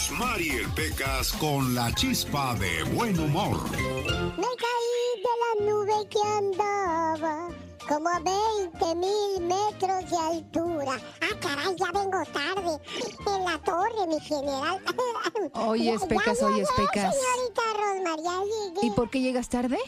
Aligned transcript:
Rosmarie 0.00 0.66
Pecas 0.74 1.30
con 1.32 1.74
la 1.74 1.92
chispa 1.94 2.54
de 2.54 2.84
buen 2.94 3.20
humor. 3.20 3.70
Me 3.70 4.48
caí 4.64 5.02
de 5.20 5.34
la 5.42 5.66
nube 5.66 6.08
que 6.08 6.18
andaba 6.38 7.48
como 7.86 8.08
a 8.08 8.18
20 8.18 8.94
mil 8.94 9.42
metros 9.42 10.10
de 10.10 10.16
altura. 10.16 10.98
Ah, 11.20 11.36
caray, 11.38 11.76
ya 11.76 11.92
vengo 11.92 12.24
tarde. 12.32 12.80
En 13.26 13.44
la 13.44 13.58
torre, 13.58 14.06
mi 14.08 14.18
general. 14.20 14.82
Oye, 15.68 15.98
Pecas, 16.08 16.42
oye, 16.44 16.64
Pecas. 16.76 17.14
Señorita 17.14 17.62
Rosmar, 17.76 18.18
ya 18.24 18.42
llegué. 18.42 18.86
¿Y 18.86 18.90
por 18.92 19.10
qué 19.10 19.20
llegas 19.20 19.50
tarde? 19.50 19.78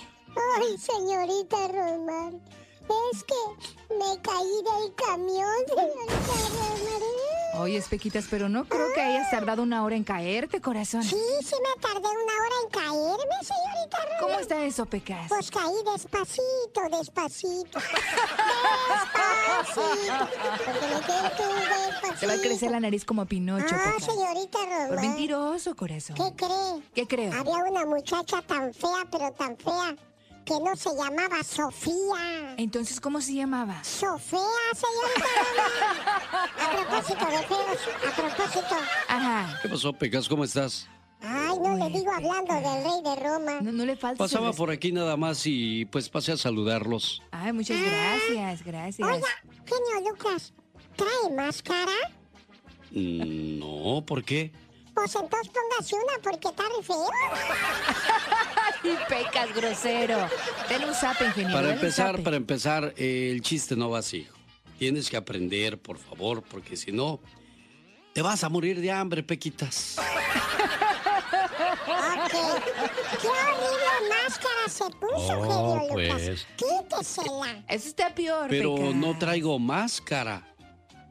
Ay, 0.59 0.77
señorita 0.77 1.57
Rosmar. 1.69 2.35
Es 3.13 3.25
que 3.25 3.95
me 3.97 4.21
caí 4.21 4.63
del 4.63 4.95
camión, 4.95 5.57
señorita 5.69 6.35
Rosmar. 6.51 7.22
Oye, 7.55 7.77
Espequitas, 7.77 8.25
pero 8.31 8.49
no 8.49 8.65
creo 8.65 8.93
que 8.95 9.01
hayas 9.01 9.31
tardado 9.31 9.63
una 9.63 9.85
hora 9.85 9.95
en 9.95 10.05
caerte, 10.05 10.61
corazón. 10.61 11.03
Sí, 11.03 11.17
sí 11.45 11.55
me 11.63 11.81
tardé 11.83 11.99
una 12.01 12.09
hora 12.09 12.55
en 12.65 12.71
caerme, 12.71 13.37
señorita 13.43 13.99
Rosmar. 13.99 14.21
¿Cómo 14.21 14.39
está 14.39 14.65
eso, 14.65 14.87
Pecas? 14.87 15.27
Pues 15.29 15.51
caí 15.51 15.73
despacito, 15.93 16.81
despacito. 16.91 17.79
despacito. 18.89 20.29
Despacito. 20.81 22.21
Te 22.21 22.27
va 22.27 22.33
a 22.33 22.39
crecer 22.39 22.71
la 22.71 22.81
nariz 22.81 23.05
como 23.05 23.27
Pinocho, 23.27 23.75
Ah, 23.75 23.93
Pecas. 23.97 24.05
señorita. 24.13 24.59
Por 24.89 25.01
mentiroso, 25.01 25.77
corazón. 25.77 26.17
¿Qué 26.17 26.33
cree? 26.35 26.83
¿Qué 26.95 27.07
creo? 27.07 27.33
Había 27.39 27.57
una 27.71 27.85
muchacha 27.85 28.41
tan 28.43 28.73
fea, 28.73 29.07
pero 29.11 29.31
tan 29.33 29.57
fea, 29.59 29.95
que 30.45 30.55
no 30.61 30.75
se 30.77 30.91
llamaba 30.97 31.43
Sofía. 31.43 32.55
Entonces, 32.57 33.01
¿cómo 33.01 33.21
se 33.21 33.35
llamaba? 33.35 33.83
Sofía, 33.85 34.39
señorita. 34.75 35.29
A 36.67 36.71
propósito 36.71 37.27
de 37.27 37.43
feos, 37.47 37.79
a 38.07 38.17
propósito. 38.17 38.77
Ajá. 39.09 39.59
¿Qué 39.63 39.69
pasó, 39.69 39.93
Pecas? 39.93 40.29
¿Cómo 40.29 40.45
estás? 40.45 40.89
Ay, 41.21 41.57
no 41.61 41.77
le 41.77 41.91
digo 41.99 42.11
hablando 42.13 42.55
del 42.55 42.85
rey 42.85 43.03
de 43.05 43.23
Roma. 43.23 43.61
No, 43.61 43.73
no 43.73 43.85
le 43.87 43.97
falta. 43.97 44.19
Pasaba 44.19 44.53
por 44.53 44.71
aquí 44.71 44.91
nada 44.93 45.17
más 45.17 45.43
y 45.47 45.85
pues 45.87 46.09
pasé 46.09 46.33
a 46.33 46.37
saludarlos. 46.37 47.23
Ay, 47.31 47.53
muchas 47.53 47.81
gracias, 47.81 48.65
gracias. 48.65 49.09
Oiga, 49.09 49.27
genio 49.65 50.11
Lucas, 50.11 50.53
¿trae 50.97 51.35
máscara? 51.37 51.93
Mm, 52.91 53.59
No, 53.59 54.05
¿por 54.05 54.25
qué? 54.25 54.53
Pues 54.95 55.15
entonces 55.15 55.53
póngase 55.53 55.95
una 55.95 56.13
porque 56.23 56.49
está 56.49 56.63
re 56.65 56.83
feo. 56.83 57.07
Ay, 58.85 58.99
Pecas, 59.09 59.55
grosero. 59.55 60.29
Ten 60.69 60.85
un 60.85 60.95
zap, 60.95 61.21
ingeniero. 61.23 61.59
Para 61.61 61.73
empezar, 61.73 62.23
para 62.23 62.37
empezar, 62.37 62.93
eh, 62.97 63.31
el 63.33 63.41
chiste 63.43 63.75
no 63.77 63.91
va 63.91 64.01
así. 64.01 64.29
Tienes 64.79 65.09
que 65.09 65.17
aprender, 65.17 65.81
por 65.81 65.99
favor, 65.99 66.43
porque 66.43 66.77
si 66.77 66.93
no, 66.93 67.21
te 68.13 68.21
vas 68.21 68.43
a 68.45 68.49
morir 68.49 68.81
de 68.81 68.91
hambre, 68.91 69.23
Pequitas. 69.23 69.97
Ok. 69.99 70.05
¡Qué 73.21 73.29
horrible 73.29 74.09
máscara 74.09 74.69
se 74.69 74.85
puso, 74.91 75.41
Oh, 75.41 75.79
genio 75.79 75.97
Lucas! 76.07 76.23
pues. 76.23 76.47
Quítesela. 76.57 77.65
Eso 77.69 77.89
está 77.89 78.15
peor, 78.15 78.47
Pero 78.49 78.77
no 78.95 79.17
traigo 79.19 79.59
máscara. 79.59 80.43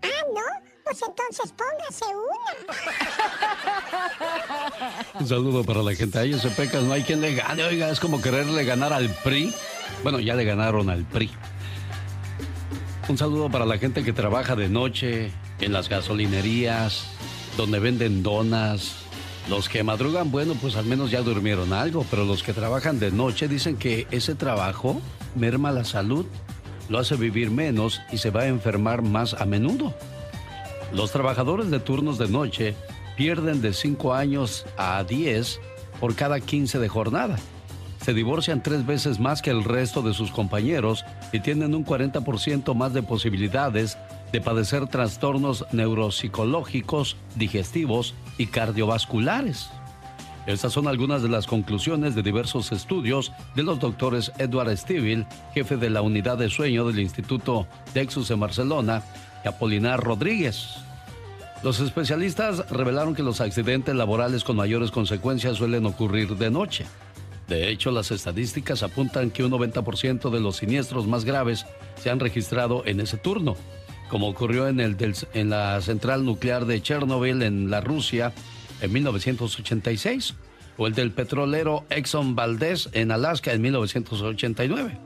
Ah, 0.04 0.08
¿no? 0.34 0.71
Pues 0.84 1.02
entonces 1.08 1.54
póngase 1.54 2.06
una. 2.06 2.56
Un 5.20 5.28
saludo 5.28 5.64
para 5.64 5.82
la 5.84 5.96
gente. 5.96 6.20
Ahí 6.20 6.34
ese 6.34 6.50
Pecas, 6.50 6.84
no 6.84 6.94
hay 6.94 7.04
quien 7.04 7.22
le 7.22 7.36
gane. 7.36 7.64
Oiga, 7.64 7.90
es 7.90 8.00
como 8.00 8.22
quererle 8.22 8.64
ganar 8.66 8.94
al 8.94 9.10
PRI. 9.10 9.54
Bueno, 10.04 10.20
ya 10.20 10.36
le 10.36 10.44
ganaron 10.44 10.90
al 10.90 11.06
PRI. 11.06 11.32
Un 13.08 13.18
saludo 13.18 13.50
para 13.50 13.66
la 13.66 13.78
gente 13.78 14.04
que 14.04 14.14
trabaja 14.14 14.56
de 14.56 14.70
noche 14.70 15.32
en 15.60 15.74
las 15.74 15.90
gasolinerías, 15.90 17.06
donde 17.58 17.80
venden 17.80 18.24
donas. 18.24 18.96
Los 19.50 19.70
que 19.70 19.84
madrugan, 19.84 20.32
bueno, 20.32 20.54
pues 20.62 20.76
al 20.76 20.86
menos 20.86 21.12
ya 21.12 21.22
durmieron 21.22 21.74
algo, 21.74 22.06
pero 22.10 22.26
los 22.26 22.44
que 22.44 22.54
trabajan 22.54 23.00
de 23.00 23.12
noche 23.12 23.48
dicen 23.48 23.76
que 23.76 24.08
ese 24.12 24.36
trabajo 24.36 25.02
merma 25.36 25.72
la 25.72 25.84
salud, 25.84 26.26
lo 26.90 27.00
hace 27.00 27.16
vivir 27.16 27.50
menos 27.50 28.02
y 28.12 28.18
se 28.18 28.30
va 28.30 28.42
a 28.42 28.48
enfermar 28.48 29.02
más 29.02 29.34
a 29.34 29.46
menudo. 29.46 29.94
Los 30.94 31.12
trabajadores 31.12 31.72
de 31.72 31.80
turnos 31.80 32.18
de 32.18 32.28
noche 32.28 32.76
pierden 33.16 33.62
de 33.62 33.74
5 33.74 34.14
años 34.14 34.66
a 34.78 35.04
10 35.04 35.60
por 36.00 36.16
cada 36.16 36.40
15 36.40 36.80
de 36.80 36.90
jornada. 36.90 37.38
Se 38.04 38.14
divorcian 38.14 38.64
tres 38.64 38.86
veces 38.86 39.20
más 39.20 39.42
que 39.42 39.52
el 39.52 39.64
resto 39.64 40.02
de 40.02 40.14
sus 40.14 40.32
compañeros 40.32 41.06
y 41.32 41.40
tienen 41.40 41.76
un 41.76 41.86
40% 41.86 42.74
más 42.74 42.94
de 42.94 43.04
posibilidades 43.04 43.98
de 44.32 44.42
padecer 44.42 44.88
trastornos 44.88 45.66
neuropsicológicos, 45.72 47.16
digestivos 47.36 48.16
y 48.38 48.48
cardiovasculares. 48.48 49.70
Estas 50.48 50.74
son 50.74 50.88
algunas 50.88 51.22
de 51.22 51.30
las 51.30 51.46
conclusiones 51.46 52.16
de 52.16 52.24
diversos 52.24 52.72
estudios 52.72 53.32
de 53.56 53.62
los 53.62 53.80
doctores 53.80 54.32
Edward 54.40 54.76
Stivil, 54.76 55.28
jefe 55.54 55.78
de 55.78 55.92
la 55.92 56.02
unidad 56.02 56.40
de 56.40 56.50
sueño 56.50 56.88
del 56.88 57.00
Instituto 57.00 57.68
Dexus 57.94 58.32
en 58.32 58.40
Barcelona, 58.40 59.04
y 59.44 59.48
Apolinar 59.48 60.04
Rodríguez. 60.04 60.68
Los 61.64 61.80
especialistas 61.80 62.70
revelaron 62.72 63.14
que 63.16 63.24
los 63.24 63.40
accidentes 63.42 63.94
laborales 63.96 64.44
con 64.44 64.56
mayores 64.56 64.90
consecuencias 64.92 65.58
suelen 65.58 65.86
ocurrir 65.86 66.36
de 66.38 66.50
noche. 66.50 66.86
De 67.48 67.70
hecho, 67.70 67.92
las 67.92 68.12
estadísticas 68.12 68.82
apuntan 68.82 69.30
que 69.30 69.44
un 69.44 69.52
90% 69.52 70.30
de 70.32 70.40
los 70.40 70.58
siniestros 70.58 71.06
más 71.06 71.26
graves 71.26 71.66
se 72.02 72.10
han 72.10 72.20
registrado 72.20 72.84
en 72.86 73.00
ese 73.00 73.18
turno, 73.18 73.56
como 74.10 74.28
ocurrió 74.28 74.68
en, 74.68 74.80
el 74.80 74.98
del- 74.98 75.16
en 75.34 75.50
la 75.50 75.80
central 75.82 76.26
nuclear 76.26 76.66
de 76.66 76.82
Chernobyl 76.82 77.42
en 77.44 77.70
la 77.70 77.82
Rusia 77.82 78.34
en 78.82 78.92
1986, 78.94 80.34
o 80.78 80.88
el 80.88 80.94
del 80.96 81.12
petrolero 81.12 81.84
Exxon 81.90 82.36
Valdez 82.36 82.90
en 82.94 83.12
Alaska 83.12 83.54
en 83.54 83.62
1989. 83.62 84.98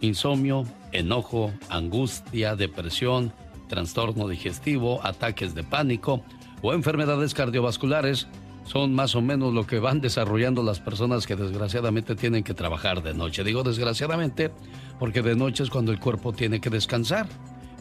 Insomnio, 0.00 0.64
enojo, 0.92 1.52
angustia, 1.70 2.56
depresión, 2.56 3.32
trastorno 3.68 4.26
digestivo, 4.26 5.00
ataques 5.04 5.54
de 5.54 5.62
pánico 5.62 6.22
o 6.62 6.72
enfermedades 6.72 7.34
cardiovasculares 7.34 8.26
son 8.64 8.94
más 8.94 9.14
o 9.14 9.22
menos 9.22 9.54
lo 9.54 9.66
que 9.66 9.78
van 9.78 10.00
desarrollando 10.02 10.62
las 10.62 10.80
personas 10.80 11.26
que 11.26 11.36
desgraciadamente 11.36 12.16
tienen 12.16 12.42
que 12.42 12.54
trabajar 12.54 13.02
de 13.02 13.14
noche. 13.14 13.44
Digo 13.44 13.62
desgraciadamente 13.62 14.50
porque 14.98 15.22
de 15.22 15.36
noche 15.36 15.62
es 15.62 15.70
cuando 15.70 15.92
el 15.92 16.00
cuerpo 16.00 16.32
tiene 16.32 16.60
que 16.60 16.70
descansar, 16.70 17.26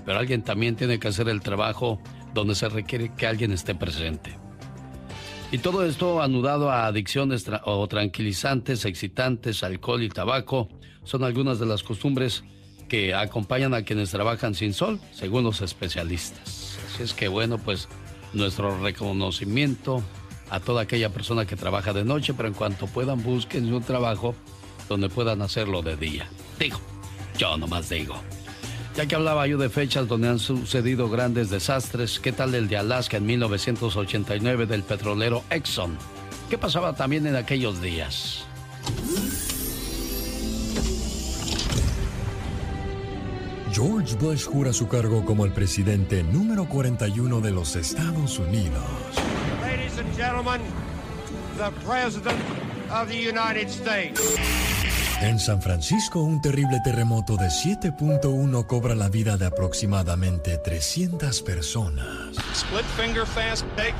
pero 0.05 0.19
alguien 0.19 0.43
también 0.43 0.75
tiene 0.75 0.99
que 0.99 1.07
hacer 1.07 1.27
el 1.29 1.41
trabajo 1.41 1.99
donde 2.33 2.55
se 2.55 2.69
requiere 2.69 3.13
que 3.15 3.27
alguien 3.27 3.51
esté 3.51 3.75
presente. 3.75 4.37
Y 5.51 5.59
todo 5.59 5.85
esto 5.85 6.21
anudado 6.21 6.69
a 6.69 6.87
adicciones 6.87 7.45
o 7.63 7.87
tranquilizantes, 7.87 8.83
excitantes, 8.83 9.63
alcohol 9.63 10.03
y 10.03 10.09
tabaco, 10.09 10.67
son 11.03 11.23
algunas 11.23 11.57
de 11.57 11.65
las 11.65 11.83
costumbres 11.83 12.43
que 12.87 13.13
acompañan 13.13 13.73
a 13.73 13.83
quienes 13.83 14.11
trabajan 14.11 14.55
sin 14.55 14.73
sol, 14.73 14.99
según 15.13 15.43
los 15.43 15.61
especialistas. 15.61 16.77
Así 16.87 17.03
es 17.03 17.13
que 17.13 17.27
bueno, 17.27 17.57
pues 17.57 17.87
nuestro 18.33 18.79
reconocimiento 18.79 20.03
a 20.49 20.59
toda 20.59 20.83
aquella 20.83 21.09
persona 21.09 21.45
que 21.45 21.55
trabaja 21.55 21.93
de 21.93 22.03
noche, 22.03 22.33
pero 22.33 22.47
en 22.47 22.53
cuanto 22.53 22.87
puedan 22.87 23.21
busquen 23.23 23.73
un 23.73 23.83
trabajo 23.83 24.35
donde 24.87 25.09
puedan 25.09 25.41
hacerlo 25.41 25.81
de 25.81 25.97
día. 25.97 26.27
Digo, 26.59 26.79
yo 27.37 27.57
nomás 27.57 27.89
digo. 27.89 28.15
Ya 28.95 29.05
que 29.05 29.15
hablaba 29.15 29.45
yo 29.45 29.57
de 29.57 29.69
fechas 29.69 30.07
donde 30.07 30.29
han 30.29 30.39
sucedido 30.39 31.09
grandes 31.09 31.49
desastres, 31.51 32.19
¿qué 32.19 32.31
tal 32.31 32.55
el 32.55 32.67
de 32.67 32.77
Alaska 32.77 33.17
en 33.17 33.27
1989 33.27 34.65
del 34.65 34.81
petrolero 34.81 35.43
Exxon? 35.51 35.97
¿Qué 36.49 36.57
pasaba 36.57 36.95
también 36.95 37.27
en 37.27 37.35
aquellos 37.35 37.81
días? 37.81 38.45
George 43.77 44.15
Bush 44.15 44.43
jura 44.43 44.73
su 44.73 44.87
cargo 44.87 45.23
como 45.23 45.45
el 45.45 45.51
presidente 45.51 46.23
número 46.23 46.67
41 46.67 47.41
de 47.41 47.51
los 47.51 47.75
Estados 47.75 48.39
Unidos. 48.39 48.81
Ladies 49.61 49.99
and 49.99 50.17
gentlemen, 50.17 50.59
the 51.59 51.69
President 51.85 52.39
of 52.89 53.07
the 53.07 53.29
United 53.29 53.69
States. 53.69 54.19
En 55.21 55.37
San 55.37 55.61
Francisco, 55.61 56.21
un 56.21 56.41
terrible 56.41 56.79
terremoto 56.83 57.37
de 57.37 57.49
7.1 57.49 58.65
cobra 58.65 58.95
la 58.95 59.09
vida 59.09 59.37
de 59.37 59.45
aproximadamente 59.45 60.57
300 60.57 61.43
personas. 61.43 62.35
Split 62.55 62.85
finger 62.95 63.27
fast 63.27 63.63
take. 63.75 63.93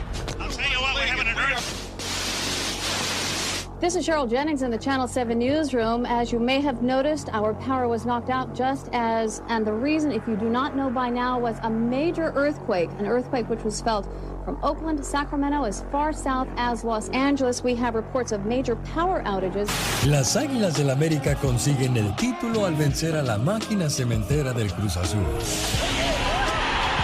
This 3.80 3.96
is 3.96 4.08
Cheryl 4.08 4.28
Jennings 4.28 4.64
in 4.64 4.72
the 4.72 4.78
Channel 4.78 5.08
7 5.08 5.38
newsroom. 5.38 6.08
As 6.08 6.32
you 6.32 6.40
may 6.40 6.62
have 6.62 6.82
noticed, 6.82 7.30
our 7.32 7.54
power 7.54 7.88
was 7.88 8.08
knocked 8.08 8.32
out 8.32 8.56
just 8.56 8.90
as, 8.92 9.44
and 9.50 9.68
the 9.68 9.72
reason, 9.72 10.12
if 10.12 10.28
you 10.28 10.36
do 10.36 10.50
not 10.50 10.76
know 10.76 10.90
by 10.90 11.12
now, 11.12 11.38
was 11.38 11.60
a 11.62 11.70
major 11.70 12.34
earthquake, 12.36 12.90
an 12.98 13.06
earthquake 13.06 13.48
which 13.52 13.64
was 13.64 13.80
felt 13.80 14.08
from 14.44 14.58
Oakland 14.64 14.98
to 14.98 15.04
Sacramento 15.04 15.64
as 15.64 15.86
far 15.92 16.12
south 16.12 16.48
as 16.58 16.84
Los 16.84 17.10
Angeles. 17.10 17.64
We 17.64 17.76
have 17.76 17.94
reports 17.94 18.32
of 18.32 18.48
major 18.48 18.78
power 18.78 19.22
outages. 19.26 19.70
Las 20.10 20.36
Águilas 20.36 20.76
del 20.76 20.90
América 20.90 21.36
consiguen 21.36 21.98
el 21.98 22.16
título 22.16 22.66
al 22.66 22.74
vencer 22.74 23.16
a 23.16 23.22
la 23.22 23.38
máquina 23.38 23.92
cementera 23.92 24.54
del 24.54 24.74
Cruz 24.74 24.98
Azul. 24.98 25.22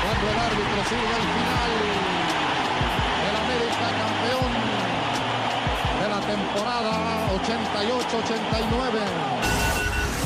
Cuando 0.02 0.28
el 0.28 0.40
árbitro 0.40 0.84
sirve 0.90 1.04
el 1.04 1.22
final. 1.22 1.73
1989. 7.44 9.00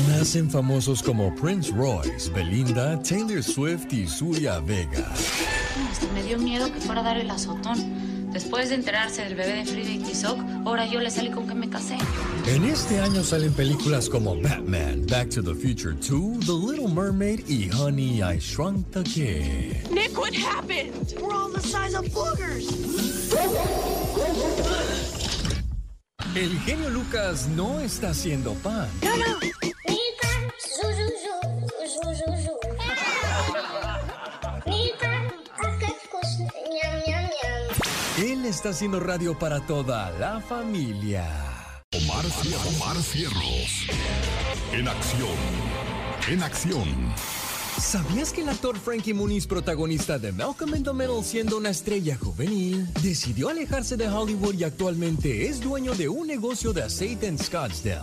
Nacen 0.08 0.48
famosos 0.48 1.02
como 1.02 1.34
Prince 1.34 1.72
Royce, 1.72 2.30
Belinda, 2.30 3.02
Taylor 3.02 3.42
Swift 3.42 3.92
y 3.92 4.06
Zulia 4.06 4.60
Vega. 4.60 5.12
Hasta 5.90 6.06
me 6.14 6.22
dio 6.22 6.38
miedo 6.38 6.72
que 6.72 6.80
fuera 6.80 7.00
a 7.00 7.04
dar 7.04 7.16
el 7.16 7.28
azotón. 7.30 8.08
Después 8.32 8.68
de 8.68 8.76
enterarse 8.76 9.24
del 9.24 9.34
bebé 9.34 9.56
de 9.56 9.64
Frida 9.64 9.90
y 9.90 9.98
Tizoc, 9.98 10.38
ahora 10.64 10.86
yo 10.86 11.00
le 11.00 11.10
salí 11.10 11.30
con 11.30 11.48
que 11.48 11.54
me 11.54 11.68
casé. 11.68 11.96
En 12.46 12.64
este 12.64 13.00
año 13.00 13.24
salen 13.24 13.52
películas 13.52 14.08
como 14.08 14.36
Batman, 14.40 15.04
Back 15.06 15.30
to 15.30 15.42
the 15.42 15.54
Future 15.54 15.94
2, 15.94 16.46
The 16.46 16.52
Little 16.52 16.88
Mermaid 16.88 17.48
y 17.48 17.68
Honey, 17.70 18.22
I 18.22 18.38
Shrunk 18.38 18.90
the 18.92 19.02
Kid. 19.02 19.90
Nick, 19.90 20.16
what 20.16 20.32
happened? 20.34 21.14
We're 21.20 21.34
all 21.34 21.50
the 21.50 21.60
size 21.60 21.94
of 21.94 22.04
boogers. 22.12 22.68
El 26.34 26.58
genio 26.60 26.90
Lucas 26.90 27.48
no 27.48 27.80
está 27.80 28.10
haciendo 28.10 28.54
pan. 28.54 28.88
No, 29.02 29.16
no. 29.16 29.38
Él 38.18 38.44
está 38.46 38.70
haciendo 38.70 38.98
radio 38.98 39.38
para 39.38 39.60
toda 39.60 40.10
la 40.18 40.40
familia. 40.40 41.24
Omar, 41.92 42.24
Omar 42.76 42.96
Cierros. 42.96 43.86
En 44.72 44.88
acción. 44.88 45.36
En 46.28 46.42
acción. 46.42 47.14
¿Sabías 47.80 48.32
que 48.32 48.40
el 48.42 48.48
actor 48.48 48.76
Frankie 48.76 49.14
Muniz, 49.14 49.46
protagonista 49.46 50.18
de 50.18 50.32
Malcolm 50.32 50.74
in 50.74 50.82
the 50.82 50.92
Middle, 50.92 51.22
siendo 51.22 51.56
una 51.56 51.70
estrella 51.70 52.16
juvenil, 52.16 52.86
decidió 53.02 53.50
alejarse 53.50 53.96
de 53.96 54.08
Hollywood 54.08 54.54
y 54.54 54.64
actualmente 54.64 55.46
es 55.46 55.60
dueño 55.60 55.94
de 55.94 56.08
un 56.08 56.26
negocio 56.26 56.72
de 56.72 56.82
aceite 56.82 57.28
en 57.28 57.38
Scottsdale, 57.38 58.02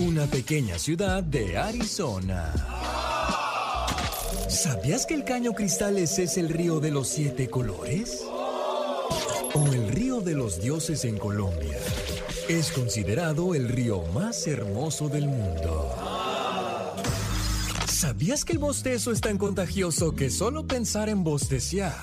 una 0.00 0.26
pequeña 0.26 0.76
ciudad 0.76 1.22
de 1.22 1.56
Arizona? 1.56 2.52
¿Sabías 4.48 5.06
que 5.06 5.14
el 5.14 5.24
Caño 5.24 5.52
Cristales 5.52 6.18
es 6.18 6.36
el 6.36 6.48
río 6.48 6.80
de 6.80 6.90
los 6.90 7.06
siete 7.06 7.48
colores? 7.48 8.24
¿O 9.54 9.66
el 9.72 9.88
río 9.88 10.20
de 10.20 10.34
los 10.34 10.60
dioses 10.60 11.04
en 11.04 11.16
Colombia? 11.16 11.78
Es 12.48 12.72
considerado 12.72 13.54
el 13.54 13.68
río 13.68 14.02
más 14.12 14.46
hermoso 14.48 15.08
del 15.08 15.28
mundo. 15.28 16.11
¿Sabías 18.02 18.44
que 18.44 18.54
el 18.54 18.58
bostezo 18.58 19.12
es 19.12 19.20
tan 19.20 19.38
contagioso 19.38 20.16
que 20.16 20.28
solo 20.28 20.66
pensar 20.66 21.08
en 21.08 21.22
bosteciar 21.22 21.94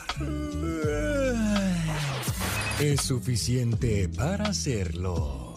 es 2.79 3.01
suficiente 3.01 4.07
para 4.07 4.45
hacerlo? 4.45 5.55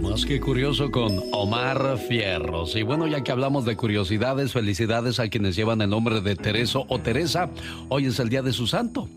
Más 0.00 0.24
que 0.24 0.40
curioso 0.40 0.90
con 0.90 1.20
Omar 1.32 1.98
Fierros. 2.08 2.74
Y 2.74 2.84
bueno, 2.84 3.06
ya 3.06 3.22
que 3.22 3.32
hablamos 3.32 3.66
de 3.66 3.76
curiosidades, 3.76 4.54
felicidades 4.54 5.20
a 5.20 5.28
quienes 5.28 5.56
llevan 5.56 5.82
el 5.82 5.90
nombre 5.90 6.22
de 6.22 6.36
Tereso 6.36 6.86
o 6.88 6.98
Teresa. 7.00 7.50
Hoy 7.90 8.06
es 8.06 8.18
el 8.18 8.30
día 8.30 8.40
de 8.40 8.54
su 8.54 8.66
santo. 8.66 9.10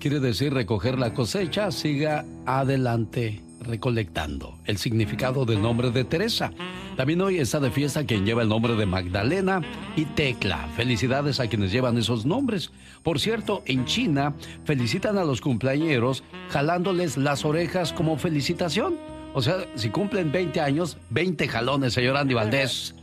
Quiere 0.00 0.20
decir 0.20 0.54
recoger 0.54 0.98
la 0.98 1.12
cosecha, 1.12 1.70
siga 1.70 2.24
adelante 2.46 3.42
recolectando. 3.62 4.58
El 4.64 4.78
significado 4.78 5.44
del 5.44 5.62
nombre 5.62 5.90
de 5.90 6.04
Teresa. 6.04 6.52
También 6.96 7.20
hoy 7.20 7.38
está 7.38 7.60
de 7.60 7.70
fiesta 7.70 8.04
quien 8.04 8.26
lleva 8.26 8.42
el 8.42 8.48
nombre 8.48 8.74
de 8.74 8.86
Magdalena 8.86 9.62
y 9.96 10.04
Tecla. 10.04 10.68
Felicidades 10.76 11.40
a 11.40 11.48
quienes 11.48 11.72
llevan 11.72 11.96
esos 11.98 12.26
nombres. 12.26 12.70
Por 13.02 13.18
cierto, 13.18 13.62
en 13.66 13.84
China 13.84 14.34
felicitan 14.64 15.18
a 15.18 15.24
los 15.24 15.40
cumpleañeros 15.40 16.22
jalándoles 16.50 17.16
las 17.16 17.44
orejas 17.44 17.92
como 17.92 18.18
felicitación. 18.18 18.96
O 19.34 19.40
sea, 19.40 19.66
si 19.74 19.88
cumplen 19.88 20.30
20 20.30 20.60
años, 20.60 20.98
20 21.10 21.48
jalones, 21.48 21.94
señor 21.94 22.16
Andy 22.16 22.34
Valdés. 22.34 22.94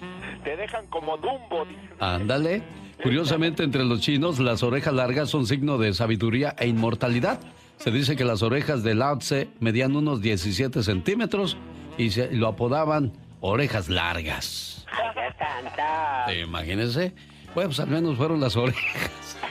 Te 0.44 0.56
dejan 0.56 0.86
como 0.88 1.18
Dumbo. 1.18 1.66
Ándale. 2.00 2.64
Curiosamente, 3.02 3.64
entre 3.64 3.86
los 3.86 4.02
chinos, 4.02 4.40
las 4.40 4.62
orejas 4.62 4.94
largas 4.94 5.30
son 5.30 5.48
signo 5.48 5.78
de 5.78 5.94
sabiduría 5.94 6.54
e 6.58 6.68
inmortalidad. 6.68 7.40
Se 7.80 7.92
dice 7.92 8.16
que 8.18 8.26
las 8.26 8.44
orejas 8.44 8.84
de 8.84 8.94
Lao 8.94 9.18
Tse 9.20 9.50
medían 9.60 9.96
unos 9.96 10.22
17 10.22 10.84
centímetros 10.84 11.58
y 11.98 12.12
se 12.12 12.30
lo 12.32 12.48
apodaban 12.48 13.14
orejas 13.40 13.88
largas. 13.88 14.86
¡Ay, 16.28 16.42
Imagínense. 16.42 17.14
Bueno, 17.56 17.70
pues 17.70 17.80
al 17.80 17.88
menos 17.88 18.18
fueron 18.18 18.40
las 18.40 18.56
orejas. 18.56 19.38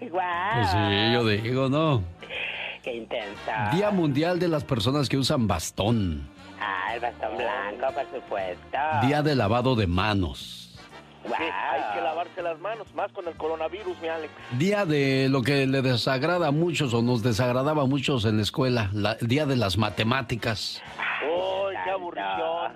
Pues 0.00 0.70
sí, 0.70 1.12
yo 1.12 1.26
digo, 1.26 1.68
¿no? 1.68 2.02
¡Qué 2.82 2.96
intenso! 2.96 3.50
Día 3.72 3.90
Mundial 3.90 4.38
de 4.38 4.48
las 4.48 4.64
Personas 4.64 5.08
que 5.08 5.16
usan 5.16 5.46
bastón. 5.46 6.28
Ah, 6.60 6.94
el 6.94 7.00
bastón 7.00 7.36
blanco, 7.36 7.94
por 7.94 8.20
supuesto. 8.20 8.78
Día 9.02 9.22
de 9.22 9.34
lavado 9.34 9.76
de 9.76 9.86
manos. 9.86 10.59
Sí, 11.36 11.42
hay 11.44 11.94
que 11.94 12.00
lavarse 12.02 12.42
las 12.42 12.58
manos, 12.60 12.92
más 12.94 13.10
con 13.12 13.26
el 13.28 13.34
coronavirus, 13.34 13.98
mi 14.00 14.08
Alex. 14.08 14.32
Día 14.58 14.84
de 14.84 15.28
lo 15.30 15.42
que 15.42 15.66
le 15.66 15.82
desagrada 15.82 16.48
a 16.48 16.50
muchos 16.50 16.92
o 16.94 17.02
nos 17.02 17.22
desagradaba 17.22 17.82
a 17.82 17.86
muchos 17.86 18.24
en 18.24 18.36
la 18.36 18.42
escuela, 18.42 18.90
la- 18.92 19.12
el 19.20 19.28
día 19.28 19.46
de 19.46 19.56
las 19.56 19.76
matemáticas. 19.78 20.82
¡Uy, 21.24 21.74
qué 21.84 21.90
aburrición! 21.90 22.72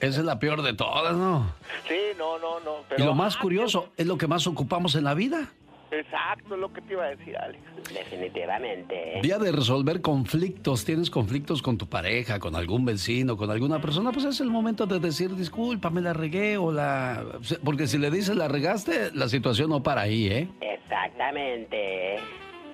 Esa 0.00 0.20
es 0.20 0.24
la 0.24 0.38
peor 0.38 0.62
de 0.62 0.74
todas, 0.74 1.14
¿no? 1.16 1.52
Sí, 1.88 1.98
no, 2.18 2.38
no, 2.38 2.60
no. 2.60 2.76
Y 2.96 3.02
lo 3.02 3.14
más 3.14 3.36
curioso, 3.36 3.88
es 3.96 4.06
lo 4.06 4.16
que 4.18 4.26
más 4.26 4.46
ocupamos 4.46 4.94
en 4.94 5.04
la 5.04 5.14
vida. 5.14 5.48
Exacto, 5.92 6.54
es 6.54 6.60
lo 6.60 6.72
que 6.72 6.80
te 6.80 6.94
iba 6.94 7.04
a 7.04 7.08
decir, 7.08 7.36
Alex. 7.36 7.62
Definitivamente. 7.92 9.20
Día 9.22 9.38
de 9.38 9.52
resolver 9.52 10.00
conflictos. 10.00 10.86
Tienes 10.86 11.10
conflictos 11.10 11.60
con 11.60 11.76
tu 11.76 11.86
pareja, 11.86 12.38
con 12.38 12.56
algún 12.56 12.86
vecino, 12.86 13.36
con 13.36 13.50
alguna 13.50 13.78
persona, 13.80 14.10
pues 14.10 14.24
es 14.24 14.40
el 14.40 14.48
momento 14.48 14.86
de 14.86 14.98
decir, 15.00 15.36
disculpa, 15.36 15.90
me 15.90 16.00
la 16.00 16.14
regué 16.14 16.56
o 16.56 16.72
la... 16.72 17.22
Porque 17.62 17.86
si 17.86 17.98
le 17.98 18.10
dices 18.10 18.34
la 18.36 18.48
regaste, 18.48 19.10
la 19.12 19.28
situación 19.28 19.68
no 19.68 19.82
para 19.82 20.00
ahí, 20.02 20.28
¿eh? 20.28 20.48
Exactamente. 20.62 22.16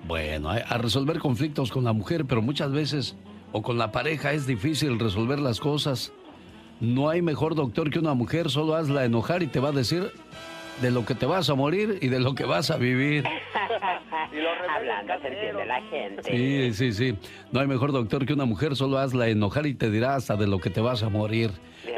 Bueno, 0.07 0.51
a 0.51 0.79
resolver 0.79 1.19
conflictos 1.19 1.73
con 1.73 1.83
la 1.83 1.93
mujer, 1.93 2.25
pero 2.25 2.41
muchas 2.41 2.71
veces, 2.71 3.17
o 3.51 3.63
con 3.63 3.79
la 3.79 3.91
pareja, 3.91 4.33
es 4.33 4.47
difícil 4.47 4.97
resolver 4.97 5.41
las 5.41 5.59
cosas. 5.59 6.13
No 6.81 7.09
hay 7.09 7.21
mejor 7.21 7.57
doctor 7.57 7.91
que 7.91 7.99
una 7.99 8.15
mujer, 8.15 8.49
solo 8.49 8.77
hazla 8.77 9.05
enojar 9.05 9.43
y 9.43 9.49
te 9.49 9.59
va 9.59 9.71
a 9.71 9.73
decir 9.73 10.13
de 10.81 10.91
lo 10.91 11.05
que 11.05 11.15
te 11.15 11.27
vas 11.27 11.51
a 11.51 11.55
morir 11.55 11.99
y 12.01 12.09
de 12.09 12.21
lo 12.21 12.35
que 12.35 12.45
vas 12.45 12.71
a 12.71 12.77
vivir. 12.77 13.25
Hablando 14.77 15.13
se 15.21 15.29
entiende 15.29 15.67
la 15.67 15.83
gente. 15.83 16.23
Sí, 16.23 16.73
sí, 16.75 16.93
sí. 16.93 17.19
No 17.53 17.61
hay 17.61 17.67
mejor 17.67 17.93
doctor 17.93 18.27
que 18.27 18.33
una 18.33 18.45
mujer, 18.45 18.77
solo 18.77 18.99
hazla 18.99 19.29
enojar 19.29 19.67
y 19.67 19.75
te 19.75 19.91
dirá 19.91 20.15
hasta 20.15 20.37
de 20.37 20.47
lo 20.47 20.59
que 20.59 20.71
te 20.71 20.81
vas 20.81 21.03
a 21.03 21.09
morir. 21.09 21.51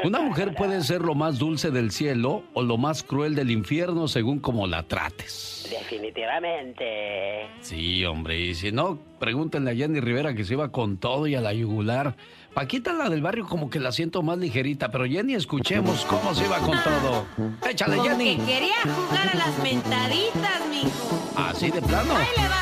Una 0.03 0.21
mujer 0.21 0.55
puede 0.55 0.81
ser 0.81 1.01
lo 1.01 1.15
más 1.15 1.37
dulce 1.37 1.69
del 1.69 1.91
cielo 1.91 2.43
o 2.53 2.63
lo 2.63 2.77
más 2.77 3.03
cruel 3.03 3.35
del 3.35 3.51
infierno 3.51 4.07
según 4.07 4.39
como 4.39 4.65
la 4.65 4.83
trates. 4.83 5.67
Definitivamente. 5.69 7.47
Sí, 7.59 8.03
hombre, 8.05 8.39
y 8.39 8.55
si 8.55 8.71
no, 8.71 8.99
pregúntenle 9.19 9.71
a 9.71 9.75
Jenny 9.75 9.99
Rivera 9.99 10.33
que 10.33 10.43
se 10.43 10.53
iba 10.53 10.71
con 10.71 10.97
todo 10.97 11.27
y 11.27 11.35
a 11.35 11.41
la 11.41 11.53
yugular. 11.53 12.15
Paquita, 12.53 12.91
la 12.91 13.09
del 13.09 13.21
barrio, 13.21 13.47
como 13.47 13.69
que 13.69 13.79
la 13.79 13.91
siento 13.93 14.21
más 14.23 14.37
ligerita, 14.37 14.91
pero 14.91 15.05
Jenny, 15.05 15.35
escuchemos 15.35 16.03
cómo 16.05 16.35
se 16.35 16.45
iba 16.45 16.57
con 16.59 16.77
todo. 16.83 17.25
Échale, 17.69 17.95
Como 17.95 18.09
Jenny. 18.09 18.37
que 18.37 18.45
quería 18.45 18.75
jugar 18.83 19.29
a 19.33 19.37
las 19.37 19.57
mentaditas, 19.63 20.61
mijo. 20.69 21.31
Así 21.37 21.71
de 21.71 21.81
plano. 21.81 22.13
Ahí 22.15 22.27
le 22.35 22.47
va 22.49 22.59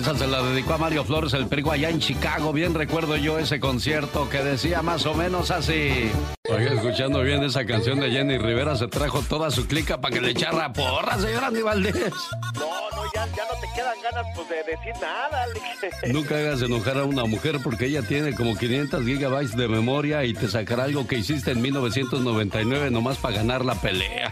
Esa 0.00 0.16
se 0.16 0.26
la 0.26 0.42
dedicó 0.42 0.72
a 0.72 0.78
Mario 0.78 1.04
Flores, 1.04 1.34
el 1.34 1.46
perico 1.46 1.72
allá 1.72 1.90
en 1.90 1.98
Chicago. 1.98 2.54
Bien 2.54 2.72
recuerdo 2.72 3.18
yo 3.18 3.38
ese 3.38 3.60
concierto 3.60 4.30
que 4.30 4.42
decía 4.42 4.80
más 4.80 5.04
o 5.04 5.12
menos 5.12 5.50
así. 5.50 6.10
Oiga, 6.48 6.72
escuchando 6.72 7.20
bien 7.20 7.42
esa 7.42 7.66
canción 7.66 8.00
de 8.00 8.10
Jenny 8.10 8.38
Rivera, 8.38 8.74
se 8.76 8.88
trajo 8.88 9.20
toda 9.20 9.50
su 9.50 9.66
clica 9.66 10.00
para 10.00 10.14
que 10.14 10.22
le 10.22 10.30
echara 10.30 10.72
porra, 10.72 11.18
señor 11.18 11.44
Andy 11.44 11.60
Valdés. 11.60 12.14
No, 12.54 12.90
no, 12.96 13.12
ya, 13.14 13.26
ya 13.26 13.44
no 13.44 13.60
te 13.60 13.68
quedan 13.74 14.00
ganas 14.02 14.26
pues, 14.34 14.48
de 14.48 14.56
decir 14.56 14.94
nada, 15.02 15.42
Alex. 15.42 16.14
Nunca 16.14 16.36
hagas 16.38 16.62
enojar 16.62 16.96
a 16.96 17.04
una 17.04 17.26
mujer 17.26 17.58
porque 17.62 17.84
ella 17.84 18.00
tiene 18.00 18.34
como 18.34 18.56
500 18.56 19.04
gigabytes 19.04 19.54
de 19.54 19.68
memoria 19.68 20.24
y 20.24 20.32
te 20.32 20.48
sacará 20.48 20.84
algo 20.84 21.06
que 21.06 21.18
hiciste 21.18 21.50
en 21.50 21.60
1999 21.60 22.90
nomás 22.90 23.18
para 23.18 23.36
ganar 23.36 23.66
la 23.66 23.74
pelea. 23.74 24.30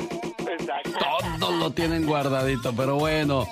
Todo 1.39 1.57
lo 1.59 1.71
tienen 1.73 2.07
guardadito, 2.07 2.73
pero 2.73 2.95
bueno. 2.97 3.47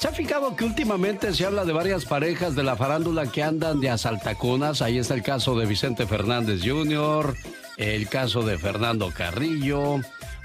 ¿Se 0.00 0.08
ha 0.08 0.12
fijado 0.12 0.56
que 0.56 0.64
últimamente 0.64 1.34
se 1.34 1.44
habla 1.44 1.66
de 1.66 1.74
varias 1.74 2.06
parejas 2.06 2.54
de 2.54 2.62
la 2.62 2.74
farándula 2.74 3.26
que 3.26 3.42
andan 3.42 3.80
de 3.80 3.90
asaltacunas? 3.90 4.80
Ahí 4.80 4.96
está 4.96 5.12
el 5.12 5.22
caso 5.22 5.54
de 5.58 5.66
Vicente 5.66 6.06
Fernández 6.06 6.62
Jr., 6.64 7.36
el 7.76 8.08
caso 8.08 8.40
de 8.40 8.56
Fernando 8.56 9.10
Carrillo. 9.14 9.96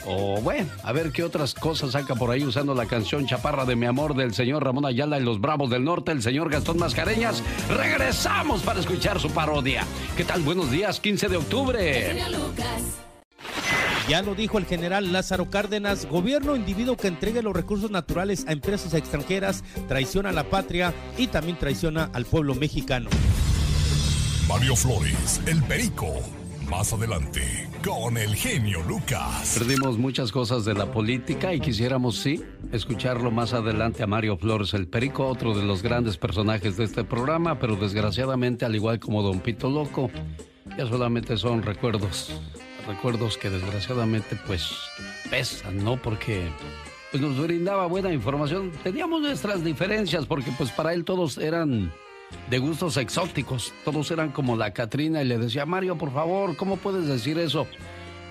O 0.06 0.42
bueno, 0.42 0.68
a 0.84 0.92
ver 0.92 1.14
qué 1.14 1.24
otras 1.24 1.54
cosas 1.54 1.92
saca 1.92 2.16
por 2.16 2.32
ahí 2.32 2.44
usando 2.44 2.76
la 2.76 2.86
canción 2.86 3.28
Chaparra 3.28 3.64
de 3.64 3.78
mi 3.78 3.86
amor 3.86 4.14
del 4.14 4.34
señor 4.34 4.62
Ramón 4.62 4.86
Ayala 4.86 5.20
y 5.20 5.24
los 5.24 5.40
Bravos 5.40 5.70
del 5.70 5.86
Norte, 5.86 6.12
el 6.12 6.22
señor 6.22 6.50
Gastón 6.50 6.78
Mascareñas. 6.78 7.42
Regresamos 7.70 8.62
para 8.62 8.82
escuchar 8.82 9.22
su 9.22 9.32
parodia. 9.32 9.86
¿Qué 10.18 10.26
tal? 10.26 10.42
Buenos 10.42 10.70
días, 10.70 11.00
15 11.00 11.30
de 11.30 11.38
octubre. 11.38 12.14
Ya 14.08 14.22
lo 14.22 14.36
dijo 14.36 14.60
el 14.60 14.66
general 14.66 15.12
Lázaro 15.12 15.50
Cárdenas, 15.50 16.06
gobierno 16.06 16.56
individuo 16.56 16.96
que 16.96 17.08
entregue 17.08 17.42
los 17.42 17.56
recursos 17.56 17.90
naturales 17.90 18.46
a 18.48 18.52
empresas 18.52 18.94
extranjeras, 18.94 19.64
traiciona 19.88 20.30
a 20.30 20.34
la 20.34 20.44
patria 20.44 20.94
y 21.18 21.26
también 21.28 21.58
traiciona 21.58 22.12
al 22.14 22.26
pueblo 22.26 22.54
mexicano. 22.54 23.10
Mario 24.48 24.76
Flores, 24.76 25.42
el 25.48 25.64
perico. 25.64 26.14
Más 26.70 26.94
adelante, 26.94 27.68
con 27.84 28.18
el 28.18 28.36
genio 28.36 28.84
Lucas. 28.84 29.56
Perdimos 29.58 29.98
muchas 29.98 30.32
cosas 30.32 30.66
de 30.66 30.76
la 30.76 30.92
política 30.92 31.54
y 31.54 31.60
quisiéramos, 31.60 32.18
sí, 32.18 32.44
escucharlo 32.72 33.32
más 33.32 33.54
adelante 33.54 34.04
a 34.04 34.08
Mario 34.08 34.38
Flores, 34.38 34.74
el 34.76 34.88
perico, 34.88 35.28
otro 35.28 35.56
de 35.56 35.64
los 35.64 35.82
grandes 35.82 36.18
personajes 36.18 36.78
de 36.78 36.84
este 36.84 37.04
programa, 37.04 37.60
pero 37.60 37.76
desgraciadamente, 37.76 38.66
al 38.66 38.76
igual 38.76 39.00
como 39.00 39.24
Don 39.24 39.40
Pito 39.40 39.70
Loco, 39.70 40.12
ya 40.78 40.88
solamente 40.88 41.38
son 41.38 41.62
recuerdos, 41.62 42.32
recuerdos 42.88 43.38
que 43.38 43.50
desgraciadamente 43.50 44.38
pues 44.48 44.72
pesan, 45.30 45.84
¿no? 45.84 45.98
Porque 45.98 46.48
pues 47.12 47.22
nos 47.22 47.38
brindaba 47.40 47.86
buena 47.88 48.12
información. 48.12 48.72
Teníamos 48.84 49.22
nuestras 49.22 49.64
diferencias 49.64 50.26
porque 50.26 50.52
pues 50.58 50.72
para 50.72 50.94
él 50.94 51.06
todos 51.06 51.38
eran 51.38 51.92
de 52.50 52.60
gustos 52.60 52.98
exóticos. 52.98 53.74
Todos 53.84 54.12
eran 54.12 54.32
como 54.32 54.56
la 54.56 54.72
Catrina 54.74 55.22
y 55.22 55.26
le 55.26 55.38
decía, 55.38 55.66
Mario, 55.66 55.98
por 55.98 56.14
favor, 56.14 56.56
¿cómo 56.56 56.78
puedes 56.78 57.08
decir 57.08 57.40
eso? 57.40 57.68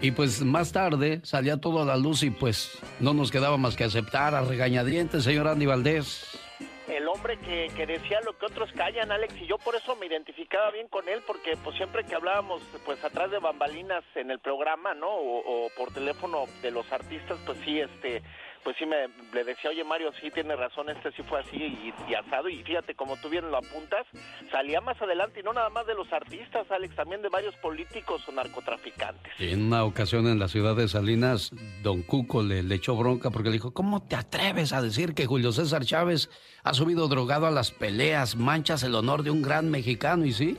Y 0.01 0.11
pues 0.11 0.43
más 0.43 0.73
tarde 0.73 1.21
salía 1.23 1.57
todo 1.57 1.83
a 1.83 1.85
la 1.85 1.97
luz 1.97 2.23
y 2.23 2.31
pues 2.31 2.73
no 3.01 3.15
nos 3.15 3.31
quedaba 3.31 3.57
más 3.57 3.77
que 3.77 3.85
aceptar 3.85 4.35
a 4.35 4.43
regañadientes, 4.43 5.25
señor 5.25 5.49
Andy 5.49 5.67
Valdés. 5.67 6.39
El 6.89 7.09
hombre 7.09 7.39
que, 7.39 7.71
que 7.75 7.87
decía 7.87 8.21
lo 8.21 8.37
que 8.37 8.47
otros 8.47 8.71
callan, 8.73 9.11
Alex, 9.11 9.35
y 9.41 9.47
yo 9.47 9.57
por 9.57 9.75
eso 9.75 9.97
me 9.97 10.07
identificaba 10.07 10.71
bien 10.71 10.89
con 10.89 11.09
él, 11.09 11.23
porque 11.27 11.57
pues 11.63 11.77
siempre 11.77 12.05
que 12.05 12.15
hablábamos 12.15 12.63
pues 12.85 13.03
atrás 13.03 13.31
de 13.31 13.39
bambalinas 13.39 14.05
en 14.15 14.31
el 14.31 14.39
programa, 14.39 14.93
¿no? 14.95 15.09
O, 15.09 15.67
o 15.67 15.71
por 15.79 15.93
teléfono 15.95 16.45
de 16.61 16.71
los 16.71 16.91
artistas, 16.93 17.39
pues 17.47 17.59
sí, 17.65 17.81
este, 17.81 18.23
pues 18.65 18.77
sí 18.79 18.87
me 18.87 19.09
le 19.33 19.45
decía, 19.45 19.71
oye 19.71 19.85
Mario, 19.85 20.11
sí 20.21 20.31
tiene 20.31 20.57
razón, 20.57 20.89
este 20.89 21.13
sí 21.13 21.23
fue 21.23 21.41
así 21.41 21.93
y, 22.09 22.15
asado. 22.15 22.49
Y 22.49 22.63
fíjate, 22.65 22.95
como 22.95 23.17
tú 23.19 23.29
bien 23.29 23.51
lo 23.51 23.59
apuntas, 23.59 24.07
salía 24.51 24.81
más 24.81 25.01
adelante 25.01 25.41
y 25.41 25.43
no 25.43 25.53
nada 25.53 25.69
más 25.69 25.87
de 25.87 25.95
los 25.95 26.11
artistas, 26.13 26.71
Alex, 26.71 26.97
también 26.97 27.23
de 27.23 27.29
varios 27.29 27.55
políticos 27.57 28.27
o 28.27 28.33
narcotraficantes. 28.33 29.33
En 29.39 29.67
una 29.67 29.85
ocasión 29.85 30.27
en 30.27 30.39
la 30.39 30.49
ciudad 30.49 30.75
de 30.75 30.89
Salinas, 30.89 31.53
don 31.83 32.03
Cuco 32.03 32.43
le 32.43 32.75
echó 32.75 32.97
bronca 32.97 33.31
porque 33.31 33.51
le 33.51 33.55
dijo, 33.55 33.75
¿cómo 33.75 34.03
te 34.03 34.17
atreves 34.17 34.73
a 34.73 34.81
decir 34.81 35.15
que 35.15 35.27
Julio 35.27 35.53
César 35.53 35.85
Chávez 35.85 36.31
ha 36.63 36.73
subido 36.73 37.07
drogado 37.09 37.47
a 37.47 37.51
las 37.51 37.71
peleas? 37.71 38.37
Manchas 38.37 38.83
el 38.83 38.95
honor 38.95 39.23
de 39.23 39.31
un 39.31 39.43
gran 39.43 39.71
mexicano, 39.71 40.25
¿y 40.25 40.33
sí? 40.33 40.57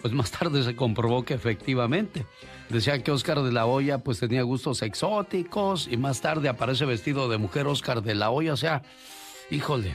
Pues 0.00 0.12
más 0.14 0.30
tarde 0.30 0.62
se 0.62 0.76
comprobó 0.76 1.24
que 1.24 1.34
efectivamente. 1.34 2.24
Decía 2.70 3.02
que 3.02 3.10
Oscar 3.10 3.42
de 3.42 3.50
la 3.50 3.66
Hoya 3.66 3.98
pues 3.98 4.20
tenía 4.20 4.42
gustos 4.42 4.82
exóticos 4.82 5.88
y 5.90 5.96
más 5.96 6.20
tarde 6.20 6.48
aparece 6.48 6.84
vestido 6.84 7.28
de 7.28 7.36
mujer 7.36 7.66
Oscar 7.66 8.00
de 8.00 8.14
la 8.14 8.30
Hoya. 8.30 8.52
O 8.52 8.56
sea, 8.56 8.82
híjole, 9.50 9.92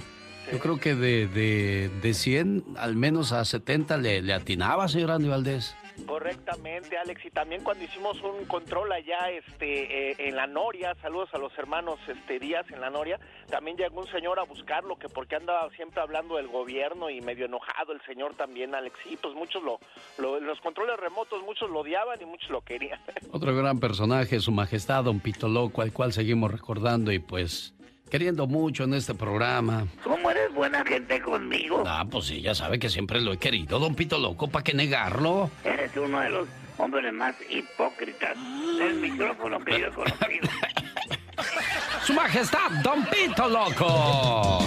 yo 0.51 0.59
creo 0.59 0.77
que 0.77 0.93
de, 0.93 1.27
de, 1.27 1.89
de 2.01 2.13
100 2.13 2.65
al 2.77 2.97
menos 2.97 3.31
a 3.31 3.45
70 3.45 3.97
le, 3.97 4.21
le 4.21 4.33
atinaba, 4.33 4.89
señor 4.89 5.11
Andy 5.11 5.29
Valdés. 5.29 5.73
Correctamente, 6.05 6.97
Alex. 6.97 7.25
Y 7.25 7.31
también 7.31 7.63
cuando 7.63 7.83
hicimos 7.83 8.21
un 8.21 8.45
control 8.45 8.91
allá 8.91 9.29
este, 9.29 10.11
eh, 10.11 10.15
en 10.19 10.35
la 10.35 10.47
Noria, 10.47 10.95
saludos 11.01 11.29
a 11.33 11.37
los 11.37 11.57
hermanos 11.57 11.99
este, 12.07 12.39
Díaz 12.39 12.65
en 12.71 12.81
la 12.81 12.89
Noria, 12.89 13.19
también 13.49 13.77
llegó 13.77 14.01
un 14.01 14.07
señor 14.07 14.39
a 14.39 14.43
buscarlo, 14.43 14.97
que 14.97 15.09
porque 15.09 15.35
andaba 15.35 15.69
siempre 15.71 16.01
hablando 16.01 16.37
del 16.37 16.47
gobierno 16.47 17.09
y 17.09 17.21
medio 17.21 17.45
enojado 17.45 17.93
el 17.93 18.01
señor 18.03 18.35
también, 18.35 18.75
Alex. 18.75 18.97
Sí, 19.03 19.17
pues 19.21 19.33
muchos 19.35 19.63
lo, 19.63 19.79
lo 20.17 20.39
los 20.39 20.59
controles 20.61 20.97
remotos, 20.99 21.43
muchos 21.43 21.69
lo 21.69 21.79
odiaban 21.79 22.21
y 22.21 22.25
muchos 22.25 22.49
lo 22.49 22.61
querían. 22.61 22.99
Otro 23.31 23.55
gran 23.55 23.79
personaje, 23.79 24.39
su 24.39 24.51
majestad, 24.51 25.03
don 25.03 25.19
Pito 25.19 25.47
Loco, 25.47 25.81
al 25.81 25.91
cual 25.91 26.13
seguimos 26.13 26.51
recordando 26.51 27.11
y 27.11 27.19
pues 27.19 27.74
queriendo 28.09 28.47
mucho 28.47 28.83
en 28.83 28.93
este 28.93 29.13
programa. 29.13 29.87
¿Cómo 30.03 30.29
eres 30.31 30.53
buena 30.53 30.83
gente 30.85 31.21
conmigo? 31.21 31.83
Ah, 31.85 32.05
pues 32.09 32.25
sí, 32.25 32.41
ya 32.41 32.55
sabe 32.55 32.79
que 32.79 32.89
siempre 32.89 33.21
lo 33.21 33.33
he 33.33 33.37
querido, 33.37 33.79
don 33.79 33.95
Pito 33.95 34.17
Loco, 34.19 34.47
¿para 34.47 34.63
qué 34.63 34.73
negarlo? 34.73 35.49
Eres 35.63 35.91
uno 35.97 36.19
de 36.19 36.29
los 36.29 36.47
hombres 36.77 37.13
más 37.13 37.35
hipócritas 37.49 38.35
del 38.77 38.95
micrófono 38.95 39.59
que 39.63 39.79
yo 39.79 39.87
he 39.87 39.91
conocido. 39.91 40.49
Su 42.03 42.13
majestad, 42.13 42.69
don 42.83 43.05
Pito 43.05 43.47
Loco. 43.49 44.59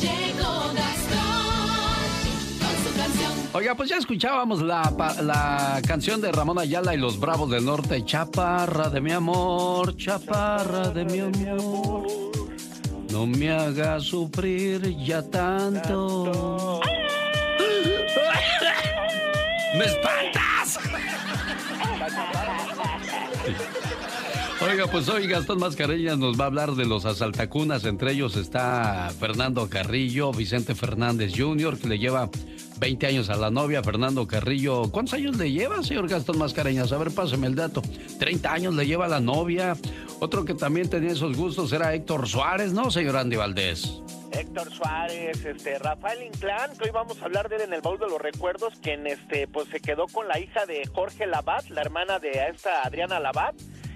Llegó 0.00 0.72
Oiga, 3.52 3.74
pues 3.74 3.88
ya 3.90 3.96
escuchábamos 3.96 4.62
la, 4.62 4.82
pa- 4.96 5.20
la 5.22 5.82
canción 5.86 6.20
de 6.20 6.30
Ramón 6.30 6.58
Ayala 6.60 6.94
y 6.94 6.98
los 6.98 7.18
Bravos 7.18 7.50
del 7.50 7.64
Norte, 7.64 8.04
Chaparra 8.04 8.88
de 8.90 9.00
mi 9.00 9.10
amor, 9.10 9.96
Chaparra 9.96 10.90
de 10.90 11.04
mi 11.04 11.18
amor. 11.18 12.06
No 13.10 13.26
me 13.26 13.50
hagas 13.50 14.04
sufrir 14.04 14.96
ya 15.04 15.22
tanto. 15.22 16.80
¡Me 19.76 19.84
espantas! 19.84 20.78
Oiga, 24.62 24.86
pues 24.86 25.08
hoy 25.08 25.26
Gastón 25.26 25.58
Mascareñas 25.58 26.18
nos 26.18 26.38
va 26.38 26.44
a 26.44 26.46
hablar 26.48 26.72
de 26.76 26.84
los 26.86 27.04
asaltacunas. 27.04 27.84
Entre 27.84 28.12
ellos 28.12 28.36
está 28.36 29.10
Fernando 29.18 29.68
Carrillo, 29.68 30.30
Vicente 30.32 30.76
Fernández 30.76 31.32
Jr., 31.36 31.78
que 31.78 31.88
le 31.88 31.98
lleva 31.98 32.28
20 32.80 33.06
años 33.06 33.28
a 33.28 33.36
la 33.36 33.50
novia. 33.50 33.82
Fernando 33.82 34.26
Carrillo, 34.26 34.90
¿cuántos 34.90 35.14
años 35.14 35.36
le 35.36 35.52
lleva, 35.52 35.82
señor 35.82 36.08
Gastón 36.08 36.38
Mascareñas? 36.38 36.90
A 36.92 36.98
ver, 36.98 37.10
páseme 37.12 37.46
el 37.46 37.54
dato. 37.54 37.82
30 38.18 38.52
años 38.52 38.74
le 38.74 38.86
lleva 38.86 39.04
a 39.04 39.08
la 39.08 39.20
novia. 39.20 39.76
Otro 40.18 40.44
que 40.46 40.54
también 40.54 40.88
tenía 40.88 41.12
esos 41.12 41.36
gustos 41.36 41.72
era 41.72 41.94
Héctor 41.94 42.26
Suárez, 42.26 42.72
¿no, 42.72 42.90
señor 42.90 43.18
Andy 43.18 43.36
Valdés? 43.36 44.00
Héctor 44.32 44.72
Suárez, 44.72 45.44
este, 45.44 45.78
Rafael 45.78 46.22
Inclán, 46.22 46.70
que 46.78 46.84
hoy 46.84 46.90
vamos 46.90 47.20
a 47.20 47.26
hablar 47.26 47.48
de 47.48 47.56
él 47.56 47.62
en 47.62 47.72
el 47.74 47.82
baúl 47.82 47.98
de 47.98 48.08
los 48.08 48.20
recuerdos, 48.20 48.74
quien 48.80 49.06
este, 49.06 49.46
pues 49.46 49.68
se 49.68 49.80
quedó 49.80 50.06
con 50.06 50.26
la 50.28 50.38
hija 50.38 50.64
de 50.66 50.86
Jorge 50.86 51.26
Labat, 51.26 51.68
la 51.68 51.82
hermana 51.82 52.18
de 52.18 52.30
esta 52.50 52.82
Adriana 52.82 53.20
Labat, 53.20 53.54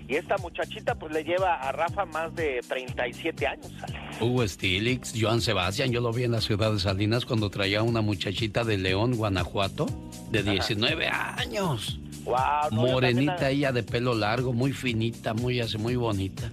y 0.09 0.17
esta 0.17 0.37
muchachita 0.39 0.95
pues 0.95 1.13
le 1.13 1.25
lleva 1.25 1.55
a 1.55 1.73
Rafa 1.73 2.05
más 2.05 2.35
de 2.35 2.61
37 2.69 3.47
años. 3.47 3.73
Hugo 4.21 4.47
Stilix, 4.47 5.15
Joan 5.19 5.41
Sebastián, 5.41 5.91
yo 5.91 6.01
lo 6.01 6.13
vi 6.13 6.25
en 6.25 6.33
la 6.33 6.41
ciudad 6.41 6.73
de 6.73 6.79
Salinas 6.79 7.25
cuando 7.25 7.51
traía 7.51 7.83
una 7.83 8.01
muchachita 8.01 8.65
de 8.65 8.79
León, 8.79 9.17
Guanajuato, 9.17 9.87
de 10.31 10.43
19 10.43 11.09
años. 11.09 11.99
Wow, 12.25 12.37
no, 12.71 12.83
Morenita 12.83 13.37
también 13.37 13.59
ella 13.59 13.73
de 13.73 13.83
pelo 13.83 14.15
largo, 14.15 14.53
muy 14.53 14.73
finita, 14.73 15.35
muy 15.35 15.61
así, 15.61 15.79
muy 15.79 15.97
bonita. 15.97 16.51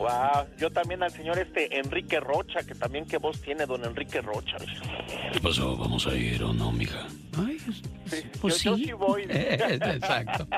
Wow, 0.00 0.46
yo 0.58 0.70
también 0.70 1.02
al 1.02 1.12
señor 1.12 1.38
este 1.38 1.78
Enrique 1.78 2.18
Rocha, 2.20 2.62
que 2.62 2.74
también 2.74 3.04
qué 3.04 3.18
voz 3.18 3.40
tiene 3.40 3.66
don 3.66 3.84
Enrique 3.84 4.20
Rocha. 4.22 4.56
¿Qué 5.32 5.40
pasó? 5.40 5.76
¿Vamos 5.76 6.06
a 6.06 6.14
ir 6.14 6.42
o 6.42 6.52
no, 6.52 6.72
mija? 6.72 7.06
pues 8.40 8.62
yo, 8.62 8.76
yo 8.76 8.84
sí 8.84 8.92
voy. 8.92 9.22
Exacto. 9.28 10.48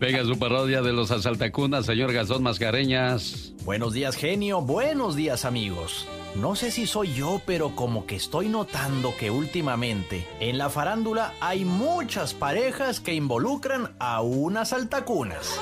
Venga, 0.00 0.24
su 0.24 0.38
parodia 0.38 0.82
de 0.82 0.92
los 0.92 1.10
asaltacunas, 1.10 1.86
señor 1.86 2.12
Gastón 2.12 2.42
Mascareñas. 2.42 3.54
Buenos 3.64 3.94
días, 3.94 4.16
genio. 4.16 4.60
Buenos 4.60 5.16
días, 5.16 5.44
amigos. 5.44 6.06
No 6.36 6.54
sé 6.54 6.70
si 6.70 6.86
soy 6.86 7.12
yo, 7.14 7.40
pero 7.44 7.74
como 7.74 8.06
que 8.06 8.16
estoy 8.16 8.48
notando 8.48 9.14
que 9.18 9.30
últimamente 9.30 10.26
en 10.38 10.58
la 10.58 10.70
farándula 10.70 11.34
hay 11.40 11.64
muchas 11.64 12.34
parejas 12.34 13.00
que 13.00 13.14
involucran 13.14 13.90
a 13.98 14.20
unas 14.20 14.72
altacunas. 14.72 15.58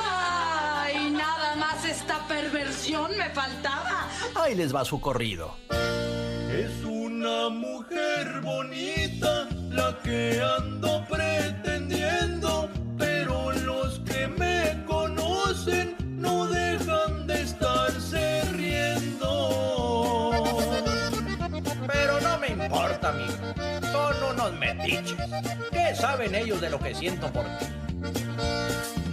Ay, 0.89 1.11
nada 1.11 1.55
más 1.57 1.85
esta 1.85 2.27
perversión 2.27 3.11
me 3.19 3.29
faltaba. 3.31 4.09
Ahí 4.35 4.55
les 4.55 4.75
va 4.75 4.87
su 4.87 4.99
corrido. 4.99 5.55
Es 6.51 6.83
una 6.83 7.51
mujer 7.51 8.41
bonita 8.41 9.47
la 9.69 9.99
que 10.03 10.41
ando 10.59 11.05
pretendiendo, 11.07 12.71
pero 12.97 13.53
los 13.53 13.99
que 14.01 14.29
me 14.29 14.83
conocen 14.87 15.95
no 16.17 16.47
dejan 16.47 17.27
de 17.27 17.43
estarse 17.43 18.45
riendo. 18.53 20.31
Pero 21.87 22.19
no 22.23 22.39
me 22.39 22.49
importa, 22.49 23.13
mijo. 23.13 23.93
Son 23.93 24.17
unos 24.33 24.53
metiches. 24.55 25.19
¿Qué 25.71 25.95
saben 25.95 26.35
ellos 26.35 26.63
de 26.63 26.71
lo 26.71 26.79
que 26.79 26.95
siento 26.95 27.31
por 27.31 27.45
ti? 27.59 27.67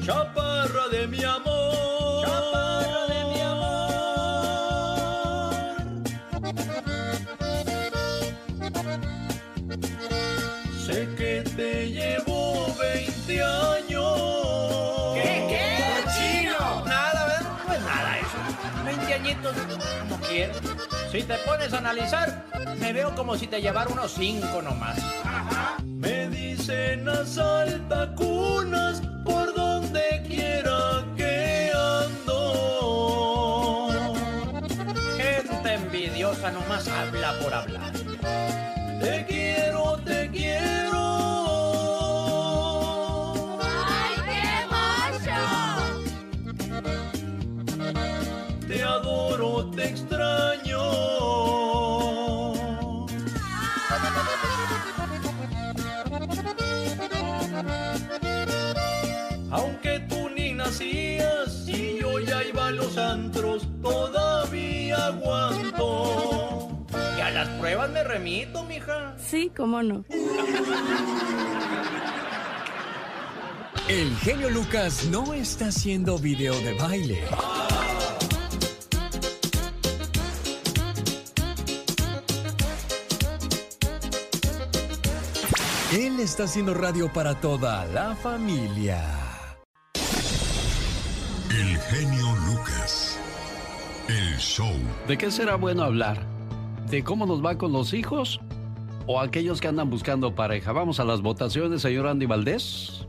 Chaparra 0.06 0.88
de 0.92 1.08
mi 1.08 1.24
amor. 1.24 2.24
Chaparra 2.24 3.08
de 3.08 3.26
mi 3.26 3.40
Sé 10.86 11.10
que 11.16 11.42
te 11.56 11.90
llevo 11.90 12.68
20 12.80 13.44
años. 13.44 15.14
¿Qué? 15.16 15.48
¿Qué? 15.50 15.64
¡Chino! 16.14 16.86
Nada, 16.86 17.26
¿verdad? 17.26 17.52
No 17.68 17.74
es 17.74 17.82
nada 17.82 18.20
eso. 18.20 18.38
20 18.86 19.12
añitos, 19.12 19.56
no 20.08 20.18
quiero. 20.30 20.54
Si 21.12 21.24
te 21.24 21.34
pones 21.48 21.74
a 21.74 21.80
analizar, 21.80 22.46
me 22.78 22.94
veo 22.94 23.16
como 23.16 23.36
si 23.38 23.48
te 23.48 23.60
llevara 23.60 23.90
unos 23.90 24.12
5 24.14 24.62
nomás. 24.62 25.00
Me 25.84 26.30
dicen 26.30 27.10
asaltacunas 27.10 29.02
por 29.24 29.56
donde 29.96 30.22
quiera 30.28 31.06
que 31.16 31.72
ando. 31.74 32.44
Gente 35.18 35.74
envidiosa 35.74 36.52
nomás 36.52 36.88
habla 36.88 37.34
por 37.40 37.54
hablar. 37.54 37.94
Te 39.00 39.26
quiero, 39.28 39.98
te 40.04 40.30
quiero. 40.32 40.85
Pruebas 67.66 67.90
me 67.90 68.04
remito, 68.04 68.64
mija. 68.64 69.16
Sí, 69.18 69.52
cómo 69.56 69.82
no. 69.82 70.06
El 73.88 74.16
genio 74.18 74.50
Lucas 74.52 75.06
no 75.06 75.34
está 75.34 75.68
haciendo 75.68 76.18
video 76.20 76.54
de 76.62 76.74
baile. 76.74 77.24
Él 85.92 86.20
está 86.20 86.44
haciendo 86.44 86.74
radio 86.74 87.12
para 87.12 87.40
toda 87.42 87.86
la 87.86 88.16
familia. 88.16 89.02
El 91.50 91.78
genio 91.80 92.36
Lucas. 92.48 93.05
Show. 94.38 94.74
¿De 95.08 95.18
qué 95.18 95.32
será 95.32 95.56
bueno 95.56 95.84
hablar? 95.84 96.18
¿De 96.90 97.04
cómo 97.04 97.26
nos 97.26 97.44
va 97.44 97.58
con 97.58 97.72
los 97.72 97.94
hijos? 97.94 98.40
¿O 99.08 99.20
aquellos 99.20 99.62
que 99.62 99.68
andan 99.68 99.90
buscando 99.90 100.36
pareja? 100.36 100.72
Vamos 100.72 101.00
a 101.00 101.06
las 101.06 101.22
votaciones, 101.22 101.82
señor 101.82 102.08
Andy 102.08 102.26
Valdés. 102.26 103.08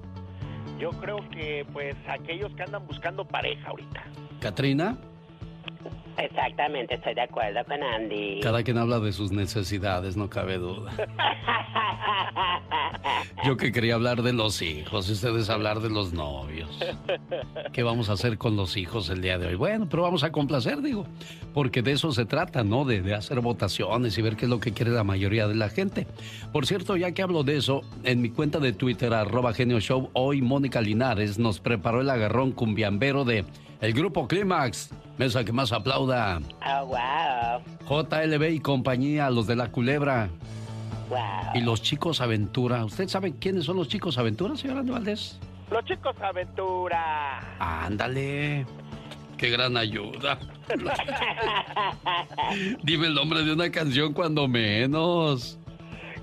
Yo 0.78 0.90
creo 0.90 1.16
que, 1.30 1.66
pues, 1.73 1.97
aquellos 2.09 2.54
que 2.54 2.62
andan 2.62 2.87
buscando 2.87 3.26
pareja 3.26 3.68
ahorita. 3.68 4.04
Katrina, 4.40 4.99
Exactamente, 6.19 6.95
estoy 6.95 7.15
de 7.15 7.23
acuerdo 7.23 7.65
con 7.65 7.83
Andy. 7.83 8.41
cada 8.41 8.63
quien 8.63 8.79
habla 8.79 9.01
de 9.01 9.13
sus 9.13 9.33
necesidades, 9.33 10.17
no 10.17 10.31
cabe 10.31 10.59
duda. 10.59 10.93
Yo 13.45 13.57
que 13.57 13.71
quería 13.71 13.95
hablar 13.95 14.23
de 14.23 14.33
los 14.33 14.63
hijos, 14.63 15.09
ustedes 15.09 15.51
hablar 15.51 15.81
de 15.81 15.91
los 15.91 16.13
novios. 16.13 16.69
¿Qué 17.73 17.83
vamos 17.83 18.09
a 18.09 18.15
hacer 18.15 18.39
con 18.39 18.57
los 18.57 18.77
hijos 18.77 19.09
el 19.11 19.21
día 19.21 19.39
de 19.39 19.49
hoy? 19.49 19.55
Bueno, 19.55 19.89
pero 19.89 20.03
vamos 20.03 20.25
a 20.25 20.33
complacer, 20.33 20.81
digo, 20.81 21.07
porque 21.55 21.83
de 21.83 21.93
eso 21.93 22.11
se 22.13 22.25
trata, 22.25 22.65
¿no? 22.65 22.85
De, 22.85 23.03
de 23.03 23.15
hacer 23.15 23.41
votaciones 23.41 24.17
y 24.19 24.23
ver 24.23 24.37
qué 24.37 24.47
es 24.47 24.51
lo 24.51 24.59
que 24.59 24.73
quiere 24.73 24.91
la 24.91 25.05
mayoría 25.05 25.47
de 25.47 25.55
la 25.55 25.69
gente. 25.69 26.07
Por 26.53 26.67
cierto, 26.67 26.97
ya 26.97 27.13
que 27.13 27.23
hablo 27.23 27.45
de 27.45 27.57
eso, 27.57 27.83
en 28.05 28.23
mi 28.23 28.31
cuenta 28.31 28.59
de 28.59 28.73
Twitter, 28.73 29.13
arroba 29.13 29.53
Genio 29.53 29.81
Show, 29.81 30.11
hoy 30.15 30.41
Mónica 30.43 30.81
Linares 30.81 31.39
nos 31.39 31.61
preparó 31.61 32.01
el 32.01 32.11
agarrón 32.11 32.53
cumbiambero 32.53 33.25
de 33.25 33.45
el 33.87 33.93
grupo 33.93 34.26
Clímax. 34.26 34.90
Mesa 35.16 35.45
que 35.45 35.52
más 35.52 35.71
aplauda. 35.73 36.40
Oh, 36.66 36.87
wow. 36.87 37.62
JLB 37.88 38.50
y 38.50 38.61
compañía, 38.61 39.31
los 39.31 39.47
de 39.47 39.55
la 39.55 39.71
culebra. 39.71 40.28
Wow. 41.09 41.19
Y 41.55 41.61
los 41.61 41.83
chicos 41.83 42.21
aventura. 42.21 42.85
¿Usted 42.85 43.09
sabe 43.09 43.35
quiénes 43.38 43.64
son 43.64 43.76
los 43.76 43.88
chicos 43.88 44.19
aventura, 44.19 44.57
señor 44.57 44.78
Andy 44.78 44.90
Valdés? 44.90 45.38
Los 45.71 45.85
chicos 45.85 46.16
aventura. 46.21 47.38
Ándale. 47.61 48.66
Qué 49.38 49.50
gran 49.50 49.76
ayuda. 49.76 50.40
Dime 52.83 53.07
el 53.07 53.14
nombre 53.14 53.45
de 53.45 53.52
una 53.52 53.71
canción 53.71 54.12
cuando 54.12 54.49
menos. 54.49 55.61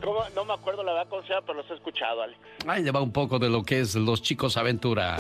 ¿Cómo? 0.04 0.20
No 0.36 0.44
me 0.44 0.54
acuerdo 0.54 0.84
la 0.84 0.92
verdad 0.94 1.08
pero 1.46 1.60
los 1.60 1.72
he 1.72 1.76
escuchado, 1.76 2.24
Alex. 2.24 2.38
Ahí 2.68 2.84
le 2.84 2.92
va 2.92 3.02
un 3.02 3.14
poco 3.14 3.40
de 3.40 3.50
lo 3.50 3.64
que 3.64 3.80
es 3.80 3.96
los 3.96 4.22
chicos 4.22 4.58
aventura. 4.58 5.16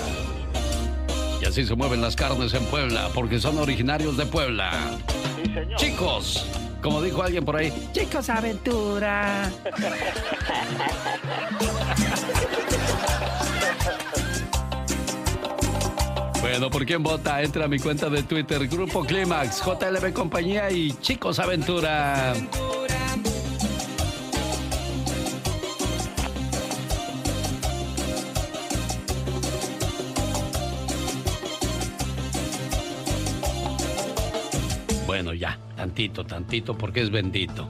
Y 1.44 1.46
así 1.46 1.66
se 1.66 1.76
mueven 1.76 2.00
las 2.00 2.16
carnes 2.16 2.54
en 2.54 2.64
Puebla, 2.68 3.10
porque 3.14 3.38
son 3.38 3.58
originarios 3.58 4.16
de 4.16 4.26
Puebla. 4.26 4.98
Sí, 5.36 5.54
señor. 5.54 5.76
Chicos, 5.76 6.48
como 6.82 7.02
dijo 7.02 7.22
alguien 7.22 7.44
por 7.44 7.58
ahí, 7.58 7.74
chicos 7.92 8.30
aventura. 8.30 9.52
Bueno, 16.40 16.70
¿por 16.70 16.86
quién 16.86 17.04
vota? 17.04 17.42
Entra 17.42 17.66
a 17.66 17.68
mi 17.68 17.78
cuenta 17.78 18.10
de 18.10 18.24
Twitter, 18.24 18.66
Grupo 18.70 19.04
Clímax, 19.04 19.62
JLB 19.66 20.14
Compañía 20.14 20.72
y 20.72 20.94
Chicos 21.02 21.40
Aventura. 21.40 22.36
Tantito, 35.84 36.24
tantito, 36.24 36.78
porque 36.78 37.02
es 37.02 37.10
bendito. 37.12 37.68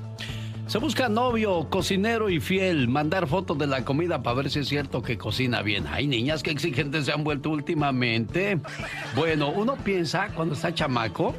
Se 0.67 0.78
busca 0.78 1.10
novio, 1.10 1.67
cocinero 1.69 2.30
y 2.30 2.39
fiel. 2.39 2.88
Mandar 2.88 3.26
fotos 3.28 3.58
de 3.58 3.65
la 3.67 3.84
comida 3.84 4.21
para 4.21 4.36
ver 4.38 4.49
si 4.52 4.60
es 4.60 4.67
cierto 4.67 5.02
que 5.02 5.17
cocina 5.17 5.62
bien. 5.63 5.86
Ay, 5.91 6.06
niñas, 6.08 6.43
qué 6.43 6.52
exigentes 6.52 7.06
se 7.06 7.12
han 7.12 7.23
vuelto 7.23 7.49
últimamente. 7.49 8.60
Bueno, 9.15 9.49
uno 9.49 9.76
piensa 9.84 10.28
cuando 10.36 10.54
está 10.54 10.71
chamaco, 10.73 11.34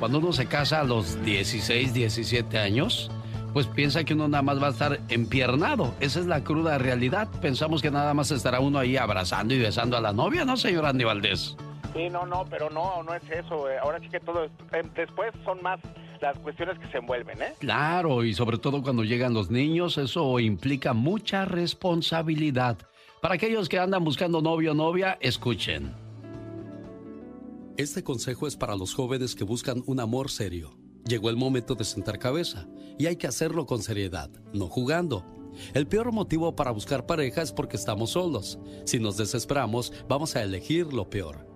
cuando 0.00 0.18
uno 0.18 0.32
se 0.32 0.46
casa 0.46 0.80
a 0.80 0.84
los 0.84 1.22
16, 1.24 1.94
17 1.94 2.58
años, 2.58 3.10
pues 3.52 3.66
piensa 3.68 4.02
que 4.04 4.14
uno 4.14 4.26
nada 4.28 4.42
más 4.42 4.60
va 4.60 4.66
a 4.66 4.70
estar 4.70 5.00
empiernado. 5.08 5.94
Esa 6.00 6.18
es 6.20 6.26
la 6.26 6.42
cruda 6.42 6.78
realidad. 6.78 7.28
Pensamos 7.40 7.80
que 7.80 7.90
nada 7.92 8.12
más 8.12 8.32
estará 8.32 8.58
uno 8.60 8.80
ahí 8.80 8.96
abrazando 8.96 9.54
y 9.54 9.58
besando 9.60 9.96
a 9.96 10.00
la 10.00 10.12
novia, 10.12 10.44
¿no, 10.44 10.56
señor 10.56 10.84
Andy 10.84 11.04
Valdés? 11.04 11.56
Sí, 11.94 12.10
no, 12.10 12.26
no, 12.26 12.44
pero 12.50 12.68
no, 12.68 13.02
no 13.02 13.14
es 13.14 13.22
eso. 13.30 13.70
eh. 13.70 13.78
Ahora 13.82 13.98
sí 13.98 14.08
que 14.10 14.20
todo, 14.20 14.44
es- 14.44 14.50
eh, 14.72 14.82
después 14.94 15.32
son 15.44 15.62
más 15.62 15.80
las 16.20 16.38
cuestiones 16.38 16.78
que 16.78 16.90
se 16.90 16.98
envuelven, 16.98 17.40
¿eh? 17.42 17.54
Claro, 17.58 18.24
y 18.24 18.34
sobre 18.34 18.58
todo 18.58 18.82
cuando 18.82 19.04
llegan 19.04 19.34
los 19.34 19.50
niños, 19.50 19.98
eso 19.98 20.38
implica 20.40 20.92
mucha 20.92 21.44
responsabilidad. 21.44 22.78
Para 23.20 23.34
aquellos 23.34 23.68
que 23.68 23.78
andan 23.78 24.04
buscando 24.04 24.40
novio 24.40 24.72
o 24.72 24.74
novia, 24.74 25.18
escuchen. 25.20 25.94
Este 27.76 28.02
consejo 28.02 28.46
es 28.46 28.56
para 28.56 28.76
los 28.76 28.94
jóvenes 28.94 29.34
que 29.34 29.44
buscan 29.44 29.82
un 29.86 30.00
amor 30.00 30.30
serio. 30.30 30.76
Llegó 31.04 31.30
el 31.30 31.36
momento 31.36 31.74
de 31.74 31.84
sentar 31.84 32.18
cabeza 32.18 32.66
y 32.98 33.06
hay 33.06 33.16
que 33.16 33.26
hacerlo 33.26 33.66
con 33.66 33.82
seriedad, 33.82 34.30
no 34.52 34.66
jugando. 34.66 35.24
El 35.74 35.86
peor 35.86 36.12
motivo 36.12 36.54
para 36.54 36.70
buscar 36.70 37.06
pareja 37.06 37.42
es 37.42 37.52
porque 37.52 37.76
estamos 37.76 38.10
solos. 38.10 38.58
Si 38.84 38.98
nos 38.98 39.16
desesperamos, 39.16 39.92
vamos 40.08 40.36
a 40.36 40.42
elegir 40.42 40.92
lo 40.92 41.08
peor. 41.08 41.46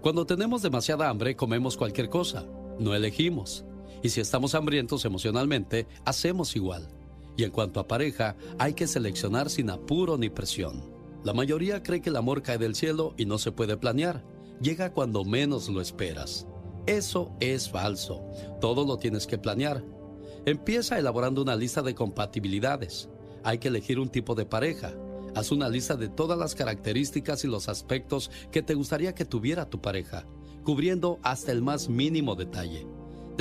Cuando 0.00 0.26
tenemos 0.26 0.62
demasiada 0.62 1.08
hambre, 1.08 1.36
comemos 1.36 1.76
cualquier 1.76 2.08
cosa. 2.08 2.46
No 2.78 2.94
elegimos. 2.94 3.64
Y 4.02 4.08
si 4.08 4.20
estamos 4.20 4.54
hambrientos 4.54 5.04
emocionalmente, 5.04 5.86
hacemos 6.04 6.56
igual. 6.56 6.88
Y 7.36 7.44
en 7.44 7.50
cuanto 7.50 7.80
a 7.80 7.88
pareja, 7.88 8.36
hay 8.58 8.74
que 8.74 8.86
seleccionar 8.86 9.48
sin 9.48 9.70
apuro 9.70 10.18
ni 10.18 10.28
presión. 10.28 10.82
La 11.24 11.32
mayoría 11.32 11.82
cree 11.82 12.02
que 12.02 12.10
el 12.10 12.16
amor 12.16 12.42
cae 12.42 12.58
del 12.58 12.74
cielo 12.74 13.14
y 13.16 13.26
no 13.26 13.38
se 13.38 13.52
puede 13.52 13.76
planear. 13.76 14.24
Llega 14.60 14.92
cuando 14.92 15.24
menos 15.24 15.68
lo 15.68 15.80
esperas. 15.80 16.46
Eso 16.86 17.32
es 17.38 17.70
falso. 17.70 18.24
Todo 18.60 18.84
lo 18.84 18.98
tienes 18.98 19.26
que 19.26 19.38
planear. 19.38 19.84
Empieza 20.46 20.98
elaborando 20.98 21.40
una 21.40 21.54
lista 21.54 21.80
de 21.82 21.94
compatibilidades. 21.94 23.08
Hay 23.44 23.58
que 23.58 23.68
elegir 23.68 24.00
un 24.00 24.08
tipo 24.08 24.34
de 24.34 24.46
pareja. 24.46 24.92
Haz 25.36 25.52
una 25.52 25.68
lista 25.68 25.94
de 25.94 26.08
todas 26.08 26.38
las 26.38 26.56
características 26.56 27.44
y 27.44 27.46
los 27.46 27.68
aspectos 27.68 28.30
que 28.50 28.62
te 28.62 28.74
gustaría 28.74 29.14
que 29.14 29.24
tuviera 29.24 29.70
tu 29.70 29.80
pareja, 29.80 30.26
cubriendo 30.64 31.20
hasta 31.22 31.52
el 31.52 31.62
más 31.62 31.88
mínimo 31.88 32.34
detalle. 32.34 32.86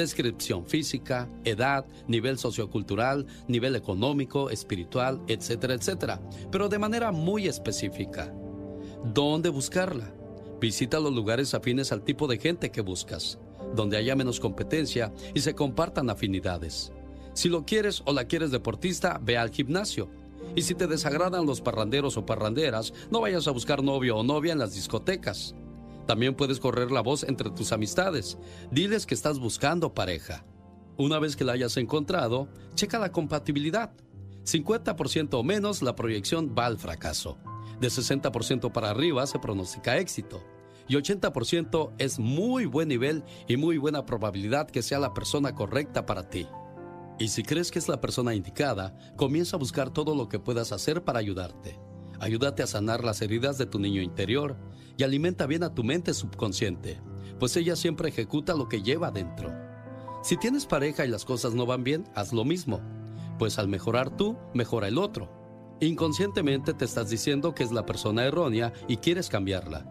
Descripción 0.01 0.65
física, 0.65 1.29
edad, 1.43 1.85
nivel 2.07 2.39
sociocultural, 2.39 3.27
nivel 3.47 3.75
económico, 3.75 4.49
espiritual, 4.49 5.21
etcétera, 5.27 5.75
etcétera, 5.75 6.19
pero 6.51 6.69
de 6.69 6.79
manera 6.79 7.11
muy 7.11 7.45
específica. 7.45 8.33
¿Dónde 9.13 9.49
buscarla? 9.49 10.11
Visita 10.59 10.99
los 10.99 11.13
lugares 11.13 11.53
afines 11.53 11.91
al 11.91 12.03
tipo 12.03 12.25
de 12.25 12.39
gente 12.39 12.71
que 12.71 12.81
buscas, 12.81 13.37
donde 13.75 13.95
haya 13.95 14.15
menos 14.15 14.39
competencia 14.39 15.13
y 15.35 15.41
se 15.41 15.53
compartan 15.53 16.09
afinidades. 16.09 16.91
Si 17.33 17.47
lo 17.47 17.63
quieres 17.63 18.01
o 18.05 18.11
la 18.11 18.25
quieres 18.25 18.49
deportista, 18.49 19.19
ve 19.21 19.37
al 19.37 19.51
gimnasio. 19.51 20.09
Y 20.55 20.63
si 20.63 20.73
te 20.73 20.87
desagradan 20.87 21.45
los 21.45 21.61
parranderos 21.61 22.17
o 22.17 22.25
parranderas, 22.25 22.91
no 23.11 23.21
vayas 23.21 23.47
a 23.47 23.51
buscar 23.51 23.83
novio 23.83 24.17
o 24.17 24.23
novia 24.23 24.51
en 24.51 24.57
las 24.57 24.73
discotecas. 24.73 25.53
También 26.05 26.35
puedes 26.35 26.59
correr 26.59 26.91
la 26.91 27.01
voz 27.01 27.23
entre 27.23 27.51
tus 27.51 27.71
amistades. 27.71 28.37
Diles 28.71 29.05
que 29.05 29.13
estás 29.13 29.39
buscando 29.39 29.93
pareja. 29.93 30.45
Una 30.97 31.19
vez 31.19 31.35
que 31.35 31.43
la 31.43 31.53
hayas 31.53 31.77
encontrado, 31.77 32.47
checa 32.75 32.99
la 32.99 33.11
compatibilidad. 33.11 33.91
50% 34.43 35.29
o 35.33 35.43
menos, 35.43 35.81
la 35.81 35.95
proyección 35.95 36.53
va 36.57 36.65
al 36.65 36.77
fracaso. 36.77 37.37
De 37.79 37.87
60% 37.87 38.71
para 38.71 38.89
arriba 38.89 39.25
se 39.27 39.39
pronostica 39.39 39.97
éxito. 39.97 40.43
Y 40.87 40.95
80% 40.95 41.93
es 41.99 42.19
muy 42.19 42.65
buen 42.65 42.89
nivel 42.89 43.23
y 43.47 43.57
muy 43.57 43.77
buena 43.77 44.05
probabilidad 44.05 44.69
que 44.69 44.81
sea 44.81 44.99
la 44.99 45.13
persona 45.13 45.55
correcta 45.55 46.05
para 46.05 46.29
ti. 46.29 46.47
Y 47.17 47.29
si 47.29 47.43
crees 47.43 47.71
que 47.71 47.79
es 47.79 47.87
la 47.87 48.01
persona 48.01 48.33
indicada, 48.33 48.97
comienza 49.15 49.55
a 49.55 49.59
buscar 49.59 49.91
todo 49.91 50.15
lo 50.15 50.27
que 50.27 50.39
puedas 50.39 50.71
hacer 50.71 51.03
para 51.03 51.19
ayudarte. 51.19 51.79
Ayúdate 52.19 52.61
a 52.61 52.67
sanar 52.67 53.03
las 53.03 53.21
heridas 53.21 53.57
de 53.57 53.65
tu 53.65 53.79
niño 53.79 54.01
interior 54.01 54.57
y 55.01 55.03
alimenta 55.03 55.47
bien 55.47 55.63
a 55.63 55.73
tu 55.73 55.83
mente 55.83 56.13
subconsciente, 56.13 57.01
pues 57.39 57.57
ella 57.57 57.75
siempre 57.75 58.09
ejecuta 58.09 58.53
lo 58.53 58.69
que 58.69 58.83
lleva 58.83 59.09
dentro. 59.09 59.51
Si 60.21 60.37
tienes 60.37 60.67
pareja 60.67 61.03
y 61.03 61.07
las 61.07 61.25
cosas 61.25 61.55
no 61.55 61.65
van 61.65 61.83
bien, 61.83 62.03
haz 62.13 62.33
lo 62.33 62.45
mismo, 62.45 62.81
pues 63.39 63.57
al 63.57 63.67
mejorar 63.67 64.15
tú, 64.15 64.37
mejora 64.53 64.87
el 64.87 64.99
otro. 64.99 65.27
Inconscientemente 65.79 66.75
te 66.75 66.85
estás 66.85 67.09
diciendo 67.09 67.55
que 67.55 67.63
es 67.63 67.71
la 67.71 67.83
persona 67.83 68.25
errónea 68.25 68.73
y 68.87 68.97
quieres 68.97 69.27
cambiarla. 69.27 69.87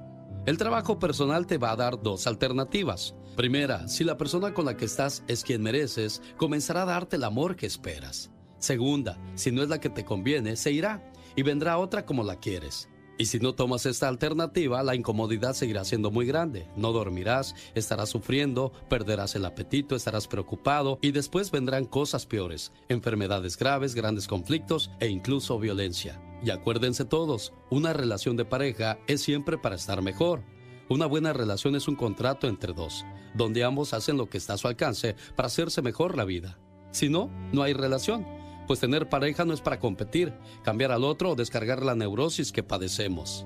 El 0.46 0.58
trabajo 0.58 1.00
personal 1.00 1.48
te 1.48 1.58
va 1.58 1.72
a 1.72 1.76
dar 1.76 2.00
dos 2.00 2.28
alternativas. 2.28 3.16
Primera, 3.36 3.88
si 3.88 4.04
la 4.04 4.16
persona 4.16 4.54
con 4.54 4.64
la 4.64 4.76
que 4.76 4.84
estás 4.84 5.24
es 5.26 5.42
quien 5.42 5.60
mereces, 5.60 6.22
comenzará 6.36 6.82
a 6.82 6.86
darte 6.86 7.16
el 7.16 7.24
amor 7.24 7.56
que 7.56 7.66
esperas. 7.66 8.30
Segunda, 8.60 9.18
si 9.34 9.50
no 9.50 9.64
es 9.64 9.68
la 9.68 9.80
que 9.80 9.90
te 9.90 10.04
conviene, 10.04 10.54
se 10.54 10.70
irá 10.70 11.02
y 11.34 11.42
vendrá 11.42 11.78
otra 11.78 12.06
como 12.06 12.22
la 12.22 12.36
quieres. 12.36 12.89
Y 13.20 13.26
si 13.26 13.38
no 13.38 13.54
tomas 13.54 13.84
esta 13.84 14.08
alternativa, 14.08 14.82
la 14.82 14.94
incomodidad 14.94 15.52
seguirá 15.52 15.84
siendo 15.84 16.10
muy 16.10 16.24
grande. 16.24 16.70
No 16.74 16.90
dormirás, 16.90 17.54
estarás 17.74 18.08
sufriendo, 18.08 18.72
perderás 18.88 19.34
el 19.34 19.44
apetito, 19.44 19.94
estarás 19.94 20.26
preocupado 20.26 20.98
y 21.02 21.10
después 21.10 21.50
vendrán 21.50 21.84
cosas 21.84 22.24
peores, 22.24 22.72
enfermedades 22.88 23.58
graves, 23.58 23.94
grandes 23.94 24.26
conflictos 24.26 24.90
e 25.00 25.08
incluso 25.08 25.58
violencia. 25.58 26.18
Y 26.42 26.48
acuérdense 26.48 27.04
todos, 27.04 27.52
una 27.68 27.92
relación 27.92 28.38
de 28.38 28.46
pareja 28.46 28.98
es 29.06 29.20
siempre 29.20 29.58
para 29.58 29.76
estar 29.76 30.00
mejor. 30.00 30.42
Una 30.88 31.04
buena 31.04 31.34
relación 31.34 31.76
es 31.76 31.88
un 31.88 31.96
contrato 31.96 32.48
entre 32.48 32.72
dos, 32.72 33.04
donde 33.34 33.64
ambos 33.64 33.92
hacen 33.92 34.16
lo 34.16 34.30
que 34.30 34.38
está 34.38 34.54
a 34.54 34.56
su 34.56 34.66
alcance 34.66 35.14
para 35.36 35.48
hacerse 35.48 35.82
mejor 35.82 36.16
la 36.16 36.24
vida. 36.24 36.58
Si 36.90 37.10
no, 37.10 37.30
no 37.52 37.64
hay 37.64 37.74
relación 37.74 38.39
pues 38.70 38.78
tener 38.78 39.08
pareja 39.08 39.44
no 39.44 39.52
es 39.52 39.60
para 39.60 39.80
competir, 39.80 40.32
cambiar 40.62 40.92
al 40.92 41.02
otro 41.02 41.30
o 41.30 41.34
descargar 41.34 41.84
la 41.84 41.96
neurosis 41.96 42.52
que 42.52 42.62
padecemos. 42.62 43.44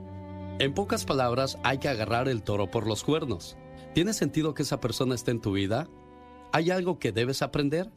En 0.59 0.75
pocas 0.75 1.07
palabras, 1.07 1.57
hay 1.63 1.79
que 1.79 1.89
agarrar 1.89 2.29
el 2.29 2.43
toro 2.43 2.71
por 2.71 2.87
los 2.87 3.03
cuernos. 3.05 3.57
¿Tiene 3.95 4.13
sentido 4.13 4.53
que 4.53 4.65
esa 4.65 4.83
persona 4.83 5.15
esté 5.15 5.31
en 5.31 5.41
tu 5.41 5.53
vida? 5.53 5.89
¿Hay 6.53 6.71
algo 6.71 6.99
que 6.99 7.11
debes 7.11 7.41
aprender? 7.41 7.91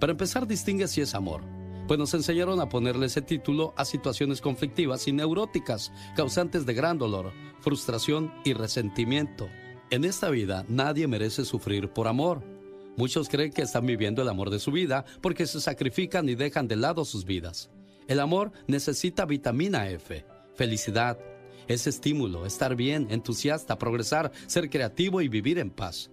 Para 0.00 0.12
empezar, 0.12 0.46
distingue 0.46 0.88
si 0.88 1.02
es 1.02 1.14
amor, 1.14 1.42
pues 1.86 1.98
nos 1.98 2.14
enseñaron 2.14 2.58
a 2.62 2.70
ponerle 2.70 3.04
ese 3.04 3.20
título 3.20 3.74
a 3.76 3.84
situaciones 3.84 4.40
conflictivas 4.40 5.06
y 5.06 5.12
neuróticas, 5.12 5.92
causantes 6.16 6.64
de 6.64 6.72
gran 6.72 6.96
dolor, 6.96 7.34
frustración 7.60 8.32
y 8.42 8.54
resentimiento. 8.54 9.50
En 9.90 10.06
esta 10.06 10.30
vida 10.30 10.64
nadie 10.66 11.06
merece 11.08 11.44
sufrir 11.44 11.90
por 11.90 12.08
amor. 12.08 12.53
Muchos 12.96 13.28
creen 13.28 13.52
que 13.52 13.62
están 13.62 13.86
viviendo 13.86 14.22
el 14.22 14.28
amor 14.28 14.50
de 14.50 14.58
su 14.58 14.70
vida 14.70 15.04
porque 15.20 15.46
se 15.46 15.60
sacrifican 15.60 16.28
y 16.28 16.34
dejan 16.34 16.68
de 16.68 16.76
lado 16.76 17.04
sus 17.04 17.24
vidas. 17.24 17.70
El 18.06 18.20
amor 18.20 18.52
necesita 18.66 19.24
vitamina 19.24 19.88
F, 19.88 20.24
felicidad, 20.54 21.18
es 21.66 21.86
estímulo, 21.86 22.46
estar 22.46 22.76
bien, 22.76 23.06
entusiasta, 23.10 23.78
progresar, 23.78 24.30
ser 24.46 24.68
creativo 24.68 25.20
y 25.22 25.28
vivir 25.28 25.58
en 25.58 25.70
paz. 25.70 26.10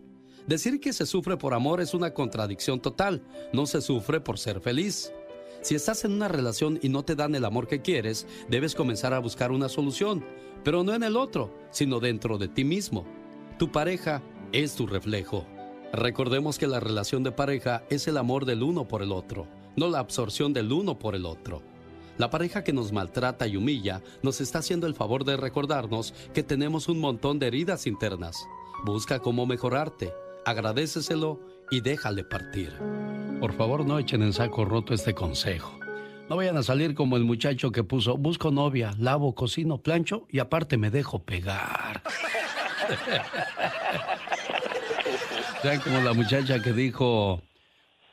Decir 0.47 0.79
que 0.79 0.93
se 0.93 1.05
sufre 1.05 1.37
por 1.37 1.53
amor 1.53 1.81
es 1.81 1.93
una 1.93 2.13
contradicción 2.13 2.81
total, 2.81 3.23
no 3.53 3.65
se 3.65 3.81
sufre 3.81 4.21
por 4.21 4.39
ser 4.39 4.61
feliz. 4.61 5.13
Si 5.61 5.75
estás 5.75 6.03
en 6.05 6.13
una 6.13 6.27
relación 6.27 6.79
y 6.81 6.89
no 6.89 7.03
te 7.03 7.15
dan 7.15 7.35
el 7.35 7.45
amor 7.45 7.67
que 7.67 7.81
quieres, 7.81 8.25
debes 8.49 8.73
comenzar 8.73 9.13
a 9.13 9.19
buscar 9.19 9.51
una 9.51 9.69
solución, 9.69 10.25
pero 10.63 10.83
no 10.83 10.95
en 10.95 11.03
el 11.03 11.15
otro, 11.15 11.53
sino 11.69 11.99
dentro 11.99 12.39
de 12.39 12.47
ti 12.47 12.63
mismo. 12.63 13.05
Tu 13.59 13.71
pareja 13.71 14.23
es 14.51 14.73
tu 14.73 14.87
reflejo. 14.87 15.45
Recordemos 15.93 16.57
que 16.57 16.67
la 16.67 16.79
relación 16.79 17.21
de 17.21 17.33
pareja 17.33 17.83
es 17.89 18.07
el 18.07 18.17
amor 18.17 18.45
del 18.45 18.63
uno 18.63 18.87
por 18.87 19.01
el 19.01 19.11
otro, 19.11 19.45
no 19.75 19.89
la 19.89 19.99
absorción 19.99 20.53
del 20.53 20.71
uno 20.71 20.97
por 20.97 21.15
el 21.15 21.25
otro. 21.25 21.61
La 22.17 22.29
pareja 22.29 22.63
que 22.63 22.71
nos 22.71 22.93
maltrata 22.93 23.45
y 23.45 23.57
humilla 23.57 24.01
nos 24.21 24.39
está 24.39 24.59
haciendo 24.59 24.87
el 24.87 24.95
favor 24.95 25.25
de 25.25 25.35
recordarnos 25.35 26.13
que 26.33 26.43
tenemos 26.43 26.87
un 26.87 26.99
montón 26.99 27.39
de 27.39 27.47
heridas 27.47 27.87
internas. 27.87 28.47
Busca 28.85 29.19
cómo 29.19 29.45
mejorarte, 29.45 30.13
agradeceselo 30.45 31.41
y 31.71 31.81
déjale 31.81 32.23
partir. 32.23 32.71
Por 33.41 33.51
favor, 33.53 33.85
no 33.85 33.99
echen 33.99 34.23
en 34.23 34.31
saco 34.31 34.63
roto 34.63 34.93
este 34.93 35.13
consejo. 35.13 35.77
No 36.29 36.37
vayan 36.37 36.55
a 36.55 36.63
salir 36.63 36.95
como 36.95 37.17
el 37.17 37.25
muchacho 37.25 37.71
que 37.71 37.83
puso, 37.83 38.15
busco 38.15 38.49
novia, 38.51 38.93
lavo, 38.97 39.35
cocino, 39.35 39.79
plancho 39.79 40.25
y 40.29 40.39
aparte 40.39 40.77
me 40.77 40.89
dejo 40.89 41.19
pegar. 41.19 42.01
Sean 45.61 45.79
como 45.79 46.01
la 46.01 46.13
muchacha 46.13 46.59
que 46.61 46.73
dijo, 46.73 47.41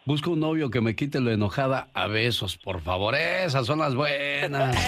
busco 0.04 0.30
un 0.32 0.40
novio 0.40 0.70
que 0.70 0.82
me 0.82 0.94
quite 0.94 1.18
lo 1.20 1.30
enojada 1.30 1.88
a 1.94 2.06
besos, 2.06 2.58
por 2.58 2.82
favor. 2.82 3.14
Esas 3.14 3.66
son 3.66 3.78
las 3.78 3.94
buenas. 3.94 4.76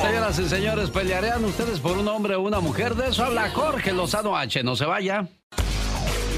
Señoras 0.00 0.38
y 0.38 0.48
señores, 0.48 0.90
¿pelearían 0.90 1.44
ustedes 1.44 1.80
por 1.80 1.98
un 1.98 2.06
hombre 2.08 2.36
o 2.36 2.42
una 2.42 2.60
mujer? 2.60 2.94
De 2.94 3.08
eso 3.08 3.24
habla 3.24 3.50
Jorge 3.50 3.92
Lozano 3.92 4.36
H. 4.36 4.62
No 4.62 4.76
se 4.76 4.84
vaya. 4.84 5.26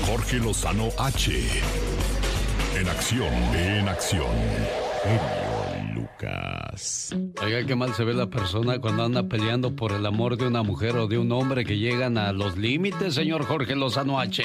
Jorge 0.07 0.37
Lozano 0.39 0.89
H. 0.99 1.33
En 2.79 2.89
acción, 2.89 3.33
en 3.55 3.89
acción. 3.89 4.27
Oiga, 7.43 7.67
qué 7.67 7.75
mal 7.75 7.93
se 7.95 8.05
ve 8.05 8.15
la 8.15 8.27
persona 8.27 8.79
cuando 8.81 9.05
anda 9.05 9.23
peleando 9.25 9.77
por 9.77 9.93
el 9.93 10.07
amor 10.07 10.37
de 10.37 10.47
una 10.47 10.63
mujer 10.63 10.97
o 10.97 11.07
de 11.07 11.19
un 11.19 11.31
hombre 11.33 11.65
que 11.65 11.77
llegan 11.77 12.17
a 12.17 12.33
los 12.33 12.57
límites, 12.57 13.15
señor 13.15 13.45
Jorge 13.45 13.77
Lozano 13.77 14.19
H. 14.19 14.43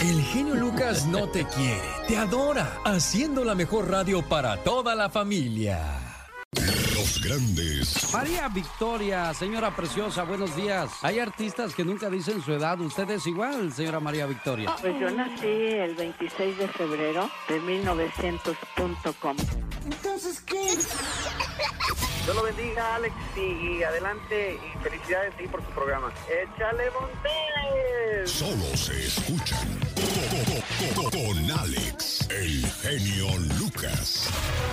El 0.00 0.22
genio 0.22 0.54
Lucas 0.54 1.06
no 1.06 1.28
te 1.28 1.44
quiere, 1.46 1.82
te 2.08 2.16
adora, 2.16 2.78
haciendo 2.84 3.44
la 3.44 3.54
mejor 3.54 3.90
radio 3.90 4.22
para 4.22 4.56
toda 4.56 4.94
la 4.94 5.10
familia. 5.10 6.11
Los 7.02 7.20
grandes. 7.20 8.14
María 8.14 8.46
Victoria, 8.46 9.34
señora 9.34 9.74
preciosa, 9.74 10.22
buenos 10.22 10.54
días. 10.54 10.88
Hay 11.02 11.18
artistas 11.18 11.74
que 11.74 11.84
nunca 11.84 12.08
dicen 12.08 12.40
su 12.40 12.52
edad. 12.52 12.78
Usted 12.80 13.10
es 13.10 13.26
igual, 13.26 13.72
señora 13.72 13.98
María 13.98 14.24
Victoria. 14.24 14.72
Pues 14.80 15.00
yo 15.00 15.10
nací 15.10 15.48
el 15.48 15.96
26 15.96 16.58
de 16.58 16.68
febrero 16.68 17.28
de 17.48 17.60
1900.com. 17.60 19.36
Entonces, 19.84 20.40
¿qué? 20.42 20.62
Dios 22.24 22.36
lo 22.36 22.44
bendiga, 22.44 22.94
Alex, 22.94 23.14
y 23.36 23.82
adelante, 23.82 24.60
y 24.64 24.84
felicidades 24.84 25.34
sí, 25.36 25.48
por 25.48 25.60
su 25.60 25.70
programa. 25.70 26.12
¡Échale 26.28 26.84
Montes! 26.92 28.30
Solo 28.30 28.76
se 28.76 29.06
escuchan 29.06 29.82
con 31.10 31.50
Alex, 31.50 32.28
el 32.30 32.64
genio 32.80 33.26
Lucas, 33.58 34.30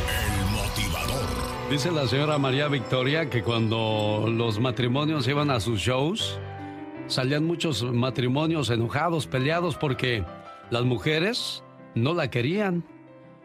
el 0.08 0.46
motivador. 0.52 1.39
Dice 1.70 1.92
la 1.92 2.08
señora 2.08 2.40
María 2.40 2.68
Victoria 2.68 3.30
que 3.30 3.44
cuando 3.44 4.26
los 4.28 4.60
matrimonios 4.60 5.28
iban 5.28 5.52
a 5.52 5.60
sus 5.60 5.80
shows, 5.80 6.40
salían 7.06 7.46
muchos 7.46 7.84
matrimonios 7.84 8.72
enojados, 8.72 9.28
peleados, 9.28 9.76
porque 9.76 10.26
las 10.72 10.84
mujeres 10.84 11.64
no 11.94 12.16
la 12.16 12.32
querían. 12.32 12.84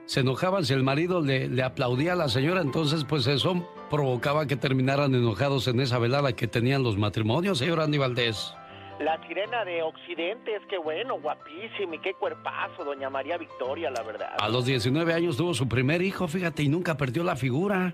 Se 0.07 0.21
enojaban 0.21 0.65
si 0.65 0.73
el 0.73 0.83
marido 0.83 1.21
le, 1.21 1.49
le 1.49 1.63
aplaudía 1.63 2.15
a 2.15 2.17
la 2.17 2.31
señora, 2.31 2.63
entonces 2.63 3.05
pues 3.05 3.27
eso 3.27 3.69
provocaba 3.91 4.47
que 4.47 4.57
terminaran 4.57 5.15
enojados 5.15 5.69
en 5.69 5.81
esa 5.81 5.99
velada 5.99 6.33
que 6.33 6.49
tenían 6.49 6.83
los 6.83 6.97
matrimonios, 6.97 7.59
señor 7.59 7.81
Andy 7.81 7.99
Valdés. 7.99 8.55
La 9.01 9.21
sirena 9.29 9.67
de 9.67 9.83
Occidente, 9.83 10.57
es 10.57 10.63
que 10.71 10.79
bueno, 10.79 11.21
guapísima 11.21 11.97
y 11.97 11.99
qué 11.99 12.15
cuerpazo, 12.15 12.85
doña 12.85 13.11
María 13.11 13.37
Victoria, 13.37 13.91
la 13.91 14.03
verdad. 14.03 14.35
A 14.39 14.49
los 14.49 14.65
19 14.65 15.13
años 15.13 15.37
tuvo 15.37 15.53
su 15.53 15.69
primer 15.69 16.01
hijo, 16.01 16.27
fíjate, 16.27 16.63
y 16.63 16.69
nunca 16.69 16.97
perdió 16.97 17.23
la 17.23 17.37
figura. 17.37 17.93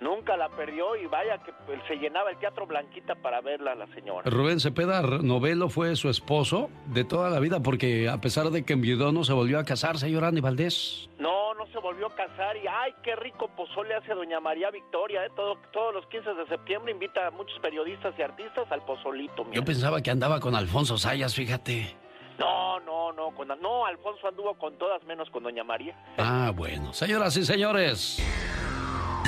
Nunca 0.00 0.36
la 0.36 0.48
perdió 0.48 0.94
y 0.96 1.06
vaya 1.06 1.38
que 1.38 1.52
pues, 1.66 1.80
se 1.88 1.96
llenaba 1.96 2.30
el 2.30 2.38
teatro 2.38 2.66
Blanquita 2.66 3.16
para 3.16 3.40
verla 3.40 3.74
la 3.74 3.86
señora. 3.94 4.30
Rubén 4.30 4.60
Cepeda 4.60 5.02
Novelo 5.02 5.68
fue 5.68 5.96
su 5.96 6.08
esposo 6.08 6.70
de 6.86 7.04
toda 7.04 7.30
la 7.30 7.40
vida 7.40 7.60
porque 7.60 8.08
a 8.08 8.20
pesar 8.20 8.50
de 8.50 8.64
que 8.64 8.74
enviudó 8.74 9.10
no 9.10 9.24
se 9.24 9.32
volvió 9.32 9.58
a 9.58 9.64
casar, 9.64 9.98
señor 9.98 10.24
Andy 10.24 10.40
Valdés. 10.40 11.08
No, 11.18 11.54
no 11.54 11.66
se 11.66 11.78
volvió 11.78 12.06
a 12.06 12.14
casar 12.14 12.56
y 12.56 12.66
ay, 12.68 12.94
qué 13.02 13.16
rico 13.16 13.48
pozole 13.56 13.94
hace 13.94 14.14
doña 14.14 14.38
María 14.38 14.70
Victoria. 14.70 15.24
¿eh? 15.26 15.30
Todo, 15.34 15.56
todos 15.72 15.92
los 15.94 16.06
15 16.06 16.34
de 16.34 16.46
septiembre 16.46 16.92
invita 16.92 17.26
a 17.26 17.30
muchos 17.32 17.58
periodistas 17.60 18.14
y 18.18 18.22
artistas 18.22 18.70
al 18.70 18.84
pozolito. 18.84 19.44
mira. 19.44 19.56
Yo 19.56 19.64
pensaba 19.64 20.00
que 20.00 20.10
andaba 20.10 20.38
con 20.38 20.54
Alfonso 20.54 20.96
Sayas, 20.96 21.34
fíjate. 21.34 21.96
No, 22.38 22.78
no, 22.80 23.12
no, 23.12 23.34
con, 23.34 23.48
no, 23.48 23.84
Alfonso 23.84 24.28
anduvo 24.28 24.54
con 24.54 24.78
todas 24.78 25.02
menos 25.04 25.28
con 25.30 25.42
doña 25.42 25.64
María. 25.64 25.96
Ah, 26.18 26.52
bueno. 26.54 26.92
Señoras 26.92 27.36
y 27.36 27.44
señores. 27.44 28.22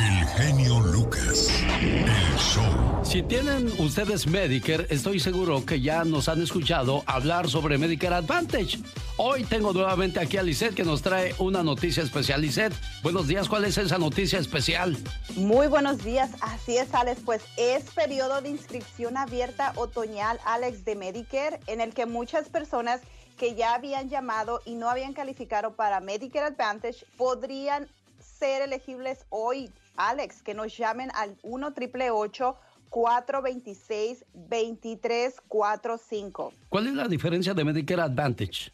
El 0.00 0.26
genio 0.28 0.80
Lucas, 0.80 1.50
el 1.78 2.06
show. 2.38 3.04
Si 3.04 3.22
tienen 3.22 3.70
ustedes 3.78 4.26
Medicare, 4.26 4.86
estoy 4.88 5.20
seguro 5.20 5.66
que 5.66 5.82
ya 5.82 6.04
nos 6.04 6.30
han 6.30 6.40
escuchado 6.40 7.02
hablar 7.04 7.50
sobre 7.50 7.76
Medicare 7.76 8.14
Advantage. 8.14 8.78
Hoy 9.18 9.44
tengo 9.44 9.74
nuevamente 9.74 10.18
aquí 10.18 10.38
a 10.38 10.42
Lisette 10.42 10.74
que 10.74 10.84
nos 10.84 11.02
trae 11.02 11.34
una 11.38 11.62
noticia 11.62 12.02
especial. 12.02 12.40
Lisette, 12.40 12.72
buenos 13.02 13.28
días. 13.28 13.46
¿Cuál 13.46 13.66
es 13.66 13.76
esa 13.76 13.98
noticia 13.98 14.38
especial? 14.38 14.96
Muy 15.36 15.66
buenos 15.66 16.02
días, 16.02 16.30
así 16.40 16.78
es 16.78 16.94
Alex, 16.94 17.20
pues 17.22 17.42
es 17.58 17.84
periodo 17.90 18.40
de 18.40 18.48
inscripción 18.48 19.18
abierta 19.18 19.74
otoñal 19.76 20.40
Alex 20.46 20.86
de 20.86 20.94
Medicare 20.94 21.60
en 21.66 21.82
el 21.82 21.92
que 21.92 22.06
muchas 22.06 22.48
personas 22.48 23.02
que 23.36 23.54
ya 23.54 23.74
habían 23.74 24.08
llamado 24.08 24.62
y 24.64 24.76
no 24.76 24.88
habían 24.88 25.12
calificado 25.12 25.74
para 25.74 26.00
Medicare 26.00 26.46
Advantage 26.46 27.04
podrían 27.18 27.86
ser 28.20 28.62
elegibles 28.62 29.26
hoy, 29.28 29.70
Alex, 29.96 30.42
que 30.42 30.54
nos 30.54 30.76
llamen 30.76 31.10
al 31.14 31.38
1 31.42 31.68
888 31.68 32.58
426 32.90 34.26
2345 34.34 36.52
¿Cuál 36.68 36.88
es 36.88 36.94
la 36.94 37.08
diferencia 37.08 37.54
de 37.54 37.64
Medicare 37.64 38.02
Advantage? 38.02 38.72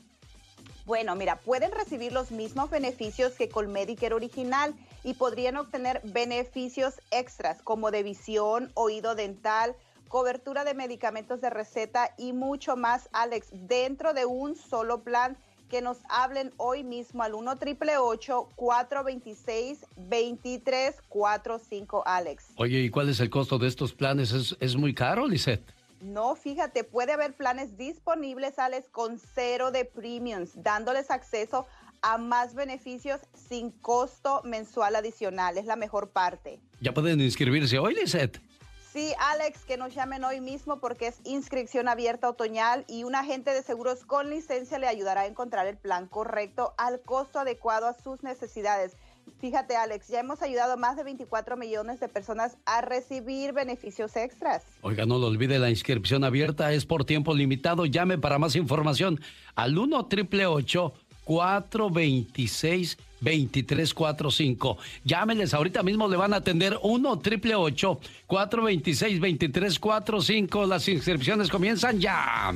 Bueno, 0.86 1.14
mira, 1.16 1.40
pueden 1.40 1.72
recibir 1.72 2.12
los 2.12 2.30
mismos 2.30 2.70
beneficios 2.70 3.32
que 3.32 3.48
con 3.48 3.72
Medicare 3.72 4.14
original 4.14 4.72
y 5.02 5.14
podrían 5.14 5.56
obtener 5.56 6.00
beneficios 6.04 7.00
extras 7.10 7.60
como 7.60 7.90
de 7.90 8.04
visión, 8.04 8.70
oído 8.74 9.16
dental, 9.16 9.74
cobertura 10.08 10.64
de 10.64 10.74
medicamentos 10.74 11.40
de 11.40 11.50
receta 11.50 12.14
y 12.16 12.32
mucho 12.32 12.76
más, 12.76 13.08
Alex, 13.12 13.48
dentro 13.52 14.14
de 14.14 14.26
un 14.26 14.54
solo 14.54 15.02
plan 15.02 15.36
que 15.68 15.82
nos 15.82 15.98
hablen 16.08 16.52
hoy 16.56 16.84
mismo 16.84 17.22
al 17.22 17.34
1 17.34 17.50
888 17.52 18.48
426 18.56 19.80
2345 19.96 22.02
Alex. 22.06 22.46
Oye, 22.56 22.80
¿y 22.80 22.90
cuál 22.90 23.08
es 23.08 23.20
el 23.20 23.30
costo 23.30 23.58
de 23.58 23.68
estos 23.68 23.92
planes? 23.92 24.32
¿Es, 24.32 24.56
es 24.60 24.76
muy 24.76 24.94
caro, 24.94 25.26
Lisette? 25.26 25.76
No, 26.00 26.36
fíjate, 26.36 26.84
puede 26.84 27.12
haber 27.12 27.34
planes 27.34 27.76
disponibles, 27.78 28.58
Alex, 28.58 28.88
con 28.90 29.18
cero 29.18 29.70
de 29.70 29.84
premiums, 29.84 30.50
dándoles 30.62 31.10
acceso 31.10 31.66
a 32.02 32.18
más 32.18 32.54
beneficios 32.54 33.20
sin 33.48 33.70
costo 33.70 34.42
mensual 34.44 34.96
adicional. 34.96 35.58
Es 35.58 35.66
la 35.66 35.76
mejor 35.76 36.10
parte. 36.10 36.60
¿Ya 36.80 36.92
pueden 36.92 37.20
inscribirse 37.20 37.78
hoy, 37.78 37.94
Lisette? 37.94 38.40
Sí, 38.96 39.12
Alex, 39.18 39.66
que 39.66 39.76
nos 39.76 39.94
llamen 39.94 40.24
hoy 40.24 40.40
mismo 40.40 40.80
porque 40.80 41.08
es 41.08 41.20
inscripción 41.24 41.86
abierta 41.86 42.30
otoñal 42.30 42.86
y 42.88 43.04
un 43.04 43.14
agente 43.14 43.50
de 43.50 43.62
seguros 43.62 44.06
con 44.06 44.30
licencia 44.30 44.78
le 44.78 44.86
ayudará 44.86 45.20
a 45.20 45.26
encontrar 45.26 45.66
el 45.66 45.76
plan 45.76 46.06
correcto 46.06 46.72
al 46.78 47.02
costo 47.02 47.38
adecuado 47.38 47.88
a 47.88 47.92
sus 47.92 48.22
necesidades. 48.22 48.96
Fíjate, 49.38 49.76
Alex, 49.76 50.08
ya 50.08 50.20
hemos 50.20 50.40
ayudado 50.40 50.72
a 50.72 50.76
más 50.76 50.96
de 50.96 51.04
24 51.04 51.58
millones 51.58 52.00
de 52.00 52.08
personas 52.08 52.56
a 52.64 52.80
recibir 52.80 53.52
beneficios 53.52 54.16
extras. 54.16 54.62
Oiga, 54.80 55.04
no 55.04 55.18
lo 55.18 55.26
olvide, 55.26 55.58
la 55.58 55.68
inscripción 55.68 56.24
abierta 56.24 56.72
es 56.72 56.86
por 56.86 57.04
tiempo 57.04 57.34
limitado. 57.34 57.84
Llame 57.84 58.16
para 58.16 58.38
más 58.38 58.56
información 58.56 59.20
al 59.56 59.76
1 59.76 59.94
888 59.94 60.94
426 61.26 62.96
2345. 63.20 64.78
Llámeles, 65.04 65.54
ahorita 65.54 65.82
mismo 65.82 66.08
le 66.08 66.16
van 66.16 66.34
a 66.34 66.36
atender 66.36 66.78
1 66.82 67.10
888 67.10 68.00
426 68.26 69.20
2345. 69.20 70.66
Las 70.66 70.88
inscripciones 70.88 71.48
comienzan 71.48 72.00
ya. 72.00 72.48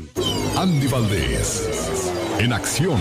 Andy 0.57 0.87
Valdés, 0.87 2.12
en 2.38 2.53
acción. 2.53 3.01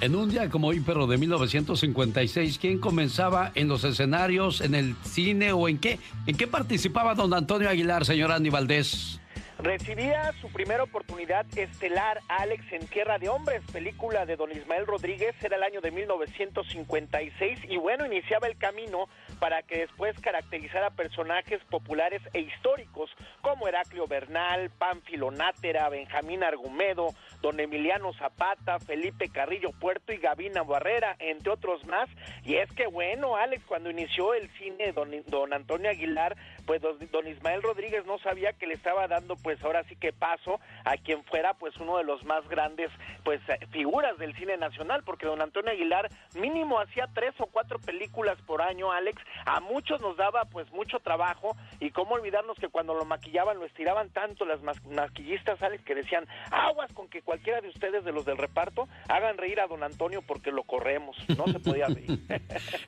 En 0.00 0.14
un 0.14 0.30
día 0.30 0.48
como 0.48 0.68
hoy, 0.68 0.78
pero 0.78 1.08
de 1.08 1.18
1956, 1.18 2.58
¿quién 2.58 2.78
comenzaba 2.78 3.50
en 3.56 3.66
los 3.66 3.82
escenarios, 3.82 4.60
en 4.60 4.76
el 4.76 4.94
cine 5.02 5.52
o 5.52 5.68
en 5.68 5.78
qué? 5.78 5.98
¿En 6.26 6.36
qué 6.36 6.46
participaba 6.46 7.16
don 7.16 7.34
Antonio 7.34 7.68
Aguilar, 7.68 8.04
señor 8.04 8.30
Andy 8.30 8.48
Valdés? 8.48 9.20
Recibía 9.60 10.32
su 10.40 10.52
primera 10.52 10.84
oportunidad 10.84 11.44
estelar 11.58 12.20
Alex 12.28 12.62
en 12.70 12.86
Tierra 12.86 13.18
de 13.18 13.28
Hombres, 13.28 13.60
película 13.72 14.24
de 14.24 14.36
don 14.36 14.52
Ismael 14.52 14.86
Rodríguez, 14.86 15.34
era 15.42 15.56
el 15.56 15.64
año 15.64 15.80
de 15.80 15.90
1956 15.90 17.58
y 17.68 17.76
bueno, 17.76 18.06
iniciaba 18.06 18.46
el 18.46 18.56
camino 18.56 19.08
para 19.40 19.64
que 19.64 19.78
después 19.78 20.16
caracterizara 20.20 20.90
personajes 20.90 21.60
populares 21.70 22.22
e 22.34 22.40
históricos 22.42 23.10
como 23.42 23.66
Heraclio 23.66 24.06
Bernal, 24.06 24.70
Pánfilo 24.70 25.32
Nátera, 25.32 25.88
Benjamín 25.88 26.44
Argumedo, 26.44 27.08
don 27.42 27.58
Emiliano 27.58 28.12
Zapata, 28.12 28.78
Felipe 28.78 29.28
Carrillo 29.28 29.70
Puerto 29.72 30.12
y 30.12 30.18
Gavina 30.18 30.62
Barrera, 30.62 31.16
entre 31.18 31.50
otros 31.50 31.84
más. 31.84 32.08
Y 32.44 32.54
es 32.54 32.72
que 32.74 32.86
bueno, 32.86 33.34
Alex, 33.34 33.64
cuando 33.66 33.90
inició 33.90 34.34
el 34.34 34.48
cine 34.50 34.92
don, 34.92 35.10
don 35.26 35.52
Antonio 35.52 35.90
Aguilar, 35.90 36.36
pues 36.68 36.82
don, 36.82 37.26
Ismael 37.26 37.62
Rodríguez 37.62 38.04
no 38.04 38.18
sabía 38.18 38.52
que 38.52 38.66
le 38.66 38.74
estaba 38.74 39.08
dando 39.08 39.36
pues 39.36 39.58
ahora 39.64 39.84
sí 39.84 39.96
que 39.96 40.12
paso 40.12 40.60
a 40.84 40.98
quien 40.98 41.24
fuera 41.24 41.54
pues 41.54 41.74
uno 41.78 41.96
de 41.96 42.04
los 42.04 42.22
más 42.24 42.46
grandes 42.46 42.90
pues 43.24 43.40
eh, 43.48 43.66
figuras 43.70 44.18
del 44.18 44.36
cine 44.36 44.58
nacional, 44.58 45.02
porque 45.02 45.26
don 45.26 45.40
Antonio 45.40 45.70
Aguilar 45.70 46.10
mínimo 46.38 46.78
hacía 46.78 47.08
tres 47.14 47.32
o 47.38 47.46
cuatro 47.46 47.78
películas 47.78 48.36
por 48.46 48.60
año, 48.60 48.92
Alex, 48.92 49.22
a 49.46 49.60
muchos 49.60 50.02
nos 50.02 50.18
daba 50.18 50.44
pues 50.44 50.70
mucho 50.70 50.98
trabajo. 50.98 51.56
Y 51.80 51.90
cómo 51.90 52.16
olvidarnos 52.16 52.58
que 52.58 52.68
cuando 52.68 52.92
lo 52.92 53.06
maquillaban 53.06 53.58
lo 53.58 53.64
estiraban 53.64 54.10
tanto 54.10 54.44
las 54.44 54.60
maquillistas, 54.62 55.62
Alex, 55.62 55.82
que 55.84 55.94
decían, 55.94 56.26
aguas 56.50 56.92
con 56.92 57.08
que 57.08 57.22
cualquiera 57.22 57.62
de 57.62 57.68
ustedes 57.68 58.04
de 58.04 58.12
los 58.12 58.26
del 58.26 58.36
reparto 58.36 58.88
hagan 59.08 59.38
reír 59.38 59.58
a 59.60 59.68
don 59.68 59.82
Antonio 59.82 60.20
porque 60.20 60.52
lo 60.52 60.64
corremos, 60.64 61.16
no 61.30 61.46
se 61.46 61.60
podía 61.60 61.86
reír. 61.86 62.18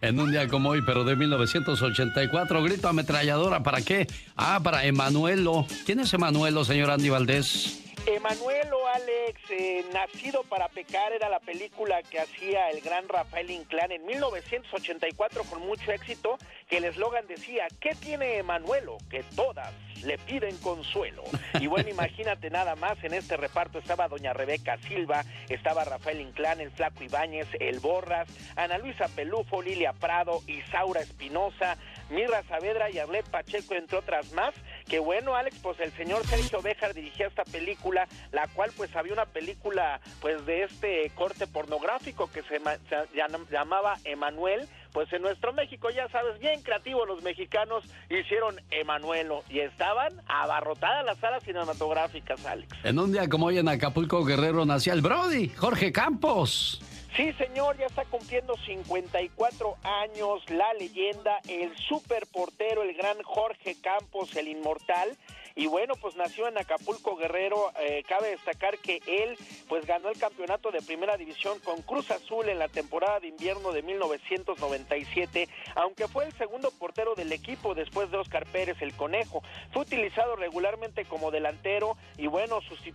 En 0.03 0.19
un 0.19 0.31
día 0.31 0.49
como 0.49 0.71
hoy, 0.71 0.83
pero 0.85 1.05
de 1.05 1.17
1984, 1.17 2.63
grito 2.63 2.89
ametralladora, 2.89 3.63
¿para 3.63 3.70
qué? 3.79 4.07
Ah, 4.37 4.61
para 4.63 4.85
Emanuelo. 4.85 5.67
¿Quién 5.87 6.01
es 6.01 6.13
Emanuelo, 6.13 6.65
señor 6.65 6.91
Andy 6.91 7.09
Valdés? 7.09 7.81
Emanuelo 8.07 8.79
Alex, 8.89 9.41
eh, 9.51 9.85
Nacido 9.93 10.43
para 10.45 10.69
Pecar, 10.69 11.13
era 11.13 11.29
la 11.29 11.39
película 11.39 12.03
que 12.03 12.19
hacía 12.19 12.71
el 12.71 12.81
gran 12.81 13.09
Rafael 13.09 13.51
Inclán 13.51 13.93
en 13.93 14.05
1984 14.07 15.45
con 15.45 15.61
mucho 15.61 15.93
éxito, 15.93 16.39
que 16.69 16.79
el 16.79 16.85
eslogan 16.85 17.27
decía, 17.27 17.67
¿qué 17.79 17.95
tiene 17.95 18.39
Emanuelo? 18.39 18.97
Que 19.11 19.23
todas 19.37 19.73
le 20.05 20.19
piden 20.19 20.57
consuelo. 20.59 21.25
Y 21.61 21.67
bueno, 21.67 21.89
imagínate 21.91 22.51
nada 22.51 22.75
más, 22.77 23.03
en 23.05 23.15
este 23.15 23.37
reparto 23.37 23.79
estaba 23.79 24.09
doña 24.09 24.33
Rebeca 24.33 24.79
Silva, 24.89 25.25
estaba 25.49 25.85
Rafael 25.85 26.21
Inclán, 26.21 26.61
el 26.61 26.71
Flaco 26.71 27.05
Ibáñez, 27.05 27.49
el 27.61 27.81
Borras, 27.81 28.29
Ana 28.57 28.79
Luisa 28.79 29.09
Pelufo, 29.09 29.63
Lilia 29.63 29.93
Prado, 29.93 30.43
Isaura 30.47 31.01
Espinosa, 31.01 31.77
Mirra 32.09 32.43
Saavedra 32.49 32.91
y 32.91 32.99
Arlet 32.99 33.29
Pacheco, 33.29 33.60
entre 33.71 33.99
otras 33.99 34.33
más. 34.33 34.55
Que 34.89 34.99
bueno, 34.99 35.35
Alex, 35.37 35.57
pues 35.63 35.79
el 35.81 35.93
señor 35.93 36.27
Sergio 36.27 36.61
Béjar 36.63 36.95
dirigía 36.95 37.27
esta 37.29 37.45
película, 37.45 38.09
la 38.33 38.47
cual 38.49 38.71
pues 38.77 38.95
había 38.97 39.13
una 39.13 39.27
película 39.27 40.01
pues 40.21 40.45
de 40.47 40.65
este 40.65 41.11
corte 41.15 41.47
pornográfico 41.47 42.31
que 42.31 42.43
se, 42.43 42.59
ma- 42.61 42.77
se 42.89 42.97
llam- 43.17 43.49
llamaba 43.51 43.97
Emanuel. 44.05 44.69
Pues 44.93 45.13
en 45.13 45.23
nuestro 45.23 45.53
México, 45.53 45.89
ya 45.91 46.09
sabes, 46.09 46.41
bien 46.41 46.63
creativos 46.63 47.07
los 47.07 47.23
mexicanos 47.23 47.85
hicieron 48.09 48.61
Emanuelo 48.73 49.45
y 49.49 49.61
estaban 49.61 50.13
abarrotadas 50.27 51.05
las 51.07 51.17
salas 51.19 51.45
cinematográficas, 51.45 52.45
Alex. 52.45 52.69
En 52.83 52.99
un 52.99 53.13
día 53.13 53.29
como 53.29 53.47
hoy 53.47 53.59
en 53.59 53.69
Acapulco, 53.69 54.25
Guerrero, 54.25 54.65
nacía 54.67 54.93
el 54.95 55.01
Brody, 55.01 55.49
Jorge 55.51 55.93
Campos. 55.93 56.83
Sí, 57.17 57.33
señor, 57.33 57.77
ya 57.77 57.87
está 57.87 58.05
cumpliendo 58.05 58.57
54 58.57 59.77
años 59.83 60.49
la 60.49 60.73
leyenda, 60.75 61.41
el 61.49 61.77
super 61.77 62.27
portero, 62.27 62.83
el 62.83 62.95
gran 62.95 63.21
Jorge 63.23 63.75
Campos, 63.81 64.37
el 64.37 64.49
inmortal. 64.49 65.17
Y 65.57 65.67
bueno, 65.67 65.95
pues 66.01 66.17
nació 66.17 66.49
en 66.49 66.59
Acapulco 66.59 67.17
Guerrero. 67.17 67.73
Eh, 67.81 68.03
cabe 68.09 68.31
destacar 68.31 68.79
que 68.79 69.01
él 69.07 69.37
pues 69.69 69.85
ganó 69.87 70.09
el 70.09 70.19
campeonato 70.19 70.71
de 70.71 70.81
primera 70.83 71.17
división 71.17 71.59
con 71.61 71.83
Cruz 71.83 72.11
Azul 72.11 72.49
en 72.49 72.59
la 72.59 72.69
temporada 72.69 73.21
de 73.21 73.29
invierno 73.29 73.73
de 73.73 73.83
1997, 73.83 75.49
aunque 75.75 76.09
fue 76.09 76.25
el 76.25 76.33
segundo 76.35 76.71
portero 76.79 77.15
del 77.15 77.33
equipo 77.33 77.75
después 77.75 78.11
de 78.11 78.19
Oscar 78.19 78.47
Pérez 78.47 78.81
el 78.81 78.95
Conejo. 78.95 79.43
Fue 79.73 79.83
utilizado 79.83 80.37
regularmente 80.37 81.05
como 81.05 81.31
delantero 81.31 81.97
y 82.17 82.27
bueno, 82.27 82.61
susti- 82.63 82.95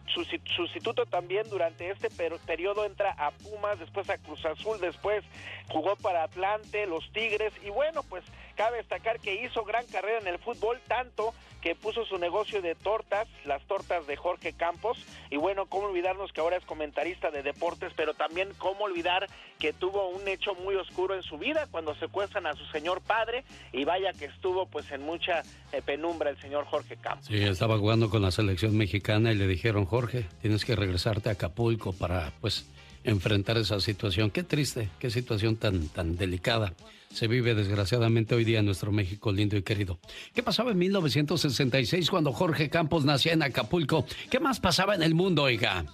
sustituto 0.56 1.06
también 1.06 1.50
durante 1.50 1.90
este 1.90 2.10
per- 2.10 2.38
periodo 2.40 2.86
entra 2.86 3.12
a 3.18 3.32
Pumas, 3.32 3.80
después 3.80 4.10
a 4.10 4.18
Cruz 4.18 4.44
Azul, 4.46 4.80
después 4.80 5.24
jugó 5.70 5.96
para 5.98 6.24
Atlante, 6.24 6.86
los 6.88 7.12
Tigres 7.12 7.54
y 7.64 7.70
bueno, 7.70 8.04
pues 8.04 8.24
cabe 8.56 8.78
destacar 8.78 9.20
que 9.20 9.36
hizo 9.44 9.64
gran 9.66 9.86
carrera 9.88 10.20
en 10.20 10.28
el 10.28 10.40
fútbol, 10.40 10.80
tanto 10.88 11.34
que 11.62 11.76
puso 11.76 12.06
su 12.06 12.18
negocio 12.20 12.45
de 12.52 12.76
tortas, 12.76 13.28
las 13.46 13.62
tortas 13.64 14.08
de 14.08 14.16
Jorge 14.16 14.54
Campos, 14.54 14.98
y 15.30 15.38
bueno, 15.38 15.66
cómo 15.66 15.88
olvidarnos 15.88 16.32
que 16.32 16.42
ahora 16.42 16.58
es 16.58 16.66
comentarista 16.66 17.32
de 17.32 17.44
deportes, 17.44 17.92
pero 17.96 18.14
también 18.14 18.50
cómo 18.58 18.86
olvidar 18.86 19.28
que 19.60 19.74
tuvo 19.74 20.10
un 20.10 20.28
hecho 20.28 20.54
muy 20.56 20.76
oscuro 20.76 21.16
en 21.16 21.24
su 21.24 21.38
vida 21.38 21.68
cuando 21.72 21.96
secuestran 21.96 22.46
a 22.46 22.54
su 22.54 22.66
señor 22.68 23.02
padre, 23.02 23.44
y 23.74 23.84
vaya 23.84 24.14
que 24.14 24.26
estuvo 24.26 24.66
pues 24.68 24.92
en 24.92 25.02
mucha 25.02 25.42
eh, 25.72 25.82
penumbra 25.82 26.30
el 26.30 26.40
señor 26.40 26.66
Jorge 26.66 26.98
Campos. 26.98 27.26
Sí, 27.26 27.44
estaba 27.44 27.78
jugando 27.78 28.10
con 28.10 28.22
la 28.22 28.32
selección 28.32 28.78
mexicana 28.78 29.32
y 29.32 29.36
le 29.36 29.48
dijeron, 29.48 29.86
Jorge, 29.86 30.26
tienes 30.42 30.66
que 30.66 30.76
regresarte 30.76 31.30
a 31.30 31.34
Acapulco 31.34 31.94
para, 31.94 32.32
pues, 32.42 32.70
enfrentar 33.06 33.58
esa 33.58 33.80
situación. 33.80 34.32
Qué 34.32 34.44
triste, 34.44 34.90
qué 35.00 35.10
situación 35.10 35.56
tan, 35.56 35.88
tan 35.88 36.18
delicada 36.18 36.74
se 37.16 37.28
vive 37.28 37.56
desgraciadamente 37.56 38.36
hoy 38.36 38.44
día 38.44 38.60
en 38.60 38.66
nuestro 38.66 38.92
México 38.92 39.32
lindo 39.32 39.56
y 39.56 39.64
querido. 39.64 39.98
¿Qué 40.34 40.44
pasaba 40.44 40.72
en 40.72 40.78
1966 40.78 42.10
cuando 42.10 42.34
Jorge 42.34 42.70
Campos 42.70 43.06
nacía 43.06 43.34
en 43.34 43.42
Acapulco? 43.42 44.06
¿Qué 44.30 44.40
más 44.42 44.60
pasaba 44.60 44.96
en 44.96 45.02
el 45.02 45.16
mundo, 45.16 45.44
oiga? 45.44 45.86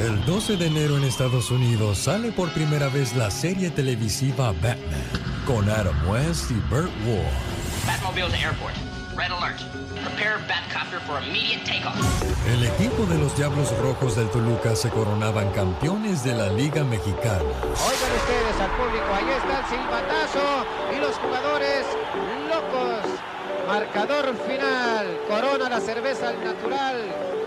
El 0.00 0.24
12 0.24 0.56
de 0.56 0.66
enero 0.66 0.96
en 0.96 1.04
Estados 1.04 1.50
Unidos 1.50 1.98
sale 1.98 2.32
por 2.32 2.50
primera 2.52 2.88
vez 2.88 3.14
la 3.16 3.30
serie 3.30 3.68
televisiva 3.70 4.52
Batman 4.52 5.02
con 5.44 5.68
Adam 5.68 6.08
West 6.08 6.50
y 6.50 6.54
Burt 6.70 6.90
Ward. 7.06 7.86
Batmobile 7.86 8.28
to 8.28 8.36
airport. 8.36 8.97
Red 9.18 9.32
alert. 9.32 9.58
Prepare 10.04 10.38
Batcopter 10.46 11.00
for 11.00 11.20
immediate 11.20 11.64
takeoff. 11.64 11.98
El 12.46 12.62
equipo 12.62 13.04
de 13.06 13.18
los 13.18 13.36
Diablos 13.36 13.76
Rojos 13.78 14.14
del 14.14 14.30
Toluca 14.30 14.76
se 14.76 14.90
coronaban 14.90 15.50
campeones 15.50 16.22
de 16.22 16.34
la 16.36 16.46
Liga 16.52 16.84
Mexicana. 16.84 17.42
Oigan 17.42 18.12
ustedes 18.14 18.60
al 18.60 18.70
público, 18.78 19.06
ahí 19.12 19.28
está 19.36 19.58
el 19.58 19.66
silbatazo 19.66 20.66
y 20.94 21.00
los 21.00 21.16
jugadores 21.16 21.84
locos. 22.48 23.18
Marcador 23.66 24.36
final, 24.46 25.18
corona 25.26 25.68
la 25.68 25.80
cerveza 25.80 26.28
al 26.28 26.44
natural. 26.44 26.96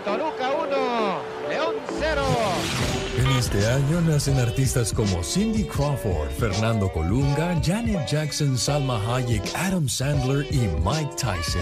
Toluca 0.04 0.52
1, 0.52 1.22
León 1.50 1.76
0. 2.00 2.22
En 3.18 3.28
este 3.38 3.68
año 3.68 3.99
nacen 4.01 4.39
artistas 4.39 4.93
como 4.93 5.22
Cindy 5.24 5.66
Crawford, 5.66 6.30
Fernando 6.39 6.91
Colunga, 6.91 7.59
Janet 7.62 8.07
Jackson, 8.07 8.57
Salma 8.57 8.99
Hayek, 9.05 9.43
Adam 9.55 9.88
Sandler 9.89 10.45
y 10.49 10.70
Mike 10.84 11.12
Tyson. 11.18 11.62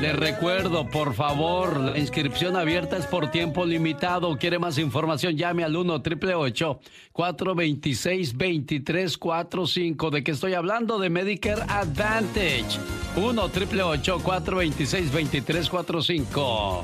Le 0.00 0.12
recuerdo, 0.12 0.88
por 0.88 1.14
favor, 1.14 1.80
la 1.80 1.98
inscripción 1.98 2.54
abierta 2.56 2.98
es 2.98 3.06
por 3.06 3.30
tiempo 3.30 3.64
limitado. 3.64 4.36
¿Quiere 4.36 4.58
más 4.58 4.76
información? 4.78 5.36
Llame 5.36 5.64
al 5.64 5.74
1 5.74 5.94
888 5.94 6.80
426 7.12 8.32
2345 8.32 10.10
¿De 10.10 10.22
qué 10.22 10.32
estoy 10.32 10.52
hablando? 10.54 10.98
De 10.98 11.08
Medicare 11.08 11.62
Advantage. 11.68 12.78
1 13.16 13.42
888 13.42 14.20
426 14.22 15.12
2345 15.12 16.82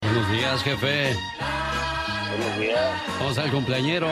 Buenos 0.00 0.30
días, 0.30 0.62
jefe. 0.62 1.16
Buenos 2.30 2.58
días. 2.58 3.02
Vamos 3.20 3.38
al 3.38 3.50
cumpleañero. 3.50 4.08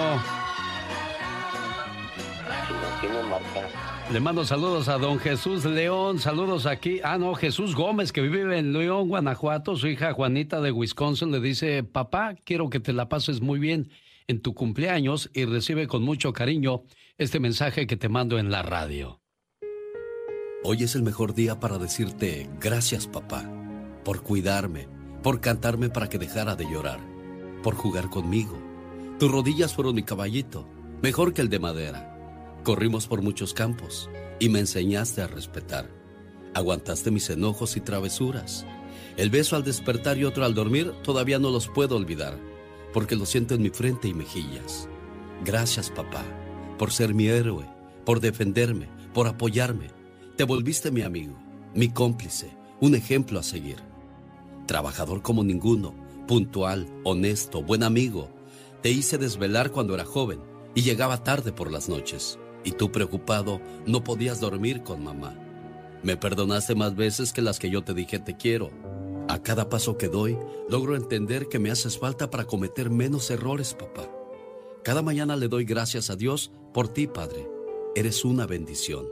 Le 4.12 4.20
mando 4.20 4.44
saludos 4.44 4.88
a 4.88 4.98
don 4.98 5.18
Jesús 5.18 5.64
León, 5.64 6.18
saludos 6.18 6.66
aquí. 6.66 7.00
Ah, 7.02 7.16
no, 7.16 7.32
Jesús 7.34 7.74
Gómez, 7.74 8.12
que 8.12 8.20
vive 8.20 8.58
en 8.58 8.74
León, 8.74 9.08
Guanajuato. 9.08 9.74
Su 9.74 9.86
hija 9.88 10.12
Juanita 10.12 10.60
de 10.60 10.70
Wisconsin 10.70 11.32
le 11.32 11.40
dice, 11.40 11.82
papá, 11.82 12.34
quiero 12.44 12.68
que 12.68 12.78
te 12.78 12.92
la 12.92 13.08
pases 13.08 13.40
muy 13.40 13.58
bien 13.58 13.90
en 14.26 14.42
tu 14.42 14.52
cumpleaños 14.52 15.30
y 15.32 15.46
recibe 15.46 15.86
con 15.86 16.02
mucho 16.02 16.34
cariño 16.34 16.82
este 17.16 17.40
mensaje 17.40 17.86
que 17.86 17.96
te 17.96 18.10
mando 18.10 18.38
en 18.38 18.50
la 18.50 18.62
radio. 18.62 19.22
Hoy 20.62 20.82
es 20.82 20.94
el 20.94 21.02
mejor 21.02 21.32
día 21.32 21.58
para 21.58 21.78
decirte 21.78 22.50
gracias, 22.60 23.06
papá, 23.06 23.50
por 24.04 24.22
cuidarme, 24.22 24.88
por 25.22 25.40
cantarme 25.40 25.88
para 25.88 26.10
que 26.10 26.18
dejara 26.18 26.54
de 26.54 26.70
llorar, 26.70 27.00
por 27.62 27.76
jugar 27.76 28.10
conmigo. 28.10 28.58
Tus 29.18 29.32
rodillas 29.32 29.72
fueron 29.72 29.94
mi 29.94 30.02
caballito, 30.02 30.68
mejor 31.00 31.32
que 31.32 31.40
el 31.40 31.48
de 31.48 31.60
madera 31.60 32.11
Corrimos 32.62 33.08
por 33.08 33.22
muchos 33.22 33.54
campos 33.54 34.08
y 34.38 34.48
me 34.48 34.60
enseñaste 34.60 35.20
a 35.20 35.26
respetar. 35.26 35.90
Aguantaste 36.54 37.10
mis 37.10 37.28
enojos 37.28 37.76
y 37.76 37.80
travesuras. 37.80 38.64
El 39.16 39.30
beso 39.30 39.56
al 39.56 39.64
despertar 39.64 40.16
y 40.16 40.24
otro 40.24 40.44
al 40.44 40.54
dormir 40.54 40.92
todavía 41.02 41.40
no 41.40 41.50
los 41.50 41.66
puedo 41.66 41.96
olvidar, 41.96 42.38
porque 42.92 43.16
lo 43.16 43.26
siento 43.26 43.54
en 43.54 43.62
mi 43.62 43.70
frente 43.70 44.06
y 44.06 44.14
mejillas. 44.14 44.88
Gracias, 45.44 45.90
papá, 45.90 46.22
por 46.78 46.92
ser 46.92 47.14
mi 47.14 47.26
héroe, 47.26 47.66
por 48.04 48.20
defenderme, 48.20 48.88
por 49.12 49.26
apoyarme. 49.26 49.88
Te 50.36 50.44
volviste 50.44 50.92
mi 50.92 51.02
amigo, 51.02 51.36
mi 51.74 51.88
cómplice, 51.88 52.56
un 52.80 52.94
ejemplo 52.94 53.40
a 53.40 53.42
seguir. 53.42 53.78
Trabajador 54.68 55.20
como 55.22 55.42
ninguno, 55.42 55.96
puntual, 56.28 56.86
honesto, 57.02 57.60
buen 57.60 57.82
amigo. 57.82 58.30
Te 58.82 58.90
hice 58.90 59.18
desvelar 59.18 59.72
cuando 59.72 59.94
era 59.94 60.04
joven 60.04 60.38
y 60.76 60.82
llegaba 60.82 61.24
tarde 61.24 61.52
por 61.52 61.72
las 61.72 61.88
noches 61.88 62.38
y 62.64 62.72
tú 62.72 62.90
preocupado 62.92 63.60
no 63.86 64.04
podías 64.04 64.40
dormir 64.40 64.82
con 64.82 65.02
mamá. 65.02 65.34
Me 66.02 66.16
perdonaste 66.16 66.74
más 66.74 66.96
veces 66.96 67.32
que 67.32 67.42
las 67.42 67.58
que 67.58 67.70
yo 67.70 67.82
te 67.84 67.94
dije 67.94 68.18
te 68.18 68.36
quiero. 68.36 68.70
A 69.28 69.40
cada 69.40 69.68
paso 69.68 69.96
que 69.96 70.08
doy, 70.08 70.36
logro 70.68 70.96
entender 70.96 71.48
que 71.48 71.58
me 71.58 71.70
haces 71.70 71.98
falta 71.98 72.30
para 72.30 72.44
cometer 72.44 72.90
menos 72.90 73.30
errores, 73.30 73.74
papá. 73.74 74.02
Cada 74.82 75.02
mañana 75.02 75.36
le 75.36 75.48
doy 75.48 75.64
gracias 75.64 76.10
a 76.10 76.16
Dios 76.16 76.52
por 76.74 76.88
ti, 76.88 77.06
Padre. 77.06 77.48
Eres 77.94 78.24
una 78.24 78.46
bendición. 78.46 79.06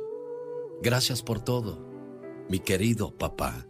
Gracias 0.82 1.22
por 1.22 1.40
todo, 1.40 1.78
mi 2.48 2.58
querido 2.58 3.12
papá. 3.12 3.66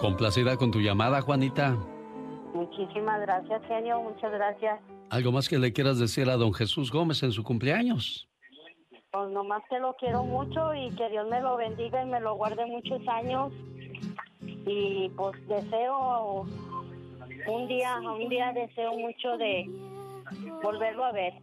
Complacida 0.00 0.56
con 0.56 0.70
tu 0.70 0.80
llamada, 0.80 1.20
Juanita. 1.22 1.76
Muchísimas 2.54 3.20
gracias, 3.20 3.62
genio. 3.66 4.02
Muchas 4.02 4.32
gracias. 4.32 4.80
¿Algo 5.10 5.32
más 5.32 5.48
que 5.48 5.58
le 5.58 5.72
quieras 5.72 5.98
decir 5.98 6.30
a 6.30 6.36
don 6.36 6.54
Jesús 6.54 6.92
Gómez 6.92 7.22
en 7.24 7.32
su 7.32 7.42
cumpleaños? 7.42 8.28
Pues 9.10 9.28
nomás 9.30 9.60
que 9.68 9.80
lo 9.80 9.92
quiero 9.94 10.22
mucho 10.22 10.72
y 10.72 10.88
que 10.94 11.08
Dios 11.10 11.28
me 11.28 11.40
lo 11.40 11.56
bendiga 11.56 12.04
y 12.04 12.06
me 12.06 12.20
lo 12.20 12.36
guarde 12.36 12.64
muchos 12.66 13.06
años. 13.08 13.52
Y 14.40 15.10
pues 15.16 15.36
deseo, 15.48 16.46
un 17.48 17.68
día, 17.68 17.98
un 17.98 18.28
día 18.28 18.52
deseo 18.52 18.96
mucho 18.96 19.36
de 19.36 19.68
volverlo 20.62 21.04
a 21.04 21.12
ver. 21.12 21.34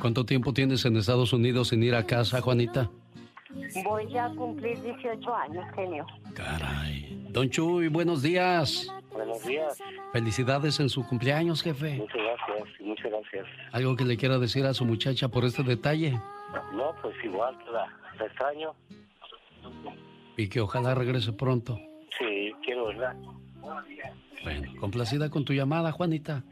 ¿Cuánto 0.00 0.24
tiempo 0.24 0.54
tienes 0.54 0.86
en 0.86 0.96
Estados 0.96 1.34
Unidos 1.34 1.68
sin 1.68 1.82
ir 1.82 1.94
a 1.94 2.06
casa, 2.06 2.40
Juanita? 2.40 2.90
Voy 3.84 4.16
a 4.16 4.30
cumplir 4.30 4.80
18 4.80 5.34
años, 5.34 5.64
genio. 5.74 6.06
Caray. 6.32 7.26
Don 7.28 7.50
Chuy, 7.50 7.88
buenos 7.88 8.22
días. 8.22 8.86
Buenos 9.12 9.44
días. 9.44 9.78
Felicidades 10.12 10.80
en 10.80 10.88
su 10.88 11.06
cumpleaños, 11.06 11.62
jefe. 11.62 11.96
Muchas 11.96 12.16
gracias, 12.16 12.80
muchas 12.80 13.10
gracias. 13.10 13.46
¿Algo 13.72 13.96
que 13.96 14.04
le 14.04 14.16
quiera 14.16 14.38
decir 14.38 14.64
a 14.66 14.74
su 14.74 14.84
muchacha 14.84 15.28
por 15.28 15.44
este 15.44 15.62
detalle? 15.62 16.12
No, 16.72 16.94
pues 17.02 17.14
igual, 17.24 17.56
la, 17.72 17.86
la 18.18 18.26
extraño. 18.26 18.74
Y 20.36 20.48
que 20.48 20.60
ojalá 20.60 20.94
regrese 20.94 21.32
pronto. 21.32 21.78
Sí, 22.18 22.52
quiero 22.62 22.86
verla. 22.86 23.16
Bueno, 24.42 24.72
complacida 24.80 25.28
con 25.28 25.44
tu 25.44 25.52
llamada, 25.52 25.92
Juanita. 25.92 26.42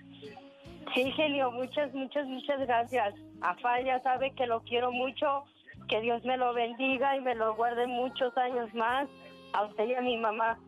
Sí, 0.94 1.10
genio, 1.12 1.50
muchas, 1.52 1.92
muchas, 1.94 2.26
muchas 2.26 2.60
gracias. 2.60 3.14
Afal 3.40 3.84
ya 3.84 4.00
sabe 4.02 4.32
que 4.32 4.46
lo 4.46 4.60
quiero 4.60 4.90
mucho, 4.90 5.44
que 5.88 6.00
Dios 6.00 6.24
me 6.24 6.36
lo 6.36 6.52
bendiga 6.54 7.16
y 7.16 7.20
me 7.20 7.34
lo 7.34 7.54
guarde 7.54 7.86
muchos 7.86 8.36
años 8.36 8.72
más. 8.74 9.08
A 9.52 9.64
usted 9.64 9.88
y 9.88 9.94
a 9.94 10.00
mi 10.00 10.16
mamá. 10.18 10.58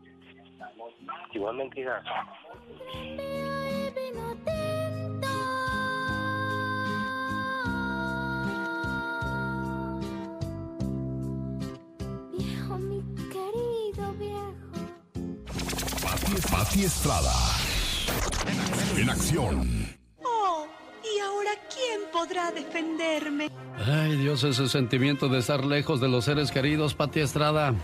Igualmente, 1.33 1.81
hija. 1.81 2.03
Viejo, 12.37 12.79
mi 12.79 13.03
querido 13.29 14.13
viejo. 14.19 14.53
Pati, 16.51 16.85
Estrada. 16.85 17.33
En 18.97 19.11
acción. 19.11 19.87
Oh, 20.25 20.67
¿y 21.05 21.21
ahora 21.21 21.51
quién 21.73 22.01
podrá 22.13 22.51
defenderme? 22.51 23.51
Ay, 23.87 24.17
Dios, 24.17 24.45
ese 24.45 24.69
sentimiento 24.69 25.29
de 25.29 25.39
estar 25.39 25.65
lejos 25.65 26.01
de 26.01 26.09
los 26.09 26.25
seres 26.25 26.51
queridos, 26.51 26.95
Pati 26.95 27.21
Estrada. 27.21 27.75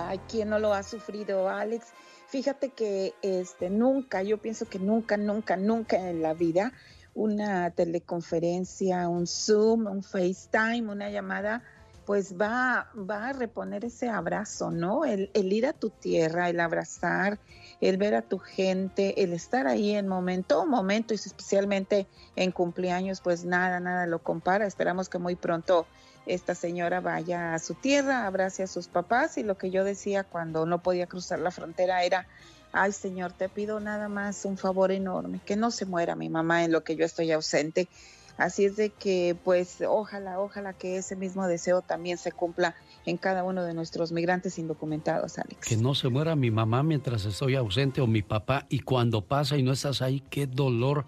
Ay, 0.00 0.20
¿quién 0.28 0.50
no 0.50 0.60
lo 0.60 0.72
ha 0.72 0.84
sufrido, 0.84 1.48
Alex? 1.48 1.86
Fíjate 2.28 2.70
que 2.70 3.14
este 3.20 3.68
nunca, 3.68 4.22
yo 4.22 4.38
pienso 4.38 4.68
que 4.68 4.78
nunca, 4.78 5.16
nunca, 5.16 5.56
nunca 5.56 5.96
en 5.96 6.22
la 6.22 6.34
vida 6.34 6.72
una 7.14 7.72
teleconferencia, 7.72 9.08
un 9.08 9.26
Zoom, 9.26 9.88
un 9.88 10.04
FaceTime, 10.04 10.88
una 10.88 11.10
llamada, 11.10 11.64
pues 12.06 12.36
va, 12.40 12.92
va 12.94 13.30
a 13.30 13.32
reponer 13.32 13.84
ese 13.84 14.08
abrazo, 14.08 14.70
¿no? 14.70 15.04
El, 15.04 15.30
ir 15.34 15.66
a 15.66 15.72
tu 15.72 15.90
tierra, 15.90 16.48
el 16.48 16.60
abrazar, 16.60 17.40
el 17.80 17.96
ver 17.96 18.14
a 18.14 18.22
tu 18.22 18.38
gente, 18.38 19.24
el 19.24 19.32
estar 19.32 19.66
ahí 19.66 19.96
en 19.96 20.06
momento, 20.06 20.64
momento, 20.64 21.12
y 21.12 21.16
especialmente 21.16 22.06
en 22.36 22.52
cumpleaños, 22.52 23.20
pues 23.20 23.44
nada, 23.44 23.80
nada 23.80 24.06
lo 24.06 24.22
compara. 24.22 24.64
Esperamos 24.64 25.08
que 25.08 25.18
muy 25.18 25.34
pronto 25.34 25.88
esta 26.28 26.54
señora 26.54 27.00
vaya 27.00 27.54
a 27.54 27.58
su 27.58 27.74
tierra, 27.74 28.26
abrace 28.26 28.62
a 28.62 28.66
sus 28.66 28.88
papás 28.88 29.38
y 29.38 29.42
lo 29.42 29.56
que 29.56 29.70
yo 29.70 29.84
decía 29.84 30.24
cuando 30.24 30.66
no 30.66 30.82
podía 30.82 31.06
cruzar 31.06 31.40
la 31.40 31.50
frontera 31.50 32.04
era, 32.04 32.26
ay 32.72 32.92
señor, 32.92 33.32
te 33.32 33.48
pido 33.48 33.80
nada 33.80 34.08
más 34.08 34.44
un 34.44 34.58
favor 34.58 34.92
enorme, 34.92 35.40
que 35.44 35.56
no 35.56 35.70
se 35.70 35.86
muera 35.86 36.14
mi 36.14 36.28
mamá 36.28 36.64
en 36.64 36.72
lo 36.72 36.84
que 36.84 36.96
yo 36.96 37.04
estoy 37.04 37.32
ausente. 37.32 37.88
Así 38.36 38.64
es 38.64 38.76
de 38.76 38.90
que, 38.90 39.36
pues, 39.42 39.82
ojalá, 39.84 40.38
ojalá 40.38 40.72
que 40.72 40.96
ese 40.96 41.16
mismo 41.16 41.48
deseo 41.48 41.82
también 41.82 42.18
se 42.18 42.30
cumpla 42.30 42.76
en 43.04 43.16
cada 43.16 43.42
uno 43.42 43.64
de 43.64 43.74
nuestros 43.74 44.12
migrantes 44.12 44.60
indocumentados, 44.60 45.38
Alex. 45.38 45.66
Que 45.66 45.76
no 45.76 45.96
se 45.96 46.08
muera 46.08 46.36
mi 46.36 46.52
mamá 46.52 46.84
mientras 46.84 47.24
estoy 47.24 47.56
ausente 47.56 48.00
o 48.00 48.06
mi 48.06 48.22
papá 48.22 48.66
y 48.68 48.78
cuando 48.78 49.22
pasa 49.22 49.56
y 49.56 49.64
no 49.64 49.72
estás 49.72 50.02
ahí, 50.02 50.20
qué 50.30 50.46
dolor 50.46 51.06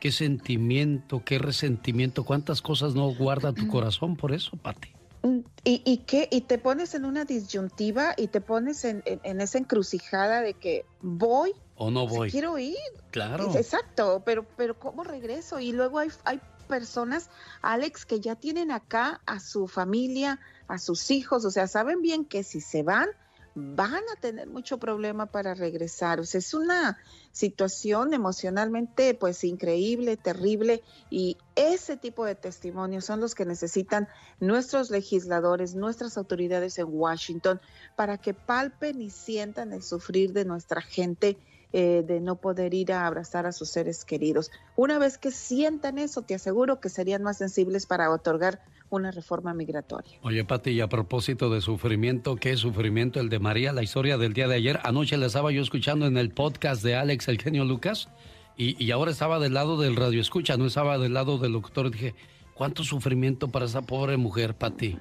qué 0.00 0.10
sentimiento, 0.10 1.22
qué 1.24 1.38
resentimiento, 1.38 2.24
cuántas 2.24 2.62
cosas 2.62 2.94
no 2.94 3.14
guarda 3.14 3.52
tu 3.52 3.68
corazón 3.68 4.16
por 4.16 4.32
eso, 4.32 4.56
Pati. 4.56 4.88
Mm, 5.22 5.40
¿Y, 5.64 5.82
y 5.84 5.98
qué? 5.98 6.28
Y 6.30 6.42
te 6.42 6.58
pones 6.58 6.94
en 6.94 7.04
una 7.04 7.24
disyuntiva 7.24 8.14
y 8.16 8.28
te 8.28 8.40
pones 8.40 8.84
en, 8.84 9.02
en, 9.04 9.40
esa 9.40 9.58
encrucijada 9.58 10.40
de 10.40 10.54
que 10.54 10.86
voy 11.02 11.52
o 11.76 11.90
no 11.90 12.08
voy. 12.08 12.30
quiero 12.30 12.58
ir. 12.58 12.76
Claro. 13.10 13.54
Exacto, 13.54 14.22
pero, 14.24 14.46
pero 14.56 14.78
¿cómo 14.78 15.04
regreso? 15.04 15.60
Y 15.60 15.72
luego 15.72 15.98
hay, 15.98 16.08
hay 16.24 16.40
personas, 16.66 17.28
Alex, 17.60 18.06
que 18.06 18.20
ya 18.20 18.36
tienen 18.36 18.70
acá 18.70 19.20
a 19.26 19.40
su 19.40 19.68
familia, 19.68 20.40
a 20.68 20.78
sus 20.78 21.10
hijos, 21.10 21.44
o 21.44 21.50
sea, 21.50 21.66
saben 21.66 22.00
bien 22.00 22.24
que 22.24 22.42
si 22.42 22.60
se 22.60 22.82
van, 22.82 23.08
van 23.54 24.02
a 24.12 24.20
tener 24.20 24.48
mucho 24.48 24.78
problema 24.78 25.26
para 25.26 25.54
regresar. 25.54 26.20
Es 26.20 26.54
una 26.54 26.98
situación 27.32 28.14
emocionalmente 28.14 29.14
pues 29.14 29.44
increíble, 29.44 30.16
terrible 30.16 30.82
y 31.10 31.36
ese 31.56 31.96
tipo 31.96 32.24
de 32.24 32.34
testimonios 32.34 33.04
son 33.04 33.20
los 33.20 33.34
que 33.34 33.44
necesitan 33.44 34.08
nuestros 34.38 34.90
legisladores, 34.90 35.74
nuestras 35.74 36.16
autoridades 36.16 36.78
en 36.78 36.86
Washington 36.88 37.60
para 37.96 38.18
que 38.18 38.34
palpen 38.34 39.00
y 39.00 39.10
sientan 39.10 39.72
el 39.72 39.82
sufrir 39.82 40.32
de 40.32 40.44
nuestra 40.44 40.80
gente 40.80 41.38
eh, 41.72 42.02
de 42.04 42.20
no 42.20 42.34
poder 42.34 42.74
ir 42.74 42.92
a 42.92 43.06
abrazar 43.06 43.46
a 43.46 43.52
sus 43.52 43.70
seres 43.70 44.04
queridos. 44.04 44.50
Una 44.74 44.98
vez 44.98 45.18
que 45.18 45.30
sientan 45.30 45.98
eso, 45.98 46.22
te 46.22 46.34
aseguro 46.34 46.80
que 46.80 46.88
serían 46.88 47.22
más 47.22 47.38
sensibles 47.38 47.86
para 47.86 48.10
otorgar 48.10 48.60
una 48.90 49.10
reforma 49.10 49.54
migratoria. 49.54 50.18
Oye, 50.22 50.44
Pati, 50.44 50.70
y 50.70 50.80
a 50.80 50.88
propósito 50.88 51.50
de 51.50 51.60
sufrimiento, 51.60 52.36
¿qué 52.36 52.56
sufrimiento 52.56 53.20
el 53.20 53.28
de 53.28 53.38
María? 53.38 53.72
La 53.72 53.82
historia 53.82 54.18
del 54.18 54.32
día 54.32 54.48
de 54.48 54.56
ayer. 54.56 54.80
Anoche 54.82 55.16
la 55.16 55.26
estaba 55.26 55.52
yo 55.52 55.62
escuchando 55.62 56.06
en 56.06 56.16
el 56.16 56.30
podcast 56.30 56.82
de 56.82 56.96
Alex, 56.96 57.28
el 57.28 57.40
genio 57.40 57.64
Lucas, 57.64 58.08
y, 58.56 58.82
y 58.82 58.90
ahora 58.90 59.10
estaba 59.10 59.38
del 59.38 59.54
lado 59.54 59.80
del 59.80 59.96
radio 59.96 60.20
escucha, 60.20 60.56
no 60.56 60.66
estaba 60.66 60.98
del 60.98 61.14
lado 61.14 61.38
del 61.38 61.52
doctor. 61.52 61.90
Dije, 61.90 62.14
¿cuánto 62.54 62.84
sufrimiento 62.84 63.48
para 63.48 63.66
esa 63.66 63.82
pobre 63.82 64.16
mujer, 64.16 64.54
Pati? 64.54 64.98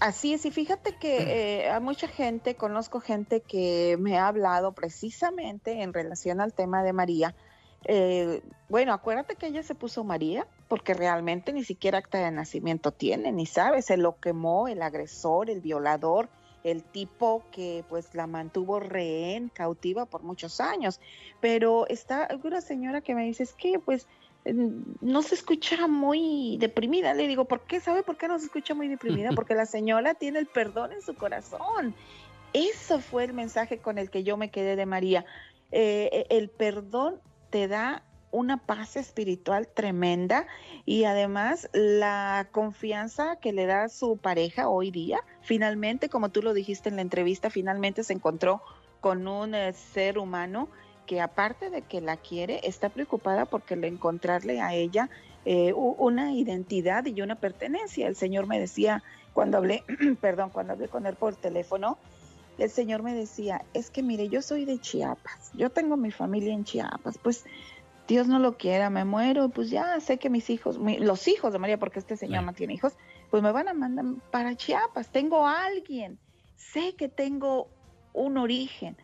Así 0.00 0.34
es, 0.34 0.44
y 0.46 0.50
fíjate 0.50 0.96
que 0.96 1.62
eh, 1.62 1.70
a 1.70 1.78
mucha 1.78 2.08
gente, 2.08 2.56
conozco 2.56 2.98
gente 2.98 3.40
que 3.40 3.96
me 4.00 4.18
ha 4.18 4.26
hablado 4.26 4.72
precisamente 4.72 5.82
en 5.82 5.92
relación 5.92 6.40
al 6.40 6.52
tema 6.52 6.82
de 6.82 6.92
María. 6.92 7.36
Eh, 7.84 8.42
bueno, 8.68 8.92
acuérdate 8.92 9.36
que 9.36 9.46
ella 9.46 9.62
se 9.62 9.76
puso 9.76 10.02
María 10.02 10.46
porque 10.72 10.94
realmente 10.94 11.52
ni 11.52 11.64
siquiera 11.64 11.98
acta 11.98 12.16
de 12.16 12.30
nacimiento 12.30 12.92
tiene, 12.92 13.30
ni 13.30 13.44
sabe, 13.44 13.82
se 13.82 13.98
lo 13.98 14.18
quemó 14.18 14.68
el 14.68 14.80
agresor, 14.80 15.50
el 15.50 15.60
violador, 15.60 16.30
el 16.64 16.82
tipo 16.82 17.44
que 17.52 17.84
pues 17.90 18.14
la 18.14 18.26
mantuvo 18.26 18.80
rehén, 18.80 19.50
cautiva 19.50 20.06
por 20.06 20.22
muchos 20.22 20.62
años. 20.62 20.98
Pero 21.42 21.86
está 21.88 22.26
una 22.42 22.62
señora 22.62 23.02
que 23.02 23.14
me 23.14 23.26
dice, 23.26 23.42
es 23.42 23.52
que 23.52 23.80
pues 23.80 24.06
no 25.02 25.20
se 25.20 25.34
escucha 25.34 25.86
muy 25.88 26.56
deprimida. 26.58 27.12
Le 27.12 27.28
digo, 27.28 27.44
¿por 27.44 27.60
qué? 27.66 27.78
¿Sabe 27.78 28.02
por 28.02 28.16
qué 28.16 28.26
no 28.26 28.38
se 28.38 28.46
escucha 28.46 28.72
muy 28.72 28.88
deprimida? 28.88 29.28
Porque 29.36 29.54
la 29.54 29.66
señora 29.66 30.14
tiene 30.14 30.38
el 30.38 30.46
perdón 30.46 30.92
en 30.92 31.02
su 31.02 31.14
corazón. 31.14 31.94
Eso 32.54 32.98
fue 32.98 33.24
el 33.24 33.34
mensaje 33.34 33.76
con 33.76 33.98
el 33.98 34.08
que 34.08 34.24
yo 34.24 34.38
me 34.38 34.50
quedé 34.50 34.74
de 34.74 34.86
María. 34.86 35.26
Eh, 35.70 36.24
el 36.30 36.48
perdón 36.48 37.20
te 37.50 37.68
da 37.68 38.04
una 38.32 38.56
paz 38.56 38.96
espiritual 38.96 39.68
tremenda 39.68 40.46
y 40.84 41.04
además 41.04 41.68
la 41.72 42.48
confianza 42.50 43.36
que 43.36 43.52
le 43.52 43.66
da 43.66 43.88
su 43.88 44.16
pareja 44.16 44.68
hoy 44.68 44.90
día. 44.90 45.20
Finalmente, 45.42 46.08
como 46.08 46.30
tú 46.30 46.42
lo 46.42 46.54
dijiste 46.54 46.88
en 46.88 46.96
la 46.96 47.02
entrevista, 47.02 47.50
finalmente 47.50 48.02
se 48.02 48.14
encontró 48.14 48.62
con 49.00 49.28
un 49.28 49.54
eh, 49.54 49.72
ser 49.72 50.18
humano 50.18 50.68
que 51.06 51.20
aparte 51.20 51.70
de 51.70 51.82
que 51.82 52.00
la 52.00 52.16
quiere, 52.16 52.60
está 52.64 52.88
preocupada 52.88 53.44
porque 53.44 53.76
le 53.76 53.88
encontrarle 53.88 54.60
a 54.60 54.74
ella 54.74 55.10
eh, 55.44 55.72
una 55.74 56.32
identidad 56.32 57.04
y 57.06 57.20
una 57.20 57.34
pertenencia. 57.34 58.06
El 58.06 58.16
Señor 58.16 58.46
me 58.46 58.58
decía, 58.58 59.02
cuando 59.32 59.58
hablé, 59.58 59.84
perdón, 60.20 60.50
cuando 60.50 60.72
hablé 60.72 60.88
con 60.88 61.06
él 61.06 61.16
por 61.16 61.34
teléfono, 61.34 61.98
el 62.58 62.70
Señor 62.70 63.02
me 63.02 63.14
decía, 63.14 63.64
es 63.74 63.90
que 63.90 64.02
mire, 64.02 64.28
yo 64.28 64.42
soy 64.42 64.64
de 64.64 64.78
Chiapas, 64.78 65.50
yo 65.54 65.70
tengo 65.70 65.96
mi 65.96 66.10
familia 66.10 66.52
en 66.52 66.64
Chiapas, 66.64 67.18
pues 67.18 67.44
Dios 68.08 68.26
no 68.26 68.38
lo 68.38 68.56
quiera, 68.56 68.90
me 68.90 69.04
muero, 69.04 69.48
pues 69.48 69.70
ya 69.70 69.98
sé 70.00 70.18
que 70.18 70.28
mis 70.28 70.50
hijos, 70.50 70.78
los 70.78 71.28
hijos 71.28 71.52
de 71.52 71.58
María, 71.58 71.78
porque 71.78 71.98
este 71.98 72.16
señor 72.16 72.42
no 72.42 72.52
tiene 72.52 72.74
hijos, 72.74 72.94
pues 73.30 73.42
me 73.42 73.52
van 73.52 73.68
a 73.68 73.74
mandar 73.74 74.04
para 74.30 74.56
Chiapas, 74.56 75.10
tengo 75.10 75.46
a 75.46 75.64
alguien, 75.64 76.18
sé 76.56 76.94
que 76.96 77.08
tengo 77.08 77.68
un 78.12 78.36
origen, 78.36 78.96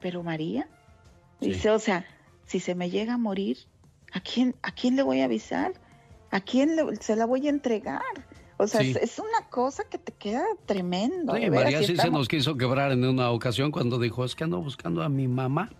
pero 0.00 0.22
María, 0.22 0.68
Dice, 1.40 1.70
o 1.70 1.78
sea, 1.78 2.06
si 2.46 2.60
se 2.60 2.74
me 2.74 2.90
llega 2.90 3.14
a 3.14 3.18
morir, 3.18 3.58
¿a 4.12 4.20
quién, 4.20 4.54
a 4.62 4.72
quién 4.72 4.96
le 4.96 5.02
voy 5.02 5.20
a 5.20 5.26
avisar? 5.26 5.74
¿A 6.30 6.40
quién 6.40 6.76
se 7.00 7.16
la 7.16 7.26
voy 7.26 7.46
a 7.46 7.50
entregar? 7.50 8.02
O 8.58 8.66
sea, 8.66 8.80
es, 8.80 9.18
una 9.18 9.48
cosa 9.50 9.84
que 9.84 9.98
te 9.98 10.12
queda 10.12 10.44
tremendo. 10.64 11.36
Sí, 11.36 11.50
María 11.50 11.82
sí 11.82 11.96
se 11.96 12.10
nos 12.10 12.26
quiso 12.26 12.56
quebrar 12.56 12.90
en 12.92 13.04
una 13.04 13.30
ocasión 13.30 13.70
cuando 13.70 13.98
dijo, 13.98 14.24
es 14.24 14.34
que 14.34 14.44
ando 14.44 14.60
buscando 14.60 15.02
a 15.02 15.08
mi 15.08 15.28
mamá. 15.28 15.70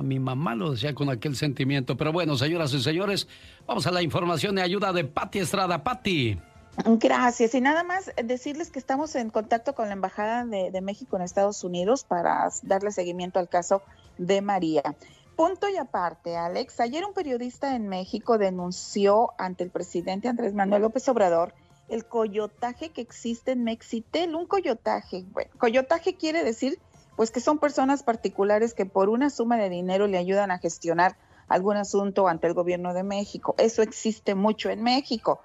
A 0.00 0.02
mi 0.02 0.18
mamá 0.18 0.54
lo 0.54 0.70
decía 0.70 0.94
con 0.94 1.10
aquel 1.10 1.36
sentimiento. 1.36 1.94
Pero 1.94 2.10
bueno, 2.10 2.34
señoras 2.38 2.72
y 2.72 2.82
señores, 2.82 3.28
vamos 3.66 3.86
a 3.86 3.90
la 3.90 4.00
información 4.00 4.56
y 4.56 4.62
ayuda 4.62 4.94
de 4.94 5.04
Patti 5.04 5.40
Estrada. 5.40 5.84
Patti. 5.84 6.40
Gracias. 6.86 7.54
Y 7.54 7.60
nada 7.60 7.84
más 7.84 8.10
decirles 8.24 8.70
que 8.70 8.78
estamos 8.78 9.14
en 9.14 9.28
contacto 9.28 9.74
con 9.74 9.88
la 9.88 9.92
Embajada 9.92 10.46
de, 10.46 10.70
de 10.70 10.80
México 10.80 11.16
en 11.16 11.22
Estados 11.22 11.64
Unidos 11.64 12.04
para 12.04 12.48
darle 12.62 12.92
seguimiento 12.92 13.38
al 13.38 13.50
caso 13.50 13.82
de 14.16 14.40
María. 14.40 14.96
Punto 15.36 15.68
y 15.68 15.76
aparte, 15.76 16.34
Alex, 16.34 16.80
ayer 16.80 17.04
un 17.04 17.12
periodista 17.12 17.76
en 17.76 17.86
México 17.86 18.38
denunció 18.38 19.32
ante 19.36 19.64
el 19.64 19.70
presidente 19.70 20.28
Andrés 20.28 20.54
Manuel 20.54 20.80
López 20.80 21.06
Obrador 21.10 21.52
el 21.90 22.06
coyotaje 22.06 22.88
que 22.88 23.02
existe 23.02 23.52
en 23.52 23.64
Mexitel, 23.64 24.34
un 24.34 24.46
coyotaje. 24.46 25.24
Bueno, 25.32 25.50
coyotaje 25.58 26.14
quiere 26.14 26.42
decir 26.42 26.78
pues 27.16 27.30
que 27.30 27.40
son 27.40 27.58
personas 27.58 28.02
particulares 28.02 28.74
que 28.74 28.86
por 28.86 29.08
una 29.08 29.30
suma 29.30 29.56
de 29.56 29.68
dinero 29.68 30.06
le 30.06 30.18
ayudan 30.18 30.50
a 30.50 30.58
gestionar 30.58 31.16
algún 31.48 31.76
asunto 31.76 32.28
ante 32.28 32.46
el 32.46 32.54
gobierno 32.54 32.94
de 32.94 33.02
México. 33.02 33.54
Eso 33.58 33.82
existe 33.82 34.34
mucho 34.34 34.70
en 34.70 34.82
México. 34.82 35.40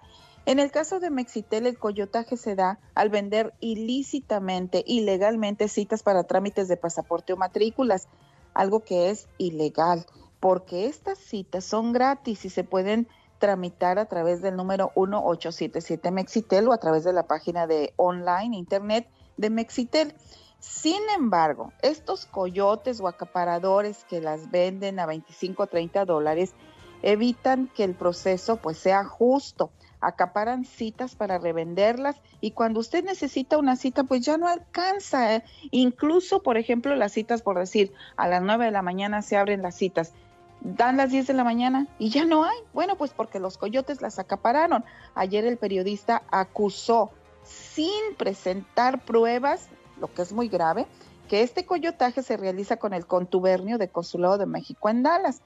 En 0.46 0.60
el 0.60 0.72
caso 0.72 1.00
de 1.00 1.10
Mexitel, 1.10 1.66
el 1.66 1.80
coyotaje 1.80 2.38
se 2.38 2.56
da 2.56 2.80
al 2.94 3.10
vender 3.10 3.54
ilícitamente, 3.60 4.84
ilegalmente 4.86 5.68
citas 5.68 6.04
para 6.04 6.24
trámites 6.24 6.68
de 6.68 6.78
pasaporte 6.78 7.34
o 7.34 7.38
matrículas 7.38 8.08
algo 8.54 8.82
que 8.82 9.10
es 9.10 9.28
ilegal, 9.38 10.06
porque 10.40 10.86
estas 10.86 11.18
citas 11.18 11.66
son 11.66 11.94
gratis 11.94 12.46
y 12.46 12.50
se 12.50 12.64
pueden 12.64 13.08
tramitar 13.40 14.00
a 14.00 14.06
través 14.06 14.42
del 14.42 14.56
número 14.56 14.92
1877 14.96 16.12
Mexitel 16.12 16.68
o 16.68 16.74
a 16.74 16.78
través 16.78 17.04
de 17.04 17.14
la 17.14 17.28
página 17.28 17.68
de 17.68 17.94
online, 17.98 18.56
internet 18.56 19.08
de 19.38 19.50
Mexitel. 19.50 20.16
Sin 20.60 21.02
embargo, 21.16 21.74
estos 21.82 22.26
coyotes 22.26 23.00
o 23.00 23.08
acaparadores 23.08 24.06
que 24.06 24.22
las 24.22 24.52
venden 24.52 25.00
a 25.00 25.06
25 25.06 25.64
o 25.64 25.68
30 25.68 26.06
dólares 26.06 26.54
evitan 27.02 27.68
que 27.68 27.84
el 27.84 27.94
proceso 27.94 28.58
pues 28.58 28.78
sea 28.78 29.04
justo 29.04 29.72
acaparan 30.06 30.66
citas 30.66 31.16
para 31.16 31.38
revenderlas 31.40 32.22
y 32.42 32.52
cuando 32.52 32.80
usted 32.80 33.04
necesita 33.04 33.58
una 33.58 33.76
cita, 33.76 34.04
pues 34.04 34.22
ya 34.22 34.38
no 34.38 34.48
alcanza. 34.48 35.36
¿eh? 35.36 35.44
Incluso, 35.72 36.44
por 36.44 36.58
ejemplo, 36.58 36.96
las 36.96 37.14
citas, 37.14 37.42
por 37.42 37.58
decir, 37.58 37.92
a 38.16 38.28
las 38.28 38.42
9 38.42 38.66
de 38.66 38.72
la 38.72 38.82
mañana 38.82 39.22
se 39.22 39.38
abren 39.38 39.62
las 39.62 39.76
citas, 39.76 40.14
dan 40.62 40.98
las 40.98 41.12
10 41.12 41.28
de 41.28 41.34
la 41.34 41.44
mañana 41.44 41.88
y 41.98 42.10
ya 42.10 42.26
no 42.26 42.44
hay. 42.44 42.58
Bueno, 42.74 42.98
pues 42.98 43.12
porque 43.12 43.40
los 43.40 43.58
coyotes 43.58 44.02
las 44.02 44.20
acapararon. 44.20 44.86
Ayer 45.16 45.46
el 45.46 45.58
periodista 45.58 46.24
acusó, 46.30 47.12
sin 47.44 48.16
presentar 48.18 49.04
pruebas, 49.06 49.70
lo 50.00 50.14
que 50.14 50.22
es 50.22 50.32
muy 50.32 50.48
grave, 50.48 50.86
que 51.30 51.42
este 51.42 51.66
coyotaje 51.66 52.24
se 52.24 52.38
realiza 52.38 52.78
con 52.78 52.94
el 52.94 53.06
contubernio 53.06 53.78
de 53.78 53.88
Consulado 53.88 54.38
de 54.38 54.46
México 54.46 54.90
en 54.90 55.04
Dallas 55.04 55.42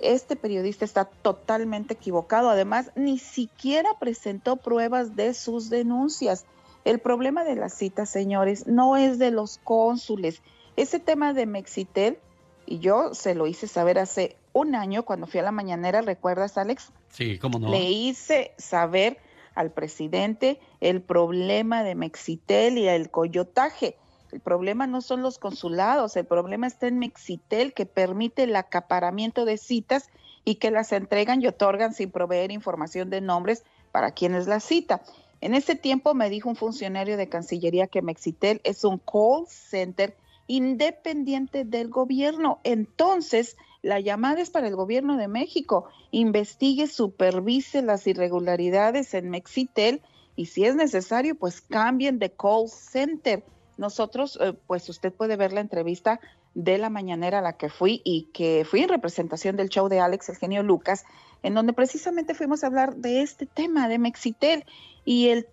este 0.00 0.36
periodista 0.36 0.84
está 0.84 1.04
totalmente 1.06 1.94
equivocado. 1.94 2.50
Además, 2.50 2.90
ni 2.94 3.18
siquiera 3.18 3.90
presentó 3.98 4.56
pruebas 4.56 5.16
de 5.16 5.34
sus 5.34 5.70
denuncias. 5.70 6.44
El 6.84 6.98
problema 6.98 7.44
de 7.44 7.56
las 7.56 7.74
citas, 7.74 8.10
señores, 8.10 8.66
no 8.66 8.96
es 8.96 9.18
de 9.18 9.30
los 9.30 9.58
cónsules. 9.64 10.42
Ese 10.76 10.98
tema 10.98 11.32
de 11.32 11.46
Mexitel, 11.46 12.18
y 12.66 12.80
yo 12.80 13.14
se 13.14 13.34
lo 13.34 13.46
hice 13.46 13.66
saber 13.66 13.98
hace 13.98 14.36
un 14.52 14.74
año 14.74 15.04
cuando 15.04 15.26
fui 15.26 15.40
a 15.40 15.44
la 15.44 15.52
mañanera, 15.52 16.02
¿recuerdas, 16.02 16.58
Alex? 16.58 16.90
Sí, 17.10 17.38
cómo 17.38 17.58
no. 17.58 17.70
Le 17.70 17.90
hice 17.90 18.52
saber 18.58 19.18
al 19.54 19.70
presidente 19.70 20.60
el 20.80 21.02
problema 21.02 21.82
de 21.82 21.94
Mexitel 21.94 22.78
y 22.78 22.88
el 22.88 23.10
coyotaje. 23.10 23.96
El 24.32 24.40
problema 24.40 24.86
no 24.86 25.00
son 25.00 25.22
los 25.22 25.38
consulados, 25.38 26.16
el 26.16 26.26
problema 26.26 26.66
está 26.66 26.88
en 26.88 26.98
Mexitel 26.98 27.72
que 27.72 27.86
permite 27.86 28.42
el 28.44 28.56
acaparamiento 28.56 29.44
de 29.44 29.58
citas 29.58 30.10
y 30.44 30.56
que 30.56 30.70
las 30.70 30.92
entregan 30.92 31.40
y 31.40 31.46
otorgan 31.46 31.94
sin 31.94 32.10
proveer 32.10 32.50
información 32.50 33.10
de 33.10 33.20
nombres 33.20 33.64
para 33.92 34.10
quienes 34.10 34.46
la 34.46 34.60
cita. 34.60 35.02
En 35.40 35.54
ese 35.54 35.74
tiempo 35.74 36.14
me 36.14 36.30
dijo 36.30 36.48
un 36.48 36.56
funcionario 36.56 37.16
de 37.16 37.28
Cancillería 37.28 37.86
que 37.86 38.02
Mexitel 38.02 38.60
es 38.64 38.82
un 38.82 38.98
call 38.98 39.46
center 39.46 40.16
independiente 40.46 41.64
del 41.64 41.88
gobierno. 41.88 42.60
Entonces, 42.64 43.56
la 43.84 44.00
llamada 44.00 44.40
es 44.40 44.48
para 44.48 44.66
el 44.66 44.76
gobierno 44.76 45.18
de 45.18 45.28
México. 45.28 45.84
Investigue, 46.10 46.86
supervise 46.86 47.82
las 47.82 48.06
irregularidades 48.06 49.12
en 49.12 49.28
Mexitel 49.28 50.00
y 50.36 50.46
si 50.46 50.64
es 50.64 50.74
necesario, 50.74 51.34
pues 51.34 51.60
cambien 51.60 52.18
de 52.18 52.32
call 52.32 52.68
center 52.68 53.44
nosotros, 53.76 54.38
eh, 54.40 54.54
pues 54.66 54.88
usted 54.88 55.12
puede 55.12 55.36
ver 55.36 55.52
la 55.52 55.60
entrevista 55.60 56.20
de 56.54 56.78
la 56.78 56.88
mañanera 56.88 57.40
a 57.40 57.42
la 57.42 57.54
que 57.54 57.68
fui 57.68 58.00
y 58.04 58.28
que 58.32 58.64
fui 58.64 58.80
en 58.80 58.88
representación 58.88 59.56
del 59.56 59.68
show 59.68 59.88
de 59.88 60.00
Alex, 60.00 60.28
el 60.28 60.36
genio 60.36 60.62
Lucas, 60.62 61.04
en 61.44 61.52
donde 61.52 61.74
precisamente 61.74 62.34
fuimos 62.34 62.64
a 62.64 62.68
hablar 62.68 62.96
de 62.96 63.20
este 63.20 63.44
tema 63.44 63.86
de 63.86 63.98
Mexitel 63.98 64.64
y 65.04 65.28
el 65.28 65.46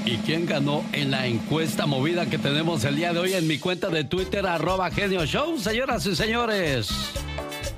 ¿Y 0.05 0.19
quién 0.19 0.45
ganó 0.45 0.85
en 0.93 1.11
la 1.11 1.27
encuesta 1.27 1.87
movida 1.87 2.27
que 2.27 2.37
tenemos 2.37 2.85
el 2.85 2.97
día 2.97 3.15
de 3.15 3.21
hoy 3.21 3.33
en 3.33 3.47
mi 3.47 3.59
cuenta 3.59 3.89
de 3.89 4.05
Twitter, 4.05 4.47
arroba 4.47 4.91
Genio 4.91 5.25
Show, 5.25 5.59
señoras 5.59 6.05
y 6.05 6.15
señores? 6.15 6.91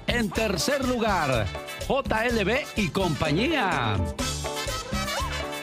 En 0.09 0.29
tercer 0.29 0.85
lugar, 0.89 1.47
JLB 1.87 2.65
y 2.75 2.89
compañía. 2.89 3.97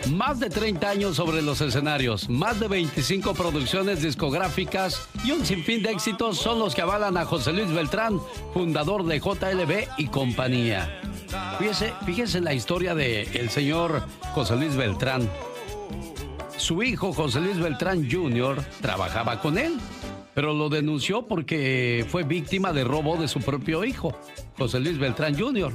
Más 0.10 0.40
de 0.40 0.50
30 0.50 0.90
años 0.90 1.16
sobre 1.16 1.42
los 1.42 1.62
escenarios, 1.62 2.28
más 2.28 2.60
de 2.60 2.68
25 2.68 3.34
producciones 3.34 4.02
discográficas 4.02 5.08
y 5.24 5.32
un 5.32 5.46
sinfín 5.46 5.84
de 5.84 5.92
éxitos 5.92 6.38
son 6.38 6.60
los 6.60 6.74
que 6.74 6.82
avalan 6.82 7.18
a 7.18 7.26
José 7.26 7.54
Luis 7.54 7.72
Beltrán, 7.72 8.20
fundador 8.54 9.06
de 9.06 9.20
JLB 9.20 9.88
y 9.98 10.08
compañía. 10.08 11.00
Fíjese, 11.60 11.94
fíjese 12.06 12.42
la 12.42 12.54
historia 12.54 12.96
del 12.96 13.28
el 13.36 13.50
señor 13.50 14.04
José 14.34 14.56
Luis 14.56 14.76
Beltrán. 14.76 15.30
Su 16.58 16.84
hijo 16.84 17.14
José 17.14 17.40
Luis 17.40 17.58
Beltrán 17.58 18.10
Jr. 18.10 18.62
trabajaba 18.82 19.40
con 19.40 19.58
él, 19.58 19.78
pero 20.34 20.54
lo 20.54 20.70
denunció 20.70 21.28
porque 21.28 22.06
fue 22.10 22.24
víctima 22.24 22.74
de 22.74 22.84
robo 22.84 23.18
de 23.18 23.28
su 23.28 23.40
propio 23.40 23.86
hijo, 23.86 24.18
José 24.58 24.80
Luis 24.80 24.98
Beltrán 24.98 25.40
Jr 25.40 25.74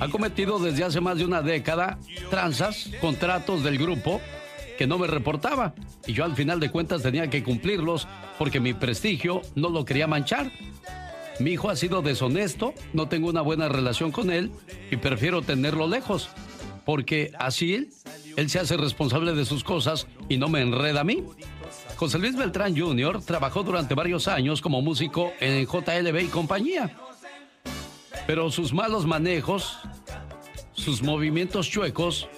ha 0.00 0.08
cometido 0.08 0.58
desde 0.58 0.84
hace 0.84 1.00
más 1.00 1.18
de 1.18 1.24
una 1.24 1.42
década 1.42 1.98
tranzas, 2.30 2.90
contratos 3.00 3.62
del 3.62 3.78
grupo 3.78 4.20
que 4.78 4.86
no 4.86 4.98
me 4.98 5.06
reportaba 5.06 5.74
y 6.06 6.12
yo 6.12 6.24
al 6.24 6.34
final 6.34 6.60
de 6.60 6.70
cuentas 6.70 7.02
tenía 7.02 7.30
que 7.30 7.42
cumplirlos 7.42 8.08
porque 8.38 8.60
mi 8.60 8.74
prestigio 8.74 9.42
no 9.54 9.70
lo 9.70 9.84
quería 9.84 10.06
manchar. 10.06 10.50
Mi 11.40 11.52
hijo 11.52 11.68
ha 11.68 11.76
sido 11.76 12.02
deshonesto, 12.02 12.74
no 12.92 13.08
tengo 13.08 13.28
una 13.28 13.40
buena 13.40 13.68
relación 13.68 14.12
con 14.12 14.30
él 14.30 14.50
y 14.90 14.96
prefiero 14.96 15.42
tenerlo 15.42 15.88
lejos 15.88 16.28
porque 16.84 17.32
así 17.38 17.74
él, 17.74 18.48
se 18.48 18.58
hace 18.58 18.76
responsable 18.76 19.32
de 19.32 19.44
sus 19.44 19.64
cosas 19.64 20.06
y 20.28 20.36
no 20.36 20.48
me 20.48 20.60
enreda 20.60 21.00
a 21.00 21.04
mí. 21.04 21.24
José 21.96 22.18
Luis 22.18 22.36
Beltrán 22.36 22.76
Jr. 22.76 23.22
trabajó 23.22 23.62
durante 23.62 23.94
varios 23.94 24.28
años 24.28 24.60
como 24.60 24.82
músico 24.82 25.32
en 25.40 25.66
JLB 25.66 26.20
y 26.20 26.26
compañía. 26.26 26.96
Pero 28.26 28.50
sus 28.50 28.72
malos 28.72 29.06
manejos, 29.06 29.78
sus 30.72 31.02
movimientos 31.02 31.68
chuecos, 31.68 32.28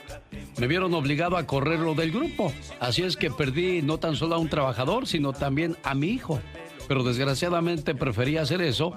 me 0.59 0.67
vieron 0.67 0.95
obligado 0.95 1.37
a 1.37 1.47
correrlo 1.47 1.95
del 1.95 2.13
grupo. 2.13 2.53
Así 2.81 3.03
es 3.03 3.17
que 3.17 3.31
perdí 3.31 3.83
no 3.83 3.99
tan 3.99 4.17
solo 4.17 4.35
a 4.35 4.39
un 4.39 4.49
trabajador, 4.49 5.07
sino 5.07 5.33
también 5.33 5.77
a 5.83 5.95
mi 5.95 6.09
hijo. 6.09 6.41
Pero 6.89 7.03
desgraciadamente 7.03 7.95
preferí 7.95 8.37
hacer 8.37 8.63
eso 8.63 8.95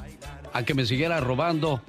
a 0.54 0.64
que 0.64 0.74
me 0.74 0.86
siguiera 0.86 1.20
robando 1.20 1.82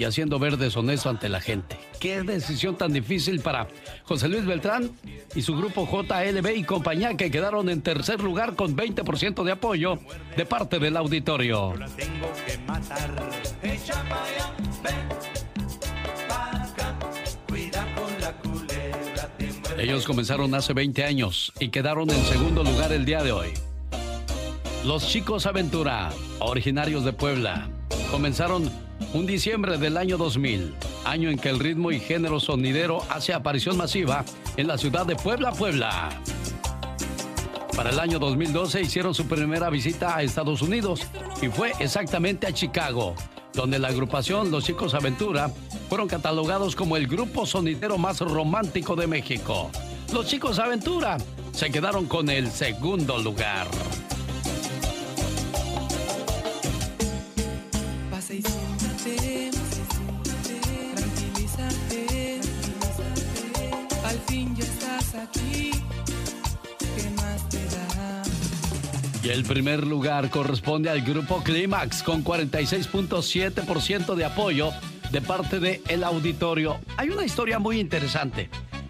y 0.00 0.04
haciendo 0.04 0.38
ver 0.38 0.56
deshonesto 0.56 1.10
ante 1.10 1.28
la 1.28 1.42
gente. 1.42 1.78
Qué 2.00 2.22
decisión 2.22 2.74
tan 2.78 2.90
difícil 2.90 3.40
para 3.40 3.68
José 4.04 4.28
Luis 4.28 4.46
Beltrán 4.46 4.90
y 5.34 5.42
su 5.42 5.54
grupo 5.54 5.86
JLB 5.86 6.56
y 6.56 6.64
compañía 6.64 7.18
que 7.18 7.30
quedaron 7.30 7.68
en 7.68 7.82
tercer 7.82 8.22
lugar 8.22 8.56
con 8.56 8.74
20% 8.74 9.44
de 9.44 9.52
apoyo 9.52 9.98
de 10.38 10.46
parte 10.46 10.78
del 10.78 10.96
auditorio. 10.96 11.74
Ellos 19.78 20.06
comenzaron 20.06 20.54
hace 20.54 20.72
20 20.72 21.04
años 21.04 21.52
y 21.60 21.68
quedaron 21.68 22.08
en 22.08 22.24
segundo 22.24 22.64
lugar 22.64 22.90
el 22.92 23.04
día 23.04 23.22
de 23.22 23.32
hoy. 23.32 23.48
Los 24.86 25.06
Chicos 25.06 25.44
Aventura, 25.44 26.08
originarios 26.38 27.04
de 27.04 27.12
Puebla, 27.12 27.68
comenzaron 28.10 28.70
un 29.12 29.26
diciembre 29.26 29.78
del 29.78 29.96
año 29.96 30.16
2000, 30.16 30.74
año 31.04 31.30
en 31.30 31.38
que 31.38 31.48
el 31.48 31.58
ritmo 31.58 31.90
y 31.90 32.00
género 32.00 32.40
sonidero 32.40 33.02
hace 33.08 33.32
aparición 33.32 33.76
masiva 33.76 34.24
en 34.56 34.66
la 34.66 34.78
ciudad 34.78 35.06
de 35.06 35.16
Puebla, 35.16 35.52
Puebla. 35.52 36.10
Para 37.76 37.90
el 37.90 37.98
año 37.98 38.18
2012 38.18 38.82
hicieron 38.82 39.14
su 39.14 39.26
primera 39.26 39.70
visita 39.70 40.16
a 40.16 40.22
Estados 40.22 40.62
Unidos 40.62 41.02
y 41.40 41.48
fue 41.48 41.72
exactamente 41.78 42.46
a 42.46 42.52
Chicago, 42.52 43.14
donde 43.54 43.78
la 43.78 43.88
agrupación 43.88 44.50
Los 44.50 44.64
Chicos 44.64 44.94
Aventura 44.94 45.50
fueron 45.88 46.06
catalogados 46.06 46.76
como 46.76 46.96
el 46.96 47.06
grupo 47.06 47.46
sonidero 47.46 47.98
más 47.98 48.20
romántico 48.20 48.96
de 48.96 49.06
México. 49.06 49.70
Los 50.12 50.26
Chicos 50.26 50.58
Aventura 50.58 51.16
se 51.52 51.70
quedaron 51.70 52.06
con 52.06 52.28
el 52.28 52.50
segundo 52.50 53.18
lugar. 53.18 53.66
Y 69.22 69.28
el 69.28 69.44
primer 69.44 69.86
lugar 69.86 70.30
corresponde 70.30 70.88
al 70.88 71.02
grupo 71.02 71.42
Clímax 71.42 72.02
con 72.02 72.24
46.7% 72.24 74.14
de 74.14 74.24
apoyo 74.24 74.70
de 75.10 75.20
parte 75.20 75.60
del 75.60 75.80
el 75.88 76.04
auditorio. 76.04 76.80
Hay 76.96 77.10
una 77.10 77.24
historia 77.24 77.58
muy 77.58 77.80
interesante. 77.80 78.48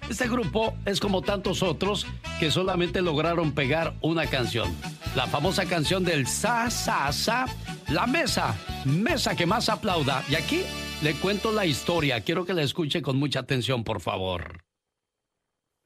Este 0.09 0.29
grupo 0.29 0.75
es 0.85 1.01
como 1.01 1.23
tantos 1.23 1.63
otros 1.63 2.07
que 2.39 2.51
solamente 2.51 3.03
lograron 3.03 3.53
pegar 3.53 3.95
una 4.01 4.27
canción. 4.27 4.75
La 5.15 5.27
famosa 5.27 5.67
canción 5.67 6.05
del 6.05 6.27
Sa, 6.27 6.71
Sa, 6.71 7.13
Sa, 7.13 7.47
la 7.89 8.07
mesa, 8.07 8.57
mesa 8.85 9.35
que 9.35 9.47
más 9.47 9.69
aplauda. 9.69 10.25
Y 10.29 10.37
aquí 10.37 10.63
le 11.03 11.15
cuento 11.15 11.53
la 11.53 11.67
historia. 11.67 12.21
Quiero 12.21 12.45
que 12.45 12.55
la 12.55 12.63
escuche 12.63 13.03
con 13.03 13.17
mucha 13.17 13.41
atención, 13.41 13.83
por 13.85 14.01
favor. 14.01 14.70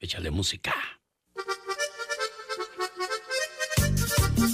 Échale 0.04 0.30
música. 0.30 0.74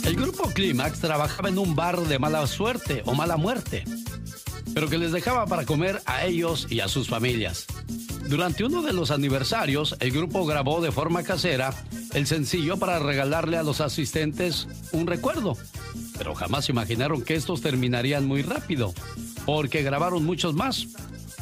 El 0.05 0.15
grupo 0.15 0.49
Clímax 0.51 1.01
trabajaba 1.01 1.49
en 1.49 1.59
un 1.59 1.75
bar 1.75 1.99
de 2.03 2.21
mala 2.21 2.47
suerte 2.47 3.03
o 3.05 3.15
mala 3.15 3.37
muerte, 3.37 3.83
pero 4.73 4.89
que 4.89 4.97
les 4.97 5.11
dejaba 5.11 5.47
para 5.47 5.67
comer 5.67 6.03
a 6.07 6.25
ellos 6.25 6.69
y 6.71 6.79
a 6.79 6.87
sus 6.87 7.09
familias. 7.09 7.67
Durante 8.29 8.63
uno 8.63 8.81
de 8.83 8.93
los 8.93 9.11
aniversarios, 9.11 9.97
el 9.99 10.13
grupo 10.13 10.47
grabó 10.47 10.81
de 10.81 10.93
forma 10.93 11.25
casera 11.25 11.75
el 12.15 12.29
sencillo 12.29 12.77
para 12.77 13.01
regalarle 13.01 13.57
a 13.57 13.65
los 13.65 13.81
asistentes 13.81 14.69
un 14.93 15.09
recuerdo, 15.09 15.57
pero 16.17 16.37
jamás 16.37 16.69
imaginaron 16.69 17.23
que 17.23 17.35
estos 17.35 17.61
terminarían 17.61 18.25
muy 18.25 18.43
rápido, 18.43 18.95
porque 19.47 19.83
grabaron 19.83 20.25
muchos 20.25 20.55
más. 20.55 20.87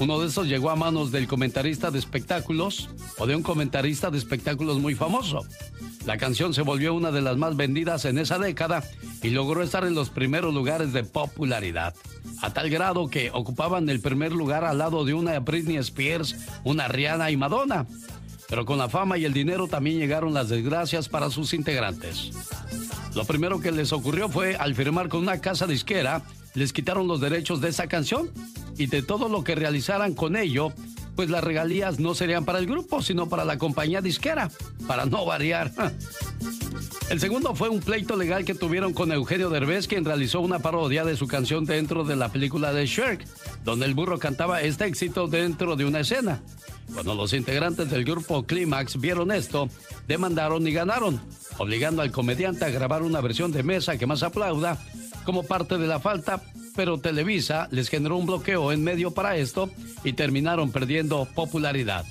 Uno 0.00 0.20
de 0.20 0.28
esos 0.28 0.46
llegó 0.46 0.70
a 0.70 0.76
manos 0.76 1.10
del 1.10 1.26
comentarista 1.26 1.90
de 1.90 1.98
espectáculos 1.98 2.88
o 3.18 3.26
de 3.26 3.34
un 3.34 3.42
comentarista 3.42 4.10
de 4.10 4.18
espectáculos 4.18 4.78
muy 4.78 4.94
famoso. 4.94 5.44
La 6.06 6.16
canción 6.16 6.54
se 6.54 6.62
volvió 6.62 6.94
una 6.94 7.10
de 7.10 7.20
las 7.20 7.36
más 7.36 7.56
vendidas 7.56 8.04
en 8.04 8.18
esa 8.18 8.38
década 8.38 8.84
y 9.22 9.30
logró 9.30 9.60
estar 9.60 9.84
en 9.84 9.94
los 9.94 10.10
primeros 10.10 10.54
lugares 10.54 10.92
de 10.92 11.02
popularidad, 11.02 11.94
a 12.40 12.52
tal 12.52 12.70
grado 12.70 13.08
que 13.08 13.30
ocupaban 13.32 13.88
el 13.88 14.00
primer 14.00 14.32
lugar 14.32 14.64
al 14.64 14.78
lado 14.78 15.04
de 15.04 15.14
una 15.14 15.38
Britney 15.40 15.76
Spears, 15.78 16.36
una 16.62 16.86
Rihanna 16.86 17.32
y 17.32 17.36
Madonna. 17.36 17.86
Pero 18.48 18.64
con 18.64 18.78
la 18.78 18.88
fama 18.88 19.18
y 19.18 19.24
el 19.24 19.32
dinero 19.32 19.66
también 19.66 19.98
llegaron 19.98 20.32
las 20.32 20.48
desgracias 20.48 21.08
para 21.08 21.28
sus 21.28 21.52
integrantes. 21.52 22.30
Lo 23.16 23.24
primero 23.24 23.60
que 23.60 23.72
les 23.72 23.92
ocurrió 23.92 24.28
fue, 24.28 24.54
al 24.54 24.76
firmar 24.76 25.08
con 25.08 25.20
una 25.20 25.40
casa 25.40 25.66
disquera, 25.66 26.22
les 26.54 26.72
quitaron 26.72 27.08
los 27.08 27.20
derechos 27.20 27.60
de 27.60 27.68
esa 27.68 27.88
canción 27.88 28.30
y 28.78 28.86
de 28.86 29.02
todo 29.02 29.28
lo 29.28 29.44
que 29.44 29.54
realizaran 29.54 30.14
con 30.14 30.36
ello, 30.36 30.72
pues 31.16 31.30
las 31.30 31.42
regalías 31.42 31.98
no 31.98 32.14
serían 32.14 32.44
para 32.44 32.60
el 32.60 32.66
grupo, 32.66 33.02
sino 33.02 33.28
para 33.28 33.44
la 33.44 33.58
compañía 33.58 34.00
disquera, 34.00 34.50
para 34.86 35.04
no 35.04 35.26
variar. 35.26 35.72
El 37.10 37.20
segundo 37.20 37.54
fue 37.54 37.70
un 37.70 37.80
pleito 37.80 38.16
legal 38.16 38.44
que 38.44 38.54
tuvieron 38.54 38.92
con 38.92 39.10
Eugenio 39.10 39.48
Derbez, 39.48 39.88
quien 39.88 40.04
realizó 40.04 40.40
una 40.40 40.58
parodia 40.58 41.04
de 41.04 41.16
su 41.16 41.26
canción 41.26 41.64
dentro 41.64 42.04
de 42.04 42.16
la 42.16 42.30
película 42.30 42.72
de 42.72 42.86
Shrek, 42.86 43.26
donde 43.64 43.86
el 43.86 43.94
burro 43.94 44.18
cantaba 44.18 44.60
este 44.60 44.84
éxito 44.84 45.26
dentro 45.26 45.74
de 45.74 45.86
una 45.86 46.00
escena. 46.00 46.42
Cuando 46.92 47.14
los 47.14 47.32
integrantes 47.32 47.90
del 47.90 48.04
grupo 48.04 48.44
Clímax 48.44 49.00
vieron 49.00 49.32
esto, 49.32 49.70
demandaron 50.06 50.66
y 50.66 50.72
ganaron, 50.72 51.18
obligando 51.56 52.02
al 52.02 52.12
comediante 52.12 52.66
a 52.66 52.70
grabar 52.70 53.02
una 53.02 53.22
versión 53.22 53.52
de 53.52 53.62
mesa 53.62 53.96
que 53.96 54.06
más 54.06 54.22
aplauda 54.22 54.78
como 55.24 55.44
parte 55.44 55.78
de 55.78 55.86
la 55.86 56.00
falta, 56.00 56.42
pero 56.78 56.96
Televisa 56.96 57.66
les 57.72 57.88
generó 57.88 58.16
un 58.18 58.26
bloqueo 58.26 58.70
en 58.70 58.84
medio 58.84 59.10
para 59.10 59.36
esto 59.36 59.68
y 60.04 60.12
terminaron 60.12 60.70
perdiendo 60.70 61.26
popularidad. 61.34 62.06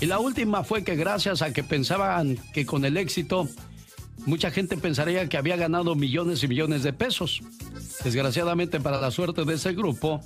Y 0.00 0.06
la 0.06 0.18
última 0.18 0.64
fue 0.64 0.82
que 0.82 0.96
gracias 0.96 1.42
a 1.42 1.52
que 1.52 1.62
pensaban 1.62 2.36
que 2.52 2.66
con 2.66 2.84
el 2.84 2.96
éxito 2.96 3.48
mucha 4.26 4.50
gente 4.50 4.76
pensaría 4.76 5.28
que 5.28 5.36
había 5.36 5.54
ganado 5.54 5.94
millones 5.94 6.42
y 6.42 6.48
millones 6.48 6.82
de 6.82 6.92
pesos. 6.92 7.40
Desgraciadamente 8.02 8.80
para 8.80 9.00
la 9.00 9.12
suerte 9.12 9.44
de 9.44 9.54
ese 9.54 9.74
grupo, 9.74 10.20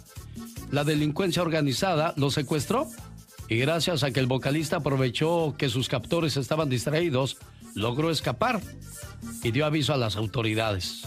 la 0.70 0.82
delincuencia 0.82 1.42
organizada 1.42 2.14
lo 2.16 2.30
secuestró 2.30 2.88
y 3.50 3.58
gracias 3.58 4.02
a 4.02 4.12
que 4.12 4.20
el 4.20 4.26
vocalista 4.26 4.76
aprovechó 4.76 5.56
que 5.58 5.68
sus 5.68 5.90
captores 5.90 6.38
estaban 6.38 6.70
distraídos, 6.70 7.36
logró 7.74 8.10
escapar 8.10 8.62
y 9.42 9.50
dio 9.50 9.66
aviso 9.66 9.92
a 9.92 9.98
las 9.98 10.16
autoridades. 10.16 11.02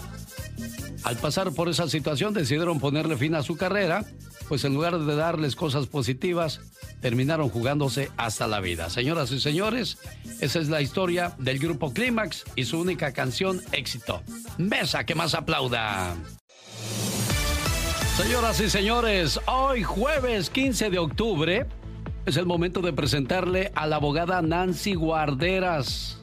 Al 1.04 1.16
pasar 1.16 1.52
por 1.52 1.68
esa 1.68 1.88
situación 1.88 2.32
decidieron 2.32 2.78
ponerle 2.78 3.16
fin 3.16 3.34
a 3.34 3.42
su 3.42 3.56
carrera, 3.56 4.04
pues 4.48 4.64
en 4.64 4.74
lugar 4.74 4.98
de 4.98 5.16
darles 5.16 5.56
cosas 5.56 5.86
positivas, 5.86 6.60
terminaron 7.00 7.48
jugándose 7.48 8.10
hasta 8.16 8.46
la 8.46 8.60
vida. 8.60 8.88
Señoras 8.88 9.32
y 9.32 9.40
señores, 9.40 9.98
esa 10.40 10.60
es 10.60 10.68
la 10.68 10.80
historia 10.80 11.34
del 11.38 11.58
grupo 11.58 11.92
Clímax 11.92 12.44
y 12.54 12.64
su 12.64 12.78
única 12.78 13.12
canción 13.12 13.60
éxito. 13.72 14.22
Besa 14.58 15.04
que 15.04 15.16
más 15.16 15.34
aplauda. 15.34 16.14
Señoras 18.16 18.60
y 18.60 18.70
señores, 18.70 19.40
hoy 19.46 19.82
jueves 19.82 20.50
15 20.50 20.90
de 20.90 20.98
octubre 20.98 21.66
es 22.26 22.36
el 22.36 22.46
momento 22.46 22.80
de 22.80 22.92
presentarle 22.92 23.72
a 23.74 23.86
la 23.86 23.96
abogada 23.96 24.40
Nancy 24.42 24.94
Guarderas 24.94 26.21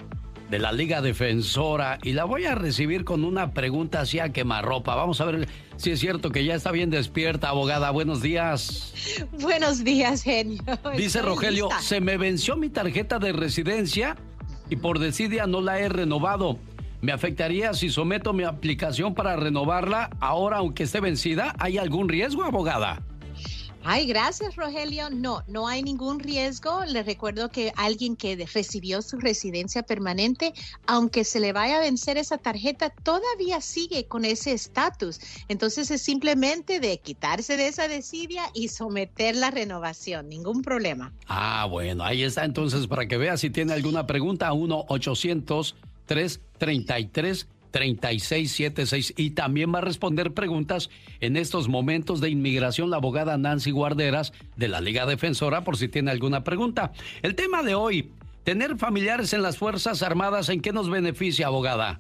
de 0.49 0.59
la 0.59 0.71
Liga 0.71 1.01
Defensora 1.01 1.99
y 2.03 2.13
la 2.13 2.25
voy 2.25 2.45
a 2.45 2.55
recibir 2.55 3.05
con 3.05 3.23
una 3.23 3.51
pregunta 3.51 4.01
así 4.01 4.19
a 4.19 4.33
quemarropa. 4.33 4.95
Vamos 4.95 5.21
a 5.21 5.25
ver 5.25 5.47
si 5.77 5.91
es 5.91 5.99
cierto 5.99 6.31
que 6.31 6.43
ya 6.43 6.55
está 6.55 6.71
bien 6.71 6.89
despierta, 6.89 7.49
abogada. 7.49 7.91
Buenos 7.91 8.21
días. 8.21 8.93
Buenos 9.39 9.83
días, 9.83 10.23
genio. 10.23 10.61
Dice 10.97 11.21
Rogelio, 11.21 11.69
se 11.79 12.01
me 12.01 12.17
venció 12.17 12.57
mi 12.57 12.69
tarjeta 12.69 13.19
de 13.19 13.31
residencia 13.31 14.17
y 14.69 14.75
por 14.75 14.99
desidia 14.99 15.45
no 15.45 15.61
la 15.61 15.79
he 15.79 15.87
renovado. 15.87 16.57
¿Me 17.01 17.11
afectaría 17.11 17.73
si 17.73 17.89
someto 17.89 18.33
mi 18.33 18.43
aplicación 18.43 19.13
para 19.13 19.35
renovarla 19.35 20.09
ahora 20.19 20.57
aunque 20.57 20.83
esté 20.83 20.99
vencida? 20.99 21.55
¿Hay 21.59 21.77
algún 21.77 22.09
riesgo, 22.09 22.43
abogada? 22.43 23.01
Ay, 23.83 24.07
gracias, 24.07 24.55
Rogelio. 24.55 25.09
No, 25.09 25.43
no 25.47 25.67
hay 25.67 25.81
ningún 25.81 26.19
riesgo. 26.19 26.83
Le 26.85 27.03
recuerdo 27.03 27.49
que 27.49 27.71
alguien 27.77 28.15
que 28.15 28.35
recibió 28.53 29.01
su 29.01 29.17
residencia 29.17 29.83
permanente, 29.83 30.53
aunque 30.85 31.23
se 31.23 31.39
le 31.39 31.53
vaya 31.53 31.77
a 31.77 31.81
vencer 31.81 32.17
esa 32.17 32.37
tarjeta, 32.37 32.89
todavía 32.89 33.61
sigue 33.61 34.05
con 34.05 34.25
ese 34.25 34.51
estatus. 34.51 35.19
Entonces 35.47 35.89
es 35.91 36.01
simplemente 36.01 36.79
de 36.79 36.97
quitarse 36.97 37.57
de 37.57 37.67
esa 37.67 37.87
desidia 37.87 38.43
y 38.53 38.67
someter 38.67 39.35
la 39.35 39.51
renovación. 39.51 40.27
Ningún 40.27 40.61
problema. 40.61 41.13
Ah, 41.27 41.67
bueno, 41.69 42.03
ahí 42.03 42.23
está 42.23 42.45
entonces 42.45 42.87
para 42.87 43.07
que 43.07 43.17
vea 43.17 43.37
si 43.37 43.49
tiene 43.49 43.73
alguna 43.73 44.05
pregunta. 44.05 44.51
1-800-333. 44.51 47.47
3676 47.71 49.13
y 49.17 49.31
también 49.31 49.73
va 49.73 49.79
a 49.79 49.81
responder 49.81 50.33
preguntas 50.33 50.89
en 51.19 51.37
estos 51.37 51.67
momentos 51.67 52.21
de 52.21 52.29
inmigración 52.29 52.89
la 52.89 52.97
abogada 52.97 53.37
Nancy 53.37 53.71
Guarderas 53.71 54.33
de 54.55 54.67
la 54.67 54.81
Liga 54.81 55.05
Defensora 55.05 55.63
por 55.63 55.77
si 55.77 55.87
tiene 55.87 56.11
alguna 56.11 56.43
pregunta. 56.43 56.91
El 57.21 57.35
tema 57.35 57.63
de 57.63 57.75
hoy, 57.75 58.11
tener 58.43 58.77
familiares 58.77 59.33
en 59.33 59.41
las 59.41 59.57
Fuerzas 59.57 60.01
Armadas, 60.01 60.49
¿en 60.49 60.61
qué 60.61 60.73
nos 60.73 60.89
beneficia, 60.89 61.47
abogada? 61.47 61.99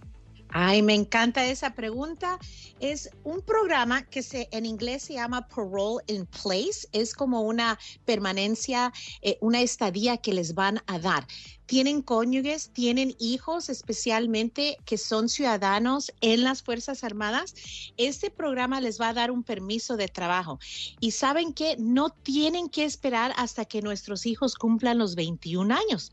Ay, 0.51 0.81
me 0.81 0.95
encanta 0.95 1.45
esa 1.45 1.75
pregunta. 1.75 2.39
Es 2.79 3.11
un 3.23 3.41
programa 3.41 4.01
que 4.03 4.23
se, 4.23 4.49
en 4.51 4.65
inglés 4.65 5.03
se 5.03 5.13
llama 5.13 5.47
Parole 5.47 6.03
in 6.07 6.25
Place. 6.25 6.87
Es 6.91 7.13
como 7.13 7.41
una 7.41 7.77
permanencia, 8.05 8.91
eh, 9.21 9.37
una 9.41 9.61
estadía 9.61 10.17
que 10.17 10.33
les 10.33 10.55
van 10.55 10.81
a 10.87 10.97
dar. 10.97 11.27
Tienen 11.69 12.01
cónyuges, 12.01 12.71
tienen 12.73 13.15
hijos 13.19 13.69
especialmente 13.69 14.77
que 14.85 14.97
son 14.97 15.29
ciudadanos 15.29 16.11
en 16.19 16.43
las 16.43 16.63
Fuerzas 16.63 17.03
Armadas. 17.03 17.53
Este 17.95 18.31
programa 18.31 18.81
les 18.81 18.99
va 18.99 19.09
a 19.09 19.13
dar 19.13 19.29
un 19.29 19.43
permiso 19.43 19.95
de 19.95 20.07
trabajo. 20.07 20.57
Y 20.99 21.11
saben 21.11 21.53
que 21.53 21.77
no 21.77 22.09
tienen 22.09 22.69
que 22.69 22.85
esperar 22.85 23.35
hasta 23.37 23.65
que 23.65 23.83
nuestros 23.83 24.25
hijos 24.25 24.55
cumplan 24.55 24.97
los 24.97 25.13
21 25.13 25.75
años 25.75 26.11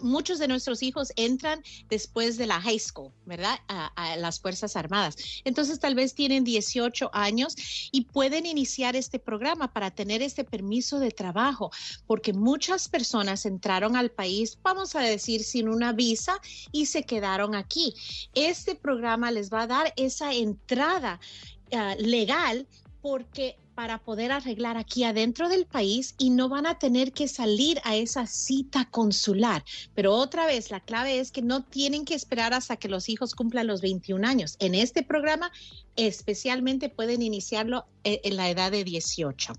muchos 0.00 0.38
de 0.38 0.48
nuestros 0.48 0.82
hijos 0.82 1.12
entran 1.16 1.62
después 1.88 2.36
de 2.36 2.46
la 2.46 2.60
high 2.60 2.78
school, 2.78 3.12
¿verdad? 3.26 3.58
A, 3.68 4.16
las 4.16 4.40
Fuerzas 4.40 4.76
Armadas. 4.76 5.16
Entonces 5.44 5.78
tal 5.78 5.94
vez 5.94 6.14
tienen 6.14 6.44
18 6.44 7.10
años 7.12 7.54
y 7.92 8.02
pueden 8.02 8.46
iniciar 8.46 8.96
este 8.96 9.18
programa 9.18 9.72
para 9.72 9.90
tener 9.90 10.22
este 10.22 10.44
permiso 10.44 10.98
de 10.98 11.10
trabajo, 11.10 11.70
porque 12.06 12.32
muchas 12.32 12.88
personas 12.88 13.46
entraron 13.46 13.96
al 13.96 14.10
país, 14.10 14.58
vamos 14.62 14.94
a 14.94 15.00
decir, 15.00 15.42
sin 15.44 15.68
una 15.68 15.92
visa 15.92 16.38
y 16.72 16.86
se 16.86 17.04
quedaron 17.04 17.54
aquí. 17.54 17.94
Este 18.34 18.74
programa 18.74 19.30
les 19.30 19.52
va 19.52 19.62
a 19.62 19.66
dar 19.66 19.94
esa 19.96 20.32
entrada 20.32 21.20
ah, 21.72 21.94
legal 21.98 22.66
porque 23.00 23.56
para 23.82 23.98
poder 23.98 24.30
arreglar 24.30 24.76
aquí 24.76 25.02
adentro 25.02 25.48
del 25.48 25.66
país 25.66 26.14
y 26.16 26.30
no 26.30 26.48
van 26.48 26.68
a 26.68 26.78
tener 26.78 27.10
que 27.10 27.26
salir 27.26 27.80
a 27.82 27.96
esa 27.96 28.28
cita 28.28 28.84
consular. 28.88 29.64
Pero 29.92 30.14
otra 30.14 30.46
vez, 30.46 30.70
la 30.70 30.78
clave 30.78 31.18
es 31.18 31.32
que 31.32 31.42
no 31.42 31.64
tienen 31.64 32.04
que 32.04 32.14
esperar 32.14 32.54
hasta 32.54 32.76
que 32.76 32.86
los 32.86 33.08
hijos 33.08 33.34
cumplan 33.34 33.66
los 33.66 33.80
21 33.80 34.24
años. 34.24 34.54
En 34.60 34.76
este 34.76 35.02
programa, 35.02 35.50
especialmente 35.96 36.90
pueden 36.90 37.22
iniciarlo 37.22 37.86
eh, 38.04 38.20
en 38.22 38.36
la 38.36 38.50
edad 38.50 38.70
de 38.70 38.84
18. 38.84 39.52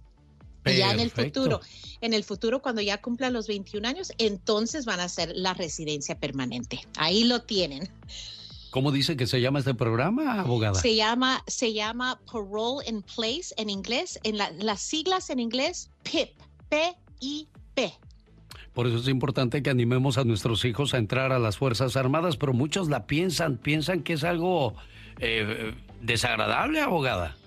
Y 0.68 0.78
ya 0.78 0.94
en 0.94 1.02
el 1.02 1.12
futuro, 1.12 1.60
en 2.00 2.14
el 2.14 2.24
futuro, 2.24 2.62
cuando 2.62 2.82
ya 2.82 3.02
cumplan 3.02 3.34
los 3.34 3.48
21 3.48 3.86
años, 3.86 4.14
entonces 4.20 4.86
van 4.86 5.02
a 5.02 5.10
ser 5.10 5.34
la 5.36 5.54
residencia 5.54 6.18
permanente. 6.18 6.80
Ahí 6.96 7.26
lo 7.26 7.42
tienen. 7.42 7.90
¿Cómo 8.74 8.92
dice 8.92 9.16
que 9.16 9.28
se 9.28 9.40
llama 9.40 9.60
este 9.60 9.76
programa, 9.76 10.40
abogada? 10.40 10.74
Se 10.74 10.96
llama, 10.96 11.44
se 11.46 11.74
llama 11.74 12.20
Parole 12.26 12.84
in 12.90 13.04
Place 13.04 13.54
en 13.58 13.70
inglés, 13.70 14.20
en 14.24 14.40
las 14.40 14.82
siglas 14.82 15.30
en 15.30 15.40
inglés, 15.40 15.92
PIP, 16.02 16.30
P-I-P. 16.70 17.94
Por 18.74 18.88
eso 18.88 18.98
es 18.98 19.08
importante 19.10 19.62
que 19.62 19.70
animemos 19.70 20.18
a 20.18 20.24
nuestros 20.24 20.66
hijos 20.66 20.96
a 20.96 20.98
entrar 20.98 21.32
a 21.32 21.38
las 21.38 21.56
Fuerzas 21.56 21.96
Armadas, 21.96 22.36
pero 22.36 22.52
muchos 22.54 22.90
la 22.90 23.06
piensan, 23.06 23.58
piensan 23.58 24.02
que 24.02 24.14
es 24.14 24.24
algo 24.24 24.74
eh, 25.20 25.76
desagradable, 26.02 26.82
abogada. 26.82 27.38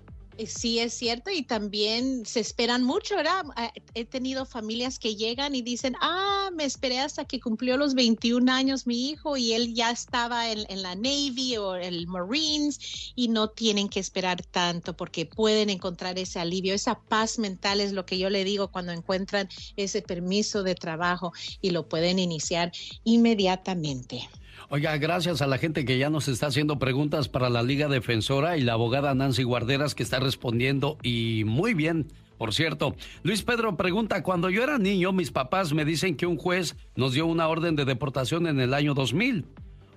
Sí, 0.44 0.78
es 0.80 0.92
cierto, 0.92 1.30
y 1.30 1.44
también 1.44 2.26
se 2.26 2.40
esperan 2.40 2.84
mucho, 2.84 3.16
¿verdad? 3.16 3.44
Ah, 3.56 3.72
he 3.94 4.04
tenido 4.04 4.44
familias 4.44 4.98
que 4.98 5.16
llegan 5.16 5.54
y 5.54 5.62
dicen, 5.62 5.94
ah, 6.02 6.50
me 6.54 6.64
esperé 6.64 6.98
hasta 6.98 7.24
que 7.24 7.40
cumplió 7.40 7.78
los 7.78 7.94
21 7.94 8.52
años 8.52 8.86
mi 8.86 9.08
hijo 9.08 9.38
y 9.38 9.54
él 9.54 9.74
ya 9.74 9.90
estaba 9.90 10.50
en, 10.50 10.66
la 10.82 10.94
Navy 10.94 11.56
o 11.56 11.74
el 11.74 12.06
Marines 12.06 13.12
y 13.14 13.28
no 13.28 13.48
tienen 13.48 13.88
que 13.88 14.00
esperar 14.00 14.44
tanto 14.44 14.94
porque 14.94 15.24
pueden 15.24 15.70
encontrar 15.70 16.18
ese 16.18 16.38
alivio, 16.38 16.74
esa 16.74 17.00
paz 17.00 17.38
mental 17.38 17.80
es 17.80 17.92
lo 17.92 18.04
que 18.04 18.18
yo 18.18 18.28
le 18.28 18.44
digo 18.44 18.68
cuando 18.68 18.92
encuentran 18.92 19.48
ese 19.76 20.02
permiso 20.02 20.62
de 20.62 20.74
trabajo 20.74 21.32
y 21.62 21.70
lo 21.70 21.88
pueden 21.88 22.18
iniciar 22.18 22.72
inmediatamente. 23.04 24.28
Oiga, 24.68 24.96
gracias 24.98 25.42
a 25.42 25.46
la 25.46 25.58
gente 25.58 25.84
que 25.84 25.96
ya 25.96 26.10
nos 26.10 26.26
está 26.26 26.48
haciendo 26.48 26.80
preguntas 26.80 27.28
para 27.28 27.48
la 27.48 27.62
Liga 27.62 27.86
Defensora 27.86 28.56
y 28.56 28.62
la 28.62 28.72
abogada 28.72 29.14
Nancy 29.14 29.44
Guarderas 29.44 29.94
que 29.94 30.02
está 30.02 30.18
respondiendo 30.18 30.98
y 31.04 31.44
muy 31.46 31.72
bien. 31.72 32.08
Por 32.36 32.52
cierto, 32.52 32.96
Luis 33.22 33.42
Pedro 33.42 33.76
pregunta, 33.76 34.24
cuando 34.24 34.50
yo 34.50 34.64
era 34.64 34.78
niño 34.78 35.12
mis 35.12 35.30
papás 35.30 35.72
me 35.72 35.84
dicen 35.84 36.16
que 36.16 36.26
un 36.26 36.36
juez 36.36 36.74
nos 36.96 37.12
dio 37.12 37.26
una 37.26 37.46
orden 37.46 37.76
de 37.76 37.84
deportación 37.84 38.48
en 38.48 38.58
el 38.58 38.74
año 38.74 38.92
2000. 38.94 39.46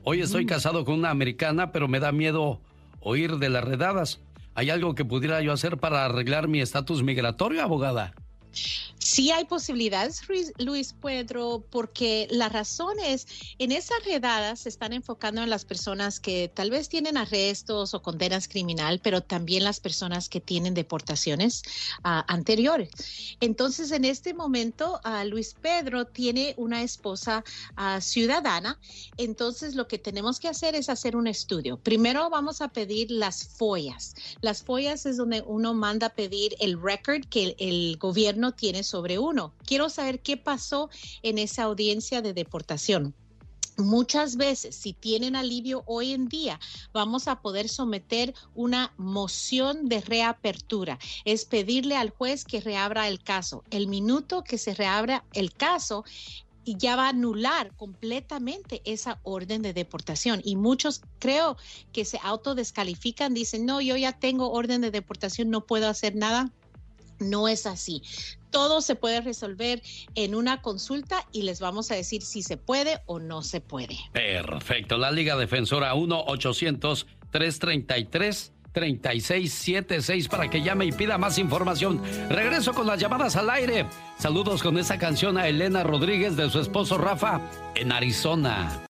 Hoy 0.04 0.22
estoy 0.22 0.46
mm. 0.46 0.48
casado 0.48 0.86
con 0.86 1.00
una 1.00 1.10
americana, 1.10 1.72
pero 1.72 1.88
me 1.88 2.00
da 2.00 2.12
miedo 2.12 2.62
oír 3.00 3.38
de 3.38 3.50
las 3.50 3.64
redadas. 3.64 4.22
¿Hay 4.54 4.70
algo 4.70 4.94
que 4.94 5.04
pudiera 5.04 5.42
yo 5.42 5.52
hacer 5.52 5.78
para 5.78 6.06
arreglar 6.06 6.48
mi 6.48 6.62
estatus 6.62 7.02
migratorio, 7.02 7.64
abogada? 7.64 8.14
Sí 9.00 9.32
hay 9.32 9.46
posibilidades, 9.46 10.22
Luis, 10.58 10.94
Pedro, 11.02 11.64
porque 11.70 12.28
la 12.30 12.50
razón 12.50 13.00
es, 13.00 13.28
en 13.58 13.72
esas 13.72 14.04
redadas 14.06 14.62
se 14.62 14.70
están 14.70 14.94
enfocando 14.94 15.42
en 15.42 15.50
las 15.50 15.66
personas 15.66 16.20
que 16.20 16.52
tal 16.54 16.70
vez 16.70 16.90
tienen 16.90 17.18
arrestos 17.18 17.94
o 17.94 18.02
condenas 18.02 18.48
criminal, 18.48 19.00
pero 19.02 19.22
también 19.22 19.64
las 19.64 19.80
personas 19.80 20.30
que 20.30 20.42
tienen 20.42 20.74
deportaciones 20.74 21.64
ah, 22.04 22.26
anteriores. 22.28 22.90
Entonces, 23.40 23.92
en 23.92 24.06
este 24.06 24.34
momento, 24.34 25.00
ah, 25.04 25.24
Luis 25.26 25.56
Pedro 25.60 26.06
tiene 26.06 26.54
una 26.58 26.84
esposa 26.84 27.44
ah, 27.76 28.02
ciudadana. 28.02 28.80
Entonces, 29.18 29.76
lo 29.76 29.88
que 29.88 29.98
tenemos 29.98 30.40
que 30.40 30.50
hacer 30.50 30.76
es 30.76 30.90
hacer 30.90 31.16
un 31.16 31.28
estudio. 31.28 31.78
Primero 31.78 32.30
vamos 32.30 32.62
a 32.62 32.68
pedir 32.68 33.12
las 33.12 33.48
follas. 33.48 34.16
Las 34.42 34.62
follas 34.64 35.06
es 35.06 35.18
donde 35.18 35.42
uno 35.46 35.74
manda 35.74 36.08
a 36.08 36.14
pedir 36.14 36.56
el 36.60 36.82
record 36.82 37.26
que 37.26 37.56
el, 37.60 37.98
gobierno 37.98 38.54
tiene 38.54 38.84
sobre 38.90 39.20
uno. 39.20 39.54
Quiero 39.66 39.90
saber 39.90 40.20
qué 40.20 40.36
pasó 40.36 40.90
en 41.24 41.38
esa 41.38 41.64
audiencia 41.64 42.22
de 42.22 42.34
deportación. 42.34 43.14
Muchas 43.78 44.36
veces, 44.36 44.76
si 44.76 44.92
tienen 44.92 45.38
alivio 45.38 45.84
hoy 45.86 46.12
en 46.12 46.28
día, 46.28 46.60
vamos 46.92 47.30
a 47.30 47.40
poder 47.40 47.70
someter 47.70 48.34
una 48.54 48.94
moción 48.98 49.88
de 49.88 50.02
reapertura. 50.02 51.00
Es 51.24 51.46
pedirle 51.46 51.96
al 51.96 52.10
juez 52.10 52.44
que 52.44 52.60
reabra 52.60 53.08
el 53.08 53.24
caso. 53.24 53.64
El 53.70 53.88
minuto 53.88 54.44
que 54.44 54.58
se 54.58 54.74
reabra 54.74 55.24
el 55.32 55.54
caso, 55.54 56.04
ya 56.66 56.96
va 56.96 57.06
a 57.06 57.10
anular 57.10 57.76
completamente 57.76 58.82
esa 58.86 59.20
orden 59.24 59.62
de 59.62 59.74
deportación. 59.74 60.42
Y 60.44 60.56
muchos 60.56 61.02
creo 61.20 61.58
que 61.94 62.06
se 62.06 62.20
autodescalifican, 62.22 63.34
dicen, 63.34 63.66
no, 63.66 63.82
yo 63.82 63.96
ya 63.96 64.12
tengo 64.12 64.52
orden 64.52 64.82
de 64.82 64.92
deportación, 64.92 65.50
no 65.50 65.66
puedo 65.66 65.88
hacer 65.88 66.16
nada. 66.16 66.52
No 67.20 67.48
es 67.48 67.66
así. 67.66 68.02
Todo 68.50 68.82
se 68.82 68.96
puede 68.96 69.22
resolver 69.22 69.82
en 70.16 70.36
una 70.36 70.62
consulta 70.62 71.26
y 71.32 71.44
les 71.44 71.60
vamos 71.60 71.92
a 71.92 71.96
decir 71.96 72.24
si 72.24 72.42
se 72.42 72.58
puede 72.58 73.00
o 73.06 73.20
no 73.20 73.42
se 73.42 73.62
puede. 73.62 73.98
Perfecto. 74.12 74.98
La 74.98 75.12
Liga 75.12 75.36
Defensora 75.36 75.94
1-800-333. 75.96 78.52
3676 78.72 80.28
para 80.28 80.50
que 80.50 80.62
llame 80.62 80.86
y 80.86 80.92
pida 80.92 81.18
más 81.18 81.38
información. 81.38 82.02
Regreso 82.30 82.74
con 82.74 82.88
las 82.88 83.00
llamadas 83.00 83.36
al 83.36 83.50
aire. 83.50 83.86
Saludos 84.18 84.62
con 84.62 84.78
esa 84.78 84.98
canción 84.98 85.38
a 85.38 85.48
Elena 85.48 85.84
Rodríguez 85.84 86.36
de 86.36 86.50
su 86.50 86.60
esposo 86.60 86.98
Rafa 86.98 87.42
en 87.76 87.92
Arizona. 87.92 88.89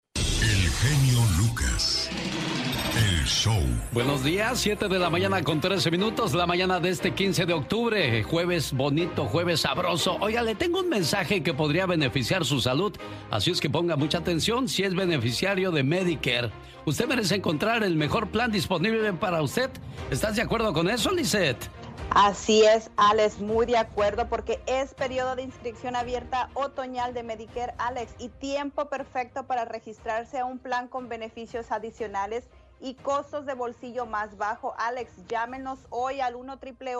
Show. 3.44 3.60
Buenos 3.92 4.24
días, 4.24 4.58
7 4.58 4.88
de 4.88 4.98
la 4.98 5.10
mañana 5.10 5.42
con 5.42 5.60
13 5.60 5.90
minutos, 5.90 6.32
la 6.32 6.46
mañana 6.46 6.80
de 6.80 6.88
este 6.88 7.12
15 7.12 7.44
de 7.44 7.52
octubre, 7.52 8.22
jueves 8.22 8.72
bonito, 8.72 9.26
jueves 9.26 9.60
sabroso. 9.60 10.16
Oiga, 10.20 10.40
le 10.40 10.54
tengo 10.54 10.80
un 10.80 10.88
mensaje 10.88 11.42
que 11.42 11.52
podría 11.52 11.84
beneficiar 11.84 12.46
su 12.46 12.62
salud, 12.62 12.96
así 13.30 13.50
es 13.50 13.60
que 13.60 13.68
ponga 13.68 13.96
mucha 13.96 14.18
atención 14.18 14.66
si 14.66 14.82
es 14.82 14.94
beneficiario 14.94 15.72
de 15.72 15.82
Medicare. 15.82 16.50
Usted 16.86 17.06
merece 17.06 17.34
encontrar 17.34 17.82
el 17.82 17.96
mejor 17.96 18.28
plan 18.28 18.50
disponible 18.50 19.12
para 19.12 19.42
usted. 19.42 19.70
¿Estás 20.10 20.36
de 20.36 20.42
acuerdo 20.42 20.72
con 20.72 20.88
eso, 20.88 21.12
Lisette? 21.12 21.68
Así 22.10 22.62
es, 22.62 22.90
Alex, 22.96 23.40
muy 23.40 23.66
de 23.66 23.76
acuerdo 23.76 24.28
porque 24.28 24.60
es 24.66 24.94
periodo 24.94 25.36
de 25.36 25.42
inscripción 25.42 25.96
abierta 25.96 26.48
otoñal 26.54 27.12
de 27.12 27.22
Medicare, 27.22 27.74
Alex, 27.76 28.14
y 28.18 28.28
tiempo 28.28 28.88
perfecto 28.88 29.46
para 29.46 29.66
registrarse 29.66 30.38
a 30.38 30.46
un 30.46 30.58
plan 30.58 30.88
con 30.88 31.08
beneficios 31.08 31.72
adicionales 31.72 32.44
y 32.80 32.94
costos 32.94 33.46
de 33.46 33.54
bolsillo 33.54 34.06
más 34.06 34.36
bajo. 34.36 34.74
Alex, 34.78 35.12
llámenos 35.28 35.78
hoy 35.90 36.18
al 36.20 36.34
1 36.34 36.58
triple 36.58 36.96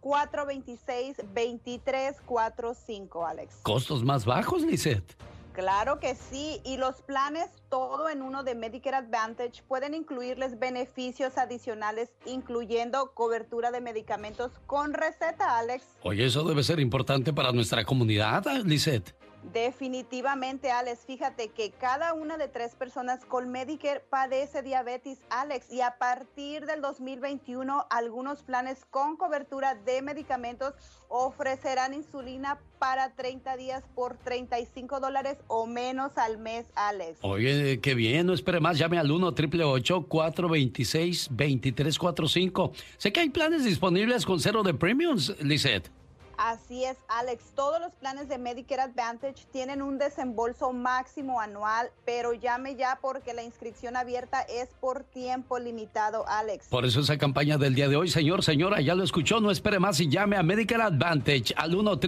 426 0.00 1.16
2345, 1.16 3.26
Alex. 3.26 3.56
¿Costos 3.62 4.02
más 4.04 4.24
bajos, 4.24 4.62
Lisette? 4.62 5.14
Claro 5.56 6.00
que 6.00 6.14
sí, 6.14 6.60
y 6.64 6.76
los 6.76 7.00
planes 7.00 7.48
todo 7.70 8.10
en 8.10 8.20
uno 8.20 8.44
de 8.44 8.54
Medicare 8.54 8.98
Advantage 8.98 9.62
pueden 9.66 9.94
incluirles 9.94 10.58
beneficios 10.58 11.38
adicionales, 11.38 12.10
incluyendo 12.26 13.12
cobertura 13.14 13.70
de 13.70 13.80
medicamentos 13.80 14.52
con 14.66 14.92
receta, 14.92 15.58
Alex. 15.58 15.82
Oye, 16.02 16.26
eso 16.26 16.44
debe 16.44 16.62
ser 16.62 16.78
importante 16.78 17.32
para 17.32 17.52
nuestra 17.52 17.86
comunidad, 17.86 18.44
Lisette. 18.66 19.14
Definitivamente, 19.52 20.70
Alex. 20.70 21.04
Fíjate 21.06 21.48
que 21.48 21.70
cada 21.70 22.14
una 22.14 22.36
de 22.36 22.48
tres 22.48 22.74
personas 22.74 23.24
con 23.24 23.50
Medicare 23.50 24.00
padece 24.00 24.62
diabetes, 24.62 25.18
Alex, 25.30 25.72
y 25.72 25.80
a 25.80 25.96
partir 25.98 26.66
del 26.66 26.80
2021 26.80 27.86
algunos 27.90 28.42
planes 28.42 28.84
con 28.90 29.16
cobertura 29.16 29.74
de 29.74 30.02
medicamentos 30.02 30.74
ofrecerán 31.08 31.94
insulina 31.94 32.58
para 32.78 33.14
30 33.14 33.56
días 33.56 33.84
por 33.94 34.16
35 34.18 35.00
dólares 35.00 35.38
o 35.46 35.66
menos 35.66 36.18
al 36.18 36.38
mes, 36.38 36.66
Alex. 36.74 37.18
Oye, 37.22 37.80
qué 37.80 37.94
bien, 37.94 38.26
no 38.26 38.32
espere 38.34 38.60
más, 38.60 38.78
llame 38.78 38.98
al 38.98 39.10
1 39.10 39.28
888 39.28 40.06
426 40.08 41.28
2345 41.30 42.72
Sé 42.98 43.12
que 43.12 43.20
hay 43.20 43.30
planes 43.30 43.64
disponibles 43.64 44.26
con 44.26 44.40
cero 44.40 44.62
de 44.62 44.74
premiums, 44.74 45.34
Lisette. 45.40 45.90
Así 46.38 46.84
es, 46.84 46.96
Alex. 47.08 47.52
Todos 47.54 47.80
los 47.80 47.92
planes 47.94 48.28
de 48.28 48.38
Medicare 48.38 48.82
Advantage 48.82 49.46
tienen 49.52 49.82
un 49.82 49.98
desembolso 49.98 50.72
máximo 50.72 51.40
anual, 51.40 51.90
pero 52.04 52.34
llame 52.34 52.76
ya 52.76 52.98
porque 53.00 53.34
la 53.34 53.42
inscripción 53.42 53.96
abierta 53.96 54.42
es 54.42 54.68
por 54.80 55.04
tiempo 55.04 55.58
limitado, 55.58 56.26
Alex. 56.28 56.66
Por 56.68 56.84
eso 56.84 57.00
esa 57.00 57.18
campaña 57.18 57.58
del 57.58 57.74
día 57.74 57.88
de 57.88 57.96
hoy, 57.96 58.08
señor, 58.08 58.44
señora, 58.44 58.80
ya 58.80 58.94
lo 58.94 59.04
escuchó, 59.04 59.40
no 59.40 59.50
espere 59.50 59.78
más 59.78 60.00
y 60.00 60.08
llame 60.08 60.36
a 60.36 60.42
Medicare 60.42 60.82
Advantage 60.82 61.54
al 61.56 61.74
1 61.74 61.98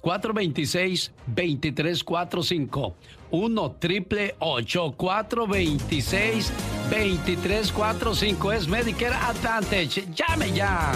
426 0.00 1.12
2345 1.26 2.94
1 3.30 3.76
triple 3.80 4.36
426 4.38 6.52
2345 6.94 8.52
es 8.52 8.68
Medicare 8.68 9.14
Advantage. 9.14 10.06
Llame 10.14 10.52
ya. 10.52 10.92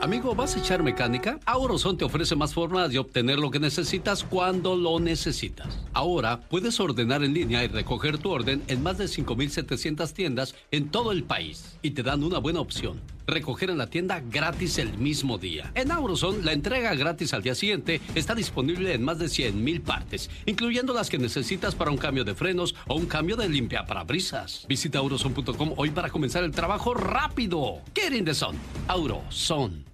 Amigo, 0.00 0.34
¿vas 0.34 0.56
a 0.56 0.58
echar 0.58 0.82
mecánica? 0.82 1.40
Auroson 1.46 1.96
te 1.96 2.04
ofrece 2.04 2.36
más 2.36 2.52
formas 2.52 2.90
de 2.90 2.98
obtener 2.98 3.38
lo 3.38 3.50
que 3.50 3.58
necesitas 3.58 4.22
cuando 4.24 4.76
lo 4.76 5.00
necesitas. 5.00 5.80
Ahora 5.94 6.40
puedes 6.40 6.78
ordenar 6.80 7.24
en 7.24 7.32
línea 7.32 7.64
y 7.64 7.68
recoger 7.68 8.18
tu 8.18 8.30
orden 8.30 8.62
en 8.66 8.82
más 8.82 8.98
de 8.98 9.08
5700 9.08 10.12
tiendas 10.12 10.54
en 10.70 10.90
todo 10.90 11.12
el 11.12 11.24
país 11.24 11.78
y 11.80 11.92
te 11.92 12.02
dan 12.02 12.22
una 12.22 12.38
buena 12.38 12.60
opción 12.60 13.00
recoger 13.26 13.70
en 13.70 13.78
la 13.78 13.88
tienda 13.88 14.20
gratis 14.20 14.78
el 14.78 14.98
mismo 14.98 15.38
día. 15.38 15.70
En 15.74 15.90
Auroson, 15.90 16.44
la 16.44 16.52
entrega 16.52 16.94
gratis 16.94 17.34
al 17.34 17.42
día 17.42 17.54
siguiente 17.54 18.00
está 18.14 18.34
disponible 18.34 18.94
en 18.94 19.02
más 19.02 19.18
de 19.18 19.28
100 19.28 19.62
mil 19.62 19.80
partes, 19.80 20.30
incluyendo 20.46 20.92
las 20.94 21.10
que 21.10 21.18
necesitas 21.18 21.74
para 21.74 21.90
un 21.90 21.96
cambio 21.96 22.24
de 22.24 22.34
frenos 22.34 22.74
o 22.86 22.94
un 22.94 23.06
cambio 23.06 23.36
de 23.36 23.48
limpia 23.48 23.86
parabrisas. 23.86 24.66
Visita 24.68 24.98
auroson.com 24.98 25.74
hoy 25.76 25.90
para 25.90 26.10
comenzar 26.10 26.44
el 26.44 26.52
trabajo 26.52 26.94
rápido. 26.94 27.80
Get 27.94 28.12
in 28.12 28.24
the 28.24 28.34
sun. 28.34 28.56
Auroson. 28.88 29.84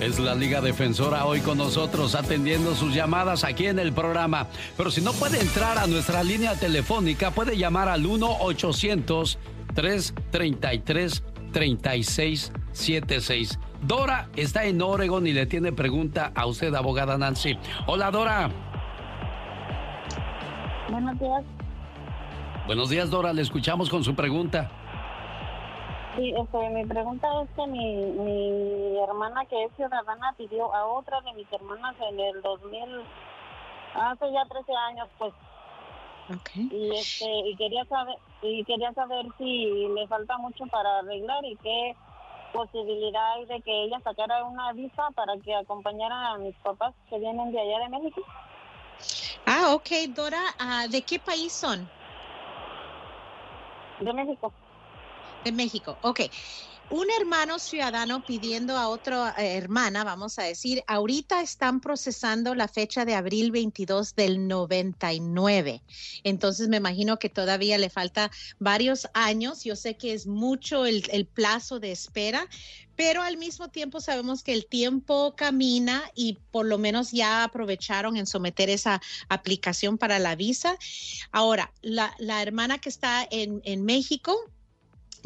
Es 0.00 0.18
la 0.18 0.34
Liga 0.34 0.60
Defensora 0.60 1.24
hoy 1.24 1.40
con 1.40 1.56
nosotros 1.56 2.14
atendiendo 2.14 2.74
sus 2.74 2.94
llamadas 2.94 3.44
aquí 3.44 3.66
en 3.66 3.78
el 3.78 3.92
programa. 3.92 4.48
Pero 4.76 4.90
si 4.90 5.00
no 5.00 5.12
puede 5.12 5.40
entrar 5.40 5.78
a 5.78 5.86
nuestra 5.86 6.24
línea 6.24 6.56
telefónica, 6.56 7.30
puede 7.30 7.56
llamar 7.56 7.88
al 7.88 8.04
1-800-333-3676. 11.54 13.58
Dora 13.82 14.28
está 14.36 14.64
en 14.64 14.82
Oregon 14.82 15.26
y 15.26 15.32
le 15.32 15.46
tiene 15.46 15.72
pregunta 15.72 16.30
a 16.34 16.46
usted, 16.46 16.74
abogada 16.74 17.16
Nancy. 17.18 17.58
Hola, 17.86 18.10
Dora. 18.10 18.50
Buenos 20.90 21.18
días. 21.18 21.44
Buenos 22.66 22.90
días, 22.90 23.10
Dora. 23.10 23.32
Le 23.32 23.42
escuchamos 23.42 23.90
con 23.90 24.04
su 24.04 24.14
pregunta. 24.14 24.70
Sí, 26.16 26.32
este, 26.36 26.70
mi 26.70 26.84
pregunta 26.86 27.26
es 27.42 27.48
que 27.56 27.66
mi, 27.66 27.96
mi 27.96 28.98
hermana 29.00 29.44
que 29.46 29.64
es 29.64 29.72
ciudadana 29.76 30.32
pidió 30.38 30.72
a 30.74 30.86
otra 30.86 31.20
de 31.22 31.32
mis 31.34 31.52
hermanas 31.52 31.96
en 32.08 32.20
el 32.20 32.40
2000, 32.40 33.02
hace 33.94 34.32
ya 34.32 34.44
13 34.44 34.72
años, 34.90 35.08
pues. 35.18 35.34
Okay. 36.28 36.68
Y 36.70 36.96
este 36.96 37.26
y 37.50 37.56
quería 37.56 37.84
saber 37.84 38.16
y 38.40 38.64
quería 38.64 38.92
saber 38.94 39.26
si 39.36 39.88
le 39.88 40.06
falta 40.08 40.38
mucho 40.38 40.64
para 40.66 41.00
arreglar 41.00 41.44
y 41.44 41.56
qué 41.56 41.94
posibilidad 42.52 43.34
hay 43.34 43.44
de 43.46 43.60
que 43.60 43.84
ella 43.84 44.00
sacara 44.02 44.44
una 44.44 44.72
visa 44.72 45.10
para 45.14 45.36
que 45.38 45.54
acompañara 45.54 46.30
a 46.30 46.38
mis 46.38 46.54
papás 46.56 46.94
que 47.10 47.18
vienen 47.18 47.52
de 47.52 47.60
allá 47.60 47.78
de 47.80 47.88
México. 47.90 48.22
Ah, 49.44 49.74
ok, 49.74 49.90
Dora, 50.14 50.42
ah, 50.58 50.86
¿de 50.88 51.02
qué 51.02 51.18
país 51.18 51.52
son? 51.52 51.86
De 54.00 54.12
México. 54.12 54.52
De 55.44 55.52
México, 55.52 55.98
ok. 56.02 56.20
Un 56.94 57.08
hermano 57.10 57.58
ciudadano 57.58 58.24
pidiendo 58.24 58.78
a 58.78 58.88
otra 58.88 59.34
eh, 59.36 59.56
hermana, 59.56 60.04
vamos 60.04 60.38
a 60.38 60.44
decir, 60.44 60.84
ahorita 60.86 61.40
están 61.40 61.80
procesando 61.80 62.54
la 62.54 62.68
fecha 62.68 63.04
de 63.04 63.16
abril 63.16 63.50
22 63.50 64.14
del 64.14 64.46
99. 64.46 65.82
Entonces 66.22 66.68
me 66.68 66.76
imagino 66.76 67.18
que 67.18 67.28
todavía 67.28 67.78
le 67.78 67.90
falta 67.90 68.30
varios 68.60 69.08
años. 69.12 69.64
Yo 69.64 69.74
sé 69.74 69.96
que 69.96 70.12
es 70.12 70.28
mucho 70.28 70.86
el, 70.86 71.26
plazo 71.26 71.80
de 71.80 71.90
espera, 71.90 72.46
pero 72.94 73.22
al 73.22 73.38
mismo 73.38 73.70
tiempo 73.70 74.00
sabemos 74.00 74.44
que 74.44 74.52
el 74.52 74.66
tiempo 74.66 75.34
camina 75.36 76.00
y 76.14 76.38
por 76.52 76.64
lo 76.64 76.78
menos 76.78 77.10
ya 77.10 77.42
aprovecharon 77.42 78.16
en 78.16 78.28
someter 78.28 78.70
esa 78.70 79.02
aplicación 79.28 79.98
para 79.98 80.20
la 80.20 80.36
visa. 80.36 80.78
Ahora, 81.32 81.72
la, 81.82 82.14
hermana 82.40 82.78
que 82.78 82.88
está 82.88 83.26
en 83.28 83.84
México, 83.84 84.48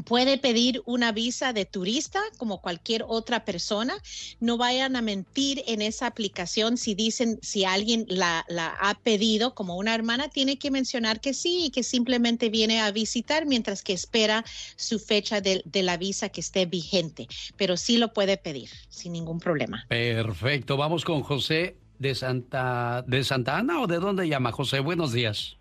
puede 0.04 0.38
pedir 0.38 0.82
una 0.86 1.12
visa 1.12 1.52
de 1.52 1.64
turista 1.64 2.20
como 2.36 2.60
cualquier 2.60 3.04
otra 3.06 3.44
persona. 3.44 3.94
No 4.40 4.56
vayan 4.56 4.96
a 4.96 5.02
mentir 5.02 5.62
en 5.66 5.82
esa 5.82 6.06
aplicación 6.06 6.76
si 6.76 6.94
dicen, 6.94 7.38
si 7.42 7.64
alguien 7.64 8.06
la, 8.08 8.44
la, 8.48 8.76
ha 8.80 8.94
pedido 8.94 9.54
como 9.54 9.76
una 9.76 9.94
hermana, 9.94 10.28
tiene 10.28 10.58
que 10.58 10.70
mencionar 10.70 11.20
que 11.20 11.34
sí 11.34 11.66
y 11.66 11.70
que 11.70 11.82
simplemente 11.82 12.48
viene 12.48 12.80
a 12.80 12.90
visitar 12.90 13.46
mientras 13.46 13.82
que 13.82 13.92
espera 13.92 14.44
su 14.76 14.98
fecha 14.98 15.40
de, 15.40 15.62
de 15.64 15.82
la 15.82 15.96
visa 15.96 16.28
que 16.28 16.40
esté 16.40 16.66
vigente. 16.66 17.28
Pero 17.56 17.76
sí 17.76 17.98
lo 17.98 18.12
puede 18.12 18.36
pedir 18.36 18.70
sin 18.88 19.12
ningún 19.12 19.40
problema. 19.40 19.84
Perfecto. 19.88 20.76
Vamos 20.76 21.04
con 21.04 21.22
José 21.22 21.76
de 21.98 22.14
Santa, 22.14 23.04
de 23.06 23.24
Santa 23.24 23.58
Ana 23.58 23.80
o 23.80 23.86
de 23.86 23.98
dónde 23.98 24.28
llama 24.28 24.52
José. 24.52 24.80
Buenos 24.80 25.12
días. 25.12 25.57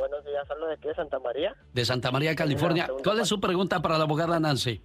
Buenos 0.00 0.24
días, 0.24 0.50
¿hablo 0.50 0.66
de 0.66 0.74
aquí 0.74 0.88
de 0.88 0.94
Santa 0.94 1.18
María? 1.18 1.54
De 1.74 1.84
Santa 1.84 2.10
María, 2.10 2.34
California. 2.34 2.88
¿Cuál 3.04 3.20
es 3.20 3.28
su 3.28 3.38
pregunta 3.38 3.82
para 3.82 3.98
la 3.98 4.04
abogada 4.04 4.40
Nancy? 4.40 4.82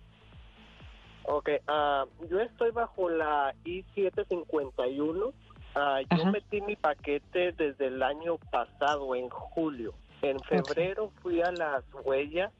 Ok, 1.23 1.49
uh, 1.69 2.27
yo 2.27 2.41
estoy 2.41 2.71
bajo 2.71 3.09
la 3.09 3.55
I-751. 3.63 5.07
Uh, 5.07 5.33
yo 6.17 6.25
metí 6.25 6.59
mi 6.59 6.75
paquete 6.75 7.53
desde 7.53 7.87
el 7.87 8.03
año 8.03 8.37
pasado, 8.51 9.15
en 9.15 9.29
julio. 9.29 9.93
En 10.21 10.37
febrero 10.41 11.05
okay. 11.05 11.17
fui 11.21 11.41
a 11.41 11.51
las 11.53 11.85
huellas 12.03 12.51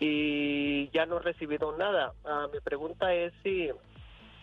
y 0.00 0.90
ya 0.90 1.06
no 1.06 1.16
he 1.16 1.20
recibido 1.20 1.74
nada. 1.78 2.12
Uh, 2.24 2.52
mi 2.52 2.60
pregunta 2.60 3.14
es 3.14 3.32
si 3.42 3.70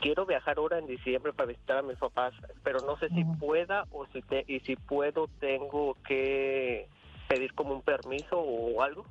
quiero 0.01 0.26
viajar 0.26 0.57
ahora 0.57 0.80
en 0.80 0.88
diciembre 0.88 1.34
para 1.34 1.49
visitar 1.49 1.78
a 1.78 1.82
mis 1.84 1.99
papás, 1.99 2.34
pero 2.63 2.80
no 2.80 2.97
sé 2.97 3.09
si 3.09 3.24
pueda 3.39 3.86
o 3.91 4.07
si 4.07 4.24
te, 4.24 4.43
y 4.47 4.61
si 4.61 4.76
puedo 4.76 5.28
tengo 5.39 5.95
que 6.07 6.89
pedir 7.32 7.53
como 7.53 7.73
un 7.73 7.82
permiso 7.82 8.38
o 8.38 8.82
algo. 8.82 9.05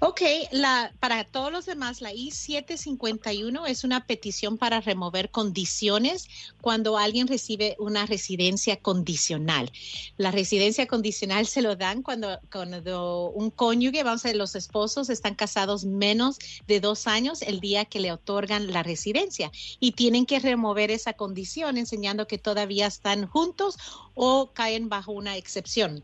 Ok, 0.00 0.20
la, 0.50 0.92
para 0.98 1.22
todos 1.24 1.52
los 1.52 1.64
demás, 1.64 2.00
la 2.00 2.12
I-751 2.12 3.68
es 3.68 3.84
una 3.84 4.04
petición 4.04 4.58
para 4.58 4.80
remover 4.80 5.30
condiciones 5.30 6.28
cuando 6.60 6.98
alguien 6.98 7.28
recibe 7.28 7.76
una 7.78 8.04
residencia 8.04 8.76
condicional. 8.76 9.70
La 10.16 10.32
residencia 10.32 10.88
condicional 10.88 11.46
se 11.46 11.62
lo 11.62 11.76
dan 11.76 12.02
cuando, 12.02 12.40
cuando 12.50 13.30
un 13.30 13.50
cónyuge, 13.50 14.02
vamos 14.02 14.24
a 14.24 14.28
decir, 14.28 14.38
los 14.38 14.56
esposos 14.56 15.08
están 15.08 15.36
casados 15.36 15.84
menos 15.84 16.38
de 16.66 16.80
dos 16.80 17.06
años 17.06 17.40
el 17.40 17.60
día 17.60 17.84
que 17.84 18.00
le 18.00 18.12
otorgan 18.12 18.72
la 18.72 18.82
residencia 18.82 19.52
y 19.78 19.92
tienen 19.92 20.26
que 20.26 20.40
remover 20.40 20.90
esa 20.90 21.12
condición 21.12 21.78
enseñando 21.78 22.26
que 22.26 22.38
todavía 22.38 22.88
están 22.88 23.28
juntos 23.28 23.78
o 24.14 24.50
caen 24.52 24.88
bajo 24.88 25.12
una 25.12 25.36
excepción. 25.36 26.02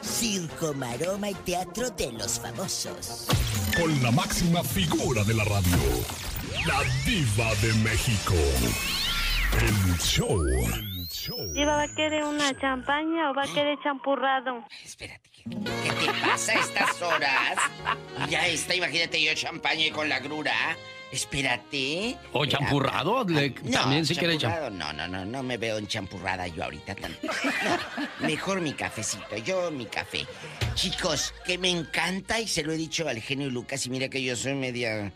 Circo, 0.00 0.72
maroma 0.74 1.30
y 1.30 1.34
teatro 1.34 1.90
de 1.90 2.12
los 2.12 2.40
famosos. 2.40 3.28
Con 3.76 4.02
la 4.02 4.10
máxima 4.10 4.62
figura 4.62 5.24
de 5.24 5.34
la 5.34 5.44
radio. 5.44 5.78
La 6.66 6.82
Diva 7.04 7.54
de 7.56 7.72
México. 7.84 8.34
El 9.60 9.98
show. 9.98 10.40
El 10.42 11.06
show. 11.08 11.52
¿Diva 11.52 11.76
va 11.76 11.82
a 11.82 11.94
querer 11.94 12.24
una 12.24 12.58
champaña 12.58 13.30
o 13.30 13.34
va 13.34 13.42
a 13.42 13.54
querer 13.54 13.78
champurrado? 13.82 14.64
Espérate. 14.84 15.30
¿Qué 15.44 15.90
te 15.90 16.12
pasa 16.20 16.52
a 16.52 16.60
estas 16.60 17.02
horas? 17.02 17.58
Ya 18.28 18.46
está, 18.46 18.74
imagínate 18.74 19.22
yo 19.22 19.34
champaña 19.34 19.92
con 19.92 20.08
la 20.08 20.20
grura. 20.20 20.52
Espérate. 21.12 22.16
¿O 22.32 22.46
champurrado? 22.46 23.24
Le, 23.24 23.50
no, 23.64 23.70
también 23.70 24.06
si 24.06 24.14
quiere 24.14 24.38
champurrado. 24.38 24.70
No, 24.70 24.92
no, 24.92 25.08
no, 25.08 25.24
no 25.24 25.42
me 25.42 25.56
veo 25.56 25.78
enchampurrada 25.78 26.46
yo 26.46 26.64
ahorita 26.64 26.94
tampoco. 26.94 27.34
No, 28.20 28.26
mejor 28.26 28.60
mi 28.60 28.72
cafecito, 28.72 29.36
yo 29.38 29.70
mi 29.70 29.86
café. 29.86 30.26
Chicos, 30.74 31.34
que 31.44 31.58
me 31.58 31.70
encanta 31.70 32.40
y 32.40 32.46
se 32.46 32.62
lo 32.62 32.72
he 32.72 32.76
dicho 32.76 33.08
al 33.08 33.20
genio 33.20 33.50
Lucas 33.50 33.86
y 33.86 33.90
mira 33.90 34.08
que 34.08 34.22
yo 34.22 34.36
soy 34.36 34.54
media 34.54 35.12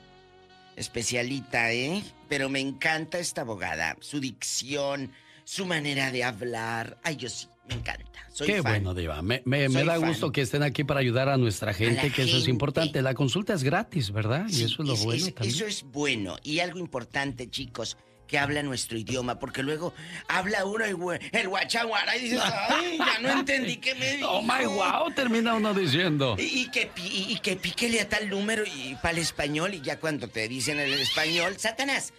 especialita, 0.76 1.72
¿eh? 1.72 2.03
Pero 2.28 2.49
me 2.49 2.61
encanta 2.61 3.18
esta 3.18 3.42
abogada, 3.42 3.97
su 4.01 4.20
dicción, 4.20 5.12
su 5.45 5.66
manera 5.66 6.11
de 6.11 6.24
hablar. 6.24 6.99
Ay, 7.03 7.16
yo 7.16 7.28
sí, 7.28 7.47
me 7.69 7.75
encanta. 7.75 8.05
Soy 8.33 8.49
Qué 8.49 8.55
fan. 8.62 8.73
bueno, 8.83 8.95
Diva. 8.95 9.23
Me, 9.23 9.43
me, 9.45 9.69
me 9.69 9.85
da 9.85 9.99
fan. 10.01 10.09
gusto 10.09 10.33
que 10.33 10.41
estén 10.41 10.62
aquí 10.65 10.83
para 10.85 11.01
ayudar 11.01 11.29
a 11.29 11.37
nuestra 11.37 11.73
gente, 11.73 12.11
que 12.11 12.23
eso 12.23 12.37
es 12.39 12.49
importante. 12.49 13.01
La 13.01 13.15
consulta 13.15 13.55
es 13.55 13.62
gratis, 13.62 14.11
¿verdad? 14.11 14.47
y 14.49 14.65
eso 14.65 14.83
es 14.83 14.89
lo 14.89 14.97
bueno 14.97 15.27
es- 15.27 15.35
también. 15.35 15.55
Eso 15.55 15.67
es 15.67 15.83
bueno. 15.85 16.37
Y 16.43 16.59
algo 16.59 16.79
importante, 16.81 17.49
chicos, 17.49 17.97
que 18.27 18.39
habla 18.39 18.62
nuestro 18.65 18.99
idioma, 18.99 19.39
porque 19.39 19.62
luego 19.62 19.95
habla 20.29 20.65
uno 20.65 20.85
hue- 20.87 21.21
el 21.33 21.49
guachaguara 21.49 22.17
y 22.17 22.23
dices, 22.25 22.41
ay, 22.43 22.99
ya 22.99 23.19
no 23.21 23.31
entendí 23.41 23.77
qué 23.77 23.95
me 23.95 24.17
dijo. 24.17 24.29
Oh 24.33 24.43
my 24.43 24.65
wow, 24.67 25.12
termina 25.15 25.55
uno 25.55 25.73
diciendo. 25.75 26.35
Y, 26.39 26.43
y 26.62 26.71
que, 26.71 26.91
y, 26.97 27.33
y 27.35 27.39
que 27.41 27.55
píquele 27.57 28.01
a 28.01 28.09
tal 28.09 28.29
número 28.31 28.65
y 28.65 28.95
para 28.97 29.11
el 29.12 29.19
español, 29.19 29.75
y 29.75 29.81
ya 29.81 30.01
cuando 30.01 30.27
te 30.27 30.49
dicen 30.49 30.81
el 30.81 30.93
español, 30.95 31.55
Satanás, 31.59 32.12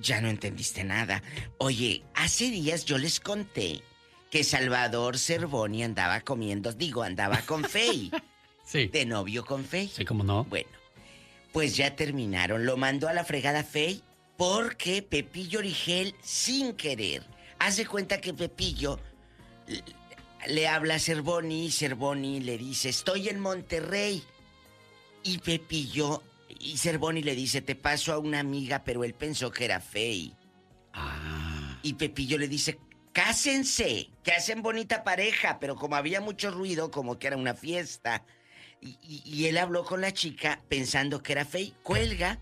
ya 0.00 0.20
no 0.20 0.28
entendiste 0.28 0.82
nada. 0.84 1.22
Oye, 1.58 2.02
hace 2.14 2.50
días 2.50 2.84
yo 2.84 2.98
les 2.98 3.20
conté 3.20 3.82
que 4.32 4.44
Salvador 4.44 5.18
Cervoni 5.18 5.84
andaba 5.84 6.22
comiendo, 6.22 6.72
digo, 6.72 7.02
andaba 7.02 7.42
con 7.42 7.62
Fey. 7.64 8.10
Sí. 8.64 8.86
De 8.86 9.04
novio 9.04 9.44
con 9.44 9.64
Fey. 9.64 9.88
Sí, 9.88 10.04
cómo 10.04 10.22
no. 10.22 10.44
Bueno, 10.44 10.70
pues 11.52 11.76
ya 11.76 11.94
terminaron. 11.94 12.64
Lo 12.64 12.76
mandó 12.76 13.08
a 13.08 13.12
la 13.12 13.24
fregada 13.24 13.64
Fey 13.64 14.02
porque 14.36 15.02
Pepillo 15.02 15.58
Origel, 15.58 16.14
sin 16.22 16.72
querer, 16.74 17.22
hace 17.58 17.84
cuenta 17.84 18.20
que 18.20 18.32
Pepillo 18.32 18.98
le, 19.66 19.82
le 20.46 20.68
habla 20.68 20.94
a 20.94 20.98
Cervoni 21.00 21.66
y 21.66 21.70
Cervoni 21.70 22.40
le 22.40 22.56
dice, 22.56 22.88
estoy 22.88 23.28
en 23.28 23.40
Monterrey. 23.40 24.22
Y 25.24 25.38
Pepillo 25.38 26.22
y 26.60 26.78
Cervoni 26.78 27.22
le 27.22 27.34
dice, 27.34 27.60
te 27.60 27.74
paso 27.74 28.12
a 28.12 28.18
una 28.18 28.38
amiga, 28.38 28.84
pero 28.84 29.04
él 29.04 29.12
pensó 29.12 29.50
que 29.50 29.66
era 29.66 29.80
Fey. 29.80 30.34
Y 31.82 31.94
Pepillo 31.94 32.38
le 32.38 32.48
dice, 32.48 32.78
cásense, 33.12 34.08
que 34.24 34.32
hacen 34.32 34.62
bonita 34.62 35.04
pareja, 35.04 35.58
pero 35.60 35.76
como 35.76 35.96
había 35.96 36.20
mucho 36.20 36.50
ruido, 36.50 36.90
como 36.90 37.18
que 37.18 37.28
era 37.28 37.36
una 37.36 37.54
fiesta. 37.54 38.24
Y, 38.80 38.96
y- 39.02 39.22
y 39.24 39.46
él 39.46 39.58
habló 39.58 39.84
con 39.84 40.00
la 40.00 40.12
chica 40.12 40.60
pensando 40.68 41.22
que 41.22 41.32
era 41.32 41.44
Fey, 41.44 41.74
cuelga 41.82 42.38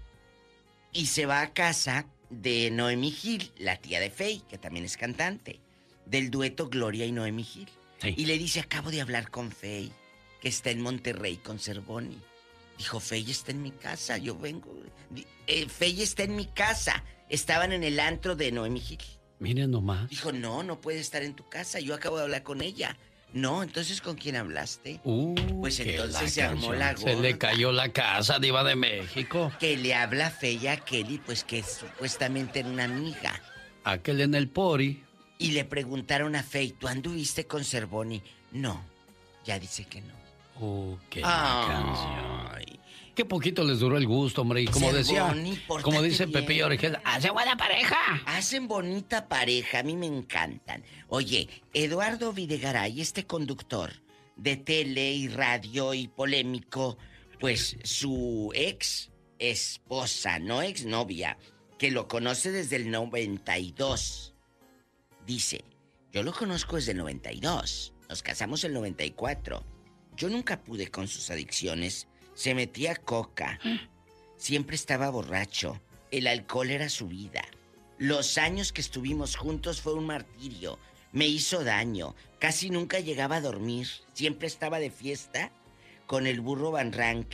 y 0.93 1.07
se 1.07 1.27
va 1.27 1.43
a 1.43 1.53
casa 1.53 2.07
de 2.31 2.71
Noemi 2.71 3.11
Gil, 3.11 3.53
la 3.59 3.77
tía 3.77 4.01
de 4.01 4.11
Faye, 4.11 4.43
que 4.49 4.57
también 4.59 4.85
es 4.85 4.97
cantante, 4.97 5.61
del 6.07 6.31
dueto 6.31 6.69
Gloria 6.69 7.05
y 7.05 7.13
Noemi 7.13 7.45
Gil. 7.45 7.69
Y 8.17 8.25
le 8.27 8.39
dice, 8.39 8.61
acabo 8.61 8.91
de 8.91 9.01
hablar 9.03 9.31
con 9.31 9.51
Faye, 9.53 9.93
que 10.41 10.49
está 10.49 10.71
en 10.71 10.81
Monterrey 10.81 11.37
con 11.37 11.59
Cervoni. 11.59 12.19
Dijo, 12.79 12.99
Faye 12.99 13.31
está 13.33 13.51
en 13.51 13.63
mi 13.63 13.73
casa, 13.73 14.17
yo 14.17 14.35
vengo. 14.39 14.75
Eh, 15.47 15.69
Faye 15.69 16.03
está 16.03 16.23
en 16.23 16.35
mi 16.35 16.47
casa. 16.47 17.05
Estaban 17.29 17.73
en 17.73 17.85
el 17.85 18.01
antro 18.01 18.35
de 18.37 18.51
Noemi 18.51 18.81
Gil. 18.81 18.99
Miren 19.41 19.71
nomás. 19.71 20.09
Dijo, 20.09 20.33
no, 20.33 20.63
no 20.63 20.81
puede 20.81 21.01
estar 21.01 21.23
en 21.23 21.35
tu 21.35 21.49
casa, 21.49 21.81
yo 21.81 21.95
acabo 21.95 22.19
de 22.19 22.25
hablar 22.25 22.43
con 22.43 22.63
ella. 22.63 22.97
No, 23.33 23.63
entonces 23.63 24.01
¿con 24.01 24.17
quién 24.17 24.37
hablaste? 24.37 25.01
Uh, 25.05 25.35
pues 25.61 25.79
entonces 25.81 26.33
se 26.33 26.43
armó 26.43 26.73
la 26.73 26.89
canción. 26.89 27.09
Se 27.11 27.15
gorda. 27.15 27.29
le 27.29 27.39
cayó 27.39 27.73
la 27.73 27.89
casa, 27.91 28.39
diva 28.39 28.65
de 28.65 28.77
México. 28.77 29.53
Que 29.59 29.77
le 29.77 29.95
habla 29.95 30.31
Feya 30.31 30.73
a 30.73 30.77
Kelly, 30.79 31.19
pues 31.19 31.45
que 31.45 31.63
supuestamente 31.63 32.61
era 32.61 32.69
una 32.69 32.85
amiga. 32.85 33.41
Aquel 33.85 34.21
en 34.21 34.35
el 34.35 34.49
pori. 34.49 35.05
Y 35.39 35.53
le 35.53 35.65
preguntaron 35.65 36.37
a 36.37 36.43
Fey, 36.43 36.73
¿tú 36.73 36.87
anduviste 36.87 37.47
con 37.47 37.65
Cervoni? 37.65 38.23
No, 38.53 38.85
ya 39.45 39.59
dice 39.59 39.85
que 39.85 40.03
no. 40.03 40.15
Uh, 40.61 40.99
qué 41.09 41.23
canción. 41.23 42.80
Qué 43.21 43.27
poquito 43.27 43.65
les 43.65 43.81
duró 43.81 43.99
el 43.99 44.07
gusto, 44.07 44.41
hombre. 44.41 44.63
Y 44.63 44.65
como 44.65 44.91
decía, 44.95 45.37
como 45.83 46.01
dice. 46.01 46.27
Pepillo 46.27 46.65
Origel, 46.65 46.97
hace 47.05 47.29
buena 47.29 47.55
pareja. 47.55 47.99
Hacen 48.25 48.67
bonita 48.67 49.29
pareja, 49.29 49.81
a 49.81 49.83
mí 49.83 49.95
me 49.95 50.07
encantan. 50.07 50.83
Oye, 51.09 51.47
Eduardo 51.75 52.33
Videgaray, 52.33 52.99
este 52.99 53.27
conductor 53.27 53.93
de 54.37 54.57
tele 54.57 55.13
y 55.13 55.29
radio 55.29 55.93
y 55.93 56.09
polémico, 56.09 56.97
pues 57.39 57.77
su 57.85 58.53
ex 58.55 59.11
esposa, 59.39 60.39
no 60.39 60.63
ex 60.63 60.87
novia, 60.87 61.37
que 61.79 61.91
lo 61.91 62.09
conoce 62.09 62.51
desde 62.51 62.77
el 62.77 62.91
92, 62.91 64.35
dice, 65.27 65.63
yo 66.11 66.23
lo 66.23 66.33
conozco 66.33 66.77
desde 66.77 66.93
el 66.93 66.99
92, 66.99 67.93
nos 68.09 68.23
casamos 68.23 68.65
en 68.65 68.71
el 68.71 68.75
94, 68.77 69.63
yo 70.17 70.31
nunca 70.31 70.63
pude 70.63 70.91
con 70.91 71.07
sus 71.07 71.31
adicciones, 71.31 72.09
se 72.35 72.55
metía 72.55 72.95
coca, 72.97 73.59
siempre 74.37 74.77
estaba 74.77 75.11
borracho, 75.11 75.81
el 76.11 76.27
alcohol 76.27 76.71
era 76.71 76.89
su 76.89 77.09
vida. 77.09 77.43
Los 77.99 78.39
años 78.39 78.73
que 78.73 78.81
estuvimos 78.81 79.37
juntos 79.37 79.81
fue 79.83 79.95
un 79.95 80.07
martirio. 80.07 80.79
Me 81.13 81.27
hizo 81.27 81.65
daño. 81.65 82.15
Casi 82.39 82.71
nunca 82.71 82.99
llegaba 82.99 83.37
a 83.37 83.41
dormir. 83.41 83.89
Siempre 84.15 84.47
estaba 84.47 84.79
de 84.79 84.91
fiesta 84.91 85.53
con 86.07 86.27
el 86.27 86.41
burro 86.41 86.71
Van 86.71 86.93
Rank. 86.93 87.27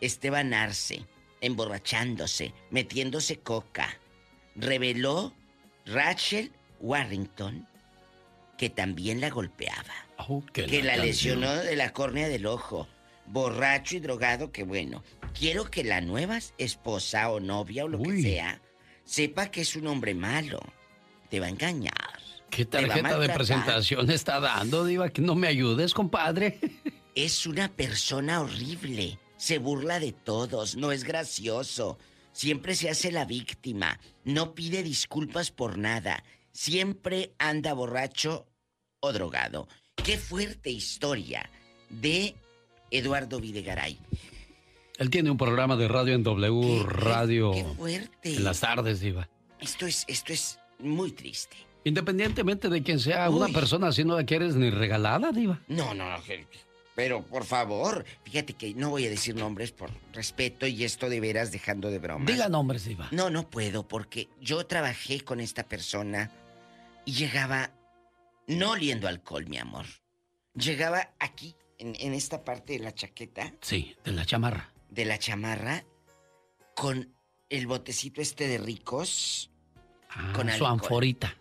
Esteban 0.00 0.54
Arce, 0.54 1.04
emborrachándose, 1.40 2.54
metiéndose 2.70 3.40
coca. 3.40 3.98
Reveló 4.54 5.34
Rachel 5.84 6.52
Warrington 6.80 7.66
que 8.62 8.70
también 8.70 9.20
la 9.20 9.30
golpeaba. 9.30 9.94
Oh, 10.18 10.44
que 10.52 10.66
que 10.66 10.84
la 10.84 10.96
lesionó 10.96 11.52
de 11.52 11.74
la 11.74 11.92
córnea 11.92 12.28
del 12.28 12.46
ojo. 12.46 12.86
Borracho 13.26 13.96
y 13.96 14.00
drogado, 14.00 14.52
que 14.52 14.64
bueno. 14.64 15.02
Quiero 15.38 15.70
que 15.70 15.84
la 15.84 16.00
nueva 16.00 16.38
esposa 16.58 17.30
o 17.30 17.40
novia 17.40 17.84
o 17.84 17.88
lo 17.88 18.02
que 18.02 18.22
sea 18.22 18.60
sepa 19.04 19.50
que 19.50 19.62
es 19.62 19.76
un 19.76 19.86
hombre 19.86 20.14
malo. 20.14 20.60
Te 21.30 21.40
va 21.40 21.46
a 21.46 21.50
engañar. 21.50 22.20
¿Qué 22.50 22.66
tarjeta 22.66 23.18
de 23.18 23.28
presentación 23.30 24.10
está 24.10 24.38
dando, 24.40 24.84
diva? 24.84 25.08
Que 25.08 25.22
no 25.22 25.34
me 25.34 25.48
ayudes, 25.48 25.94
compadre. 25.94 26.58
Es 27.14 27.46
una 27.46 27.68
persona 27.70 28.40
horrible. 28.40 29.18
Se 29.36 29.58
burla 29.58 30.00
de 30.00 30.12
todos. 30.12 30.76
No 30.76 30.92
es 30.92 31.04
gracioso. 31.04 31.98
Siempre 32.32 32.74
se 32.74 32.88
hace 32.88 33.12
la 33.12 33.26
víctima. 33.26 34.00
No 34.24 34.54
pide 34.54 34.82
disculpas 34.82 35.50
por 35.50 35.76
nada. 35.76 36.24
Siempre 36.52 37.34
anda 37.38 37.74
borracho 37.74 38.46
o 39.00 39.12
drogado. 39.12 39.68
Qué 39.96 40.16
fuerte 40.16 40.70
historia 40.70 41.50
de 41.90 42.34
Eduardo 42.92 43.40
Videgaray. 43.40 43.98
Él 44.98 45.10
tiene 45.10 45.30
un 45.30 45.36
programa 45.36 45.76
de 45.76 45.88
radio 45.88 46.14
en 46.14 46.22
W 46.22 46.84
Radio. 46.84 47.52
qué 47.52 47.64
fuerte. 47.64 48.36
En 48.36 48.44
las 48.44 48.60
tardes, 48.60 49.00
diva. 49.00 49.28
Esto 49.58 49.86
es, 49.86 50.04
esto 50.06 50.32
es 50.32 50.58
muy 50.78 51.12
triste. 51.12 51.56
Independientemente 51.84 52.68
de 52.68 52.82
quién 52.82 53.00
sea, 53.00 53.28
una 53.30 53.48
persona 53.48 53.88
así 53.88 54.04
no 54.04 54.16
la 54.16 54.24
quieres 54.24 54.54
ni 54.54 54.70
regalada, 54.70 55.32
diva. 55.32 55.60
No, 55.66 55.94
no, 55.94 56.08
no. 56.08 56.22
Pero 56.94 57.22
por 57.22 57.44
favor, 57.44 58.04
fíjate 58.24 58.52
que 58.52 58.74
no 58.74 58.90
voy 58.90 59.06
a 59.06 59.10
decir 59.10 59.34
nombres 59.34 59.72
por 59.72 59.90
respeto 60.12 60.66
y 60.66 60.84
esto 60.84 61.08
de 61.08 61.20
veras 61.20 61.50
dejando 61.50 61.90
de 61.90 61.98
broma. 61.98 62.26
Diga 62.26 62.48
nombres, 62.48 62.84
diva. 62.84 63.08
No, 63.10 63.30
no 63.30 63.48
puedo 63.48 63.88
porque 63.88 64.28
yo 64.40 64.66
trabajé 64.66 65.22
con 65.22 65.40
esta 65.40 65.64
persona 65.64 66.30
y 67.04 67.12
llegaba 67.12 67.70
no 68.46 68.72
oliendo 68.72 69.08
alcohol, 69.08 69.46
mi 69.46 69.58
amor. 69.58 69.86
Llegaba 70.54 71.14
aquí, 71.18 71.54
en, 71.82 71.96
en 72.00 72.14
esta 72.14 72.44
parte 72.44 72.74
de 72.74 72.78
la 72.78 72.94
chaqueta, 72.94 73.52
Sí, 73.60 73.94
de 74.04 74.12
la 74.12 74.24
chamarra. 74.24 74.72
de 74.90 75.04
la 75.04 75.18
chamarra, 75.18 75.84
con 76.74 77.12
el 77.50 77.66
botecito 77.66 78.20
este 78.22 78.46
de 78.48 78.58
ricos, 78.58 79.50
Ah, 80.14 80.32
con 80.34 80.46
su 80.48 80.52
alcohol. 80.66 80.70
anforita. 80.72 81.36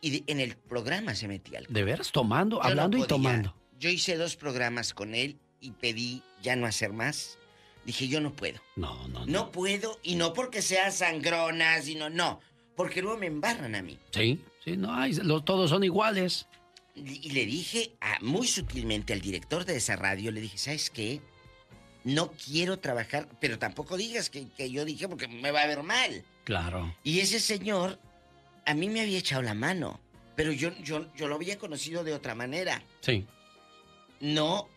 Y 0.00 0.10
de- 0.10 0.24
en 0.26 0.40
el 0.40 0.56
programa 0.56 1.14
se 1.14 1.28
metía 1.28 1.58
alcohol. 1.58 1.74
De 1.74 1.84
veras, 1.84 2.10
tomando, 2.12 2.56
Yo 2.56 2.62
no 2.62 2.68
hablando 2.68 2.96
y 2.98 3.06
tomando. 3.06 3.54
Yo 3.78 3.88
hice 3.90 4.16
dos 4.16 4.36
programas 4.36 4.94
con 4.94 5.14
él 5.14 5.38
y 5.60 5.70
pedí 5.72 6.22
ya 6.42 6.56
no 6.56 6.66
hacer 6.66 6.92
más. 6.92 7.38
Dije, 7.84 8.08
yo 8.08 8.20
no 8.20 8.32
puedo. 8.32 8.60
No, 8.76 9.08
no, 9.08 9.26
No 9.26 9.50
puedo, 9.52 9.98
y 10.02 10.14
no 10.16 10.32
porque 10.32 10.60
sea 10.62 10.90
sangrona, 10.90 11.80
sino 11.82 12.08
no, 12.10 12.40
porque 12.76 13.00
luego 13.02 13.18
me 13.18 13.26
embarran 13.26 13.74
a 13.74 13.82
mí. 13.82 13.98
Sí, 14.10 14.42
sí, 14.64 14.76
no, 14.76 14.92
hay, 14.94 15.12
los- 15.14 15.44
todos 15.44 15.70
son 15.70 15.84
iguales. 15.84 16.46
Y 16.94 17.30
le 17.30 17.46
dije 17.46 17.92
a- 18.00 18.18
muy 18.20 18.46
sutilmente 18.46 19.12
al 19.12 19.20
director 19.20 19.64
de 19.64 19.76
esa 19.76 19.96
radio, 19.96 20.30
le 20.32 20.40
dije, 20.40 20.58
¿sabes 20.58 20.90
qué? 20.90 21.20
No 22.04 22.32
quiero 22.32 22.78
trabajar, 22.78 23.28
pero 23.40 23.58
tampoco 23.58 23.96
digas 23.96 24.30
que, 24.30 24.48
que 24.56 24.70
yo 24.70 24.84
dije 24.84 25.08
porque 25.08 25.28
me 25.28 25.50
va 25.50 25.62
a 25.62 25.66
ver 25.66 25.82
mal. 25.82 26.24
Claro. 26.44 26.94
Y 27.04 27.20
ese 27.20 27.40
señor 27.40 27.98
a 28.66 28.74
mí 28.74 28.88
me 28.88 29.00
había 29.02 29.18
echado 29.18 29.42
la 29.42 29.54
mano, 29.54 30.00
pero 30.36 30.52
yo, 30.52 30.70
yo, 30.82 31.12
yo 31.14 31.28
lo 31.28 31.34
había 31.36 31.58
conocido 31.58 32.02
de 32.04 32.12
otra 32.14 32.34
manera. 32.34 32.82
Sí. 33.00 33.26
No 34.20 34.68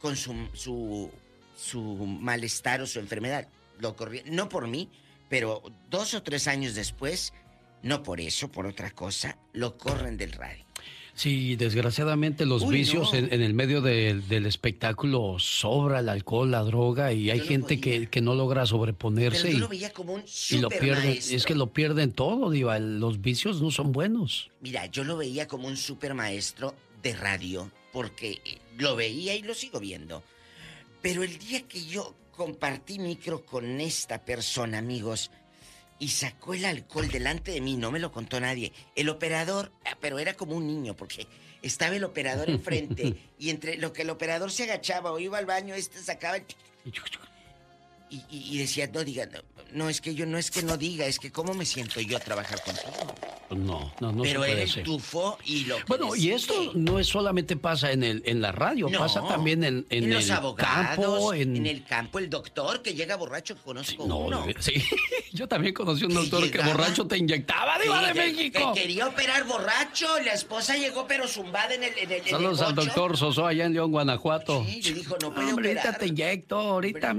con 0.00 0.16
su, 0.16 0.34
su, 0.54 1.10
su 1.56 1.80
malestar 1.82 2.80
o 2.80 2.86
su 2.86 2.98
enfermedad. 3.00 3.48
Lo 3.80 3.96
corrí, 3.96 4.22
no 4.26 4.48
por 4.48 4.66
mí, 4.68 4.88
pero 5.28 5.62
dos 5.90 6.14
o 6.14 6.22
tres 6.22 6.48
años 6.48 6.74
después, 6.74 7.32
no 7.82 8.02
por 8.02 8.20
eso, 8.20 8.50
por 8.50 8.66
otra 8.66 8.90
cosa, 8.90 9.38
lo 9.52 9.76
corren 9.78 10.16
del 10.16 10.32
radio. 10.32 10.64
Sí, 11.18 11.56
desgraciadamente 11.56 12.46
los 12.46 12.62
Uy, 12.62 12.76
vicios 12.76 13.12
no. 13.12 13.18
en, 13.18 13.32
en 13.32 13.42
el 13.42 13.52
medio 13.52 13.80
del- 13.80 14.28
del 14.28 14.46
espectáculo 14.46 15.36
sobra 15.40 15.98
el 15.98 16.08
alcohol, 16.08 16.52
la 16.52 16.62
droga 16.62 17.12
y 17.12 17.28
hay 17.30 17.40
no 17.40 17.44
gente 17.44 17.80
que, 17.80 18.06
que 18.06 18.20
no 18.20 18.36
logra 18.36 18.64
sobreponerse 18.66 19.40
Pero 19.42 19.50
yo 19.52 19.56
y, 19.56 19.60
lo 19.60 19.68
veía 19.68 19.90
como 19.92 20.12
un 20.14 20.20
y 20.20 20.56
lo 20.58 20.62
super 20.68 20.78
pierden. 20.80 21.04
maestro. 21.06 21.36
Es 21.36 21.44
que 21.44 21.54
lo 21.56 21.66
pierden 21.72 22.12
todo, 22.12 22.50
diva. 22.50 22.78
Los 22.78 23.20
vicios 23.20 23.60
no 23.60 23.72
son 23.72 23.90
buenos. 23.90 24.50
Mira, 24.60 24.86
yo 24.86 25.02
lo 25.02 25.16
veía 25.16 25.48
como 25.48 25.66
un 25.66 25.76
super 25.76 26.14
maestro 26.14 26.76
de 27.02 27.14
radio, 27.16 27.68
porque 27.92 28.40
eh, 28.44 28.58
lo 28.78 28.94
veía 28.94 29.34
y 29.34 29.42
lo 29.42 29.54
sigo 29.54 29.80
viendo. 29.80 30.22
Pero 31.02 31.24
el 31.24 31.36
día 31.38 31.62
que 31.62 31.84
yo 31.84 32.14
compartí 32.30 33.00
micro 33.00 33.44
con 33.44 33.80
esta 33.80 34.24
persona, 34.24 34.78
amigos, 34.78 35.32
y 35.98 36.08
sacó 36.08 36.54
el 36.54 36.64
alcohol 36.64 37.08
delante 37.08 37.50
de 37.52 37.60
mí, 37.60 37.76
no 37.76 37.90
me 37.90 37.98
lo 37.98 38.12
contó 38.12 38.38
nadie. 38.40 38.72
El 38.94 39.08
operador, 39.08 39.72
ah, 39.84 39.96
pero 40.00 40.18
era 40.18 40.34
como 40.34 40.54
un 40.56 40.66
niño, 40.66 40.94
porque 40.96 41.26
estaba 41.62 41.96
el 41.96 42.04
operador 42.04 42.48
enfrente, 42.50 43.14
y 43.38 43.50
entre 43.50 43.76
lo 43.78 43.92
que 43.92 44.02
el 44.02 44.10
operador 44.10 44.50
se 44.52 44.64
agachaba 44.64 45.10
o 45.12 45.18
iba 45.18 45.38
al 45.38 45.46
baño, 45.46 45.74
este 45.74 45.98
sacaba 46.02 46.36
el... 46.36 46.44
Y, 48.10 48.16
y- 48.30 48.54
y 48.54 48.58
decía, 48.58 48.86
no 48.90 49.04
diga, 49.04 49.26
no, 49.26 49.40
no, 49.74 49.90
es 49.90 50.00
que 50.00 50.14
yo 50.14 50.24
no 50.24 50.38
es 50.38 50.50
que 50.50 50.62
no 50.62 50.78
diga, 50.78 51.04
es 51.04 51.18
que 51.18 51.30
cómo 51.30 51.52
me 51.52 51.66
siento 51.66 52.00
yo 52.00 52.16
a 52.16 52.20
trabajar 52.20 52.62
contigo. 52.62 53.14
No, 53.50 53.92
no, 54.00 54.12
no 54.12 54.22
Pero 54.22 54.42
se 54.44 54.48
él 54.48 54.54
puede 54.54 54.66
ser. 54.66 54.78
entufó 54.78 55.38
y 55.44 55.64
lo 55.66 55.76
que 55.76 55.84
Bueno, 55.88 56.16
y 56.16 56.30
esto 56.30 56.54
no 56.74 56.98
es 56.98 57.06
solamente 57.06 57.56
pasa 57.56 57.92
en 57.92 58.02
el 58.02 58.22
en 58.24 58.40
la 58.40 58.50
radio, 58.52 58.88
No, 58.88 58.98
pasa 58.98 59.26
también 59.28 59.62
en, 59.62 59.86
en, 59.90 60.04
en 60.04 60.14
los 60.14 60.24
el 60.24 60.30
abogados, 60.32 60.96
campo, 60.96 61.34
en... 61.34 61.56
en, 61.56 61.66
el 61.66 61.84
campo, 61.84 62.18
el 62.18 62.30
doctor 62.30 62.80
que 62.82 62.94
llega 62.94 63.16
borracho, 63.16 63.54
que 63.56 63.60
conozco 63.62 64.06
No, 64.06 64.18
uno. 64.20 64.46
sí. 64.58 64.72
Yo 65.38 65.46
también 65.46 65.72
conocí 65.72 66.04
un 66.04 66.14
doctor 66.14 66.50
que 66.50 66.58
borracho 66.58 67.06
te 67.06 67.16
inyectaba, 67.16 67.78
Diva 67.78 68.04
de 68.08 68.12
México. 68.12 68.72
Que 68.74 68.80
quería 68.80 69.06
operar 69.06 69.44
borracho, 69.44 70.18
la 70.24 70.32
esposa 70.32 70.76
llegó 70.76 71.06
pero 71.06 71.28
zumbada 71.28 71.74
en 71.74 71.84
el, 71.84 71.96
en 71.96 72.10
el, 72.10 72.18
en 72.18 72.24
el 72.24 72.30
Saludos 72.30 72.60
al 72.60 72.74
bocho. 72.74 72.86
doctor 72.86 73.16
Soso 73.16 73.46
allá 73.46 73.66
en 73.66 73.72
León, 73.72 73.92
Guanajuato. 73.92 74.64
Sí, 74.66 74.82
le 74.82 74.94
dijo, 74.94 75.16
no 75.22 75.32
puede 75.32 75.52
ahorita 75.52 75.80
operar. 75.80 75.98
te 75.98 76.06
inyecto, 76.08 76.58
ahorita. 76.58 77.14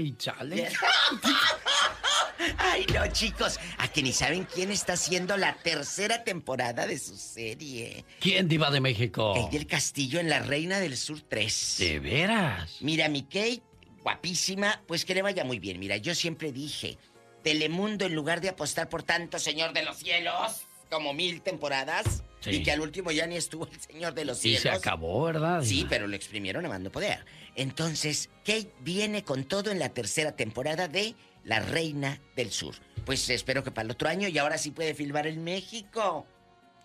Y 0.00 0.16
chale. 0.16 0.70
Ay, 2.56 2.86
no, 2.94 3.06
chicos, 3.12 3.60
a 3.76 3.88
que 3.88 4.02
ni 4.02 4.14
saben 4.14 4.44
quién 4.44 4.70
está 4.70 4.94
haciendo 4.94 5.36
la 5.36 5.54
tercera 5.56 6.24
temporada 6.24 6.86
de 6.86 6.98
su 6.98 7.14
serie. 7.14 8.06
¿Quién, 8.20 8.48
Diva 8.48 8.70
de 8.70 8.80
México? 8.80 9.34
Kate 9.34 9.58
del 9.58 9.66
Castillo 9.66 10.18
en 10.18 10.30
La 10.30 10.38
Reina 10.38 10.80
del 10.80 10.96
Sur 10.96 11.20
3. 11.20 11.76
¿De 11.78 12.00
veras? 12.00 12.78
Mira, 12.80 13.10
mi 13.10 13.24
Kate, 13.24 13.62
guapísima, 14.02 14.82
pues 14.86 15.04
que 15.04 15.14
le 15.14 15.20
vaya 15.20 15.44
muy 15.44 15.58
bien. 15.58 15.78
Mira, 15.78 15.98
yo 15.98 16.14
siempre 16.14 16.50
dije 16.50 16.96
Telemundo, 17.44 18.04
en 18.06 18.14
lugar 18.16 18.40
de 18.40 18.48
apostar 18.48 18.88
por 18.88 19.04
tanto 19.04 19.38
Señor 19.38 19.72
de 19.72 19.84
los 19.84 19.98
Cielos, 19.98 20.62
como 20.90 21.12
mil 21.14 21.40
temporadas, 21.42 22.24
Sí. 22.40 22.50
y 22.50 22.62
que 22.62 22.72
al 22.72 22.80
último 22.80 23.10
ya 23.10 23.26
ni 23.26 23.36
estuvo 23.36 23.66
el 23.66 23.80
Señor 23.80 24.12
de 24.14 24.24
los 24.26 24.38
Y 24.38 24.56
Cielos. 24.56 24.62
se 24.62 24.68
acabó, 24.70 25.22
¿verdad? 25.24 25.62
Sí, 25.62 25.86
pero 25.88 26.06
lo 26.06 26.14
exprimieron 26.16 26.66
a 26.66 26.68
mando 26.68 26.90
poder. 26.90 27.24
Entonces, 27.54 28.28
Kate 28.44 28.70
viene 28.80 29.22
con 29.24 29.44
todo 29.44 29.70
en 29.70 29.78
la 29.78 29.88
tercera 29.90 30.32
temporada 30.36 30.86
de 30.88 31.14
La 31.44 31.60
Reina 31.60 32.20
del 32.36 32.50
Sur. 32.50 32.74
Pues 33.06 33.28
espero 33.30 33.62
que 33.64 33.70
para 33.70 33.84
el 33.86 33.92
otro 33.92 34.08
año 34.08 34.28
y 34.28 34.36
ahora 34.38 34.58
sí 34.58 34.70
puede 34.72 34.94
filmar 34.94 35.26
en 35.26 35.42
México. 35.44 36.26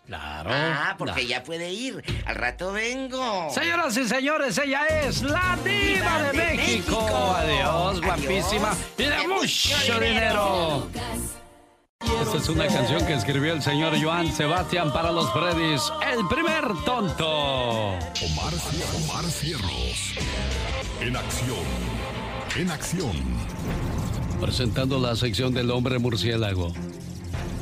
Claro. 0.09 0.49
Ah, 0.51 0.95
porque 0.97 1.21
Claro. 1.21 1.29
ya 1.29 1.43
puede 1.43 1.71
ir. 1.71 2.03
Al 2.25 2.33
rato 2.33 2.71
vengo. 2.71 3.47
Señoras 3.53 3.95
y 3.95 4.07
señores, 4.07 4.57
ella 4.57 4.87
es 4.87 5.21
la 5.21 5.55
diva 5.63 6.23
de, 6.23 6.33
México. 6.33 7.35
Adiós, 7.37 8.01
guapísima. 8.01 8.75
Y 8.97 9.03
de 9.03 9.27
mucho 9.27 9.99
dinero. 9.99 10.87
Esta 12.23 12.37
es 12.37 12.49
una 12.49 12.65
canción 12.65 13.05
que 13.05 13.13
escribió 13.13 13.53
el 13.53 13.61
señor 13.61 14.01
Joan 14.01 14.33
Sebastián 14.33 14.91
para 14.91 15.11
los 15.11 15.31
Freddys. 15.31 15.83
El 16.11 16.27
primer 16.27 16.63
tonto. 16.85 17.29
Omar, 17.29 18.53
Omar 19.03 19.25
Cierros. 19.25 20.15
En 21.01 21.15
acción. 21.15 21.65
En 22.57 22.71
acción. 22.71 23.11
Presentando 24.41 24.97
la 24.97 25.15
sección 25.15 25.53
del 25.53 25.69
hombre 25.69 25.99
murciélago. 25.99 26.73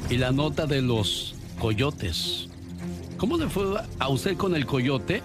Y 0.10 0.16
la 0.16 0.32
nota 0.32 0.66
de 0.66 0.82
los 0.82 1.37
coyotes. 1.60 2.48
¿Cómo 3.18 3.38
le 3.38 3.50
fue 3.50 3.66
a 4.00 4.10
usted 4.10 4.38
con 4.38 4.56
el 4.56 4.66
coyote 4.66 5.22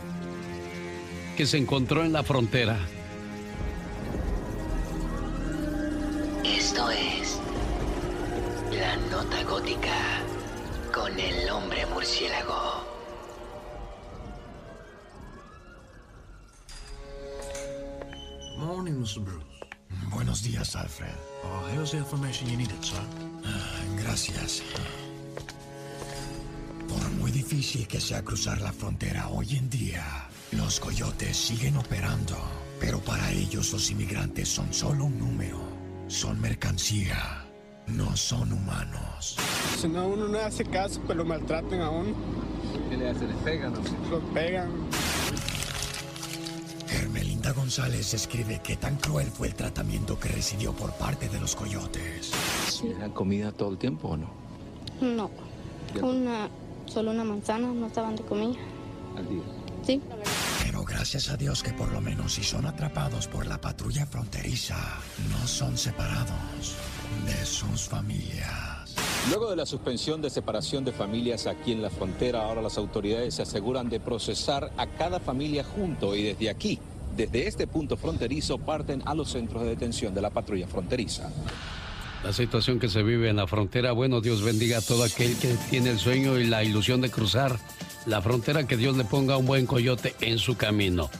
que 1.36 1.46
se 1.46 1.59
encontró 1.59 2.04
en 2.04 2.12
la 2.12 2.22
frontera? 2.22 2.78
Esto 6.44 6.90
es 6.90 7.38
la 8.72 8.96
nota 9.10 9.42
gótica 9.44 9.94
con 10.92 11.18
el 11.18 11.50
hombre 11.50 11.84
murciélago. 11.86 12.82
Morning, 18.59 18.92
Mr. 19.00 19.20
Bruce. 19.20 19.46
Buenos 20.10 20.42
días, 20.42 20.76
Alfred. 20.76 21.09
Oh, 21.44 21.66
here's 21.72 21.90
the 21.92 21.98
information 21.98 22.48
you 22.48 22.56
needed, 22.56 22.82
sir. 22.84 23.00
Ah, 23.44 23.80
Gracias. 24.02 24.62
Por 26.88 27.10
muy 27.18 27.30
difícil 27.30 27.86
que 27.86 28.00
sea 28.00 28.22
cruzar 28.22 28.60
la 28.60 28.72
frontera 28.72 29.28
hoy 29.28 29.56
en 29.56 29.70
día, 29.70 30.28
los 30.52 30.80
coyotes 30.80 31.36
siguen 31.36 31.76
operando. 31.76 32.36
Pero 32.80 32.98
para 33.00 33.30
ellos 33.32 33.72
los 33.72 33.90
inmigrantes 33.90 34.48
son 34.48 34.72
solo 34.72 35.04
un 35.04 35.18
número. 35.18 35.59
Son 36.09 36.40
mercancía. 36.40 37.44
No 37.86 38.16
son 38.16 38.52
humanos. 38.52 39.36
Si 39.78 39.88
no, 39.88 40.09
uno 40.09 40.28
no 40.28 40.38
hace 40.38 40.64
caso, 40.64 41.00
pues 41.06 41.16
lo 41.16 41.24
maltratan 41.24 41.80
a 41.80 41.90
uno. 41.90 42.14
¿Qué 42.88 42.96
le 42.96 43.10
hacen? 43.10 43.28
¿Les 43.28 43.36
pegan 43.38 43.74
Lo 44.10 44.20
pegan. 44.32 44.70
Hermelinda 46.88 47.52
González 47.52 48.14
escribe 48.14 48.60
que 48.62 48.76
tan 48.76 48.96
cruel 48.96 49.28
fue 49.28 49.48
el 49.48 49.54
tratamiento 49.54 50.18
que 50.18 50.28
recibió 50.28 50.72
por 50.72 50.92
parte 50.92 51.28
de 51.28 51.40
los 51.40 51.56
coyotes. 51.56 52.32
¿Era 52.84 53.09
comida 53.09 53.52
todo 53.52 53.70
el 53.70 53.78
tiempo 53.78 54.09
o 54.09 54.16
no? 54.16 54.30
No, 55.00 55.30
una, 56.00 56.48
solo 56.93 57.10
una 57.10 57.24
manzana, 57.24 57.69
no 57.69 57.86
estaban 57.86 58.16
de 58.16 58.23
comida. 58.23 58.59
Al 59.16 59.28
día. 59.28 59.43
Sí. 59.85 60.01
Pero 60.64 60.85
gracias 60.85 61.28
a 61.31 61.36
Dios 61.36 61.62
que 61.62 61.73
por 61.73 61.90
lo 61.90 62.01
menos 62.01 62.35
si 62.35 62.44
son 62.44 62.66
atrapados 62.66 63.27
por 63.27 63.47
la 63.47 63.60
patrulla 63.60 64.06
fronteriza, 64.06 64.77
no 65.31 65.47
son 65.47 65.77
separados 65.77 66.77
de 67.27 67.44
sus 67.44 67.89
familias. 67.89 68.94
Luego 69.28 69.51
de 69.51 69.56
la 69.56 69.66
suspensión 69.66 70.20
de 70.20 70.31
separación 70.31 70.85
de 70.85 70.93
familias 70.93 71.47
aquí 71.47 71.73
en 71.73 71.82
la 71.82 71.90
frontera, 71.90 72.44
ahora 72.44 72.62
las 72.62 72.77
autoridades 72.77 73.35
se 73.35 73.43
aseguran 73.43 73.89
de 73.89 74.01
procesar 74.01 74.73
a 74.77 74.86
cada 74.86 75.20
familia 75.20 75.64
junto 75.64 76.14
y 76.14 76.23
desde 76.24 76.51
aquí, 76.51 76.78
desde 77.16 77.47
este 77.47 77.66
punto 77.66 77.97
fronterizo, 77.97 78.59
parten 78.59 79.02
a 79.05 79.14
los 79.14 79.31
centros 79.31 79.62
de 79.62 79.70
detención 79.70 80.14
de 80.14 80.20
la 80.20 80.31
patrulla 80.31 80.66
fronteriza. 80.66 81.31
La 82.24 82.32
situación 82.32 82.78
que 82.78 82.89
se 82.89 83.03
vive 83.03 83.28
en 83.28 83.36
la 83.36 83.47
frontera, 83.47 83.93
bueno, 83.93 84.20
Dios 84.20 84.43
bendiga 84.43 84.78
a 84.78 84.81
todo 84.81 85.03
aquel 85.03 85.36
que 85.39 85.55
tiene 85.70 85.90
el 85.90 85.99
sueño 85.99 86.39
y 86.39 86.44
la 86.44 86.62
ilusión 86.62 87.01
de 87.01 87.11
cruzar 87.11 87.59
la 88.07 88.23
frontera, 88.23 88.66
que 88.66 88.77
Dios 88.77 88.97
le 88.97 89.05
ponga 89.05 89.36
un 89.36 89.47
buen 89.47 89.66
coyote 89.66 90.15
en 90.20 90.39
su 90.39 90.57
camino. 90.57 91.11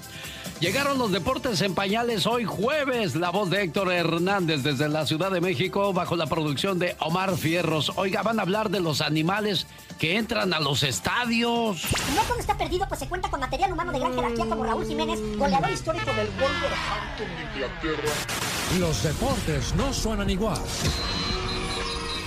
Llegaron 0.61 0.97
los 0.97 1.11
deportes 1.11 1.61
en 1.61 1.75
pañales 1.75 2.25
hoy 2.25 2.45
jueves. 2.45 3.17
La 3.17 3.31
voz 3.31 3.51
de 3.51 3.63
Héctor 3.63 3.91
Hernández 3.91 4.63
desde 4.63 4.89
la 4.89 5.07
Ciudad 5.07 5.33
de 5.33 5.41
México 5.41 5.93
bajo 5.93 6.15
la 6.15 6.27
producción 6.27 6.79
de 6.79 6.95
Omar 7.01 7.37
Fierros. 7.37 7.91
Oiga, 7.97 8.23
van 8.23 8.39
a 8.39 8.43
hablar 8.43 8.71
de 8.71 8.79
los 8.79 9.01
animales 9.01 9.67
que 9.99 10.17
entran 10.17 10.55
a 10.55 10.61
los 10.61 10.85
estadios. 10.85 11.83
No 12.15 12.23
todo 12.29 12.39
está 12.39 12.57
perdido, 12.57 12.87
pues 12.87 13.01
se 13.01 13.09
cuenta 13.09 13.29
con 13.29 13.41
material 13.41 13.73
humano 13.73 13.91
de 13.91 13.99
gran 13.99 14.15
jerarquía 14.15 14.47
como 14.47 14.63
Raúl 14.63 14.87
Jiménez, 14.87 15.19
goleador 15.37 15.71
histórico 15.73 16.13
del 16.13 16.29
Wolverhampton 16.29 17.27
de 17.37 17.43
Inglaterra. 17.43 18.52
Los 18.79 19.03
deportes 19.03 19.75
no 19.75 19.93
suenan 19.93 20.31
igual. 20.31 20.61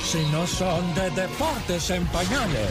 Si 0.03 0.23
no 0.31 0.45
son 0.45 0.93
de 0.93 1.09
deportes 1.09 1.89
en 1.89 2.05
pañales. 2.07 2.69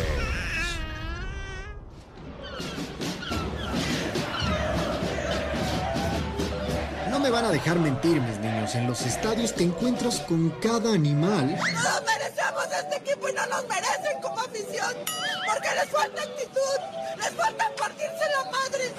No 7.11 7.19
me 7.19 7.31
van 7.31 7.47
a 7.47 7.51
dejar 7.51 7.79
mentir, 7.79 8.21
mis 8.21 8.39
En 8.73 8.87
los 8.87 9.03
estadios 9.03 9.55
te 9.55 9.63
encuentras 9.63 10.21
con 10.21 10.49
cada 10.63 10.95
animal. 10.95 11.51
Nos 11.51 12.03
merecemos 12.03 12.65
este 12.83 12.97
equipo 12.97 13.29
y 13.29 13.33
no 13.35 13.47
nos 13.47 13.69
merecen 13.69 14.23
como 14.23 14.41
afición. 14.41 14.95
Porque 15.47 15.69
les 15.75 15.91
falta 15.91 16.23
actitud, 16.23 17.19
les 17.19 17.31
falta 17.35 17.71
partirse 17.77 18.25
la 18.33 18.51
madre. 18.51 18.95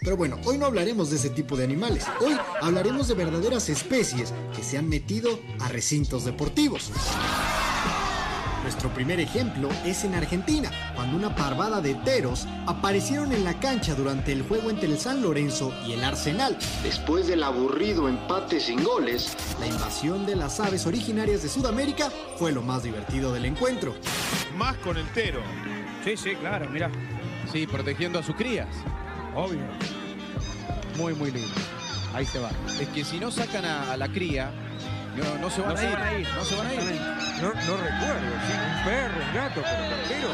Pero 0.00 0.16
bueno, 0.16 0.40
hoy 0.44 0.58
no 0.58 0.66
hablaremos 0.66 1.10
de 1.10 1.16
ese 1.16 1.30
tipo 1.30 1.56
de 1.56 1.64
animales. 1.64 2.04
Hoy 2.20 2.36
hablaremos 2.60 3.06
de 3.06 3.14
verdaderas 3.14 3.68
especies 3.68 4.34
que 4.56 4.64
se 4.64 4.76
han 4.76 4.88
metido 4.88 5.38
a 5.60 5.68
recintos 5.68 6.24
deportivos. 6.24 6.90
Nuestro 8.70 8.90
primer 8.90 9.18
ejemplo 9.18 9.68
es 9.84 10.04
en 10.04 10.14
Argentina, 10.14 10.70
cuando 10.94 11.16
una 11.16 11.34
parvada 11.34 11.80
de 11.80 11.96
teros 11.96 12.46
aparecieron 12.68 13.32
en 13.32 13.42
la 13.42 13.58
cancha 13.58 13.96
durante 13.96 14.30
el 14.30 14.42
juego 14.42 14.70
entre 14.70 14.88
el 14.88 14.96
San 14.96 15.22
Lorenzo 15.22 15.74
y 15.84 15.94
el 15.94 16.04
Arsenal. 16.04 16.56
Después 16.84 17.26
del 17.26 17.42
aburrido 17.42 18.08
empate 18.08 18.60
sin 18.60 18.84
goles, 18.84 19.36
la 19.58 19.66
invasión 19.66 20.24
de 20.24 20.36
las 20.36 20.60
aves 20.60 20.86
originarias 20.86 21.42
de 21.42 21.48
Sudamérica 21.48 22.12
fue 22.38 22.52
lo 22.52 22.62
más 22.62 22.84
divertido 22.84 23.32
del 23.32 23.46
encuentro. 23.46 23.92
Más 24.56 24.76
con 24.76 24.96
el 24.96 25.06
tero. 25.14 25.40
Sí, 26.04 26.16
sí, 26.16 26.36
claro, 26.36 26.70
mira. 26.70 26.92
Sí, 27.50 27.66
protegiendo 27.66 28.20
a 28.20 28.22
sus 28.22 28.36
crías. 28.36 28.68
Obvio. 29.34 29.62
Muy, 30.96 31.12
muy 31.14 31.32
lindo. 31.32 31.54
Ahí 32.14 32.24
se 32.24 32.38
va. 32.38 32.50
Es 32.80 32.86
que 32.90 33.04
si 33.04 33.18
no 33.18 33.32
sacan 33.32 33.64
a, 33.64 33.92
a 33.92 33.96
la 33.96 34.06
cría, 34.12 34.52
no, 35.16 35.38
no 35.38 35.50
se 35.50 35.60
van, 35.60 35.70
No 35.70 35.74
a, 35.74 35.78
se 35.78 35.86
ir. 35.86 35.92
van 35.92 36.02
a 36.02 36.12
ir. 36.14 36.28
No 36.36 36.44
se 36.44 36.54
van 36.56 36.66
a 36.66 36.74
ir. 36.74 36.80
No, 37.40 37.48
no 37.48 37.76
recuerdo, 37.76 38.32
sí, 38.46 38.52
un 38.52 38.84
perro, 38.84 39.20
un 39.28 39.34
gato, 39.34 39.62
pero 39.62 39.96
pero 40.08 40.28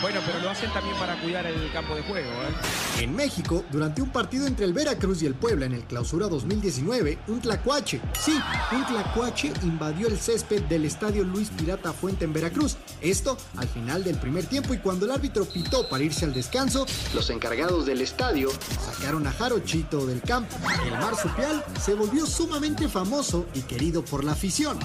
Bueno, 0.00 0.20
pero 0.24 0.38
lo 0.40 0.48
hacen 0.48 0.72
también 0.72 0.96
para 0.96 1.20
cuidar 1.20 1.44
el 1.44 1.70
campo 1.72 1.94
de 1.94 2.02
juego, 2.02 2.30
¿eh? 2.30 3.02
En 3.02 3.14
México, 3.14 3.64
durante 3.70 4.00
un 4.00 4.08
partido 4.10 4.46
entre 4.46 4.64
el 4.64 4.72
Veracruz 4.72 5.22
y 5.22 5.26
el 5.26 5.34
Puebla 5.34 5.66
en 5.66 5.74
el 5.74 5.84
Clausura 5.84 6.26
2019, 6.28 7.18
un 7.28 7.40
tlacuache, 7.40 8.00
sí, 8.18 8.40
un 8.72 8.86
tlacuache 8.86 9.52
invadió 9.62 10.08
el 10.08 10.18
césped 10.18 10.62
del 10.62 10.86
estadio 10.86 11.22
Luis 11.24 11.50
Pirata 11.50 11.92
Fuente 11.92 12.24
en 12.24 12.32
Veracruz. 12.32 12.78
Esto 13.02 13.36
al 13.58 13.68
final 13.68 14.02
del 14.02 14.16
primer 14.16 14.46
tiempo 14.46 14.72
y 14.72 14.78
cuando 14.78 15.04
el 15.04 15.12
árbitro 15.12 15.44
pitó 15.44 15.86
para 15.88 16.02
irse 16.02 16.24
al 16.24 16.32
descanso, 16.32 16.86
los 17.14 17.28
encargados 17.28 17.84
del 17.84 18.00
estadio 18.00 18.50
sacaron 18.84 19.26
a 19.26 19.32
Jarochito 19.32 20.06
del 20.06 20.22
campo. 20.22 20.56
El 20.86 20.92
marsupial 20.92 21.62
se 21.78 21.92
volvió 21.92 22.24
sumamente 22.24 22.88
famoso 22.88 23.46
y 23.52 23.60
querido 23.62 24.02
por 24.02 24.24
la 24.24 24.32
afición. 24.32 24.78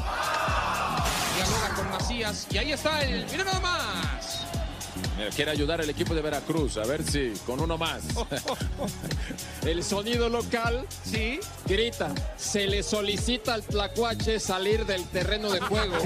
Dialoga 1.36 1.76
con 1.76 1.90
Macías 1.90 2.48
y 2.52 2.58
ahí 2.58 2.74
está 2.74 3.02
el. 3.04 3.26
¡Mira 3.32 3.46
nada 3.46 3.60
más! 3.62 4.46
Mira, 5.18 5.30
Quiere 5.30 5.52
ayudar 5.52 5.82
el 5.82 5.90
equipo 5.90 6.14
de 6.14 6.22
Veracruz, 6.22 6.78
a 6.78 6.86
ver 6.86 7.04
si 7.04 7.34
con 7.46 7.60
uno 7.60 7.78
más. 7.78 8.04
el 9.66 9.84
sonido 9.84 10.30
local, 10.30 10.86
sí, 11.04 11.40
grita. 11.66 12.14
Se 12.38 12.68
le 12.68 12.84
solicita 12.84 13.54
al 13.54 13.64
tlacuache 13.64 14.40
salir 14.40 14.86
del 14.86 15.06
terreno 15.06 15.50
de 15.52 15.60
juego. 15.62 15.96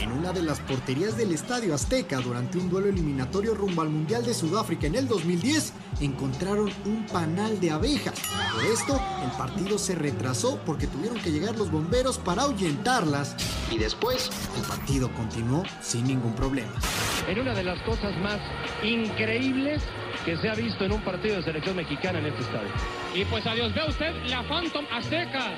En 0.00 0.12
una 0.12 0.32
de 0.32 0.42
las 0.42 0.60
porterías 0.60 1.16
del 1.16 1.32
Estadio 1.32 1.74
Azteca 1.74 2.18
durante 2.18 2.58
un 2.58 2.70
duelo 2.70 2.88
eliminatorio 2.88 3.54
rumbo 3.54 3.82
al 3.82 3.88
Mundial 3.90 4.24
de 4.24 4.32
Sudáfrica 4.32 4.86
en 4.86 4.94
el 4.94 5.08
2010, 5.08 5.72
encontraron 6.00 6.72
un 6.84 7.06
panal 7.06 7.60
de 7.60 7.70
abejas. 7.70 8.14
Por 8.52 8.64
esto, 8.64 9.00
el 9.24 9.30
partido 9.32 9.78
se 9.78 9.94
retrasó 9.94 10.58
porque 10.64 10.86
tuvieron 10.86 11.18
que 11.20 11.30
llegar 11.30 11.56
los 11.56 11.70
bomberos 11.70 12.18
para 12.18 12.42
ahuyentarlas 12.42 13.34
y 13.70 13.78
después 13.78 14.30
el 14.56 14.62
partido 14.62 15.12
continuó 15.12 15.62
sin 15.82 16.06
ningún 16.06 16.34
problema. 16.34 16.53
En 16.62 17.38
una 17.38 17.54
de 17.54 17.64
las 17.64 17.80
cosas 17.82 18.16
más 18.18 18.40
increíbles 18.82 19.82
que 20.24 20.36
se 20.36 20.48
ha 20.48 20.54
visto 20.54 20.84
en 20.84 20.92
un 20.92 21.00
partido 21.02 21.36
de 21.36 21.42
selección 21.42 21.76
mexicana 21.76 22.18
en 22.18 22.26
este 22.26 22.42
estadio. 22.42 22.70
Y 23.14 23.24
pues 23.24 23.46
adiós, 23.46 23.74
ve 23.74 23.80
usted 23.88 24.12
la 24.26 24.42
Phantom 24.44 24.84
Azteca. 24.92 25.50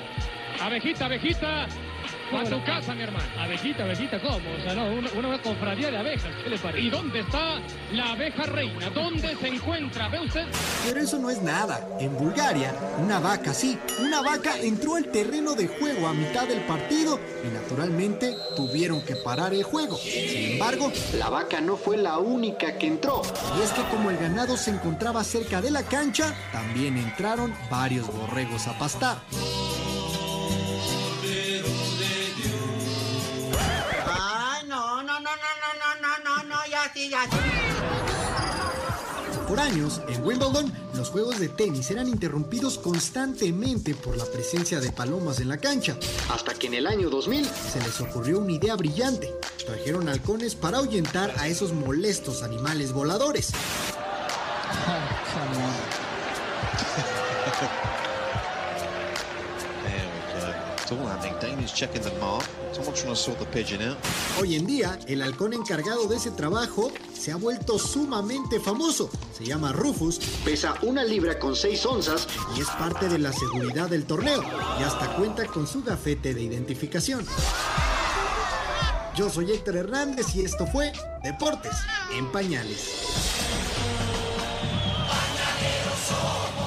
Abejita, 0.61 1.05
abejita, 1.05 1.67
A 2.33 2.43
tu 2.43 2.63
casa, 2.65 2.93
mi 2.93 3.03
hermano. 3.03 3.25
Abejita, 3.39 3.83
abejita, 3.83 4.19
¿cómo? 4.21 4.37
O 4.37 4.61
sea, 4.61 4.75
no, 4.75 4.91
una, 4.91 5.09
una 5.11 5.41
confradía 5.41 5.89
de 5.89 5.97
abejas, 5.97 6.29
¿qué 6.43 6.49
le 6.49 6.57
parece? 6.57 6.83
¿Y 6.85 6.89
dónde 6.89 7.19
está 7.21 7.59
la 7.93 8.11
abeja 8.11 8.43
reina? 8.43 8.89
¿Dónde 8.89 9.35
se 9.37 9.47
encuentra? 9.47 10.09
¿Ve 10.09 10.19
usted? 10.19 10.45
Pero 10.85 10.99
eso 10.99 11.19
no 11.19 11.29
es 11.29 11.41
nada. 11.41 11.87
En 11.99 12.15
Bulgaria, 12.17 12.73
una 12.99 13.19
vaca, 13.19 13.53
sí, 13.53 13.79
una 14.01 14.21
vaca 14.21 14.59
entró 14.59 14.95
al 14.95 15.05
terreno 15.05 15.53
de 15.53 15.67
juego 15.67 16.07
a 16.07 16.13
mitad 16.13 16.47
del 16.47 16.59
partido 16.61 17.19
y 17.45 17.53
naturalmente 17.53 18.35
tuvieron 18.55 19.01
que 19.01 19.15
parar 19.15 19.53
el 19.53 19.63
juego. 19.63 19.97
Sin 19.97 20.51
embargo, 20.53 20.91
la 21.17 21.29
vaca 21.29 21.61
no 21.61 21.77
fue 21.77 21.97
la 21.97 22.17
única 22.17 22.77
que 22.77 22.87
entró. 22.87 23.21
Y 23.57 23.61
es 23.63 23.71
que 23.71 23.83
como 23.83 24.09
el 24.09 24.17
ganado 24.17 24.57
se 24.57 24.71
encontraba 24.71 25.23
cerca 25.23 25.61
de 25.61 25.71
la 25.71 25.83
cancha, 25.83 26.35
también 26.51 26.97
entraron 26.97 27.53
varios 27.69 28.07
borregos 28.07 28.67
a 28.67 28.77
pastar. 28.77 29.17
no, 35.35 35.49
no, 35.61 35.69
no, 35.79 35.89
no, 36.01 36.11
no, 36.23 36.43
no, 36.43 36.57
ya 36.69 36.91
sí, 36.93 37.09
ya 37.09 37.23
sí. 37.23 37.37
Por 39.47 39.59
años, 39.61 40.01
en 40.09 40.25
Wimbledon, 40.25 40.73
los 40.93 41.09
juegos 41.09 41.39
de 41.39 41.47
tenis 41.47 41.89
eran 41.89 42.09
interrumpidos 42.09 42.77
constantemente 42.77 43.95
por 43.95 44.17
la 44.17 44.25
presencia 44.25 44.81
de 44.81 44.91
palomas 44.91 45.39
en 45.39 45.47
la 45.47 45.57
cancha, 45.57 45.97
hasta 46.29 46.53
que 46.53 46.67
en 46.67 46.73
el 46.73 46.85
año 46.85 47.09
2000 47.09 47.45
se 47.45 47.79
les 47.79 48.01
ocurrió 48.01 48.39
una 48.39 48.51
idea 48.51 48.75
brillante. 48.75 49.33
Trajeron 49.65 50.09
halcones 50.09 50.55
para 50.55 50.79
ahuyentar 50.79 51.33
a 51.39 51.47
esos 51.47 51.71
molestos 51.71 52.43
animales 52.43 52.91
voladores. 52.91 53.53
Hoy 64.39 64.55
en 64.55 64.65
día, 64.65 64.97
el 65.07 65.21
halcón 65.21 65.53
encargado 65.53 66.07
de 66.07 66.15
ese 66.15 66.31
trabajo 66.31 66.91
se 67.13 67.31
ha 67.31 67.35
vuelto 67.35 67.77
sumamente 67.77 68.59
famoso. 68.59 69.09
Se 69.37 69.43
llama 69.43 69.73
Rufus, 69.73 70.19
pesa 70.45 70.75
una 70.83 71.03
libra 71.03 71.39
con 71.39 71.55
6 71.55 71.85
onzas 71.85 72.27
y 72.55 72.61
es 72.61 72.67
parte 72.67 73.09
de 73.09 73.19
la 73.19 73.33
seguridad 73.33 73.89
del 73.89 74.05
torneo. 74.05 74.41
Y 74.79 74.83
hasta 74.83 75.13
cuenta 75.15 75.45
con 75.47 75.67
su 75.67 75.83
gafete 75.83 76.33
de 76.33 76.41
identificación. 76.43 77.25
Yo 79.15 79.29
soy 79.29 79.51
Héctor 79.51 79.77
Hernández 79.77 80.35
y 80.35 80.45
esto 80.45 80.65
fue 80.67 80.93
Deportes 81.23 81.73
en 82.13 82.31
Pañales. 82.31 83.36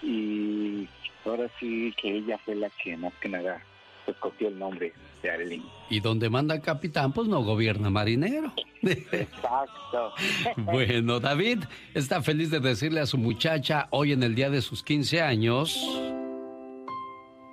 Y 0.02 0.88
ahora 1.26 1.50
sí 1.60 1.94
que 2.02 2.20
ella 2.20 2.38
fue 2.38 2.56
la 2.56 2.70
que 2.70 2.96
más 2.96 3.12
que 3.22 3.28
nada 3.28 3.62
escogió 4.08 4.48
el 4.48 4.58
nombre 4.58 4.94
de 5.22 5.30
Arelín. 5.30 5.66
Y 5.90 6.00
donde 6.00 6.30
manda 6.30 6.62
capitán, 6.62 7.12
pues 7.12 7.28
no 7.28 7.44
gobierna 7.44 7.90
marinero. 7.90 8.54
Exacto. 8.82 10.14
Bueno, 10.56 11.20
David 11.20 11.66
está 11.94 12.22
feliz 12.22 12.50
de 12.50 12.62
decirle 12.62 13.02
a 13.02 13.06
su 13.08 13.18
muchacha 13.18 13.90
hoy 13.90 14.14
en 14.14 14.24
el 14.24 14.36
día 14.36 14.50
de 14.50 14.62
sus 14.62 14.84
15 14.84 15.22
años. 15.22 15.86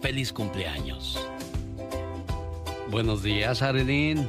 Feliz 0.00 0.32
cumpleaños. 0.32 1.18
Buenos 2.90 3.22
días, 3.22 3.62
Arelín. 3.62 4.28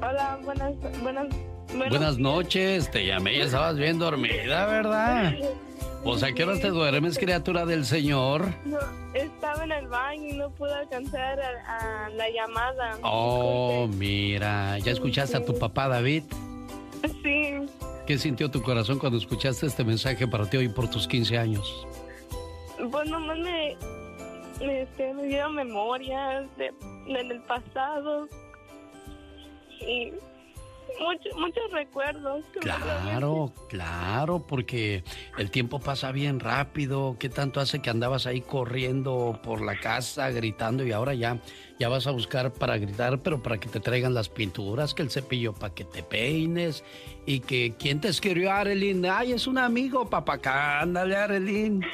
Hola, 0.00 0.38
buenas, 0.44 0.74
buenas, 1.02 1.26
buenos 1.68 1.88
Buenas 1.90 2.16
días. 2.16 2.18
noches, 2.18 2.90
te 2.90 3.06
llamé 3.06 3.36
y 3.36 3.40
estabas 3.40 3.76
bien 3.76 3.98
dormida, 3.98 4.66
¿verdad? 4.66 5.34
Pues 6.02 6.22
a 6.22 6.32
qué 6.32 6.44
horas 6.44 6.60
te 6.60 6.68
duermes, 6.68 7.18
criatura 7.18 7.66
del 7.66 7.84
Señor. 7.84 8.46
No, 8.64 8.78
estaba 9.14 9.64
en 9.64 9.72
el 9.72 9.88
baño 9.88 10.28
y 10.28 10.32
no 10.34 10.50
pude 10.50 10.72
alcanzar 10.72 11.38
a, 11.40 12.06
a 12.06 12.10
la 12.10 12.30
llamada. 12.30 12.98
Oh, 13.02 13.88
mira, 13.96 14.78
¿ya 14.78 14.92
escuchaste 14.92 15.36
a 15.36 15.44
tu 15.44 15.58
papá 15.58 15.88
David? 15.88 16.22
Sí, 17.22 17.54
¿Qué 18.06 18.16
sintió 18.18 18.50
tu 18.50 18.62
corazón 18.62 18.98
cuando 18.98 19.18
escuchaste 19.18 19.66
este 19.66 19.84
mensaje 19.84 20.26
para 20.26 20.48
ti 20.48 20.56
hoy 20.56 20.68
por 20.68 20.88
tus 20.88 21.06
15 21.06 21.36
años? 21.38 21.86
pues 22.90 23.10
nomás 23.10 23.36
me, 23.38 23.76
este, 24.60 25.14
me 25.14 25.24
dieron 25.24 25.54
memorias 25.54 26.44
de, 26.56 26.72
de- 27.06 27.24
del 27.24 27.40
pasado 27.42 28.28
y 29.80 30.12
muchos 31.00 31.32
muchos 31.38 31.70
recuerdos. 31.72 32.44
Claro, 32.60 33.52
claro, 33.68 34.44
porque 34.46 35.04
el 35.36 35.50
tiempo 35.50 35.78
pasa 35.78 36.10
bien 36.12 36.40
rápido. 36.40 37.16
¿Qué 37.18 37.28
tanto 37.28 37.60
hace 37.60 37.80
que 37.80 37.90
andabas 37.90 38.26
ahí 38.26 38.40
corriendo 38.40 39.38
por 39.44 39.60
la 39.60 39.78
casa, 39.78 40.30
gritando 40.30 40.84
y 40.84 40.90
ahora 40.92 41.14
ya, 41.14 41.38
ya 41.78 41.88
vas 41.88 42.06
a 42.06 42.10
buscar 42.10 42.52
para 42.52 42.78
gritar, 42.78 43.20
pero 43.20 43.40
para 43.42 43.58
que 43.58 43.68
te 43.68 43.78
traigan 43.80 44.14
las 44.14 44.28
pinturas, 44.28 44.94
que 44.94 45.02
el 45.02 45.10
cepillo 45.10 45.52
para 45.52 45.72
que 45.74 45.84
te 45.84 46.02
peines 46.02 46.82
y 47.26 47.40
que 47.40 47.74
quién 47.78 48.00
te 48.00 48.08
escribió 48.08 48.50
Arelín? 48.52 49.06
Ay, 49.06 49.32
es 49.32 49.46
un 49.46 49.58
amigo, 49.58 50.08
papá, 50.10 50.80
ándale 50.80 51.16
Arelín. 51.16 51.84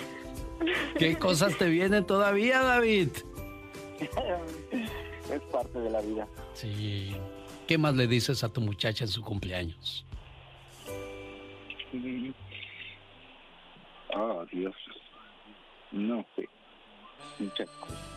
¿Qué 0.98 1.16
cosas 1.18 1.56
te 1.58 1.68
vienen 1.68 2.06
todavía, 2.06 2.62
David? 2.62 3.08
es 5.32 5.40
parte 5.52 5.78
de 5.78 5.90
la 5.90 6.00
vida. 6.00 6.28
Sí. 6.54 7.14
¿Qué 7.66 7.78
más 7.78 7.94
le 7.94 8.06
dices 8.06 8.44
a 8.44 8.52
tu 8.52 8.60
muchacha 8.60 9.04
en 9.04 9.08
su 9.08 9.22
cumpleaños? 9.22 10.04
Oh, 14.14 14.44
Dios. 14.52 14.74
No 15.92 16.24
sé. 16.36 16.48
Muchas 17.38 17.68
cosas. 17.70 18.13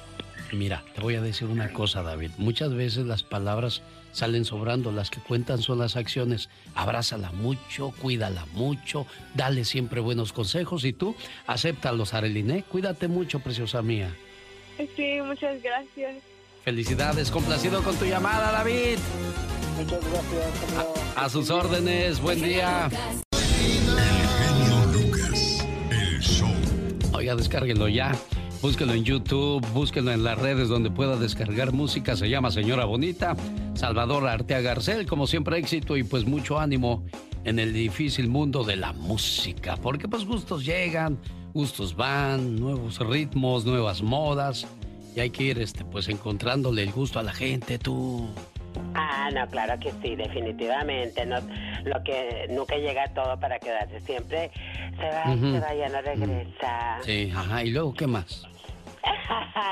Mira, 0.54 0.84
te 0.96 1.02
voy 1.02 1.16
a 1.16 1.22
decir 1.22 1.48
una 1.48 1.74
cosa, 1.74 2.02
David. 2.04 2.32
Muchas 2.38 2.74
veces 2.74 3.06
las 3.06 3.24
palabras 3.24 3.82
salen 4.12 4.46
sobrando, 4.46 4.92
las 4.92 5.10
que 5.10 5.20
cuentan 5.20 5.62
son 5.62 5.80
las 5.80 5.96
acciones. 5.96 6.50
Abrázala 6.74 7.32
mucho, 7.32 7.94
cuídala 8.02 8.46
mucho, 8.54 9.06
dale 9.36 9.66
siempre 9.66 10.00
buenos 10.00 10.34
consejos 10.34 10.86
y 10.86 10.94
tú 10.94 11.16
acéptalos, 11.46 12.14
Areliné. 12.14 12.64
Cuídate 12.64 13.08
mucho, 13.08 13.40
preciosa 13.40 13.82
mía. 13.82 14.10
Sí, 14.96 15.20
muchas 15.24 15.62
gracias. 15.62 16.18
Felicidades, 16.64 17.32
complacido 17.32 17.82
con 17.84 17.96
tu 17.96 18.06
llamada, 18.06 18.52
David. 18.52 18.98
Muchas 19.78 20.02
gracias. 20.10 21.16
A 21.16 21.30
sus 21.30 21.50
órdenes, 21.50 22.20
buen 22.20 22.42
día. 22.42 22.90
El 25.92 26.20
show. 26.20 26.50
Oiga, 27.14 27.36
descárguenlo 27.36 27.88
ya. 27.88 28.12
Búsquenlo 28.62 28.94
en 28.94 29.04
YouTube, 29.04 29.66
búsquenlo 29.72 30.12
en 30.12 30.24
las 30.24 30.38
redes 30.40 30.68
donde 30.68 30.90
pueda 30.90 31.16
descargar 31.16 31.74
música. 31.74 32.16
Se 32.16 32.28
llama 32.28 32.50
Señora 32.50 32.86
Bonita. 32.86 33.36
Salvador 33.76 34.28
Artea 34.28 34.62
Garcel, 34.62 35.06
como 35.06 35.28
siempre, 35.28 35.60
éxito 35.60 35.96
y 35.96 36.04
pues 36.04 36.26
mucho 36.26 36.60
ánimo 36.60 37.06
en 37.44 37.60
el 37.60 37.72
difícil 37.72 38.28
mundo 38.28 38.64
de 38.64 38.76
la 38.76 38.94
música. 38.94 39.78
Porque 39.78 40.08
pues 40.08 40.26
gustos 40.26 40.66
llegan, 40.66 41.20
gustos 41.54 41.96
van, 41.96 42.56
nuevos 42.56 43.00
ritmos, 43.00 43.64
nuevas 43.64 44.02
modas. 44.02 44.66
Y 45.16 45.20
hay 45.20 45.30
que 45.30 45.44
ir 45.44 45.60
este, 45.60 45.86
pues 45.86 46.10
encontrándole 46.10 46.82
el 46.82 46.92
gusto 46.92 47.20
a 47.20 47.24
la 47.24 47.34
gente, 47.34 47.78
tú. 47.78 48.28
Ah, 48.96 49.30
no, 49.34 49.48
claro 49.48 49.80
que 49.80 49.92
sí, 50.02 50.16
definitivamente. 50.16 51.26
No, 51.26 51.38
lo 51.86 52.04
que 52.04 52.48
nunca 52.50 52.76
llega 52.78 53.08
todo 53.14 53.40
para 53.40 53.60
quedarse. 53.60 54.00
Siempre 54.02 54.52
se 54.98 55.10
va, 55.10 55.34
Ujú. 55.34 55.54
se 55.54 55.60
va, 55.60 55.74
ya 55.76 55.90
no 55.90 56.02
regresa. 56.02 56.98
Sí, 57.04 57.32
ajá. 57.36 57.64
¿Y 57.64 57.72
luego 57.72 57.94
qué 57.94 58.08
más? 58.08 58.44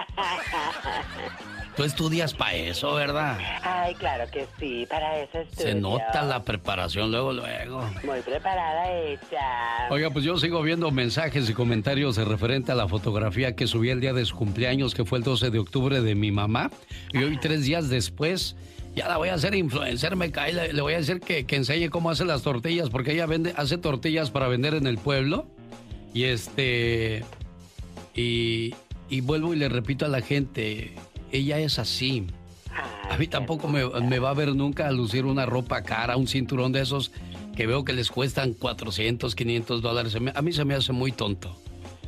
Tú 1.76 1.84
estudias 1.84 2.34
para 2.34 2.54
eso, 2.54 2.94
¿verdad? 2.94 3.38
Ay, 3.62 3.94
claro 3.96 4.32
que 4.32 4.48
sí, 4.58 4.88
para 4.90 5.20
eso 5.20 5.40
estudio. 5.40 5.68
Se 5.72 5.76
nota 5.76 6.22
la 6.24 6.42
preparación 6.44 7.12
luego, 7.12 7.34
luego. 7.34 7.82
Muy 8.06 8.22
preparada 8.22 8.90
ella. 8.94 9.88
Oiga, 9.90 10.10
pues 10.10 10.24
yo 10.24 10.38
sigo 10.38 10.62
viendo 10.62 10.90
mensajes 10.92 11.50
y 11.50 11.54
comentarios 11.54 12.16
de 12.16 12.24
referente 12.24 12.72
a 12.72 12.76
la 12.76 12.88
fotografía 12.88 13.58
que 13.58 13.68
subí 13.68 13.90
el 13.90 14.00
día 14.00 14.14
de 14.14 14.24
su 14.24 14.38
cumpleaños, 14.38 14.96
que 14.96 15.04
fue 15.04 15.18
el 15.18 15.26
12 15.26 15.50
de 15.50 15.60
octubre 15.60 16.00
de 16.00 16.16
mi 16.16 16.32
mamá. 16.32 16.72
Y 17.12 17.18
hoy, 17.18 17.38
tres 17.38 17.66
días 17.66 17.90
después, 17.90 18.56
ya 18.96 19.08
la 19.10 19.18
voy 19.18 19.30
a 19.30 19.34
hacer 19.34 19.54
influencer, 19.56 20.16
me 20.16 20.32
cae. 20.32 20.54
Le, 20.54 20.74
le 20.74 20.82
voy 20.82 20.94
a 20.94 20.98
decir 20.98 21.20
que, 21.20 21.46
que 21.46 21.58
enseñe 21.58 21.90
cómo 21.90 22.10
hace 22.10 22.26
las 22.26 22.42
tortillas, 22.42 22.90
porque 22.90 23.12
ella 23.12 23.26
vende, 23.26 23.54
hace 23.58 23.78
tortillas 23.78 24.32
para 24.32 24.48
vender 24.48 24.74
en 24.74 24.88
el 24.88 24.98
pueblo. 24.98 25.46
Y 26.14 26.24
este. 26.24 27.26
Y, 28.16 28.74
y 29.10 29.22
vuelvo 29.22 29.54
y 29.54 29.58
le 29.58 29.68
repito 29.68 30.06
a 30.06 30.08
la 30.08 30.22
gente, 30.22 30.96
ella 31.32 31.60
es 31.60 31.78
así. 31.78 32.28
A 33.10 33.18
mí 33.18 33.28
tampoco 33.28 33.68
me, 33.68 33.86
me 34.02 34.20
va 34.20 34.30
a 34.30 34.34
ver 34.34 34.56
nunca 34.56 34.88
a 34.88 34.92
lucir 34.92 35.26
una 35.26 35.46
ropa 35.46 35.84
cara, 35.84 36.18
un 36.18 36.28
cinturón 36.28 36.72
de 36.72 36.82
esos 36.82 37.12
que 37.56 37.68
veo 37.68 37.86
que 37.86 37.94
les 37.94 38.10
cuestan 38.10 38.54
400, 38.54 39.36
500 39.36 39.82
dólares. 39.82 40.18
A 40.34 40.42
mí 40.42 40.54
se 40.54 40.66
me 40.66 40.74
hace 40.74 40.94
muy 40.94 41.12
tonto. 41.12 41.56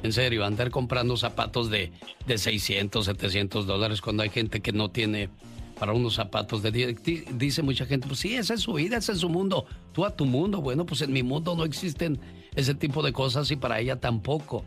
En 0.04 0.14
serio, 0.14 0.46
andar 0.46 0.70
comprando 0.70 1.18
zapatos 1.18 1.70
de, 1.70 1.92
de 2.26 2.38
600, 2.38 3.06
700 3.06 3.66
dólares 3.66 4.02
cuando 4.02 4.24
hay 4.24 4.30
gente 4.30 4.62
que 4.62 4.72
no 4.72 4.90
tiene 4.90 5.30
para 5.80 5.94
unos 5.94 6.16
zapatos 6.16 6.62
de 6.64 6.72
10. 6.72 7.04
Di- 7.04 7.24
Dice 7.34 7.62
mucha 7.62 7.86
gente, 7.86 8.08
pues 8.08 8.20
sí, 8.20 8.36
esa 8.36 8.54
es 8.56 8.62
su 8.62 8.74
vida, 8.74 8.98
ese 8.98 9.12
es 9.14 9.20
su 9.20 9.30
mundo. 9.30 9.66
Tú 9.94 10.06
a 10.06 10.16
tu 10.16 10.26
mundo. 10.26 10.62
Bueno, 10.62 10.86
pues 10.86 11.02
en 11.02 11.12
mi 11.14 11.24
mundo 11.24 11.56
no 11.56 11.64
existen 11.64 12.20
ese 12.56 12.74
tipo 12.74 13.04
de 13.04 13.14
cosas 13.14 13.50
y 13.52 13.56
para 13.56 13.80
ella 13.80 14.00
tampoco. 14.00 14.64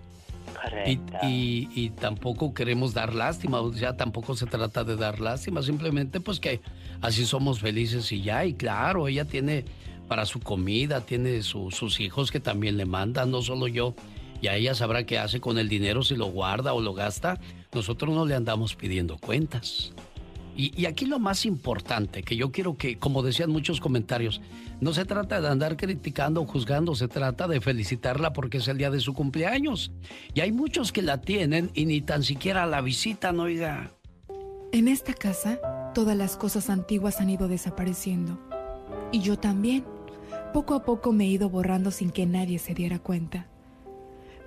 Y, 0.86 0.96
Correcto. 0.96 1.16
y- 1.26 1.68
y 1.74 1.90
tampoco 1.90 2.52
queremos 2.54 2.92
dar 2.92 3.14
lástima, 3.14 3.60
o 3.60 3.72
sea, 3.72 3.96
tampoco 3.96 4.36
se 4.36 4.46
trata 4.46 4.84
de 4.84 4.96
dar 4.96 5.20
lástima, 5.20 5.62
simplemente 5.62 6.20
pues 6.20 6.38
que 6.40 6.60
así 7.00 7.24
somos 7.24 7.60
felices 7.60 8.10
y 8.12 8.20
ya, 8.22 8.44
y 8.44 8.54
claro, 8.54 9.08
ella 9.08 9.24
tiene 9.24 9.64
para 10.08 10.26
su 10.26 10.40
comida, 10.40 11.00
tiene 11.02 11.42
su- 11.42 11.70
sus 11.70 12.00
hijos 12.00 12.30
que 12.30 12.40
también 12.40 12.76
le 12.76 12.84
mandan, 12.84 13.30
no 13.30 13.42
solo 13.42 13.68
yo, 13.68 13.94
y 14.42 14.48
a 14.48 14.56
ella 14.56 14.74
sabrá 14.74 15.06
qué 15.06 15.18
hace 15.18 15.40
con 15.40 15.56
el 15.58 15.68
dinero, 15.68 16.02
si 16.02 16.16
lo 16.16 16.26
guarda 16.26 16.74
o 16.74 16.80
lo 16.80 16.94
gasta, 16.94 17.38
nosotros 17.72 18.14
no 18.14 18.26
le 18.26 18.34
andamos 18.34 18.74
pidiendo 18.74 19.16
cuentas. 19.18 19.92
Y, 20.56 20.84
aquí 20.86 21.06
lo 21.06 21.18
más 21.18 21.46
importante, 21.46 22.22
que 22.22 22.36
yo 22.36 22.52
quiero 22.52 22.76
que, 22.76 22.98
como 22.98 23.22
decían 23.22 23.50
muchos 23.50 23.80
comentarios, 23.80 24.40
no 24.80 24.92
se 24.92 25.04
trata 25.04 25.40
de 25.40 25.48
andar 25.48 25.76
criticando 25.76 26.42
o 26.42 26.46
juzgando, 26.46 26.94
se 26.94 27.08
trata 27.08 27.48
de 27.48 27.60
felicitarla 27.60 28.32
porque 28.32 28.58
es 28.58 28.68
el 28.68 28.76
día 28.76 28.90
de 28.90 29.00
su 29.00 29.14
cumpleaños. 29.14 29.90
Y 30.34 30.40
hay 30.40 30.52
muchos 30.52 30.92
que 30.92 31.02
la 31.02 31.20
tienen 31.20 31.70
y 31.74 31.86
ni 31.86 32.02
tan 32.02 32.22
siquiera 32.22 32.66
la 32.66 32.80
visitan, 32.82 33.40
oiga. 33.40 33.92
En 34.72 34.86
esta 34.86 35.14
casa, 35.14 35.60
todas 35.94 36.16
las 36.16 36.36
cosas 36.36 36.68
antiguas 36.70 37.20
han 37.20 37.30
ido 37.30 37.48
desapareciendo. 37.48 38.38
Y 39.12 39.20
yo 39.20 39.38
también. 39.38 39.84
Poco 40.52 40.74
a 40.74 40.84
poco 40.84 41.12
me 41.12 41.24
he 41.24 41.28
ido 41.28 41.48
borrando 41.48 41.90
sin 41.90 42.10
que 42.10 42.26
nadie 42.26 42.58
se 42.58 42.74
diera 42.74 42.98
cuenta. 42.98 43.46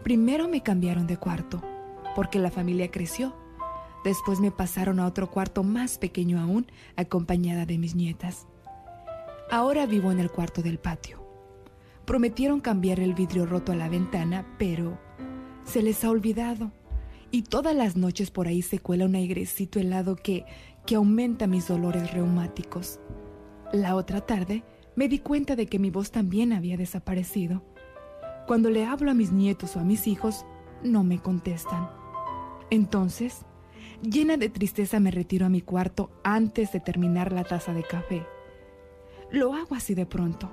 Primero 0.03 0.49
me 0.49 0.61
cambiaron 0.61 1.07
de 1.07 1.17
cuarto, 1.17 1.61
porque 2.15 2.39
la 2.39 2.51
familia 2.51 2.91
creció. 2.91 3.33
Después 4.03 4.39
me 4.39 4.51
pasaron 4.51 4.99
a 4.99 5.07
otro 5.07 5.31
cuarto 5.31 5.63
más 5.63 5.97
pequeño 5.97 6.39
aún, 6.39 6.67
acompañada 6.95 7.65
de 7.65 7.77
mis 7.77 7.95
nietas. 7.95 8.47
Ahora 9.49 9.85
vivo 9.85 10.11
en 10.11 10.19
el 10.19 10.31
cuarto 10.31 10.61
del 10.61 10.79
patio. 10.79 11.23
Prometieron 12.05 12.59
cambiar 12.59 12.99
el 12.99 13.13
vidrio 13.13 13.45
roto 13.45 13.71
a 13.71 13.75
la 13.75 13.87
ventana, 13.87 14.45
pero 14.57 14.99
se 15.63 15.81
les 15.81 16.03
ha 16.03 16.09
olvidado. 16.09 16.71
Y 17.31 17.43
todas 17.43 17.75
las 17.75 17.95
noches 17.95 18.29
por 18.29 18.47
ahí 18.47 18.61
se 18.61 18.79
cuela 18.79 19.05
un 19.05 19.15
airecito 19.15 19.79
helado 19.79 20.15
que, 20.15 20.45
que 20.85 20.95
aumenta 20.95 21.47
mis 21.47 21.67
dolores 21.67 22.11
reumáticos. 22.11 22.99
La 23.71 23.95
otra 23.95 24.21
tarde 24.21 24.63
me 24.95 25.07
di 25.07 25.19
cuenta 25.19 25.55
de 25.55 25.65
que 25.65 25.79
mi 25.79 25.89
voz 25.89 26.11
también 26.11 26.53
había 26.53 26.77
desaparecido. 26.77 27.63
Cuando 28.47 28.69
le 28.69 28.85
hablo 28.85 29.09
a 29.09 29.13
mis 29.15 29.31
nietos 29.31 29.75
o 29.75 29.79
a 29.79 29.83
mis 29.83 30.07
hijos, 30.07 30.45
no 30.83 31.03
me 31.03 31.19
contestan. 31.19 31.89
Entonces, 32.69 33.45
llena 34.03 34.37
de 34.37 34.49
tristeza 34.49 34.99
me 34.99 35.11
retiro 35.11 35.45
a 35.45 35.49
mi 35.49 35.61
cuarto 35.61 36.11
antes 36.23 36.71
de 36.71 36.79
terminar 36.79 37.31
la 37.31 37.43
taza 37.43 37.73
de 37.73 37.83
café. 37.83 38.25
Lo 39.31 39.53
hago 39.53 39.75
así 39.75 39.95
de 39.95 40.05
pronto, 40.05 40.51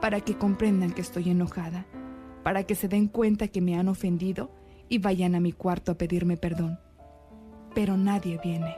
para 0.00 0.20
que 0.20 0.38
comprendan 0.38 0.92
que 0.92 1.00
estoy 1.00 1.30
enojada, 1.30 1.86
para 2.42 2.62
que 2.62 2.74
se 2.74 2.88
den 2.88 3.08
cuenta 3.08 3.48
que 3.48 3.60
me 3.60 3.76
han 3.76 3.88
ofendido 3.88 4.50
y 4.88 4.98
vayan 4.98 5.34
a 5.34 5.40
mi 5.40 5.52
cuarto 5.52 5.92
a 5.92 5.96
pedirme 5.96 6.36
perdón. 6.36 6.78
Pero 7.74 7.96
nadie 7.96 8.40
viene. 8.42 8.76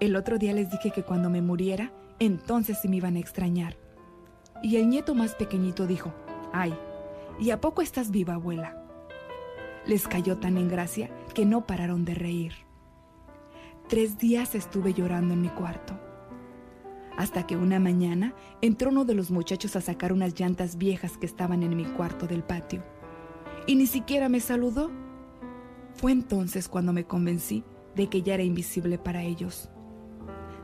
El 0.00 0.16
otro 0.16 0.38
día 0.38 0.52
les 0.52 0.70
dije 0.70 0.90
que 0.90 1.02
cuando 1.02 1.30
me 1.30 1.42
muriera, 1.42 1.92
entonces 2.18 2.78
sí 2.80 2.88
me 2.88 2.96
iban 2.96 3.16
a 3.16 3.20
extrañar. 3.20 3.76
Y 4.62 4.76
el 4.76 4.88
nieto 4.88 5.14
más 5.14 5.34
pequeñito 5.34 5.86
dijo, 5.86 6.12
ay, 6.52 6.74
¿y 7.38 7.50
a 7.50 7.60
poco 7.60 7.82
estás 7.82 8.10
viva, 8.10 8.34
abuela? 8.34 8.82
Les 9.86 10.08
cayó 10.08 10.38
tan 10.38 10.56
en 10.56 10.68
gracia 10.68 11.10
que 11.34 11.46
no 11.46 11.66
pararon 11.66 12.04
de 12.04 12.14
reír. 12.14 12.65
Tres 13.88 14.18
días 14.18 14.56
estuve 14.56 14.94
llorando 14.94 15.34
en 15.34 15.42
mi 15.42 15.48
cuarto. 15.48 15.96
Hasta 17.16 17.46
que 17.46 17.56
una 17.56 17.78
mañana 17.78 18.34
entró 18.60 18.90
uno 18.90 19.04
de 19.04 19.14
los 19.14 19.30
muchachos 19.30 19.76
a 19.76 19.80
sacar 19.80 20.12
unas 20.12 20.38
llantas 20.38 20.76
viejas 20.76 21.16
que 21.16 21.26
estaban 21.26 21.62
en 21.62 21.76
mi 21.76 21.84
cuarto 21.84 22.26
del 22.26 22.42
patio. 22.42 22.82
Y 23.64 23.76
ni 23.76 23.86
siquiera 23.86 24.28
me 24.28 24.40
saludó. 24.40 24.90
Fue 25.94 26.10
entonces 26.10 26.68
cuando 26.68 26.92
me 26.92 27.04
convencí 27.04 27.62
de 27.94 28.08
que 28.08 28.22
ya 28.22 28.34
era 28.34 28.42
invisible 28.42 28.98
para 28.98 29.22
ellos. 29.22 29.70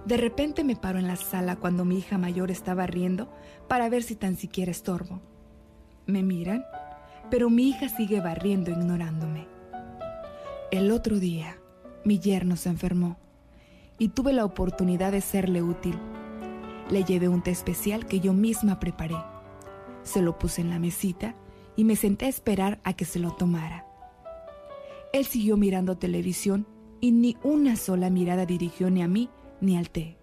De 0.05 0.17
repente 0.17 0.65
me 0.65 0.75
paro 0.75 0.99
en 0.99 1.07
la 1.07 1.15
sala 1.15 1.55
cuando 1.55 1.85
mi 1.85 1.99
hija 1.99 2.19
mayor 2.19 2.51
estaba 2.51 2.89
riendo 2.89 3.33
para 3.69 3.89
ver 3.89 4.03
si 4.03 4.17
tan 4.17 4.37
siquiera 4.37 4.73
estorbo. 4.73 5.23
Me 6.07 6.25
miran, 6.25 6.65
pero 7.31 7.51
mi 7.51 7.69
hija 7.69 7.89
sigue 7.89 8.21
barriendo 8.21 8.73
ignorándome. 8.73 9.47
El 10.73 10.91
otro 10.91 11.21
día, 11.21 11.62
mi 12.05 12.19
yerno 12.19 12.57
se 12.57 12.69
enfermó 12.69 13.17
y 13.99 14.09
tuve 14.09 14.33
la 14.33 14.45
oportunidad 14.45 15.13
de 15.13 15.21
serle 15.21 15.63
útil. 15.63 15.99
Le 16.91 17.05
llevé 17.05 17.29
un 17.29 17.43
té 17.43 17.51
especial 17.51 18.07
que 18.07 18.21
yo 18.21 18.33
misma 18.33 18.81
preparé. 18.81 19.17
Se 20.03 20.21
lo 20.21 20.39
puse 20.39 20.61
en 20.61 20.71
la 20.71 20.79
mesita 20.79 21.35
y 21.77 21.85
me 21.85 21.97
senté 21.97 22.27
a 22.27 22.29
esperar 22.29 22.81
a 22.85 22.95
que 22.95 23.05
se 23.05 23.19
lo 23.19 23.33
tomara. 23.33 23.87
Él 25.13 25.25
siguió 25.25 25.57
mirando 25.57 25.97
televisión 25.97 26.67
y 27.01 27.13
ni 27.13 27.37
una 27.43 27.77
sola 27.77 28.11
mirada 28.11 28.47
dirigió 28.47 28.91
ni 28.91 29.03
a 29.03 29.09
mí 29.09 29.31
ni 29.61 29.77
al 29.77 29.91
té. 29.91 30.17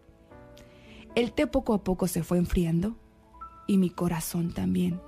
El 1.15 1.31
té 1.31 1.47
poco 1.47 1.73
a 1.73 1.83
poco 1.83 2.07
se 2.07 2.23
fue 2.23 2.37
enfriando 2.37 2.95
y 3.67 3.77
mi 3.77 3.89
corazón 3.89 4.53
también. 4.53 4.99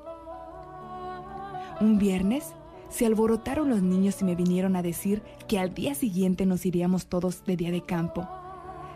Un 1.79 1.97
viernes 1.97 2.53
se 2.91 3.05
alborotaron 3.05 3.69
los 3.69 3.81
niños 3.81 4.21
y 4.21 4.25
me 4.25 4.35
vinieron 4.35 4.75
a 4.75 4.81
decir 4.81 5.23
que 5.47 5.57
al 5.57 5.73
día 5.73 5.95
siguiente 5.95 6.45
nos 6.45 6.65
iríamos 6.65 7.07
todos 7.07 7.45
de 7.45 7.55
día 7.55 7.71
de 7.71 7.81
campo. 7.81 8.27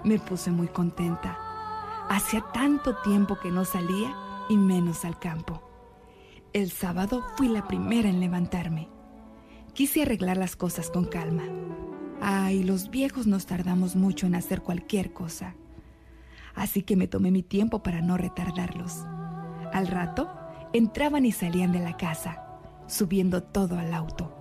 Me 0.03 0.19
puse 0.19 0.51
muy 0.51 0.67
contenta. 0.67 1.39
Hacía 2.09 2.43
tanto 2.53 2.97
tiempo 2.97 3.37
que 3.41 3.51
no 3.51 3.63
salía 3.63 4.13
y 4.49 4.57
menos 4.57 5.05
al 5.05 5.17
campo. 5.17 5.61
El 6.51 6.69
sábado 6.71 7.23
fui 7.37 7.47
la 7.47 7.67
primera 7.67 8.09
en 8.09 8.19
levantarme. 8.19 8.89
Quise 9.73 10.03
arreglar 10.03 10.37
las 10.37 10.55
cosas 10.55 10.89
con 10.91 11.05
calma. 11.05 11.43
Ay, 12.21 12.63
los 12.63 12.89
viejos 12.89 13.27
nos 13.27 13.45
tardamos 13.45 13.95
mucho 13.95 14.27
en 14.27 14.35
hacer 14.35 14.61
cualquier 14.61 15.13
cosa. 15.13 15.55
Así 16.53 16.83
que 16.83 16.95
me 16.95 17.07
tomé 17.07 17.31
mi 17.31 17.43
tiempo 17.43 17.81
para 17.81 18.01
no 18.01 18.17
retardarlos. 18.17 19.05
Al 19.73 19.87
rato, 19.87 20.29
entraban 20.73 21.25
y 21.25 21.31
salían 21.31 21.71
de 21.71 21.79
la 21.79 21.97
casa, 21.97 22.44
subiendo 22.87 23.43
todo 23.43 23.77
al 23.77 23.93
auto. 23.93 24.31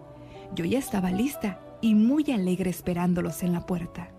Yo 0.55 0.65
ya 0.65 0.79
estaba 0.79 1.11
lista 1.11 1.61
y 1.81 1.95
muy 1.95 2.31
alegre 2.31 2.71
esperándolos 2.71 3.43
en 3.43 3.53
la 3.53 3.67
puerta. 3.67 4.11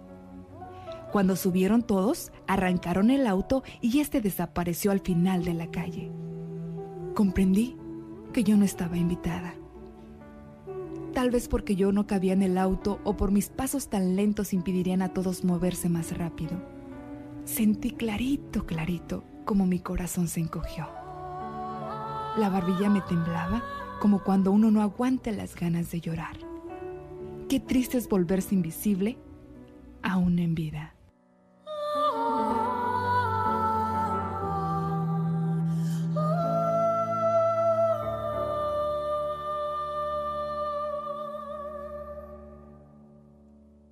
Cuando 1.11 1.35
subieron 1.35 1.81
todos, 1.81 2.31
arrancaron 2.45 3.09
el 3.09 3.25
auto 3.25 3.63
y 3.81 3.99
este 3.99 4.21
desapareció 4.21 4.91
al 4.91 4.99
final 4.99 5.45
de 5.45 5.53
la 5.53 5.71
calle. 5.71 6.11
Comprendí 7.13 7.77
que 8.33 8.43
yo 8.43 8.57
no 8.57 8.65
estaba 8.65 8.97
invitada. 8.97 9.55
Tal 11.13 11.31
vez 11.31 11.47
porque 11.47 11.77
yo 11.77 11.93
no 11.93 12.05
cabía 12.05 12.33
en 12.33 12.41
el 12.41 12.57
auto 12.57 12.99
o 13.05 13.15
por 13.15 13.31
mis 13.31 13.47
pasos 13.47 13.87
tan 13.87 14.17
lentos 14.17 14.51
impedirían 14.51 15.01
a 15.01 15.13
todos 15.13 15.45
moverse 15.45 15.87
más 15.87 16.17
rápido. 16.17 16.61
Sentí 17.45 17.91
clarito, 17.91 18.65
clarito, 18.65 19.23
como 19.45 19.65
mi 19.65 19.79
corazón 19.79 20.27
se 20.27 20.41
encogió. 20.41 20.89
La 22.35 22.49
barbilla 22.49 22.89
me 22.89 22.99
temblaba 22.99 23.63
como 23.99 24.23
cuando 24.23 24.51
uno 24.51 24.71
no 24.71 24.81
aguanta 24.81 25.31
las 25.31 25.55
ganas 25.55 25.91
de 25.91 26.01
llorar. 26.01 26.37
Qué 27.49 27.59
triste 27.59 27.97
es 27.97 28.09
volverse 28.09 28.55
invisible 28.55 29.17
aún 30.01 30.39
en 30.39 30.55
vida. 30.55 30.95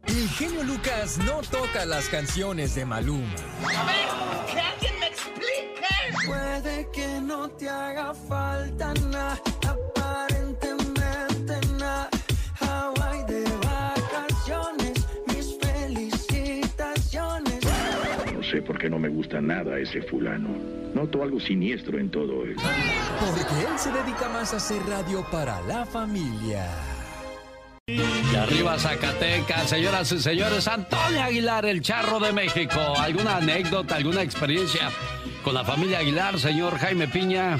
El 0.06 0.30
genio 0.30 0.64
Lucas 0.64 1.18
no 1.26 1.42
toca 1.42 1.86
las 1.86 2.08
canciones 2.10 2.76
de 2.76 2.86
Maluma. 2.86 3.28
A 3.64 3.86
ver, 3.86 4.54
que 4.54 4.60
alguien 4.60 5.00
me 5.00 5.08
explique. 5.08 6.28
Puede 6.28 6.90
que 6.92 7.22
no 7.22 7.50
te 7.50 7.70
haga 7.70 8.14
falta 8.14 8.94
nada, 9.10 9.42
No 18.64 18.68
sé 18.68 18.72
por 18.72 18.80
qué 18.80 18.90
no 18.90 18.98
me 18.98 19.10
gusta 19.10 19.42
nada 19.42 19.78
ese 19.78 20.02
fulano. 20.04 20.48
Noto 20.94 21.22
algo 21.22 21.38
siniestro 21.38 22.00
en 22.00 22.10
todo 22.10 22.46
él. 22.46 22.56
Porque 22.56 23.42
él 23.42 23.78
se 23.78 23.92
dedica 23.92 24.30
más 24.30 24.54
a 24.54 24.58
hacer 24.58 24.82
radio 24.84 25.26
para 25.30 25.60
la 25.64 25.86
familia. 25.86 26.66
Y 27.88 28.36
arriba 28.38 28.80
Zacatecas, 28.80 29.70
señoras 29.70 30.10
y 30.14 30.20
señores, 30.20 30.66
Antonio 30.70 31.24
Aguilar, 31.24 31.66
el 31.66 31.82
charro 31.82 32.22
de 32.22 32.32
México. 32.32 32.80
¿Alguna 32.98 33.36
anécdota, 33.36 33.98
alguna 33.98 34.22
experiencia 34.22 34.90
con 35.44 35.56
la 35.56 35.66
familia 35.66 36.00
Aguilar, 36.00 36.40
señor 36.40 36.78
Jaime 36.78 37.10
Piña? 37.10 37.58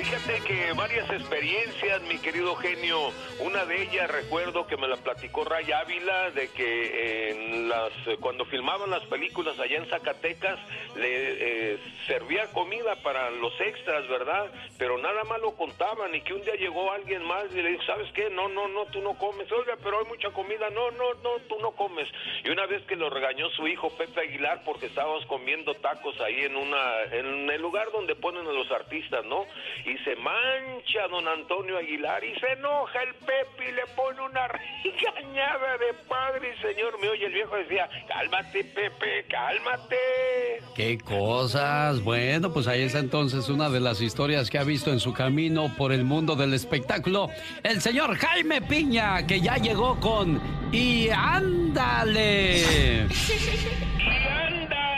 Fíjate 0.00 0.40
que 0.46 0.72
varias 0.72 1.10
experiencias, 1.10 2.00
mi 2.04 2.16
querido 2.16 2.56
genio. 2.56 3.12
Una 3.40 3.66
de 3.66 3.82
ellas 3.82 4.10
recuerdo 4.10 4.66
que 4.66 4.78
me 4.78 4.88
la 4.88 4.96
platicó 4.96 5.44
Ray 5.44 5.70
Ávila 5.72 6.30
de 6.30 6.48
que 6.48 7.30
en 7.30 7.68
las 7.68 7.92
cuando 8.18 8.46
filmaban 8.46 8.88
las 8.88 9.04
películas 9.04 9.58
allá 9.58 9.76
en 9.76 9.90
Zacatecas 9.90 10.58
le 10.96 11.74
eh, 11.74 11.78
servía 12.06 12.46
comida 12.52 12.96
para 13.02 13.30
los 13.30 13.52
extras, 13.60 14.08
¿verdad? 14.08 14.50
Pero 14.78 14.96
nada 14.96 15.22
más 15.24 15.38
lo 15.42 15.54
contaban 15.54 16.14
y 16.14 16.22
que 16.22 16.32
un 16.32 16.40
día 16.44 16.54
llegó 16.54 16.90
alguien 16.92 17.22
más 17.24 17.44
y 17.52 17.60
le 17.60 17.72
dijo, 17.72 17.82
¿sabes 17.82 18.10
qué? 18.14 18.30
No, 18.30 18.48
no, 18.48 18.68
no, 18.68 18.86
tú 18.86 19.02
no 19.02 19.18
comes. 19.18 19.52
Oiga, 19.52 19.76
pero 19.82 19.98
hay 19.98 20.06
mucha 20.06 20.30
comida. 20.30 20.70
No, 20.70 20.90
no, 20.92 21.12
no, 21.22 21.38
tú 21.46 21.58
no 21.60 21.72
comes. 21.72 22.08
Y 22.42 22.48
una 22.48 22.64
vez 22.64 22.82
que 22.86 22.96
lo 22.96 23.10
regañó 23.10 23.50
su 23.50 23.68
hijo 23.68 23.90
Pepe 23.90 24.20
Aguilar 24.20 24.62
porque 24.64 24.86
estábamos 24.86 25.26
comiendo 25.26 25.74
tacos 25.74 26.18
ahí 26.22 26.40
en 26.40 26.56
una 26.56 27.02
en 27.12 27.50
el 27.50 27.60
lugar 27.60 27.92
donde 27.92 28.16
ponen 28.16 28.46
a 28.46 28.52
los 28.52 28.70
artistas, 28.70 29.26
¿no? 29.26 29.44
Se 29.98 30.16
mancha 30.16 31.08
don 31.10 31.26
Antonio 31.26 31.78
Aguilar 31.78 32.22
y 32.24 32.38
se 32.38 32.52
enoja 32.52 33.02
el 33.02 33.14
Pepe 33.14 33.68
y 33.68 33.72
le 33.72 33.86
pone 33.96 34.20
una 34.20 34.48
regañada 34.84 35.78
de 35.78 35.94
padre 36.08 36.54
y 36.54 36.62
señor 36.62 37.00
me 37.00 37.08
oye 37.08 37.26
el 37.26 37.32
viejo 37.32 37.56
decía 37.56 37.88
cálmate 38.08 38.64
Pepe 38.64 39.24
cálmate 39.28 39.96
¿Qué 40.74 40.98
cosas? 40.98 42.02
Bueno, 42.02 42.52
pues 42.52 42.66
ahí 42.66 42.82
está 42.82 42.98
entonces 43.00 43.48
una 43.48 43.68
de 43.68 43.80
las 43.80 44.00
historias 44.00 44.50
que 44.50 44.58
ha 44.58 44.64
visto 44.64 44.90
en 44.90 45.00
su 45.00 45.12
camino 45.12 45.74
por 45.76 45.92
el 45.92 46.04
mundo 46.04 46.36
del 46.36 46.54
espectáculo 46.54 47.28
el 47.62 47.80
señor 47.80 48.16
Jaime 48.16 48.62
Piña, 48.62 49.26
que 49.26 49.40
ya 49.40 49.56
llegó 49.56 49.98
con 50.00 50.40
Y 50.72 51.08
ándale. 51.10 53.06
y 53.98 54.26
ándale 54.26 54.89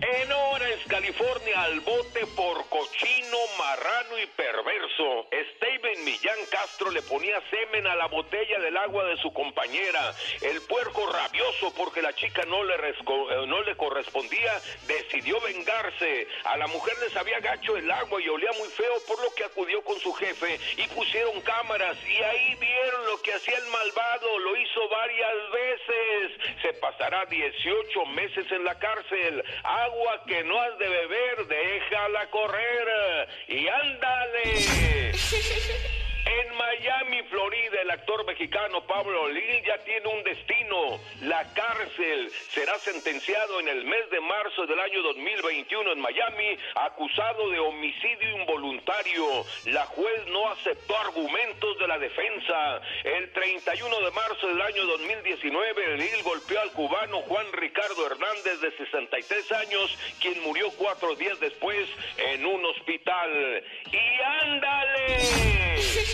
en 0.00 0.32
Orange 0.32 0.84
California 0.88 1.62
al 1.62 1.80
bote 1.80 2.26
por 2.36 2.68
cochino 2.68 3.38
marrano 3.58 4.18
y 4.18 4.26
perverso. 4.26 5.26
Steven 5.56 6.04
Millán 6.04 6.38
Castro 6.50 6.90
le 6.90 7.02
ponía 7.02 7.40
semen 7.50 7.86
a 7.86 7.94
la 7.94 8.06
botella 8.06 8.58
del 8.60 8.76
agua 8.76 9.04
de 9.04 9.16
su 9.18 9.32
compañera. 9.32 10.14
El 10.40 10.60
puerco 10.62 11.10
rabioso 11.10 11.72
porque 11.76 12.02
la 12.02 12.12
chica 12.14 12.42
no 12.46 12.64
le, 12.64 12.74
eh, 12.74 13.46
no 13.46 13.62
le 13.62 13.76
correspondía 13.76 14.52
decidió 14.86 15.40
vengarse. 15.40 16.26
A 16.44 16.56
la 16.56 16.66
mujer 16.66 16.94
le 17.00 17.10
sabía 17.10 17.40
gacho 17.40 17.76
el 17.76 17.90
agua 17.90 18.20
y 18.20 18.28
olía 18.28 18.50
muy 18.58 18.68
feo 18.68 18.94
por 19.06 19.20
lo 19.22 19.34
que 19.34 19.44
acudió 19.44 19.82
con 19.82 19.98
su 20.00 20.12
jefe 20.14 20.58
y 20.76 20.86
pusieron 20.88 21.40
cámaras. 21.42 21.96
Y 22.06 22.22
ahí 22.22 22.54
vieron 22.56 23.06
lo 23.06 23.20
que 23.22 23.32
hacía 23.32 23.56
el 23.58 23.66
malvado. 23.66 24.38
Lo 24.38 24.56
hizo 24.56 24.88
varias 24.88 25.50
veces. 25.52 26.62
Se 26.62 26.72
pasará 26.74 27.24
18 27.26 28.06
meses 28.06 28.50
en 28.50 28.64
la 28.64 28.78
cárcel 28.78 29.44
agua 29.84 30.22
que 30.26 30.42
no 30.44 30.60
has 30.60 30.78
de 30.78 30.88
beber 30.88 31.46
déjala 31.46 32.30
correr. 32.30 33.28
Y 33.48 33.68
ándale 33.68 35.12
en 36.26 36.56
Miami, 36.56 37.22
Florida, 37.24 37.82
el 37.82 37.90
actor 37.90 38.24
mexicano 38.24 38.86
Pablo 38.86 39.28
Lil 39.28 39.62
ya 39.64 39.78
tiene 39.84 40.08
un 40.08 40.22
destino, 40.24 41.00
la 41.22 41.52
cárcel. 41.52 42.30
Será 42.48 42.78
sentenciado 42.78 43.60
en 43.60 43.68
el 43.68 43.84
mes 43.84 44.08
de 44.10 44.20
marzo 44.20 44.66
del 44.66 44.80
año 44.80 45.02
2021 45.02 45.92
en 45.92 46.00
Miami, 46.00 46.58
acusado 46.74 47.50
de 47.50 47.58
homicidio 47.58 48.38
involuntario. 48.38 49.44
La 49.66 49.86
juez 49.86 50.26
no 50.28 50.50
aceptó 50.50 50.96
argumentos 50.98 51.78
de 51.78 51.88
la 51.88 51.98
defensa. 51.98 52.80
El 53.04 53.32
31 53.32 54.00
de 54.00 54.10
marzo 54.12 54.48
del 54.48 54.60
año 54.62 54.86
2019, 54.86 55.96
Lil 55.98 56.22
golpeó 56.22 56.60
al 56.60 56.72
cubano 56.72 57.20
Juan 57.22 57.46
Ricardo 57.52 58.06
Hernández 58.06 58.60
de 58.60 58.76
63 58.76 59.52
años, 59.52 59.98
quien 60.20 60.42
murió 60.42 60.70
cuatro 60.78 61.14
días 61.16 61.38
después 61.40 61.88
en 62.16 62.46
un 62.46 62.64
hospital. 62.64 63.64
¡Y 63.92 64.22
ándale! 64.42 66.13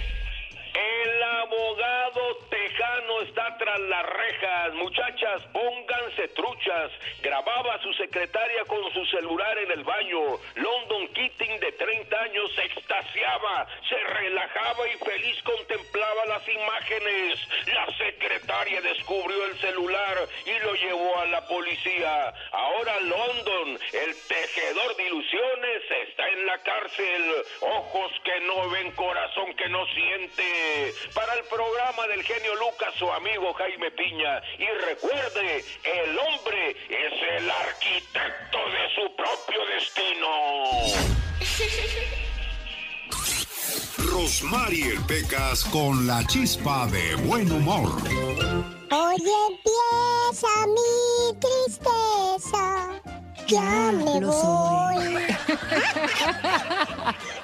El 0.73 1.23
abogado 1.23 2.37
tejano 2.49 3.21
está 3.21 3.57
tras 3.57 3.79
las 3.79 4.05
rejas. 4.05 4.73
Muchachas, 4.75 5.41
pónganse 5.51 6.27
truchas. 6.29 6.91
Grababa 7.21 7.75
a 7.75 7.81
su 7.81 7.93
secretaria 7.93 8.63
con 8.65 8.91
su 8.93 9.05
celular 9.07 9.57
en 9.57 9.71
el 9.71 9.83
baño. 9.83 10.19
London 10.55 11.07
Keating, 11.13 11.59
de 11.59 11.71
30 11.73 12.21
años, 12.21 12.51
se 12.55 12.63
extasiaba, 12.65 13.67
se 13.89 13.97
relajaba 13.97 14.87
y 14.87 14.97
feliz 15.03 15.43
contemplaba 15.43 16.25
las 16.27 16.47
imágenes. 16.47 17.39
La 17.67 17.87
secretaria 17.97 18.81
descubrió 18.81 19.45
el 19.45 19.57
celular 19.59 20.17
y 20.45 20.65
lo 20.65 20.73
llevó 20.75 21.19
a 21.19 21.25
la 21.25 21.47
policía. 21.47 22.33
Ahora 22.51 22.99
London, 23.01 23.79
el 23.93 24.15
tejedor 24.27 24.95
de 24.95 25.07
ilusiones, 25.07 25.81
está 26.07 26.29
en 26.29 26.45
la 26.45 26.57
cárcel. 26.59 27.35
Ojos 27.59 28.11
que 28.23 28.39
no 28.41 28.69
ven, 28.69 28.91
corazón 28.91 29.53
que 29.55 29.67
no 29.67 29.85
siente. 29.87 30.60
Para 31.13 31.33
el 31.35 31.43
programa 31.45 32.07
del 32.07 32.23
genio 32.23 32.55
Lucas, 32.55 32.93
su 32.97 33.11
amigo 33.11 33.53
Jaime 33.53 33.91
Piña. 33.91 34.41
Y 34.57 34.67
recuerde, 34.85 35.65
el 35.83 36.17
hombre 36.17 36.71
es 36.89 37.13
el 37.37 37.51
arquitecto 37.51 38.57
de 38.57 38.89
su 38.95 39.15
propio 39.15 39.65
destino. 39.75 40.27
Rosmarie 44.11 44.99
Pecas 45.07 45.63
con 45.65 46.05
la 46.07 46.25
chispa 46.27 46.87
de 46.87 47.15
buen 47.15 47.51
humor. 47.51 47.91
Hoy 48.91 49.17
empieza 49.47 50.47
mi 50.67 51.39
tristeza. 51.39 53.01
Ya 53.51 53.91
me 53.91 54.19
voy. 54.25 55.15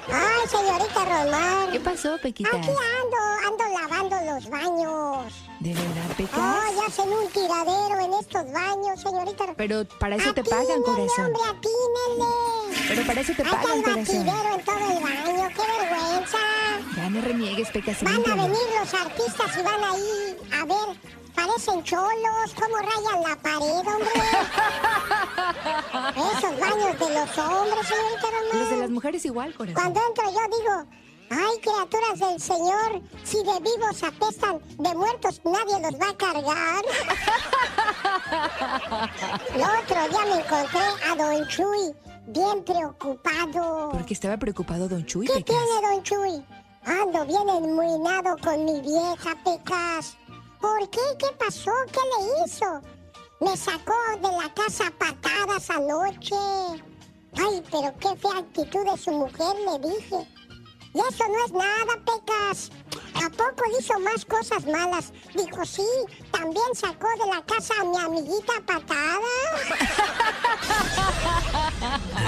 Ay, 0.09 0.47
señorita 0.49 1.03
Román. 1.05 1.71
¿Qué 1.71 1.79
pasó, 1.81 2.17
Pequita? 2.21 2.49
Aquí 2.49 2.69
ando, 2.69 3.17
ando 3.47 3.63
lavando 3.81 4.15
los 4.33 4.49
baños. 4.49 5.33
¿De 5.59 5.73
verdad, 5.73 6.15
Pecas? 6.15 6.39
Ay, 6.39 6.75
hacen 6.87 7.09
un 7.11 7.27
tiradero 7.29 7.99
en 7.99 8.13
estos 8.13 8.51
baños, 8.53 9.01
señorita. 9.01 9.45
Pero 9.57 9.85
para 9.99 10.15
eso 10.15 10.33
te 10.33 10.43
pagan, 10.43 10.81
corazón. 10.83 11.25
hombre, 11.25 11.41
atínenle. 11.49 12.87
Pero 12.87 13.01
para 13.05 13.21
eso 13.21 13.33
te 13.35 13.43
Hay 13.43 13.49
pagan, 13.51 13.81
corazón. 13.81 14.25
batidero 14.25 14.53
en 14.55 14.61
todo 14.65 14.91
el 14.91 15.03
baño, 15.03 15.49
qué 15.49 15.61
vergüenza. 15.89 16.37
Ya 16.95 17.09
no 17.09 17.21
reniegues, 17.21 17.69
Pecas. 17.71 18.01
Van 18.03 18.15
a 18.15 18.35
venir 18.35 18.67
los 18.79 18.93
artistas 18.93 19.57
y 19.59 19.61
van 19.63 19.83
ahí 19.83 20.37
a 20.53 20.65
ver, 20.65 20.97
parecen 21.37 21.83
cholos, 21.83 22.53
cómo 22.59 22.77
rayan 22.77 23.21
la 23.21 23.35
pared, 23.37 23.87
hombre. 23.87 24.21
Esos 26.33 26.59
baños 26.59 26.99
de 26.99 27.09
los 27.13 27.37
hombres, 27.37 27.87
señorita 27.87 28.27
Román. 28.31 28.59
Los 28.59 28.69
de 28.69 28.77
las 28.77 28.89
mujeres 28.89 29.23
igual, 29.25 29.53
corazón. 29.53 29.75
Cuando 29.75 30.01
entro 30.07 30.25
yo 30.25 30.41
digo, 30.57 30.87
Ay, 31.29 31.59
criaturas 31.59 32.19
del 32.19 32.39
Señor, 32.39 33.01
si 33.25 33.37
de 33.43 33.59
vivos 33.59 34.01
apestan, 34.01 34.59
de 34.77 34.95
muertos 34.95 35.41
nadie 35.43 35.77
los 35.81 35.93
va 35.99 36.09
a 36.09 36.17
cargar. 36.17 36.85
El 39.53 39.61
otro 39.61 40.07
día 40.07 40.25
me 40.25 40.39
encontré 40.41 40.87
a 41.05 41.15
Don 41.17 41.45
Chuy 41.49 41.93
bien 42.27 42.63
preocupado. 42.63 43.89
¿Por 43.89 44.05
qué 44.05 44.13
estaba 44.13 44.37
preocupado 44.37 44.87
Don 44.87 45.05
Chuy, 45.05 45.27
¿Qué 45.27 45.33
Pecas? 45.33 45.57
tiene, 45.57 45.81
Don 45.95 46.03
Chuy? 46.03 46.45
Ando 46.85 47.25
bien 47.25 47.49
enmuinado 47.49 48.37
con 48.41 48.63
mi 48.63 48.79
vieja, 48.79 49.35
Pecas. 49.43 50.15
¿Por 50.61 50.89
qué? 50.89 50.99
¿Qué 51.19 51.27
pasó? 51.37 51.71
¿Qué 51.91 51.99
le 51.99 52.45
hizo? 52.45 52.81
Me 53.39 53.55
sacó 53.55 53.93
de 54.15 54.31
la 54.35 54.53
casa 54.53 54.87
a 54.87 54.91
patadas 54.91 55.69
anoche. 55.69 56.35
Ay, 57.35 57.63
pero 57.71 57.93
qué 57.99 58.15
fea 58.17 58.39
actitud 58.39 58.85
de 58.85 58.97
su 58.97 59.11
mujer, 59.11 59.55
le 59.65 59.89
dije. 59.89 60.27
Y 60.93 60.99
eso 60.99 61.23
no 61.27 61.45
es 61.45 61.51
nada, 61.51 61.93
Pecas. 62.05 62.71
¿A 63.23 63.29
poco 63.29 63.63
hizo 63.79 63.99
más 63.99 64.25
cosas 64.25 64.65
malas? 64.65 65.13
Dijo, 65.35 65.63
sí, 65.65 65.85
también 66.31 66.73
sacó 66.73 67.07
de 67.23 67.31
la 67.35 67.45
casa 67.45 67.73
a 67.79 67.83
mi 67.83 67.97
amiguita 67.97 68.53
patada. 68.65 69.19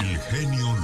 El 0.00 0.18
genio 0.20 0.79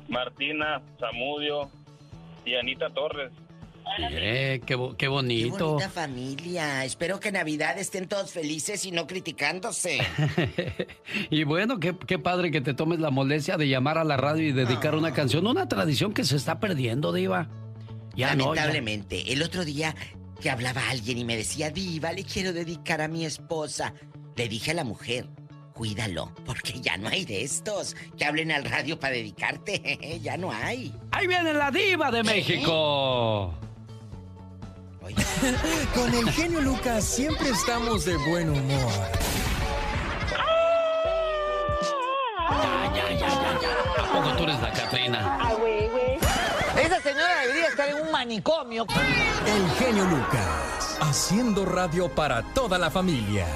Martina, 0.08 0.82
Zamudio 1.00 1.70
y 2.46 2.56
Anita 2.56 2.90
Torres. 2.90 3.32
Eh, 4.12 4.62
qué, 4.66 4.76
bo- 4.76 4.92
qué 4.92 4.98
Qué 4.98 5.08
bonito. 5.08 5.72
bonita 5.74 5.90
familia. 5.90 6.86
Espero 6.86 7.20
que 7.20 7.32
Navidad 7.32 7.78
estén 7.80 8.08
todos 8.08 8.32
felices 8.32 8.86
y 8.86 8.92
no 8.92 9.08
criticándose. 9.08 10.00
y 11.30 11.44
bueno, 11.44 11.80
qué, 11.80 11.96
qué 12.08 12.20
padre 12.20 12.52
que 12.52 12.62
te 12.62 12.74
tomes 12.74 13.00
la 13.00 13.10
molestia 13.10 13.58
de 13.58 13.68
llamar 13.68 13.98
a 13.98 14.04
la 14.04 14.18
radio 14.18 14.48
y 14.48 14.52
dedicar 14.52 14.96
una 14.96 15.14
canción, 15.14 15.48
una 15.48 15.68
tradición 15.68 16.14
que 16.14 16.24
se 16.24 16.36
está 16.38 16.60
perdiendo, 16.60 17.12
Diva. 17.12 17.50
Ya 18.16 18.36
no, 18.36 18.54
ya. 18.54 18.62
Lamentablemente, 18.62 19.34
el 19.34 19.42
otro 19.42 19.66
día 19.66 19.96
que 20.42 20.50
hablaba 20.50 20.90
alguien 20.90 21.18
y 21.18 21.26
me 21.26 21.36
decía, 21.36 21.70
Diva, 21.72 22.14
le 22.14 22.24
quiero 22.24 22.54
dedicar 22.54 23.02
a 23.02 23.08
mi 23.08 23.26
esposa. 23.26 23.94
Le 24.36 24.48
dije 24.48 24.72
a 24.72 24.74
la 24.74 24.84
mujer, 24.84 25.28
cuídalo, 25.74 26.32
porque 26.46 26.80
ya 26.80 26.98
no 26.98 27.10
hay 27.10 27.26
de 27.26 27.44
estos. 27.44 27.96
Que 28.18 28.26
hablen 28.26 28.52
al 28.52 28.66
radio 28.66 29.00
para 29.00 29.14
dedicarte. 29.14 30.20
ya 30.22 30.38
no 30.38 30.52
hay. 30.52 30.94
Ahí 31.12 31.28
viene 31.28 31.54
la 31.54 31.72
Diva 31.72 32.12
de 32.12 32.24
México. 32.24 33.54
Con 35.96 36.14
el 36.14 36.30
genio 36.32 36.62
Lucas 36.62 37.04
siempre 37.04 37.50
estamos 37.50 38.06
de 38.06 38.16
buen 38.18 38.50
humor. 38.50 38.92
¿A 43.98 44.14
poco 44.14 44.38
tú 44.38 44.44
eres 44.44 44.62
la 44.62 44.72
Catrina? 44.72 45.40
Esa 46.80 47.02
señora 47.02 47.42
debería 47.42 47.68
estar 47.68 47.90
en 47.90 47.96
un 48.06 48.12
manicomio. 48.12 48.86
El 49.46 49.70
genio 49.72 50.06
Lucas, 50.06 50.98
haciendo 51.02 51.66
radio 51.66 52.10
para 52.10 52.44
toda 52.54 52.78
la 52.78 52.90
familia. 52.90 53.48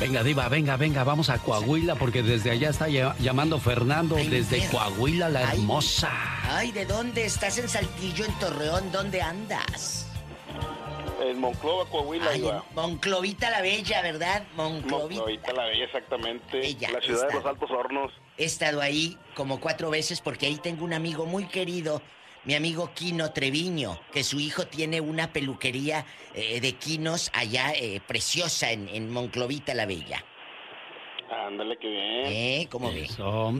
Venga, 0.00 0.22
Diva, 0.22 0.48
venga, 0.50 0.76
venga, 0.76 1.04
vamos 1.04 1.30
a 1.30 1.38
Coahuila 1.38 1.94
porque 1.94 2.22
desde 2.22 2.50
allá 2.50 2.68
está 2.68 2.86
ll- 2.88 3.16
llamando 3.18 3.58
Fernando, 3.58 4.16
desde 4.16 4.56
mujer. 4.58 4.70
Coahuila, 4.70 5.28
la 5.30 5.48
Ay. 5.48 5.58
hermosa. 5.58 6.10
Ay, 6.50 6.70
¿de 6.72 6.84
dónde 6.84 7.24
estás 7.24 7.56
en 7.58 7.68
Saltillo, 7.68 8.26
en 8.26 8.32
Torreón? 8.38 8.92
¿Dónde 8.92 9.22
andas? 9.22 10.06
En 11.22 11.40
Monclova, 11.40 11.88
Coahuila, 11.88 12.28
Ay, 12.30 12.40
iba. 12.40 12.62
Monclovita 12.74 13.48
la 13.48 13.62
Bella, 13.62 14.02
¿verdad? 14.02 14.42
Monclovita. 14.54 15.20
Monclovita 15.22 15.52
la 15.54 15.64
Bella, 15.64 15.84
exactamente. 15.86 16.58
Bella, 16.58 16.90
la 16.90 17.00
ciudad 17.00 17.28
de 17.28 17.34
los 17.34 17.46
Altos 17.46 17.70
Hornos. 17.70 18.12
He 18.36 18.44
estado 18.44 18.82
ahí 18.82 19.16
como 19.34 19.60
cuatro 19.60 19.88
veces 19.88 20.20
porque 20.20 20.44
ahí 20.46 20.56
tengo 20.56 20.84
un 20.84 20.92
amigo 20.92 21.24
muy 21.24 21.46
querido, 21.46 22.02
mi 22.46 22.54
amigo 22.54 22.90
Quino 22.94 23.32
Treviño, 23.32 23.98
que 24.12 24.22
su 24.22 24.38
hijo 24.38 24.66
tiene 24.66 25.00
una 25.00 25.32
peluquería 25.32 26.06
eh, 26.34 26.60
de 26.60 26.72
quinos 26.74 27.30
allá 27.34 27.72
eh, 27.72 28.00
preciosa 28.06 28.70
en, 28.70 28.88
en 28.88 29.12
Monclovita 29.12 29.74
la 29.74 29.84
Bella. 29.84 30.24
Ándale, 31.28 31.76
qué 31.78 31.88
bien. 31.88 32.26
¿Eh? 32.26 32.68
¿Cómo 32.70 32.92
ve? 32.92 33.08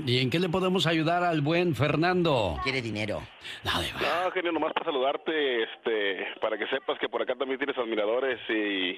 ¿Y 0.07 0.21
en 0.21 0.31
qué 0.31 0.39
le 0.39 0.49
podemos 0.49 0.87
ayudar 0.87 1.25
al 1.25 1.41
buen 1.41 1.75
Fernando? 1.75 2.59
Quiere 2.63 2.81
dinero. 2.81 3.23
No, 3.65 4.31
genio, 4.31 4.53
nomás 4.53 4.73
para 4.73 4.87
saludarte, 4.87 5.65
este, 5.65 6.27
para 6.41 6.57
que 6.57 6.67
sepas 6.69 6.99
que 7.01 7.09
por 7.09 7.23
acá 7.23 7.35
también 7.35 7.59
tienes 7.59 7.77
admiradores 7.77 8.39
y 8.49 8.97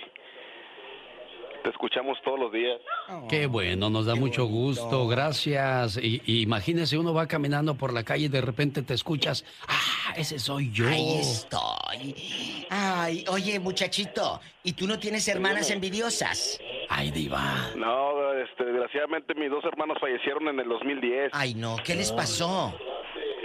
te 1.69 1.73
escuchamos 1.73 2.17
todos 2.25 2.41
los 2.41 2.51
días. 2.51 2.81
Qué 3.29 3.47
bueno, 3.47 3.91
nos 3.91 4.07
da 4.07 4.15
mucho 4.15 4.47
gusto, 4.47 5.07
gracias. 5.07 5.99
Y, 6.03 6.23
y 6.25 6.41
imagínese, 6.41 6.97
uno 6.97 7.13
va 7.13 7.27
caminando 7.27 7.75
por 7.75 7.93
la 7.93 8.05
calle 8.05 8.25
y 8.25 8.29
de 8.29 8.41
repente 8.41 8.81
te 8.81 8.95
escuchas, 8.95 9.45
ah, 9.69 10.15
ese 10.17 10.39
soy 10.39 10.71
yo. 10.73 10.89
Ahí 10.89 11.19
estoy. 11.21 12.67
Ay, 12.71 13.23
oye, 13.29 13.61
muchachito, 13.61 14.41
¿y 14.65 14.73
tú 14.73 14.87
no 14.87 14.99
tienes 14.99 15.29
hermanas 15.29 15.71
envidiosas? 15.71 16.59
Ay, 16.89 17.11
diva. 17.11 17.71
No, 17.77 18.33
este, 18.33 18.65
desgraciadamente 18.65 19.35
mis 19.35 19.51
dos 19.51 19.65
hermanos 19.67 19.99
fallecieron 20.01 20.49
en 20.49 20.61
el 20.61 20.69
2010. 20.71 21.33
Ay, 21.35 21.53
no, 21.53 21.77
¿qué 21.85 21.95
les 21.97 22.13
pasó? 22.13 22.75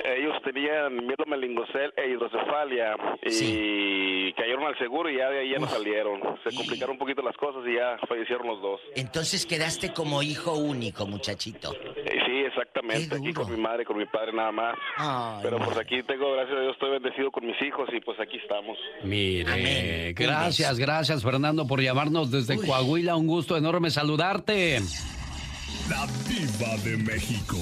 Ellos 0.06 0.36
tenían 0.44 0.96
miedo 1.06 1.24
melingocel 1.26 1.94
e 1.96 2.10
hidrocefalia 2.10 2.96
y 3.24 4.34
cayeron 4.34 4.66
al 4.66 4.78
seguro 4.78 5.10
y 5.10 5.18
ya 5.18 5.30
de 5.30 5.40
ahí 5.40 5.52
ya 5.52 5.60
no 5.60 5.68
salieron. 5.68 6.20
Se 6.44 6.54
complicaron 6.56 6.94
un 6.94 7.00
poquito 7.00 7.22
las 7.22 7.38
cosas 7.38 7.64
y 7.66 7.76
ya 7.76 7.98
fallecieron 8.08 8.48
los 8.48 8.62
dos. 8.62 8.82
Entonces 8.96 9.46
quedaste 9.46 9.94
como 9.94 10.22
hijo 10.22 10.56
único, 10.56 11.06
muchachito. 11.06 11.74
Eh, 11.74 12.20
sí, 12.26 12.38
exactamente. 12.46 13.16
Aquí 13.16 13.34
con 13.34 13.50
mi 13.50 13.58
madre, 13.58 13.86
con 13.86 13.98
mi 13.98 14.06
padre 14.06 14.34
nada 14.34 14.52
más. 14.52 14.76
Ay, 14.98 15.40
Pero 15.44 15.58
pues 15.60 15.78
aquí 15.78 16.04
tengo, 16.04 16.34
gracias 16.34 16.58
a 16.58 16.62
Dios, 16.62 16.74
estoy 16.74 16.92
bendecido 16.92 17.32
con 17.32 17.46
mis 17.46 17.62
hijos 17.62 17.88
y 17.94 18.02
pues 18.02 18.20
aquí 18.20 18.38
estamos. 18.38 18.78
Mire, 19.04 20.14
gracias, 20.14 20.78
gracias 20.80 21.24
Fernando 21.24 21.66
por 21.66 21.82
llamarnos 21.82 22.30
desde 22.30 22.58
Coahuila. 22.58 23.16
Un 23.16 23.28
gusto 23.28 23.56
enorme 23.56 23.90
saludarte. 23.90 24.80
La 25.90 26.08
diva 26.28 26.78
de 26.84 26.98
México. 26.98 27.58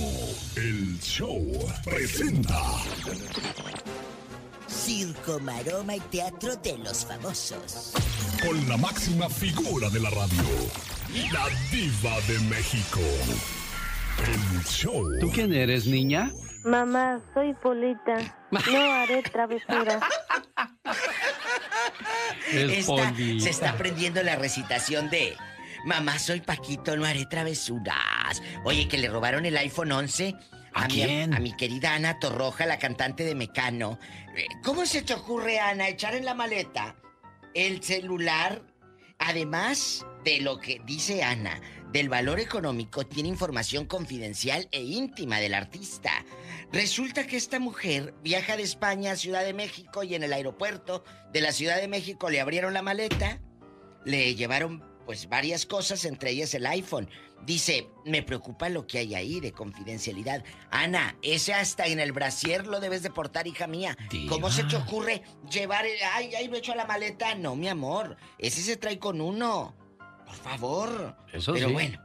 El 0.56 1.00
show 1.02 1.42
presenta. 1.84 2.62
Circo, 4.68 5.40
maroma 5.40 5.96
y 5.96 6.00
teatro 6.02 6.56
de 6.58 6.78
los 6.78 7.06
famosos. 7.06 7.94
Con 8.46 8.70
la 8.70 8.78
máxima 8.78 9.28
figura 9.30 9.90
de 9.90 10.00
la 10.00 10.10
radio. 10.12 10.44
La 11.34 11.48
diva 11.72 12.20
de 12.28 12.40
México. 12.50 13.00
El 14.28 14.64
show. 14.66 15.04
¿Tú 15.20 15.32
quién 15.32 15.54
eres, 15.54 15.88
niña? 15.88 16.32
Mamá, 16.64 17.20
soy 17.34 17.54
Polita. 17.56 18.38
No 18.52 18.92
haré 18.94 19.24
travesuras. 19.24 20.04
Es 22.52 22.72
Esta 22.80 22.94
Polita. 22.94 23.44
se 23.44 23.50
está 23.50 23.70
aprendiendo 23.72 24.22
la 24.22 24.36
recitación 24.36 25.10
de 25.10 25.36
Mamá, 25.86 26.20
soy 26.20 26.42
Paquito, 26.42 26.96
no 26.96 27.06
haré 27.06 27.26
travesuras. 27.26 28.42
Oye, 28.64 28.88
que 28.88 28.98
le 28.98 29.08
robaron 29.10 29.46
el 29.46 29.58
iPhone 29.58 29.92
11 29.92 30.36
¿A 30.74 30.88
mi- 30.88 30.94
quién? 30.94 31.34
a 31.34 31.40
mi 31.40 31.56
querida 31.56 31.94
Ana 31.96 32.20
Torroja, 32.20 32.66
la 32.66 32.80
cantante 32.80 33.24
de 33.24 33.36
Mecano. 33.36 33.98
Eh, 34.38 34.46
¿Cómo 34.64 34.86
se 34.86 35.02
te 35.02 35.14
ocurre, 35.14 35.60
Ana, 35.60 35.88
echar 35.90 36.16
en 36.16 36.26
la 36.26 36.34
maleta 36.34 36.96
el 37.54 37.84
celular? 37.84 38.62
además 39.24 40.04
de 40.26 40.42
lo 40.42 40.58
que 40.60 40.82
dice 40.84 41.22
Ana, 41.22 41.62
del 41.92 42.10
valor 42.10 42.40
económico, 42.40 43.06
tiene 43.06 43.30
información 43.30 43.86
confidencial 43.86 44.68
e 44.72 44.82
íntima 44.82 45.40
del 45.40 45.54
artista. 45.54 46.26
Resulta 46.74 47.28
que 47.28 47.38
esta 47.38 47.60
mujer 47.60 48.16
viaja 48.24 48.58
de 48.58 48.64
España 48.64 49.12
a 49.12 49.16
Ciudad 49.16 49.44
de 49.46 49.54
México 49.54 50.02
y 50.02 50.16
en 50.16 50.24
el 50.24 50.34
aeropuerto 50.34 51.04
de 51.32 51.42
la 51.42 51.52
Ciudad 51.52 51.78
de 51.80 51.88
México 51.88 52.32
le 52.32 52.42
abrieron 52.42 52.74
la 52.74 52.82
maleta, 52.82 53.40
le 54.06 54.34
llevaron 54.34 54.84
pues 55.12 55.28
varias 55.28 55.66
cosas, 55.66 56.06
entre 56.06 56.32
ellas 56.32 56.54
el 56.54 56.66
iPhone. 56.66 57.10
Dice, 57.46 57.90
me 58.06 58.24
preocupa 58.24 58.70
lo 58.70 58.88
que 58.88 59.00
hay 59.00 59.14
ahí 59.14 59.42
de 59.42 59.52
confidencialidad. 59.52 60.42
Ana, 60.70 61.18
ese 61.22 61.54
hasta 61.54 61.86
en 61.88 62.00
el 62.00 62.14
brasier 62.14 62.66
lo 62.66 62.80
debes 62.80 63.04
de 63.04 63.10
portar, 63.10 63.46
hija 63.46 63.68
mía. 63.68 63.98
¿Cómo 64.30 64.50
se 64.50 64.64
te 64.64 64.78
ocurre 64.78 65.22
llevar 65.52 65.86
el... 65.86 65.98
Ay, 66.14 66.34
ay, 66.34 66.48
lo 66.48 66.56
he 66.56 66.60
hecho 66.60 66.72
a 66.72 66.78
la 66.78 66.86
maleta? 66.86 67.36
No, 67.36 67.58
mi 67.58 67.68
amor, 67.68 68.16
ese 68.38 68.62
se 68.62 68.78
trae 68.78 69.00
con 69.00 69.20
uno. 69.20 69.76
Por 70.26 70.36
favor. 70.36 71.18
Eso 71.34 71.52
Pero 71.52 71.68
sí. 71.68 71.74
bueno, 71.74 72.02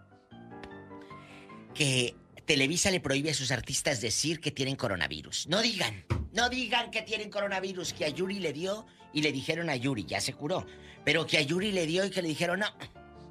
que 1.74 2.16
Televisa 2.45 2.91
le 2.91 2.99
prohíbe 2.99 3.31
a 3.31 3.35
sus 3.35 3.53
artistas 3.53 4.01
decir 4.01 4.41
que 4.41 4.51
tienen 4.51 4.74
coronavirus. 4.74 5.47
No 5.47 5.62
digan, 5.62 6.05
no 6.33 6.49
digan 6.49 6.91
que 6.91 7.03
tienen 7.03 7.31
coronavirus, 7.31 7.93
que 7.93 8.05
a 8.05 8.09
Yuri 8.09 8.41
le 8.41 8.53
dio 8.53 8.85
y 9.12 9.23
le 9.23 9.31
dijeron 9.31 9.70
a 9.70 9.77
Yuri, 9.77 10.07
ya 10.07 10.20
se 10.20 10.33
curó, 10.33 10.66
pero 11.05 11.24
que 11.24 11.39
a 11.39 11.43
Yuri 11.43 11.70
le 11.70 11.87
dio 11.87 12.05
y 12.05 12.11
que 12.11 12.20
le 12.20 12.27
dijeron, 12.27 12.59
no, 12.59 12.66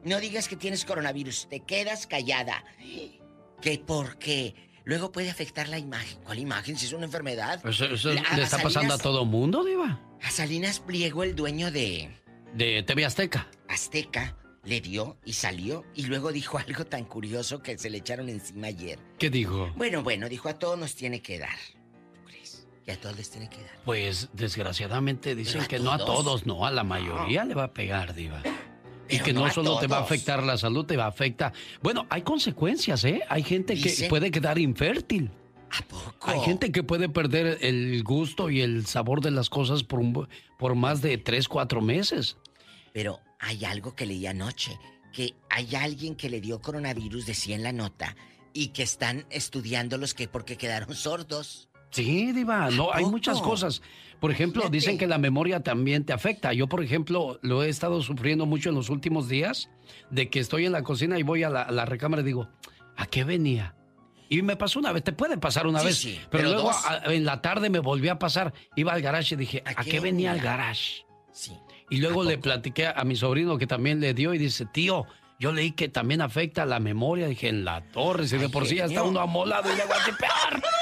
no 0.05 0.19
digas 0.19 0.47
que 0.47 0.55
tienes 0.55 0.85
coronavirus, 0.85 1.47
te 1.49 1.59
quedas 1.61 2.07
callada. 2.07 2.63
Que 3.61 3.79
porque 3.79 4.55
luego 4.83 5.11
puede 5.11 5.29
afectar 5.29 5.67
la 5.67 5.79
imagen. 5.79 6.19
¿Cuál 6.23 6.39
imagen? 6.39 6.77
Si 6.77 6.85
es 6.85 6.93
una 6.93 7.05
enfermedad. 7.05 7.65
Eso, 7.67 7.85
eso 7.85 8.13
La- 8.13 8.21
le 8.35 8.43
está 8.43 8.59
pasando 8.59 8.93
a 8.93 8.97
todo 8.97 9.25
mundo, 9.25 9.63
Diva. 9.63 9.99
A 10.21 10.29
Salinas 10.31 10.79
Pliego, 10.79 11.23
el 11.23 11.35
dueño 11.35 11.71
de 11.71 12.09
De 12.53 12.83
TV 12.83 13.05
Azteca. 13.05 13.47
Azteca, 13.67 14.37
le 14.63 14.81
dio 14.81 15.17
y 15.25 15.33
salió 15.33 15.83
y 15.93 16.03
luego 16.05 16.31
dijo 16.31 16.57
algo 16.57 16.85
tan 16.85 17.05
curioso 17.05 17.61
que 17.61 17.77
se 17.77 17.89
le 17.89 17.99
echaron 17.99 18.29
encima 18.29 18.67
ayer. 18.67 18.99
¿Qué 19.19 19.29
dijo? 19.29 19.71
Bueno, 19.75 20.03
bueno, 20.03 20.29
dijo 20.29 20.49
a 20.49 20.53
todos 20.57 20.77
nos 20.79 20.95
tiene 20.95 21.21
que 21.21 21.37
dar. 21.39 21.57
¿Tú 22.13 22.21
crees? 22.25 22.67
Que 22.83 22.91
a 22.93 22.99
todos 22.99 23.15
les 23.17 23.29
tiene 23.29 23.49
que 23.49 23.57
dar. 23.57 23.71
Pues 23.85 24.29
desgraciadamente 24.33 25.35
dicen 25.35 25.53
¿Pero 25.55 25.63
a 25.65 25.67
que 25.67 25.79
no 25.79 25.91
a 25.91 25.97
todos? 25.97 26.23
todos, 26.23 26.45
no, 26.45 26.65
a 26.65 26.71
la 26.71 26.83
mayoría 26.83 27.43
le 27.45 27.53
va 27.55 27.65
a 27.65 27.73
pegar, 27.73 28.13
Diva. 28.15 28.41
Y 29.09 29.19
que 29.19 29.33
no, 29.33 29.49
solo 29.51 29.77
te 29.79 29.87
va 29.87 29.97
a 29.97 30.01
afectar 30.01 30.41
la 30.43 30.57
salud, 30.57 30.85
te 30.85 30.97
va 30.97 31.05
a 31.05 31.09
afectar. 31.09 31.53
Bueno, 31.81 32.07
hay 32.09 32.23
consecuencias, 32.23 33.03
¿eh? 33.05 33.21
Hay 33.29 33.43
gente 33.43 33.75
que 33.79 34.07
puede 34.09 34.31
quedar 34.31 34.57
infértil. 34.57 35.29
¿A 35.71 35.81
poco? 35.87 36.29
Hay 36.31 36.39
gente 36.41 36.71
que 36.71 36.83
puede 36.83 37.09
perder 37.09 37.57
el 37.61 38.03
gusto 38.03 38.49
y 38.49 38.61
el 38.61 38.85
sabor 38.85 39.21
de 39.21 39.31
las 39.31 39.49
cosas 39.49 39.83
por, 39.83 39.99
un- 39.99 40.27
por 40.57 40.75
más 40.75 41.01
de 41.01 41.17
tres, 41.17 41.47
cuatro 41.47 41.81
meses. 41.81 42.37
Pero 42.93 43.19
hay 43.39 43.65
algo 43.65 43.93
que 43.95 44.05
leí 44.05 44.25
anoche, 44.25 44.79
que 45.11 45.33
hay 45.49 45.75
alguien 45.75 46.15
que 46.15 46.29
le 46.29 46.39
dio 46.41 46.61
coronavirus, 46.61 47.25
decía 47.25 47.55
en 47.55 47.63
la 47.63 47.73
nota, 47.73 48.15
y 48.53 48.67
que 48.69 48.83
están 48.83 49.25
estudiando 49.29 49.97
los 49.97 50.13
que 50.13 50.27
porque 50.27 50.55
quedaron 50.55 50.95
sordos. 50.95 51.67
Sí, 51.91 52.31
Diva, 52.31 52.69
no, 52.71 52.91
hay 52.93 53.05
muchas 53.05 53.41
cosas. 53.41 53.81
Por 54.19 54.31
ejemplo, 54.31 54.69
dicen 54.69 54.97
que 54.97 55.07
la 55.07 55.17
memoria 55.17 55.61
también 55.61 56.05
te 56.05 56.13
afecta. 56.13 56.53
Yo, 56.53 56.67
por 56.67 56.83
ejemplo, 56.83 57.39
lo 57.41 57.63
he 57.63 57.69
estado 57.69 58.01
sufriendo 58.01 58.45
mucho 58.45 58.69
en 58.69 58.75
los 58.75 58.89
últimos 58.89 59.27
días, 59.29 59.69
de 60.09 60.29
que 60.29 60.39
estoy 60.39 60.65
en 60.65 60.71
la 60.71 60.83
cocina 60.83 61.19
y 61.19 61.23
voy 61.23 61.43
a 61.43 61.49
la, 61.49 61.61
a 61.63 61.71
la 61.71 61.85
recámara 61.85 62.21
y 62.21 62.25
digo, 62.25 62.49
¿a 62.97 63.05
qué 63.05 63.23
venía? 63.23 63.75
Y 64.29 64.41
me 64.41 64.55
pasó 64.55 64.79
una 64.79 64.91
vez, 64.91 65.03
te 65.03 65.13
puede 65.13 65.37
pasar 65.37 65.67
una 65.67 65.79
Sí, 65.81 65.85
vez, 65.85 65.97
sí, 65.97 66.19
pero, 66.31 66.45
pero 66.45 66.49
luego 66.53 66.71
a- 66.71 67.13
en 67.13 67.25
la 67.25 67.41
tarde 67.41 67.69
me 67.69 67.77
volvió 67.79 68.11
a 68.11 68.17
pasar, 68.17 68.53
iba 68.75 68.91
al 68.93 69.01
garage 69.01 69.35
y 69.35 69.37
dije, 69.37 69.61
¿a, 69.65 69.75
qué, 69.83 69.99
venía 69.99 70.33
el 70.33 70.41
garage? 70.41 71.05
Sí. 71.31 71.53
Y 71.91 71.97
luego 71.97 72.23
le 72.23 72.39
platiqué 72.39 72.87
a 72.87 73.03
mi 73.03 73.15
sobrino 73.15 73.59
que 73.59 73.67
también 73.67 73.99
le 73.99 74.15
dio 74.15 74.33
y 74.33 74.39
dice, 74.39 74.65
tío, 74.65 75.05
yo 75.37 75.51
leí 75.51 75.73
que 75.73 75.89
también 75.89 76.21
afecta 76.21 76.65
la 76.65 76.79
memoria. 76.79 77.27
Dije, 77.27 77.49
en 77.49 77.63
la 77.65 77.81
torre, 77.91 78.27
si 78.27 78.37
de 78.39 78.49
por 78.49 78.65
sí 78.65 78.77
ya 78.77 78.85
está 78.85 79.03
uno 79.03 79.19
amolado 79.19 79.71
y 79.71 79.75
luego 79.75 79.93
a 79.93 79.97
peor. 80.17 80.63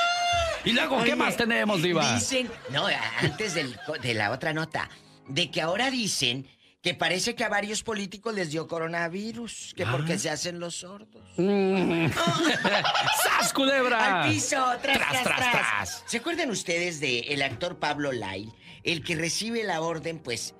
Y 0.65 0.71
luego, 0.71 1.03
¿qué 1.03 1.15
más 1.15 1.35
tenemos, 1.37 1.81
Diva? 1.81 2.13
Dicen, 2.15 2.49
no, 2.71 2.87
antes 3.21 3.53
del- 3.53 3.77
de 4.01 4.13
la 4.13 4.31
otra 4.31 4.53
nota, 4.53 4.89
de 5.27 5.51
que 5.51 5.61
ahora 5.61 5.89
dicen 5.91 6.47
que 6.81 6.93
parece 6.93 7.33
que 7.35 7.43
a 7.45 7.49
varios 7.49 7.81
políticos 7.83 8.33
les 8.33 8.51
dio 8.51 8.67
coronavirus, 8.67 9.73
que 9.75 9.83
Ah. 9.83 9.91
porque 9.91 10.19
se 10.19 10.29
hacen 10.29 10.59
los 10.59 10.75
sordos. 10.75 11.23
Mm. 11.37 12.07
¡Sas, 13.23 13.53
culebra! 13.53 14.23
Al 14.23 14.29
piso, 14.31 14.57
tras, 14.81 14.97
Tras, 14.97 15.09
tras, 15.11 15.23
tras, 15.23 15.37
tras. 15.51 15.51
tras. 15.51 16.03
¿Se 16.07 16.17
acuerdan 16.17 16.49
ustedes 16.51 16.99
del 16.99 17.25
el 17.29 17.41
actor 17.41 17.79
Pablo 17.79 18.11
Lai? 18.11 18.51
El 18.83 19.03
que 19.03 19.15
recibe 19.15 19.63
la 19.63 19.79
orden, 19.81 20.19
pues. 20.19 20.55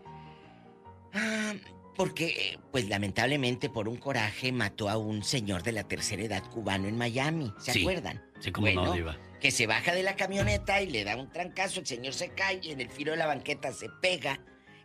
ah, 1.14 1.54
porque, 1.96 2.58
pues 2.72 2.88
lamentablemente, 2.90 3.70
por 3.70 3.88
un 3.88 3.98
coraje 3.98 4.52
mató 4.52 4.90
a 4.90 4.98
un 4.98 5.24
señor 5.24 5.62
de 5.62 5.74
la 5.74 5.84
tercera 5.84 6.24
edad 6.24 6.44
cubano 6.50 6.88
en 6.88 6.98
Miami. 6.98 7.54
¿Se 7.60 7.74
Sí. 7.74 7.82
acuerdan? 7.82 8.24
Sí, 8.44 8.52
no, 8.76 8.94
Diva. 8.94 9.18
Que 9.40 9.52
se 9.52 9.68
baja 9.68 9.94
de 9.94 10.04
la 10.04 10.16
camioneta 10.16 10.82
y 10.82 10.90
le 10.90 11.04
da 11.04 11.16
un 11.16 11.32
trancazo, 11.32 11.80
el 11.80 11.86
señor 11.88 12.14
se 12.14 12.30
cae 12.30 12.60
y 12.62 12.72
en 12.72 12.82
el 12.82 12.90
filo 12.90 13.12
de 13.12 13.18
la 13.18 13.26
banqueta 13.26 13.72
se 13.72 13.90
pega 14.02 14.40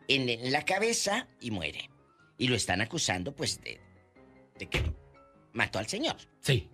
en, 0.07 0.29
en 0.29 0.53
la 0.53 0.65
cabeza 0.65 1.27
y 1.41 1.51
muere. 1.51 1.91
Y 2.37 2.49
lo 2.49 2.55
están 2.57 2.81
acusando, 2.81 3.35
pues, 3.35 3.61
de, 3.61 3.81
de 4.59 4.67
que 4.69 4.93
mató 5.53 5.79
al 5.79 5.89
señor. 5.89 6.17
Sí. 6.41 6.71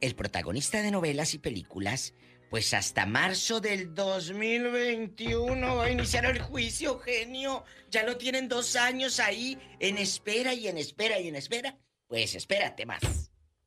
El 0.00 0.14
protagonista 0.14 0.80
de 0.82 0.90
novelas 0.90 1.34
y 1.34 1.38
películas, 1.38 2.14
pues 2.50 2.74
hasta 2.74 3.06
marzo 3.06 3.60
del 3.60 3.94
2021 3.94 5.76
va 5.76 5.84
a 5.84 5.90
iniciar 5.90 6.24
el 6.24 6.40
juicio, 6.40 6.98
genio. 6.98 7.64
Ya 7.90 8.02
lo 8.02 8.16
tienen 8.16 8.48
dos 8.48 8.76
años 8.76 9.20
ahí 9.20 9.58
en 9.78 9.98
espera 9.98 10.54
y 10.54 10.68
en 10.68 10.78
espera 10.78 11.20
y 11.20 11.28
en 11.28 11.36
espera. 11.36 11.78
Pues 12.08 12.34
espérate 12.34 12.84
más. 12.84 13.21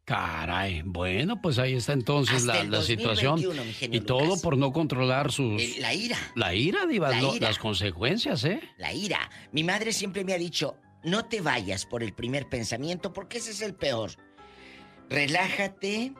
Caray, 0.06 0.84
bueno, 0.84 1.42
pues 1.42 1.58
ahí 1.58 1.74
está 1.74 1.94
entonces 1.94 2.36
Hasta 2.48 2.64
la, 2.66 2.82
situación. 2.84 3.42
2021, 3.42 3.66
mi 3.66 3.74
genio 3.74 3.98
Y 4.00 4.02
todo 4.04 4.24
Lucas. 4.26 4.42
por 4.44 4.56
no 4.58 4.72
controlar 4.72 5.32
sus... 5.32 5.60
El- 5.62 5.82
la 5.82 5.94
ira. 5.96 6.18
La 6.36 6.54
ira, 6.54 6.86
Diva, 6.86 7.10
La 7.10 7.22
lo- 7.22 7.36
ira. 7.36 7.48
las 7.48 7.58
consecuencias, 7.58 8.44
¿eh? 8.44 8.62
La 8.78 8.94
ira. 8.94 9.20
Mi 9.52 9.64
madre 9.64 9.92
siempre 9.94 10.24
me 10.24 10.34
ha 10.34 10.38
dicho, 10.38 10.78
no 11.04 11.26
te 11.26 11.42
vayas 11.42 11.88
por 11.88 12.04
el 12.04 12.14
primer 12.14 12.48
pensamiento 12.48 13.14
porque 13.14 13.40
ese 13.40 13.50
es 13.52 13.62
el 13.62 13.74
peor. 13.74 14.12
Relájate, 15.10 16.14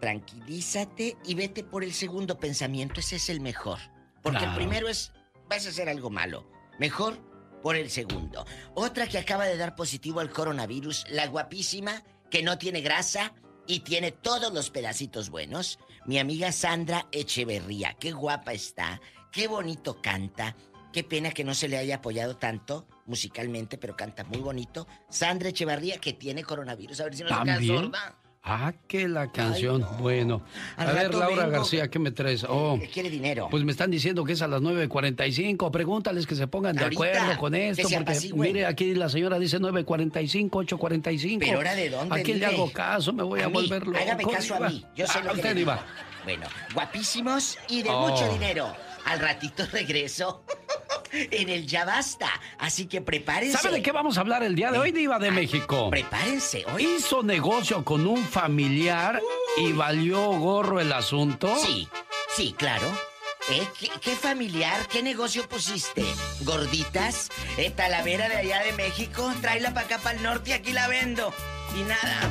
tranquilízate 0.00 1.16
y 1.24 1.34
vete 1.34 1.64
por 1.64 1.84
el 1.84 1.92
segundo 1.92 2.38
pensamiento, 2.38 3.00
ese 3.00 3.16
es 3.16 3.28
el 3.28 3.40
mejor. 3.40 3.78
Porque 4.22 4.44
el 4.44 4.54
primero 4.54 4.88
es, 4.88 5.12
vas 5.50 5.66
a 5.66 5.68
hacer 5.68 5.88
algo 5.88 6.08
malo. 6.08 6.48
Mejor 6.78 7.18
por 7.62 7.76
el 7.76 7.90
segundo. 7.90 8.46
Otra 8.74 9.06
que 9.06 9.18
acaba 9.18 9.44
de 9.44 9.56
dar 9.58 9.74
positivo 9.74 10.20
al 10.20 10.30
coronavirus, 10.30 11.04
la 11.10 11.26
guapísima, 11.26 12.02
que 12.32 12.42
no 12.42 12.56
tiene 12.56 12.80
grasa 12.80 13.34
y 13.66 13.80
tiene 13.80 14.10
todos 14.10 14.52
los 14.54 14.70
pedacitos 14.70 15.28
buenos, 15.28 15.78
mi 16.06 16.18
amiga 16.18 16.50
Sandra 16.50 17.06
Echeverría. 17.12 17.94
Qué 18.00 18.12
guapa 18.12 18.54
está, 18.54 19.02
qué 19.30 19.46
bonito 19.46 20.00
canta. 20.00 20.56
Qué 20.94 21.04
pena 21.04 21.30
que 21.30 21.44
no 21.44 21.54
se 21.54 21.68
le 21.68 21.78
haya 21.78 21.96
apoyado 21.96 22.36
tanto 22.36 22.86
musicalmente, 23.06 23.78
pero 23.78 23.96
canta 23.96 24.24
muy 24.24 24.40
bonito. 24.40 24.86
Sandra 25.08 25.50
Echeverría, 25.50 25.98
que 25.98 26.12
tiene 26.12 26.42
coronavirus. 26.42 27.00
A 27.00 27.04
ver 27.04 27.16
si 27.16 27.22
no 27.22 27.28
se 27.28 27.44
queda 27.44 27.62
sorda. 27.62 28.18
Ah, 28.44 28.72
que 28.88 29.06
la 29.06 29.30
canción. 29.30 29.86
Bueno. 30.00 30.42
Al 30.76 30.88
a 30.88 30.92
ver, 30.94 31.14
Laura 31.14 31.44
vengo. 31.44 31.50
García, 31.58 31.88
¿qué 31.88 32.00
me 32.00 32.10
traes? 32.10 32.44
Oh, 32.48 32.76
quiere 32.92 33.08
dinero. 33.08 33.46
pues 33.48 33.62
me 33.62 33.70
están 33.70 33.88
diciendo 33.90 34.24
que 34.24 34.32
es 34.32 34.42
a 34.42 34.48
las 34.48 34.60
9.45. 34.60 35.70
Pregúntales 35.70 36.26
que 36.26 36.34
se 36.34 36.48
pongan 36.48 36.74
de 36.74 36.82
Ahorita, 36.82 37.04
acuerdo 37.04 37.38
con 37.40 37.54
esto. 37.54 37.88
Porque, 37.88 38.30
mire, 38.34 38.66
aquí 38.66 38.94
la 38.96 39.08
señora 39.08 39.38
dice 39.38 39.60
9.45, 39.60 40.50
8.45. 40.50 41.38
¿Pero 41.38 41.58
hora 41.60 41.74
de 41.76 41.90
dónde, 41.90 42.20
Aquí 42.20 42.32
le 42.34 42.46
hago 42.46 42.72
caso, 42.72 43.12
me 43.12 43.22
voy 43.22 43.40
a, 43.40 43.44
A 43.44 43.48
mí, 43.48 43.54
volver 43.54 43.86
loco. 43.86 43.98
Hágame 44.00 44.24
caso 44.24 44.56
a 44.56 44.68
mí. 44.68 44.84
Yo 44.96 45.06
sé 45.06 45.18
Ah, 45.18 45.22
lo 45.24 45.30
que 45.34 45.36
usted, 45.36 45.54
digo. 45.56 45.74
Bueno, 46.24 46.46
guapísimos 46.74 47.58
y 47.68 47.82
de 47.82 47.90
Oh. 47.90 48.08
mucho 48.08 48.28
dinero. 48.32 48.74
Al 49.04 49.18
ratito 49.20 49.64
regreso 49.72 50.44
en 51.12 51.48
el 51.48 51.66
Ya 51.66 51.84
Basta. 51.84 52.28
Así 52.58 52.86
que 52.86 53.00
prepárense. 53.00 53.58
¿Sabe 53.58 53.76
de 53.76 53.82
qué 53.82 53.92
vamos 53.92 54.18
a 54.18 54.20
hablar 54.20 54.42
el 54.42 54.54
día 54.54 54.70
de 54.70 54.78
hoy, 54.78 54.92
Diva 54.92 55.18
de 55.18 55.30
México? 55.30 55.90
Prepárense. 55.90 56.64
Hoy 56.74 56.86
Hizo 56.96 57.22
negocio 57.22 57.84
con 57.84 58.06
un 58.06 58.22
familiar 58.24 59.20
y 59.56 59.72
valió 59.72 60.20
gorro 60.32 60.80
el 60.80 60.92
asunto. 60.92 61.54
Sí, 61.58 61.88
sí, 62.34 62.54
claro. 62.56 62.86
¿Eh? 63.50 63.66
¿Qué, 63.78 63.90
qué 64.00 64.12
familiar? 64.12 64.86
¿Qué 64.88 65.02
negocio 65.02 65.48
pusiste? 65.48 66.04
¿Gorditas? 66.42 67.28
¿Eh, 67.56 67.70
Talavera 67.70 68.28
de 68.28 68.36
allá 68.36 68.62
de 68.62 68.72
México? 68.72 69.32
Tráela 69.40 69.74
para 69.74 69.86
acá, 69.86 69.98
para 69.98 70.16
el 70.16 70.22
norte 70.22 70.50
y 70.50 70.52
aquí 70.52 70.72
la 70.72 70.86
vendo. 70.86 71.34
Y 71.76 71.82
nada. 71.82 72.30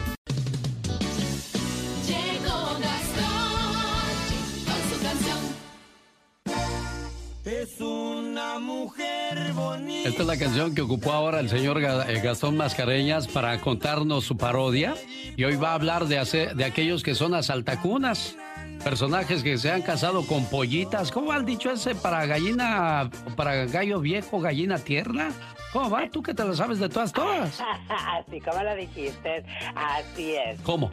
Es 7.45 7.81
una 7.81 8.59
mujer 8.59 9.51
bonita. 9.53 10.09
Esta 10.09 10.21
es 10.21 10.27
la 10.27 10.37
canción 10.37 10.75
que 10.75 10.81
ocupó 10.81 11.11
ahora 11.11 11.39
el 11.39 11.49
señor 11.49 11.81
eh, 11.83 12.21
Gastón 12.23 12.55
Mascareñas 12.55 13.27
para 13.27 13.59
contarnos 13.59 14.25
su 14.25 14.37
parodia. 14.37 14.93
Y 15.35 15.43
hoy 15.43 15.55
va 15.55 15.71
a 15.71 15.73
hablar 15.73 16.05
de, 16.05 16.19
hacer- 16.19 16.53
de 16.55 16.65
aquellos 16.65 17.01
que 17.01 17.15
son 17.15 17.33
asaltacunas. 17.33 18.35
Personajes 18.83 19.41
que 19.43 19.57
se 19.57 19.71
han 19.71 19.81
casado 19.81 20.25
con 20.27 20.45
pollitas. 20.45 21.11
¿Cómo 21.11 21.31
han 21.31 21.45
dicho 21.45 21.71
ese? 21.71 21.95
¿Para 21.95 22.25
gallina, 22.27 23.09
para 23.35 23.65
gallo 23.65 23.99
viejo, 23.99 24.39
gallina 24.39 24.77
tierna? 24.77 25.31
¿Cómo 25.73 25.89
va? 25.89 26.07
¿Tú 26.09 26.21
que 26.21 26.33
te 26.33 26.43
lo 26.43 26.53
sabes 26.55 26.79
de 26.79 26.89
todas, 26.89 27.11
todas? 27.11 27.59
Así 27.89 28.39
como 28.41 28.61
lo 28.61 28.75
dijiste, 28.75 29.43
así 29.75 30.33
es. 30.35 30.59
¿Cómo? 30.61 30.91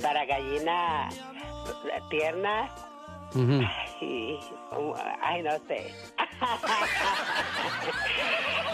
Para 0.00 0.24
gallina 0.24 1.08
tierna, 2.10 2.70
Ujú. 3.34 3.62
y, 4.00 4.38
ay, 5.22 5.42
no 5.42 5.50
sé. 5.66 5.94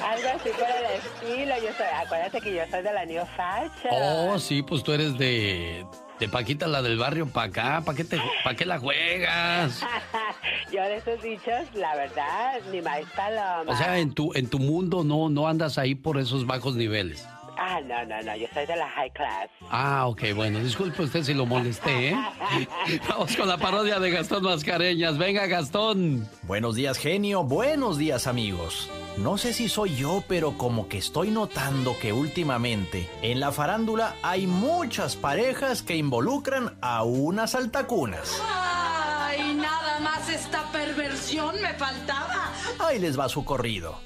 Algo 0.04 0.28
así 0.28 0.50
por 0.50 0.68
el 0.68 0.84
estilo. 0.96 1.54
Yo 1.56 1.72
soy, 1.76 1.86
acuérdate 2.04 2.40
que 2.40 2.54
yo 2.54 2.62
soy 2.70 2.82
de 2.82 2.92
la 2.92 3.04
New 3.04 3.24
Fashion. 3.36 3.92
Oh, 3.92 4.38
sí, 4.38 4.62
pues 4.62 4.82
tú 4.82 4.92
eres 4.92 5.18
de, 5.18 5.84
de 6.18 6.28
Paquita, 6.28 6.66
la 6.66 6.82
del 6.82 6.98
barrio, 6.98 7.26
pa' 7.26 7.44
acá. 7.44 7.82
¿Para 7.84 7.96
qué, 7.96 8.04
te, 8.04 8.18
pa' 8.44 8.54
qué 8.54 8.64
la 8.66 8.78
juegas? 8.78 9.80
yo 10.72 10.82
de 10.82 10.96
esos 10.96 11.22
dichos, 11.22 11.74
la 11.74 11.94
verdad, 11.94 12.60
ni 12.72 12.80
más 12.80 13.00
paloma. 13.14 13.70
O 13.72 13.76
sea, 13.76 13.98
en 13.98 14.12
tu, 14.14 14.32
en 14.34 14.48
tu 14.48 14.58
mundo 14.58 15.04
no, 15.04 15.28
no 15.28 15.46
andas 15.48 15.78
ahí 15.78 15.94
por 15.94 16.18
esos 16.18 16.46
bajos 16.46 16.74
niveles. 16.74 17.26
Ah, 17.60 17.80
no, 17.80 18.04
no, 18.04 18.22
no, 18.22 18.36
yo 18.36 18.46
soy 18.54 18.66
de 18.66 18.76
la 18.76 18.88
high 18.90 19.10
class. 19.10 19.50
Ah, 19.68 20.06
ok, 20.06 20.32
bueno, 20.34 20.60
disculpe 20.60 21.02
usted 21.02 21.24
si 21.24 21.34
lo 21.34 21.44
molesté, 21.44 22.10
¿eh? 22.10 22.16
Vamos 23.08 23.36
con 23.36 23.48
la 23.48 23.58
parodia 23.58 23.98
de 23.98 24.10
Gastón 24.12 24.44
Mascareñas. 24.44 25.18
Venga, 25.18 25.46
Gastón. 25.46 26.28
Buenos 26.42 26.76
días, 26.76 26.98
genio. 26.98 27.42
Buenos 27.42 27.98
días, 27.98 28.28
amigos. 28.28 28.88
No 29.16 29.38
sé 29.38 29.52
si 29.52 29.68
soy 29.68 29.96
yo, 29.96 30.22
pero 30.28 30.56
como 30.56 30.86
que 30.86 30.98
estoy 30.98 31.32
notando 31.32 31.96
que 31.98 32.12
últimamente 32.12 33.08
en 33.22 33.40
la 33.40 33.50
farándula 33.50 34.14
hay 34.22 34.46
muchas 34.46 35.16
parejas 35.16 35.82
que 35.82 35.96
involucran 35.96 36.78
a 36.80 37.02
unas 37.02 37.56
altacunas. 37.56 38.40
Ay, 38.48 39.54
nada 39.54 39.98
más 39.98 40.28
esta 40.28 40.70
perversión 40.70 41.60
me 41.60 41.74
faltaba. 41.74 42.52
Ahí 42.78 43.00
les 43.00 43.18
va 43.18 43.28
su 43.28 43.44
corrido. 43.44 43.98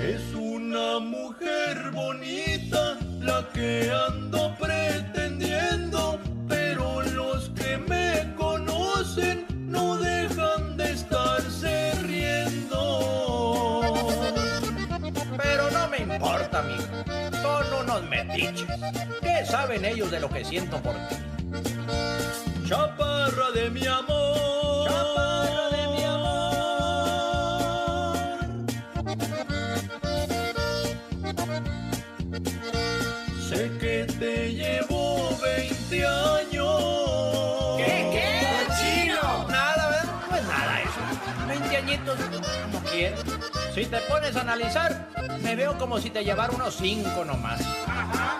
Es 0.00 0.34
una 0.74 0.98
mujer 0.98 1.90
bonita 1.92 2.98
la 3.20 3.48
que 3.52 3.92
ando 4.08 4.52
pretendiendo, 4.58 6.18
pero 6.48 7.00
los 7.02 7.50
que 7.50 7.78
me 7.78 8.34
conocen 8.34 9.46
no 9.70 9.96
dejan 9.98 10.76
de 10.76 10.90
estarse 10.90 11.92
riendo. 12.02 13.82
Pero 15.36 15.70
no 15.70 15.88
me 15.88 15.98
importa, 15.98 16.62
mija. 16.62 17.04
Son 17.40 17.72
unos 17.80 18.02
metiches. 18.08 18.66
¿Qué 19.22 19.46
saben 19.46 19.84
ellos 19.84 20.10
de 20.10 20.18
lo 20.18 20.28
que 20.28 20.44
siento 20.44 20.82
por 20.82 20.94
ti? 21.08 21.14
Chaparra 22.68 23.52
de 23.54 23.70
mi 23.70 23.86
amor. 23.86 24.88
Chaparra 24.88 25.63
años. 36.04 37.76
¿Qué? 37.78 38.08
¿Qué? 38.12 38.26
¡Cochino! 38.66 39.48
Nada, 39.48 39.88
¿verdad? 39.88 40.14
Pues 40.28 40.42
nada 40.44 40.80
eso. 40.80 41.00
20 41.48 41.76
añitos 41.76 42.18
no 42.72 42.80
quiero. 42.90 43.16
Si 43.74 43.86
te 43.86 43.98
pones 44.02 44.36
a 44.36 44.42
analizar, 44.42 45.08
me 45.42 45.56
veo 45.56 45.76
como 45.78 45.98
si 45.98 46.10
te 46.10 46.22
llevara 46.24 46.52
unos 46.52 46.76
5 46.76 47.24
nomás. 47.24 47.60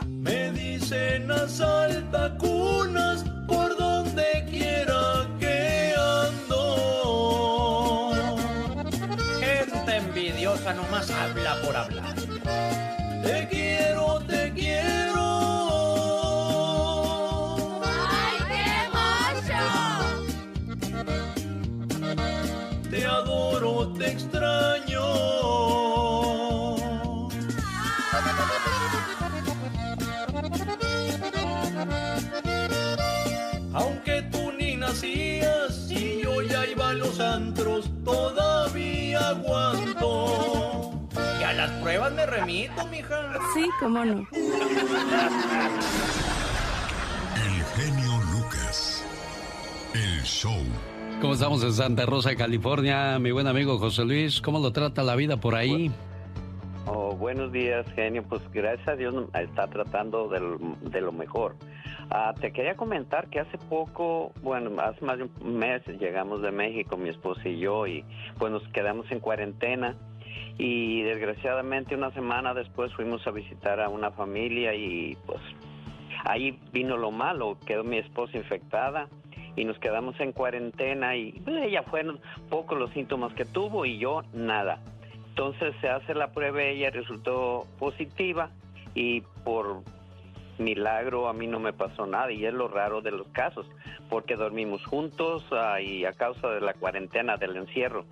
Me 0.07 0.53
dicen 0.53 1.31
asalta 1.31 2.37
cunas 2.39 3.25
por 3.49 3.77
donde 3.77 4.47
quiera 4.49 5.27
que 5.41 5.95
ando. 5.97 6.63
Gente 9.41 9.97
envidiosa 9.97 10.73
nomás 10.73 11.11
habla 11.11 11.57
por 11.63 11.77
hablar. 11.77 12.15
Te 13.25 13.49
quiero, 13.49 14.21
te 14.27 14.53
quiero. 14.53 15.04
Ya 36.65 36.71
iba 36.73 36.89
a 36.91 36.95
los 36.95 37.21
antros, 37.21 37.91
todavía 38.05 39.29
aguanto. 39.31 40.93
Y 41.41 41.43
a 41.45 41.53
las 41.53 41.71
pruebas 41.83 42.13
me 42.13 42.27
remito, 42.27 42.87
mija. 42.89 43.33
Sí, 43.55 43.69
cómo 43.81 44.05
no. 44.05 44.27
El 47.37 47.65
genio 47.77 48.13
Lucas. 48.33 49.05
El 49.95 50.23
show. 50.23 50.53
¿Cómo 51.21 51.35
estamos 51.35 51.63
en 51.63 51.73
Santa 51.73 52.07
Rosa, 52.07 52.35
California? 52.37 53.19
Mi 53.19 53.31
buen 53.31 53.47
amigo 53.47 53.79
José 53.79 54.05
Luis, 54.05 54.41
¿cómo 54.41 54.59
lo 54.59 54.73
trata 54.73 55.03
la 55.03 55.15
vida 55.17 55.37
por 55.39 55.55
ahí? 55.55 55.91
Oh, 56.87 57.15
buenos 57.17 57.51
días, 57.53 57.87
genio. 57.95 58.23
Pues 58.25 58.43
gracias 58.53 58.89
a 58.89 58.97
Dios 58.97 59.15
está 59.41 59.67
tratando 59.69 60.29
del- 60.29 60.59
de 60.91 61.01
lo 61.01 61.13
mejor. 61.13 61.57
Ah, 62.11 62.35
te 62.39 62.53
quería 62.53 62.77
comentar 62.77 63.29
que 63.29 63.41
hace 63.41 63.59
poco, 63.59 64.33
bueno, 64.43 64.81
hace 64.81 65.05
más 65.05 65.19
de 65.19 65.25
un 65.25 65.59
mes 65.59 65.87
llegamos 65.99 66.43
de 66.43 66.51
México, 66.51 66.97
mi 66.97 67.09
esposa 67.09 67.49
y 67.49 67.59
yo, 67.59 67.87
y 67.87 68.05
pues 68.39 68.53
nos 68.53 68.67
quedamos 68.69 69.11
en 69.11 69.21
cuarentena. 69.21 69.97
Y 70.59 71.03
desgraciadamente 71.03 71.95
una 71.95 72.11
semana 72.13 72.55
después 72.55 72.93
fuimos 72.95 73.27
a 73.27 73.31
visitar 73.31 73.81
a 73.81 73.89
una 73.89 74.11
familia 74.11 74.75
y 74.75 75.17
pues 75.27 75.41
ahí 76.25 76.59
vino 76.73 76.97
lo 76.97 77.11
malo, 77.11 77.59
quedó 77.67 77.83
mi 77.85 77.99
esposa 77.99 78.37
infectada 78.37 79.09
y 79.57 79.65
nos 79.65 79.79
quedamos 79.79 80.19
en 80.21 80.33
cuarentena 80.33 81.17
y 81.17 81.33
pues, 81.33 81.65
ella 81.65 81.83
fue 81.85 82.05
poco 82.49 82.75
los 82.75 82.91
síntomas 82.91 83.33
que 83.35 83.45
tuvo 83.45 83.85
y 83.85 83.99
yo 83.99 84.23
nada. 84.33 84.81
Entonces 85.29 85.75
se 85.81 85.89
hace 85.89 86.15
la 86.15 86.29
prueba, 86.29 86.63
ella 86.63 86.91
resultó 86.91 87.67
positiva 87.79 88.51
y 88.95 89.23
por 89.45 89.83
milagro 90.59 91.29
a 91.29 91.33
mí 91.33 91.47
no 91.47 91.59
me 91.61 91.73
pasó 91.73 92.07
nada 92.07 92.31
y 92.33 92.45
es 92.45 92.53
lo 92.55 92.69
raro 92.69 93.01
de 93.03 93.11
los 93.11 93.27
casos, 93.29 93.67
porque 94.11 94.37
dormimos 94.37 94.85
juntos 94.85 95.45
ah, 95.53 95.81
y 95.81 96.05
a 96.05 96.13
causa 96.13 96.49
de 96.49 96.61
la 96.61 96.75
cuarentena, 96.75 97.37
del 97.37 97.57
encierro, 97.57 98.05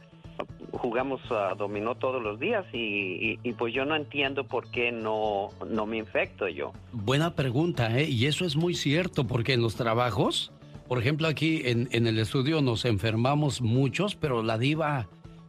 jugamos 0.73 1.20
a 1.31 1.55
dominó 1.55 1.94
todos 1.97 2.23
los 2.23 2.40
días 2.40 2.64
y, 2.73 2.78
y- 2.78 3.39
y 3.43 3.52
pues 3.52 3.74
yo 3.74 3.85
no 3.85 3.94
entiendo 3.94 4.44
por 4.44 4.70
qué 4.70 4.90
no, 4.93 5.48
no 5.69 5.86
me 5.86 5.98
infecto 5.98 6.48
yo. 6.48 6.73
Buena 6.93 7.35
pregunta, 7.35 7.98
¿eh? 7.98 8.09
Y 8.09 8.27
eso 8.27 8.44
es 8.44 8.56
muy 8.56 8.74
cierto, 8.74 9.27
porque 9.27 9.52
en 9.52 9.62
los 9.62 9.77
trabajos, 9.77 10.52
por 10.89 10.98
ejemplo, 10.98 11.28
aquí 11.28 11.62
en, 11.64 11.89
en 11.93 12.06
el 12.06 12.19
estudio 12.19 12.62
nos 12.62 12.85
enfermamos 12.85 13.60
muchos, 13.60 14.16
pero 14.16 14.43
la 14.43 14.59
diva 14.59 15.09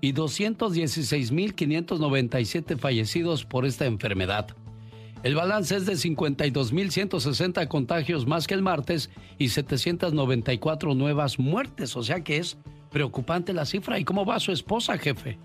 y 0.00 0.12
216.597 0.12 2.78
fallecidos 2.78 3.44
por 3.46 3.64
esta 3.64 3.86
enfermedad. 3.86 4.54
El 5.24 5.36
balance 5.36 5.74
es 5.74 5.86
de 5.86 5.94
52.160 5.94 7.66
contagios 7.66 8.26
más 8.26 8.46
que 8.46 8.52
el 8.52 8.60
martes 8.60 9.10
y 9.38 9.48
794 9.48 10.94
nuevas 10.94 11.38
muertes, 11.38 11.96
o 11.96 12.02
sea 12.02 12.20
que 12.20 12.36
es 12.36 12.58
preocupante 12.90 13.54
la 13.54 13.64
cifra. 13.64 13.98
¿Y 13.98 14.04
cómo 14.04 14.26
va 14.26 14.38
su 14.38 14.52
esposa, 14.52 14.98
jefe? 14.98 15.38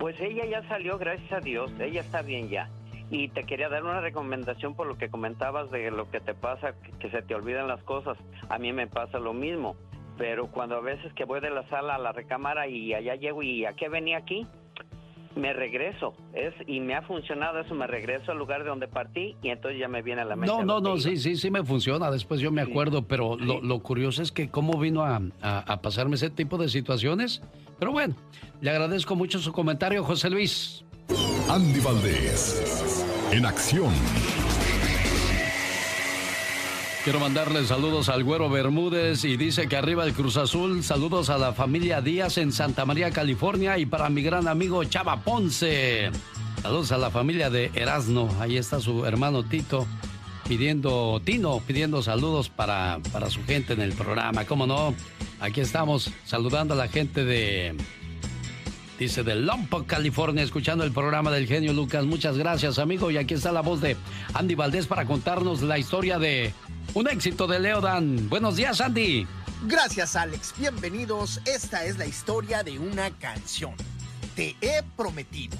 Pues 0.00 0.20
ella 0.20 0.44
ya 0.46 0.66
salió, 0.66 0.98
gracias 0.98 1.30
a 1.30 1.38
Dios, 1.38 1.70
ella 1.78 2.00
está 2.00 2.22
bien 2.22 2.48
ya. 2.48 2.68
Y 3.08 3.28
te 3.28 3.44
quería 3.44 3.68
dar 3.68 3.84
una 3.84 4.00
recomendación 4.00 4.74
por 4.74 4.88
lo 4.88 4.98
que 4.98 5.08
comentabas 5.10 5.70
de 5.70 5.92
lo 5.92 6.10
que 6.10 6.18
te 6.18 6.34
pasa, 6.34 6.74
que, 6.98 7.08
se 7.08 7.22
te 7.22 7.36
olvidan 7.36 7.68
las 7.68 7.84
cosas. 7.84 8.18
A 8.48 8.58
mí 8.58 8.72
me 8.72 8.88
pasa 8.88 9.20
lo 9.20 9.32
mismo, 9.32 9.76
pero 10.18 10.48
cuando 10.48 10.74
a 10.74 10.80
veces 10.80 11.12
que 11.12 11.24
voy 11.24 11.38
de 11.38 11.50
la 11.50 11.68
sala 11.68 11.94
a 11.94 11.98
la 11.98 12.10
recámara 12.10 12.66
y 12.66 12.94
allá 12.94 13.14
llego 13.14 13.44
y 13.44 13.64
¿a 13.64 13.74
qué 13.74 13.88
venía 13.88 14.18
aquí? 14.18 14.44
Me 15.36 15.52
regreso, 15.52 16.12
es 16.34 16.52
y 16.66 16.80
me 16.80 16.94
ha 16.96 17.02
funcionado 17.02 17.60
eso, 17.60 17.72
me 17.74 17.86
regreso 17.86 18.32
al 18.32 18.38
lugar 18.38 18.64
de 18.64 18.68
donde 18.68 18.88
partí 18.88 19.36
y 19.42 19.50
entonces 19.50 19.78
ya 19.78 19.86
me 19.86 20.02
viene 20.02 20.22
a 20.22 20.24
la 20.24 20.34
mente. 20.34 20.52
No, 20.52 20.64
no, 20.64 20.80
no, 20.80 20.96
sí, 20.98 21.16
sí, 21.18 21.36
sí 21.36 21.50
me 21.52 21.64
funciona. 21.64 22.10
Después 22.10 22.40
yo 22.40 22.50
me 22.50 22.62
acuerdo, 22.62 23.02
pero 23.06 23.36
lo, 23.36 23.60
lo 23.60 23.78
curioso 23.78 24.22
es 24.22 24.32
que 24.32 24.48
cómo 24.50 24.78
vino 24.78 25.02
a, 25.02 25.20
a- 25.40 25.58
a 25.72 25.80
pasarme 25.82 26.16
ese 26.16 26.30
tipo 26.30 26.58
de 26.58 26.68
situaciones. 26.68 27.42
Pero 27.78 27.92
bueno, 27.92 28.14
le 28.60 28.70
agradezco 28.70 29.14
mucho 29.14 29.38
su 29.38 29.52
comentario, 29.52 30.02
José 30.02 30.30
Luis. 30.30 30.84
Andy 31.48 31.80
Valdés. 31.80 33.06
En 33.32 33.46
acción. 33.46 33.92
Quiero 37.02 37.18
mandarle 37.18 37.64
saludos 37.64 38.10
al 38.10 38.24
Güero 38.24 38.50
Bermúdez 38.50 39.24
y 39.24 39.38
dice 39.38 39.68
que 39.68 39.76
arriba 39.76 40.04
el 40.04 40.12
Cruz 40.12 40.36
Azul. 40.36 40.84
Saludos 40.84 41.30
a 41.30 41.38
la 41.38 41.54
familia 41.54 42.02
Díaz 42.02 42.36
en 42.36 42.52
Santa 42.52 42.84
María, 42.84 43.10
California 43.10 43.78
y 43.78 43.86
para 43.86 44.10
mi 44.10 44.20
gran 44.22 44.46
amigo 44.46 44.84
Chava 44.84 45.22
Ponce. 45.22 46.10
Saludos 46.60 46.92
a 46.92 46.98
la 46.98 47.10
familia 47.10 47.48
de 47.48 47.70
Erasno. 47.74 48.28
Ahí 48.38 48.58
está 48.58 48.80
su 48.80 49.06
hermano 49.06 49.42
Tito 49.44 49.86
pidiendo, 50.46 51.22
Tino, 51.24 51.60
pidiendo 51.66 52.02
saludos 52.02 52.50
para, 52.50 52.98
para 53.12 53.30
su 53.30 53.42
gente 53.44 53.72
en 53.72 53.80
el 53.80 53.94
programa. 53.94 54.44
¿Cómo 54.44 54.66
no? 54.66 54.94
Aquí 55.40 55.62
estamos 55.62 56.10
saludando 56.26 56.74
a 56.74 56.76
la 56.76 56.88
gente 56.88 57.24
de 57.24 57.76
dice 59.00 59.22
de 59.22 59.34
Lompoc, 59.34 59.86
California, 59.86 60.44
escuchando 60.44 60.84
el 60.84 60.92
programa 60.92 61.30
del 61.30 61.46
genio 61.46 61.72
Lucas. 61.72 62.04
Muchas 62.04 62.36
gracias, 62.36 62.78
amigo. 62.78 63.10
Y 63.10 63.16
aquí 63.16 63.32
está 63.32 63.50
la 63.50 63.62
voz 63.62 63.80
de 63.80 63.96
Andy 64.34 64.54
Valdés 64.54 64.86
para 64.86 65.06
contarnos 65.06 65.62
la 65.62 65.78
historia 65.78 66.18
de 66.18 66.52
un 66.92 67.08
éxito 67.08 67.46
de 67.46 67.60
Leodan. 67.60 68.28
Buenos 68.28 68.56
días, 68.56 68.78
Andy. 68.82 69.26
Gracias, 69.62 70.16
Alex. 70.16 70.52
Bienvenidos. 70.58 71.40
Esta 71.46 71.86
es 71.86 71.96
la 71.96 72.04
historia 72.04 72.62
de 72.62 72.78
una 72.78 73.10
canción. 73.18 73.72
Te 74.36 74.54
he 74.60 74.82
prometido. 74.98 75.56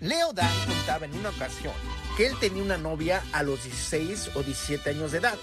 Leodan 0.00 0.52
contaba 0.66 1.06
en 1.06 1.14
una 1.14 1.30
ocasión 1.30 1.72
que 2.18 2.26
él 2.26 2.34
tenía 2.38 2.62
una 2.62 2.76
novia 2.76 3.22
a 3.32 3.42
los 3.42 3.64
16 3.64 4.32
o 4.34 4.42
17 4.42 4.90
años 4.90 5.12
de 5.12 5.18
edad. 5.18 5.38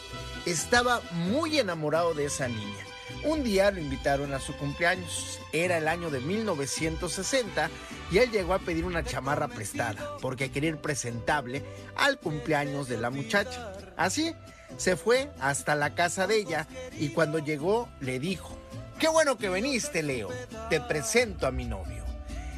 Estaba 0.45 1.01
muy 1.11 1.57
enamorado 1.57 2.13
de 2.13 2.25
esa 2.25 2.47
niña. 2.47 2.92
Un 3.23 3.43
día 3.43 3.71
lo 3.71 3.79
invitaron 3.79 4.33
a 4.33 4.39
su 4.39 4.55
cumpleaños. 4.57 5.39
Era 5.51 5.77
el 5.77 5.87
año 5.87 6.09
de 6.09 6.19
1960 6.19 7.69
y 8.11 8.17
él 8.17 8.31
llegó 8.31 8.53
a 8.53 8.59
pedir 8.59 8.85
una 8.85 9.03
chamarra 9.03 9.47
prestada 9.47 10.17
porque 10.21 10.51
quería 10.51 10.71
ir 10.71 10.77
presentable 10.77 11.63
al 11.95 12.19
cumpleaños 12.19 12.87
de 12.87 12.97
la 12.97 13.09
muchacha. 13.09 13.73
Así 13.97 14.33
se 14.77 14.95
fue 14.95 15.31
hasta 15.39 15.75
la 15.75 15.95
casa 15.95 16.27
de 16.27 16.37
ella 16.37 16.67
y 16.99 17.09
cuando 17.09 17.39
llegó 17.39 17.89
le 17.99 18.19
dijo, 18.19 18.57
qué 18.99 19.07
bueno 19.07 19.37
que 19.37 19.49
viniste, 19.49 20.03
Leo, 20.03 20.29
te 20.69 20.81
presento 20.81 21.47
a 21.47 21.51
mi 21.51 21.65
novio. 21.65 22.03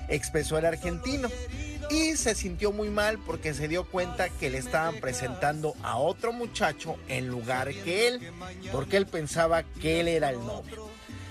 Expresó 0.08 0.58
el 0.58 0.66
argentino 0.66 1.30
y 1.90 2.18
se 2.18 2.36
sintió 2.36 2.72
muy 2.72 2.90
mal 2.90 3.20
porque 3.20 3.54
se 3.54 3.68
dio 3.68 3.86
cuenta 3.86 4.30
que 4.30 4.50
le 4.50 4.58
estaban 4.58 4.96
presentando 5.00 5.76
a 5.84 5.98
otro 5.98 6.34
muchacho 6.34 6.98
en 7.08 7.28
lugar 7.28 7.74
que 7.74 8.08
él, 8.08 8.32
porque 8.72 8.98
él 8.98 9.06
pensaba 9.06 9.64
que 9.64 10.00
él 10.00 10.08
era 10.08 10.30
el 10.30 10.38
novio. 10.38 10.90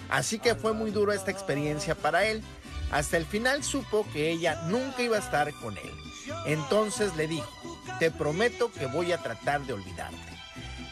Así 0.09 0.39
que 0.39 0.55
fue 0.55 0.72
muy 0.72 0.90
duro 0.90 1.12
esta 1.12 1.31
experiencia 1.31 1.94
para 1.94 2.26
él. 2.26 2.43
Hasta 2.90 3.16
el 3.16 3.26
final 3.26 3.64
supo 3.64 4.06
que 4.12 4.31
ella 4.31 4.62
nunca 4.66 5.02
iba 5.02 5.16
a 5.16 5.20
estar 5.20 5.52
con 5.55 5.76
él. 5.76 5.90
Entonces 6.47 7.16
le 7.16 7.26
dijo, 7.26 7.51
te 7.98 8.10
prometo 8.10 8.70
que 8.72 8.86
voy 8.86 9.12
a 9.12 9.18
tratar 9.18 9.62
de 9.62 9.72
olvidarte. 9.72 10.35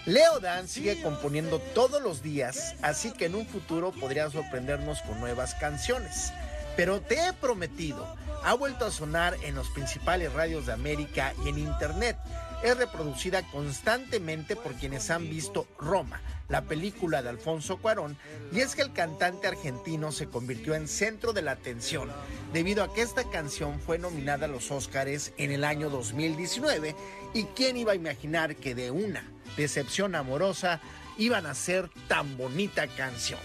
Leo 0.04 0.40
Dan 0.40 0.66
sigue 0.66 1.00
componiendo 1.00 1.60
todos 1.74 2.02
los 2.02 2.22
días, 2.22 2.74
así 2.82 3.12
que 3.12 3.26
en 3.26 3.36
un 3.36 3.46
futuro 3.46 3.92
podría 3.92 4.28
sorprendernos 4.30 5.00
con 5.02 5.20
nuevas 5.20 5.54
canciones. 5.54 6.32
Pero 6.76 7.00
te 7.00 7.26
he 7.26 7.32
prometido, 7.34 8.06
ha 8.44 8.54
vuelto 8.54 8.86
a 8.86 8.90
sonar 8.90 9.36
en 9.42 9.54
los 9.54 9.68
principales 9.68 10.32
radios 10.32 10.66
de 10.66 10.72
América 10.72 11.34
y 11.44 11.48
en 11.48 11.58
Internet. 11.58 12.16
Es 12.62 12.76
reproducida 12.76 13.42
constantemente 13.50 14.56
por 14.56 14.74
quienes 14.74 15.10
han 15.10 15.28
visto 15.28 15.66
Roma, 15.78 16.20
la 16.48 16.62
película 16.62 17.20
de 17.20 17.28
Alfonso 17.28 17.78
Cuarón, 17.78 18.16
y 18.52 18.60
es 18.60 18.76
que 18.76 18.82
el 18.82 18.92
cantante 18.92 19.48
argentino 19.48 20.12
se 20.12 20.28
convirtió 20.28 20.74
en 20.74 20.86
centro 20.86 21.32
de 21.32 21.42
la 21.42 21.52
atención 21.52 22.10
debido 22.52 22.84
a 22.84 22.94
que 22.94 23.02
esta 23.02 23.24
canción 23.24 23.80
fue 23.80 23.98
nominada 23.98 24.46
a 24.46 24.48
los 24.48 24.70
Óscares 24.70 25.32
en 25.38 25.50
el 25.50 25.64
año 25.64 25.90
2019 25.90 26.94
y 27.34 27.44
quién 27.56 27.76
iba 27.76 27.92
a 27.92 27.96
imaginar 27.96 28.54
que 28.54 28.74
de 28.74 28.90
una 28.90 29.24
decepción 29.56 30.14
amorosa 30.14 30.80
iban 31.18 31.46
a 31.46 31.54
ser 31.54 31.90
tan 32.08 32.36
bonita 32.36 32.86
canción. 32.86 33.40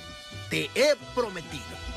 Te 0.49 0.69
he 0.75 0.95
prometido. 1.15 1.96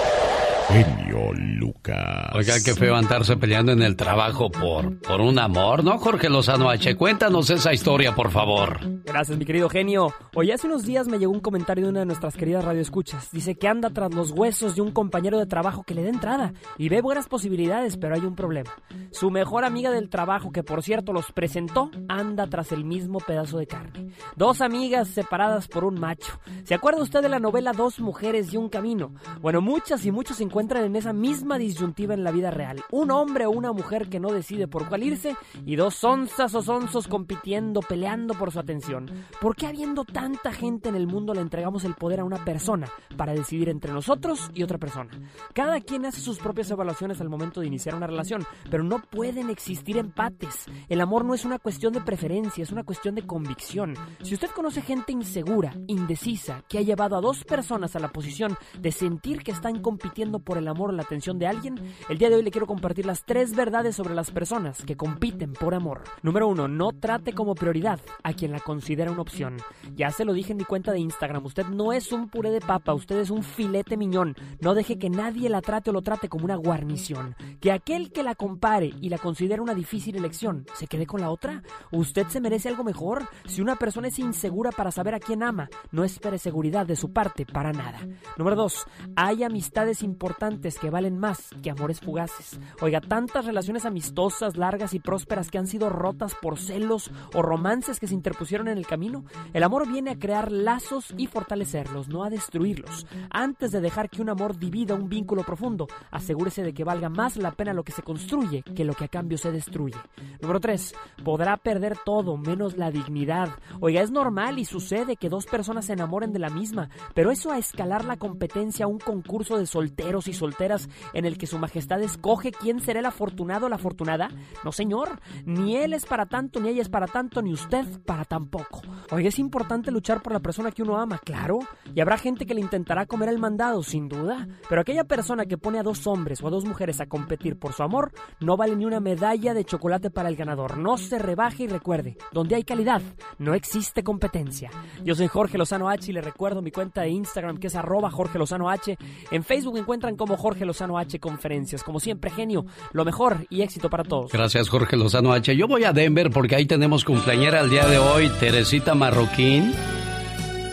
Genio 0.71 1.33
Lucas. 1.33 2.29
Oiga, 2.33 2.53
qué 2.63 2.73
feo 2.73 2.95
andarse 2.95 3.35
peleando 3.35 3.73
en 3.73 3.81
el 3.81 3.97
trabajo 3.97 4.49
por, 4.49 5.01
por 5.01 5.19
un 5.19 5.37
amor, 5.37 5.83
¿no, 5.83 5.97
Jorge 5.97 6.29
Lozano 6.29 6.69
H? 6.69 6.95
Cuéntanos 6.95 7.49
esa 7.49 7.73
historia, 7.73 8.15
por 8.15 8.31
favor. 8.31 8.79
Gracias, 9.03 9.37
mi 9.37 9.43
querido 9.43 9.67
genio. 9.67 10.13
Hoy 10.33 10.51
hace 10.51 10.67
unos 10.67 10.85
días 10.85 11.09
me 11.09 11.19
llegó 11.19 11.33
un 11.33 11.41
comentario 11.41 11.83
de 11.83 11.89
una 11.89 11.99
de 12.01 12.05
nuestras 12.05 12.37
queridas 12.37 12.63
radioescuchas. 12.63 13.31
Dice 13.31 13.55
que 13.55 13.67
anda 13.67 13.89
tras 13.89 14.13
los 14.13 14.31
huesos 14.31 14.75
de 14.75 14.81
un 14.81 14.91
compañero 14.91 15.37
de 15.39 15.45
trabajo 15.45 15.83
que 15.83 15.93
le 15.93 16.03
da 16.03 16.09
entrada 16.09 16.53
y 16.77 16.87
ve 16.87 17.01
buenas 17.01 17.27
posibilidades, 17.27 17.97
pero 17.97 18.15
hay 18.15 18.21
un 18.21 18.35
problema. 18.35 18.71
Su 19.11 19.29
mejor 19.29 19.65
amiga 19.65 19.91
del 19.91 20.09
trabajo, 20.09 20.51
que 20.51 20.63
por 20.63 20.83
cierto 20.83 21.11
los 21.11 21.33
presentó, 21.33 21.91
anda 22.07 22.47
tras 22.47 22.71
el 22.71 22.85
mismo 22.85 23.19
pedazo 23.19 23.57
de 23.57 23.67
carne. 23.67 24.11
Dos 24.37 24.61
amigas 24.61 25.09
separadas 25.09 25.67
por 25.67 25.83
un 25.83 25.99
macho. 25.99 26.39
¿Se 26.63 26.73
acuerda 26.73 27.01
usted 27.01 27.21
de 27.21 27.29
la 27.29 27.39
novela 27.39 27.73
Dos 27.73 27.99
mujeres 27.99 28.53
y 28.53 28.57
un 28.57 28.69
camino? 28.69 29.13
Bueno, 29.41 29.59
muchas 29.59 30.05
y 30.05 30.11
muchos 30.11 30.37
se 30.37 30.43
encuentran 30.61 30.85
en 30.85 30.95
esa 30.95 31.11
misma 31.11 31.57
disyuntiva 31.57 32.13
en 32.13 32.23
la 32.23 32.29
vida 32.29 32.51
real. 32.51 32.83
Un 32.91 33.09
hombre 33.09 33.47
o 33.47 33.49
una 33.49 33.71
mujer 33.71 34.09
que 34.09 34.19
no 34.19 34.31
decide 34.31 34.67
por 34.67 34.87
cuál 34.87 35.01
irse 35.01 35.35
y 35.65 35.75
dos 35.75 36.03
onzas 36.03 36.53
o 36.53 36.61
sonzos 36.61 37.07
compitiendo, 37.07 37.79
peleando 37.81 38.35
por 38.35 38.51
su 38.51 38.59
atención. 38.59 39.09
¿Por 39.41 39.55
qué 39.55 39.65
habiendo 39.65 40.05
tanta 40.05 40.51
gente 40.51 40.89
en 40.89 40.95
el 40.95 41.07
mundo 41.07 41.33
le 41.33 41.41
entregamos 41.41 41.83
el 41.83 41.95
poder 41.95 42.19
a 42.19 42.25
una 42.25 42.45
persona 42.45 42.87
para 43.17 43.33
decidir 43.33 43.69
entre 43.69 43.91
nosotros 43.91 44.51
y 44.53 44.61
otra 44.61 44.77
persona? 44.77 45.09
Cada 45.55 45.81
quien 45.81 46.05
hace 46.05 46.21
sus 46.21 46.37
propias 46.37 46.69
evaluaciones 46.69 47.19
al 47.21 47.29
momento 47.29 47.59
de 47.59 47.65
iniciar 47.65 47.95
una 47.95 48.05
relación, 48.05 48.45
pero 48.69 48.83
no 48.83 48.99
pueden 48.99 49.49
existir 49.49 49.97
empates. 49.97 50.65
El 50.89 51.01
amor 51.01 51.25
no 51.25 51.33
es 51.33 51.43
una 51.43 51.57
cuestión 51.57 51.91
de 51.91 52.01
preferencia, 52.01 52.61
es 52.61 52.71
una 52.71 52.83
cuestión 52.83 53.15
de 53.15 53.25
convicción. 53.25 53.95
Si 54.21 54.35
usted 54.35 54.51
conoce 54.51 54.83
gente 54.83 55.11
insegura, 55.11 55.73
indecisa, 55.87 56.63
que 56.69 56.77
ha 56.77 56.81
llevado 56.83 57.15
a 57.15 57.21
dos 57.21 57.45
personas 57.45 57.95
a 57.95 57.99
la 57.99 58.09
posición 58.09 58.55
de 58.79 58.91
sentir 58.91 59.41
que 59.41 59.51
están 59.51 59.81
compitiendo 59.81 60.40
por 60.41 60.57
el 60.57 60.67
amor 60.67 60.89
o 60.89 60.93
la 60.93 61.03
atención 61.03 61.39
de 61.39 61.47
alguien, 61.47 61.79
el 62.09 62.17
día 62.17 62.29
de 62.29 62.35
hoy 62.35 62.43
le 62.43 62.51
quiero 62.51 62.67
compartir 62.67 63.05
las 63.05 63.23
tres 63.23 63.55
verdades 63.55 63.95
sobre 63.95 64.15
las 64.15 64.31
personas 64.31 64.83
que 64.83 64.97
compiten 64.97 65.53
por 65.53 65.73
amor. 65.73 66.03
Número 66.21 66.47
uno, 66.47 66.67
no 66.67 66.91
trate 66.91 67.33
como 67.33 67.55
prioridad 67.55 67.99
a 68.23 68.33
quien 68.33 68.51
la 68.51 68.59
considera 68.59 69.11
una 69.11 69.21
opción. 69.21 69.57
Ya 69.95 70.11
se 70.11 70.25
lo 70.25 70.33
dije 70.33 70.51
en 70.51 70.57
mi 70.57 70.65
cuenta 70.65 70.91
de 70.91 70.99
Instagram, 70.99 71.45
usted 71.45 71.65
no 71.67 71.93
es 71.93 72.11
un 72.11 72.29
puré 72.29 72.51
de 72.51 72.61
papa, 72.61 72.93
usted 72.93 73.19
es 73.19 73.29
un 73.29 73.43
filete 73.43 73.97
miñón. 73.97 74.35
No 74.59 74.73
deje 74.73 74.97
que 74.97 75.09
nadie 75.09 75.49
la 75.49 75.61
trate 75.61 75.89
o 75.89 75.93
lo 75.93 76.01
trate 76.01 76.29
como 76.29 76.45
una 76.45 76.55
guarnición. 76.55 77.35
Que 77.59 77.71
aquel 77.71 78.11
que 78.11 78.23
la 78.23 78.35
compare 78.35 78.91
y 79.01 79.09
la 79.09 79.17
considere 79.17 79.61
una 79.61 79.73
difícil 79.73 80.15
elección 80.15 80.65
se 80.73 80.87
quede 80.87 81.05
con 81.05 81.21
la 81.21 81.29
otra. 81.29 81.63
Usted 81.91 82.27
se 82.27 82.41
merece 82.41 82.69
algo 82.69 82.83
mejor. 82.83 83.27
Si 83.45 83.61
una 83.61 83.75
persona 83.75 84.07
es 84.07 84.19
insegura 84.19 84.71
para 84.71 84.91
saber 84.91 85.15
a 85.15 85.19
quién 85.19 85.43
ama, 85.43 85.69
no 85.91 86.03
espere 86.03 86.37
seguridad 86.37 86.85
de 86.85 86.95
su 86.95 87.11
parte 87.11 87.45
para 87.45 87.71
nada. 87.71 87.99
Número 88.37 88.55
dos, 88.55 88.85
hay 89.15 89.43
amistades 89.43 90.03
importantes 90.03 90.30
que 90.79 90.89
valen 90.89 91.17
más 91.17 91.49
que 91.61 91.69
amores 91.69 91.99
fugaces. 91.99 92.59
Oiga, 92.81 93.01
tantas 93.01 93.45
relaciones 93.45 93.85
amistosas, 93.85 94.57
largas 94.57 94.93
y 94.93 94.99
prósperas 94.99 95.49
que 95.49 95.57
han 95.57 95.67
sido 95.67 95.89
rotas 95.89 96.35
por 96.35 96.57
celos 96.57 97.11
o 97.33 97.41
romances 97.41 97.99
que 97.99 98.07
se 98.07 98.13
interpusieron 98.13 98.67
en 98.67 98.77
el 98.77 98.87
camino. 98.87 99.25
El 99.53 99.63
amor 99.63 99.87
viene 99.87 100.11
a 100.11 100.19
crear 100.19 100.51
lazos 100.51 101.13
y 101.17 101.27
fortalecerlos, 101.27 102.07
no 102.07 102.23
a 102.23 102.29
destruirlos. 102.29 103.05
Antes 103.29 103.71
de 103.71 103.81
dejar 103.81 104.09
que 104.09 104.21
un 104.21 104.29
amor 104.29 104.57
divida 104.57 104.95
un 104.95 105.09
vínculo 105.09 105.43
profundo, 105.43 105.87
asegúrese 106.11 106.63
de 106.63 106.73
que 106.73 106.83
valga 106.83 107.09
más 107.09 107.37
la 107.37 107.51
pena 107.51 107.73
lo 107.73 107.83
que 107.83 107.91
se 107.91 108.03
construye 108.03 108.63
que 108.63 108.85
lo 108.85 108.93
que 108.93 109.05
a 109.05 109.09
cambio 109.09 109.37
se 109.37 109.51
destruye. 109.51 109.97
Número 110.41 110.59
3. 110.59 110.93
Podrá 111.23 111.57
perder 111.57 111.97
todo 112.03 112.37
menos 112.37 112.77
la 112.77 112.91
dignidad. 112.91 113.49
Oiga, 113.79 114.01
es 114.01 114.11
normal 114.11 114.59
y 114.59 114.65
sucede 114.65 115.15
que 115.15 115.29
dos 115.29 115.45
personas 115.45 115.85
se 115.85 115.93
enamoren 115.93 116.33
de 116.33 116.39
la 116.39 116.49
misma, 116.49 116.89
pero 117.13 117.31
eso 117.31 117.51
a 117.51 117.57
escalar 117.57 118.05
la 118.05 118.17
competencia 118.17 118.85
a 118.85 118.87
un 118.87 118.99
concurso 118.99 119.57
de 119.57 119.65
solteros 119.65 120.20
y 120.27 120.33
solteras 120.33 120.89
en 121.13 121.25
el 121.25 121.37
que 121.37 121.47
su 121.47 121.57
majestad 121.59 122.01
escoge 122.01 122.51
quién 122.51 122.79
será 122.79 122.99
el 122.99 123.05
afortunado 123.05 123.65
o 123.65 123.69
la 123.69 123.75
afortunada? 123.75 124.29
No, 124.63 124.71
señor. 124.71 125.19
Ni 125.45 125.77
él 125.77 125.93
es 125.93 126.05
para 126.05 126.25
tanto, 126.25 126.59
ni 126.59 126.69
ella 126.69 126.81
es 126.81 126.89
para 126.89 127.07
tanto, 127.07 127.41
ni 127.41 127.53
usted 127.53 127.85
para 128.05 128.25
tampoco. 128.25 128.81
Oiga, 129.11 129.29
es 129.29 129.39
importante 129.39 129.91
luchar 129.91 130.21
por 130.21 130.33
la 130.33 130.39
persona 130.39 130.71
que 130.71 130.83
uno 130.83 130.97
ama, 130.97 131.19
claro. 131.19 131.59
Y 131.93 132.01
habrá 132.01 132.17
gente 132.17 132.45
que 132.45 132.53
le 132.53 132.61
intentará 132.61 133.05
comer 133.05 133.29
el 133.29 133.39
mandado, 133.39 133.83
sin 133.83 134.07
duda. 134.07 134.47
Pero 134.69 134.81
aquella 134.81 135.03
persona 135.03 135.45
que 135.45 135.57
pone 135.57 135.79
a 135.79 135.83
dos 135.83 136.07
hombres 136.07 136.41
o 136.41 136.47
a 136.47 136.51
dos 136.51 136.65
mujeres 136.65 137.01
a 137.01 137.07
competir 137.07 137.57
por 137.57 137.73
su 137.73 137.83
amor, 137.83 138.11
no 138.39 138.57
vale 138.57 138.75
ni 138.75 138.85
una 138.85 138.99
medalla 138.99 139.53
de 139.53 139.65
chocolate 139.65 140.09
para 140.09 140.29
el 140.29 140.35
ganador. 140.35 140.77
No 140.77 140.97
se 140.97 141.19
rebaje 141.19 141.63
y 141.63 141.67
recuerde, 141.67 142.17
donde 142.31 142.55
hay 142.55 142.63
calidad, 142.63 143.01
no 143.37 143.53
existe 143.53 144.03
competencia. 144.03 144.69
Yo 145.03 145.15
soy 145.15 145.27
Jorge 145.27 145.57
Lozano 145.57 145.89
H 145.89 146.09
y 146.09 146.13
le 146.13 146.21
recuerdo 146.21 146.61
mi 146.61 146.71
cuenta 146.71 147.01
de 147.01 147.09
Instagram 147.09 147.57
que 147.57 147.67
es 147.67 147.75
arroba 147.75 148.11
Jorge 148.11 148.39
Lozano 148.39 148.69
H. 148.69 148.97
En 149.31 149.43
Facebook 149.43 149.77
encuentran 149.77 150.10
como 150.15 150.37
Jorge 150.37 150.65
Lozano 150.65 150.97
H 150.97 151.19
Conferencias. 151.19 151.83
Como 151.83 151.99
siempre, 151.99 152.31
genio, 152.31 152.65
lo 152.93 153.05
mejor 153.05 153.45
y 153.49 153.61
éxito 153.61 153.89
para 153.89 154.03
todos. 154.03 154.31
Gracias, 154.31 154.69
Jorge 154.69 154.97
Lozano 154.97 155.33
H. 155.33 155.55
Yo 155.55 155.67
voy 155.67 155.83
a 155.83 155.93
Denver 155.93 156.29
porque 156.29 156.55
ahí 156.55 156.65
tenemos 156.65 157.05
cumpleañera 157.05 157.61
el 157.61 157.69
día 157.69 157.85
de 157.85 157.97
hoy, 157.97 158.29
Teresita 158.39 158.95
Marroquín. 158.95 159.73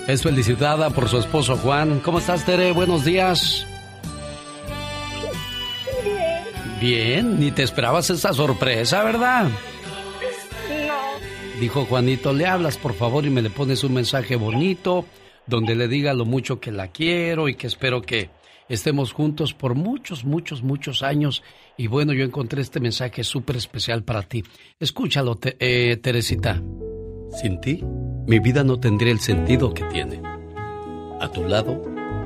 Es 0.06 0.22
felicitada 0.22 0.90
por 0.90 1.08
su 1.08 1.18
esposo 1.18 1.56
Juan. 1.56 2.00
¿Cómo 2.00 2.18
estás, 2.18 2.46
Tere? 2.46 2.72
Buenos 2.72 3.04
días. 3.04 3.66
Bien, 6.80 7.40
ni 7.40 7.50
te 7.50 7.64
esperabas 7.64 8.08
esa 8.10 8.32
sorpresa, 8.32 9.02
¿verdad? 9.02 9.44
No. 9.44 9.50
Dijo 11.60 11.84
Juanito, 11.86 12.32
le 12.32 12.46
hablas 12.46 12.76
por 12.76 12.94
favor 12.94 13.26
y 13.26 13.30
me 13.30 13.42
le 13.42 13.50
pones 13.50 13.82
un 13.82 13.94
mensaje 13.94 14.36
bonito 14.36 15.04
donde 15.46 15.74
le 15.74 15.88
diga 15.88 16.14
lo 16.14 16.24
mucho 16.24 16.60
que 16.60 16.70
la 16.70 16.88
quiero 16.88 17.48
y 17.48 17.54
que 17.54 17.66
espero 17.66 18.02
que 18.02 18.30
estemos 18.68 19.12
juntos 19.12 19.54
por 19.54 19.74
muchos, 19.74 20.24
muchos, 20.24 20.62
muchos 20.62 21.02
años. 21.02 21.42
Y 21.76 21.86
bueno, 21.86 22.12
yo 22.12 22.24
encontré 22.24 22.62
este 22.62 22.80
mensaje 22.80 23.24
súper 23.24 23.56
especial 23.56 24.02
para 24.02 24.22
ti. 24.22 24.44
Escúchalo, 24.78 25.38
eh, 25.42 25.98
Teresita. 26.02 26.62
Sin 27.40 27.60
ti, 27.60 27.82
mi 28.26 28.38
vida 28.38 28.64
no 28.64 28.78
tendría 28.78 29.12
el 29.12 29.20
sentido 29.20 29.72
que 29.72 29.84
tiene. 29.84 30.20
A 31.20 31.30
tu 31.32 31.44
lado, 31.44 31.82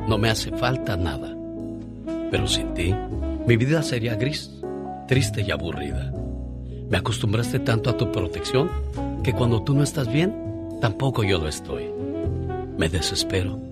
no 0.08 0.18
me 0.18 0.30
hace 0.30 0.50
falta 0.56 0.96
nada. 0.96 1.36
Pero 2.30 2.46
sin 2.46 2.74
ti, 2.74 2.94
mi 3.46 3.56
vida 3.56 3.82
sería 3.82 4.14
gris, 4.14 4.50
triste 5.08 5.42
y 5.42 5.50
aburrida. 5.50 6.12
Me 6.88 6.98
acostumbraste 6.98 7.58
tanto 7.58 7.90
a 7.90 7.96
tu 7.96 8.12
protección 8.12 8.70
que 9.22 9.32
cuando 9.32 9.62
tú 9.62 9.74
no 9.74 9.82
estás 9.82 10.12
bien, 10.12 10.34
tampoco 10.80 11.22
yo 11.22 11.38
lo 11.38 11.48
estoy. 11.48 11.90
Me 12.76 12.88
desespero. 12.88 13.71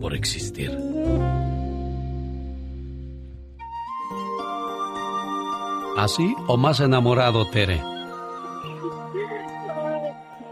por 0.00 0.14
existir. 0.14 0.76
¿Así 5.96 6.34
o 6.46 6.56
más 6.56 6.80
enamorado, 6.80 7.44
Tere? 7.46 7.82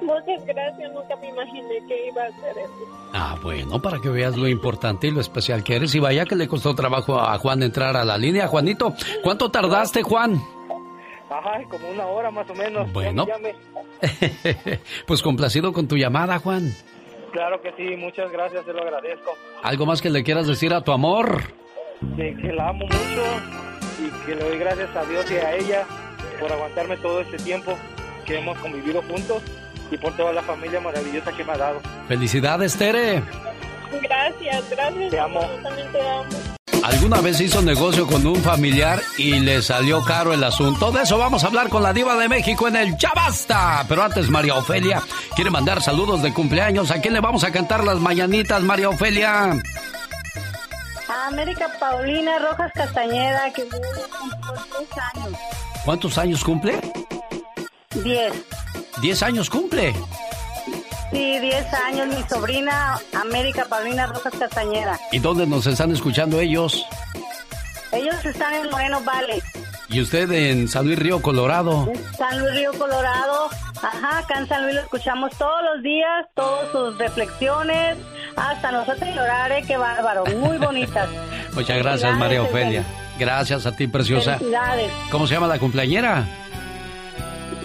Muchas 0.01 0.45
gracias, 0.45 0.93
nunca 0.93 1.17
me 1.17 1.29
imaginé 1.29 1.87
que 1.87 2.09
iba 2.09 2.23
a 2.23 2.27
hacer 2.27 2.59
eso. 2.59 2.97
Ah, 3.13 3.37
bueno, 3.43 3.81
para 3.81 4.01
que 4.01 4.09
veas 4.09 4.37
lo 4.37 4.49
importante 4.49 5.07
y 5.07 5.11
lo 5.13 5.21
especial 5.21 5.63
que 5.63 5.77
eres. 5.77 5.95
Y 5.95 6.01
vaya 6.01 6.25
que 6.25 6.35
le 6.35 6.49
costó 6.49 6.75
trabajo 6.75 7.21
a 7.21 7.39
Juan 7.39 7.63
entrar 7.63 7.97
a 7.97 8.05
la 8.05 8.19
línea. 8.19 8.49
Juanito, 8.49 8.95
¿cuánto 9.23 9.51
tardaste, 9.51 10.03
Juan? 10.03 10.43
Ajá, 11.31 11.63
como 11.69 11.91
una 11.91 12.07
hora 12.07 12.31
más 12.31 12.49
o 12.51 12.55
menos. 12.55 12.93
Bueno. 12.93 13.27
pues 15.07 15.23
complacido 15.23 15.73
con 15.73 15.89
tu 15.89 15.97
llamada, 15.97 16.39
Juan. 16.39 16.73
Claro 17.37 17.61
que 17.61 17.71
sí, 17.77 17.97
muchas 17.97 18.33
gracias, 18.33 18.65
te 18.65 18.73
lo 18.73 18.81
agradezco. 18.81 19.37
¿Algo 19.63 19.85
más 19.85 20.01
que 20.01 20.09
le 20.09 20.25
quieras 20.25 20.47
decir 20.47 20.73
a 20.73 20.81
tu 20.81 20.91
amor? 20.91 21.43
Que, 22.17 22.35
que 22.35 22.51
la 22.51 22.71
amo 22.71 22.87
mucho 22.87 23.25
y 24.01 24.25
que 24.25 24.37
le 24.37 24.43
doy 24.43 24.59
gracias 24.59 24.97
a 24.97 25.05
Dios 25.05 25.31
y 25.31 25.35
a 25.35 25.55
ella 25.55 25.85
por 26.41 26.51
aguantarme 26.51 26.97
todo 26.97 27.21
este 27.21 27.37
tiempo 27.37 27.77
que 28.25 28.39
hemos 28.39 28.57
convivido 28.57 29.03
juntos 29.03 29.43
y 29.91 29.99
por 29.99 30.17
toda 30.17 30.33
la 30.33 30.41
familia 30.41 30.81
maravillosa 30.81 31.31
que 31.31 31.45
me 31.45 31.53
ha 31.53 31.59
dado. 31.59 31.81
Felicidades, 32.09 32.75
Tere. 32.75 33.23
Gracias, 34.01 34.71
gracias. 34.71 35.11
Te 35.11 35.21
amo. 35.21 35.43
Yo 35.43 35.63
también 35.63 35.93
te 35.93 36.01
amo. 36.01 36.56
¿Alguna 36.87 37.21
vez 37.21 37.41
hizo 37.41 37.61
negocio 37.63 38.07
con 38.07 38.25
un 38.25 38.37
familiar 38.37 39.03
y 39.19 39.41
le 39.41 39.61
salió 39.61 40.05
caro 40.05 40.33
el 40.33 40.45
asunto? 40.45 40.93
De 40.93 41.03
eso 41.03 41.19
vamos 41.19 41.43
a 41.43 41.49
hablar 41.49 41.69
con 41.69 41.83
la 41.83 41.93
diva 41.93 42.15
de 42.17 42.29
México 42.29 42.69
en 42.69 42.77
el 42.77 42.97
Ya 42.97 43.11
Basta. 43.13 43.85
Pero 43.89 44.05
antes 44.05 44.31
María 44.31 44.55
Ofelia 44.55 45.03
quiere 45.35 45.51
mandar 45.51 45.83
saludos 45.83 46.23
de 46.23 46.33
cumpleaños. 46.33 46.93
¿A 46.93 47.01
quién 47.01 47.15
le 47.15 47.21
vamos 47.21 47.43
a 47.43 47.51
cantar 47.51 47.83
las 47.83 47.99
mañanitas, 47.99 48.63
María 48.63 48.89
Ofelia? 48.89 49.51
A 51.09 51.27
América 51.27 51.69
Paulina 51.81 52.39
Rojas 52.39 52.71
Castañeda, 52.73 53.53
que 53.53 53.63
cumple 53.63 53.89
10 54.79 54.99
años. 55.17 55.39
¿Cuántos 55.85 56.19
años 56.19 56.45
cumple? 56.45 56.81
10. 58.05 58.33
¿Diez 59.03 59.23
años 59.25 59.51
cumple? 59.51 59.93
Sí, 61.11 61.39
10 61.41 61.75
años. 61.75 62.07
Mi 62.09 62.23
sobrina 62.29 62.99
América 63.21 63.67
Paulina 63.69 64.07
Rojas 64.07 64.35
Castañeda. 64.39 64.99
¿Y 65.13 65.19
dónde 65.19 65.47
nos 65.47 65.67
están 65.67 65.93
escuchando 65.93 66.41
ellos? 66.41 66.85
Ellos 67.93 68.25
están 68.25 68.55
en 68.55 68.71
Moreno 68.71 69.01
Valley. 69.05 69.41
¿Y 69.89 70.01
usted 70.01 70.31
en 70.33 70.69
San 70.69 70.87
Luis 70.87 70.99
Río 70.99 71.23
Colorado? 71.23 71.89
San 72.19 72.41
Luis 72.41 72.55
Río 72.55 72.73
Colorado. 72.73 73.49
Ajá, 73.83 74.19
acá 74.19 74.39
en 74.39 74.49
San 74.49 74.65
Luis 74.65 74.75
lo 74.75 74.81
escuchamos 74.81 75.31
todos 75.39 75.63
los 75.75 75.83
días, 75.83 76.27
todas 76.35 76.71
sus 76.73 76.99
reflexiones. 76.99 77.97
Hasta 78.37 78.73
nosotros 78.73 79.09
llorar, 79.15 79.53
¿eh? 79.53 79.63
qué 79.67 79.77
bárbaro. 79.77 80.25
Muy 80.37 80.59
bonitas. 80.59 81.09
Muchas 81.55 81.79
gracias, 81.79 82.17
María 82.19 82.43
Ofelia. 82.43 82.85
Gracias 83.19 83.65
a 83.65 83.73
ti, 83.73 83.87
preciosa. 83.87 84.39
Felicidades. 84.39 84.91
¿Cómo 85.11 85.27
se 85.27 85.35
llama 85.35 85.47
la 85.47 85.59
cumpleañera? 85.59 86.27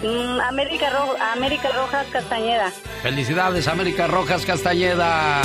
Mm, 0.02 0.40
América, 0.40 0.90
Ro- 0.90 1.16
América 1.34 1.68
Rojas 1.76 2.06
Castañeda. 2.12 2.70
Felicidades, 3.02 3.68
América 3.68 4.06
Rojas 4.08 4.44
Castañeda. 4.44 5.40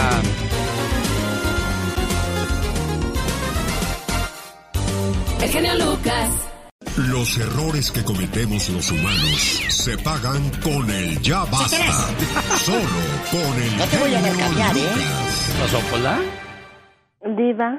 El 5.41 5.49
genio 5.49 5.75
Lucas. 5.75 6.29
Los 6.97 7.37
errores 7.37 7.91
que 7.91 8.03
cometemos 8.03 8.69
los 8.69 8.89
humanos 8.91 9.61
se 9.69 9.97
pagan 9.99 10.49
con 10.63 10.89
el 10.89 11.21
ya 11.21 11.45
basta. 11.45 11.77
Solo 12.57 12.79
con 13.31 13.61
el 13.61 13.77
No 13.77 13.85
te 13.85 13.97
voy 13.97 14.15
a 14.15 14.19
mercadear, 14.19 14.77
¿eh? 14.77 14.89
¿Pasó, 15.59 15.79
Pola? 15.91 16.19
Diva. 17.37 17.77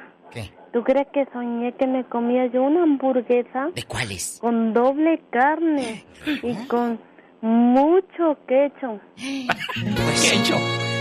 ¿Tú 0.72 0.82
crees 0.84 1.06
que 1.12 1.26
soñé 1.32 1.74
que 1.76 1.86
me 1.86 2.04
comía 2.04 2.46
yo 2.46 2.62
una 2.62 2.82
hamburguesa? 2.82 3.70
¿De 3.74 3.82
cuáles? 3.84 4.38
Con 4.40 4.72
doble 4.74 5.22
carne 5.30 6.04
y 6.42 6.54
con 6.66 7.00
mucho 7.40 8.36
queso. 8.46 9.00
Pues, 9.16 10.52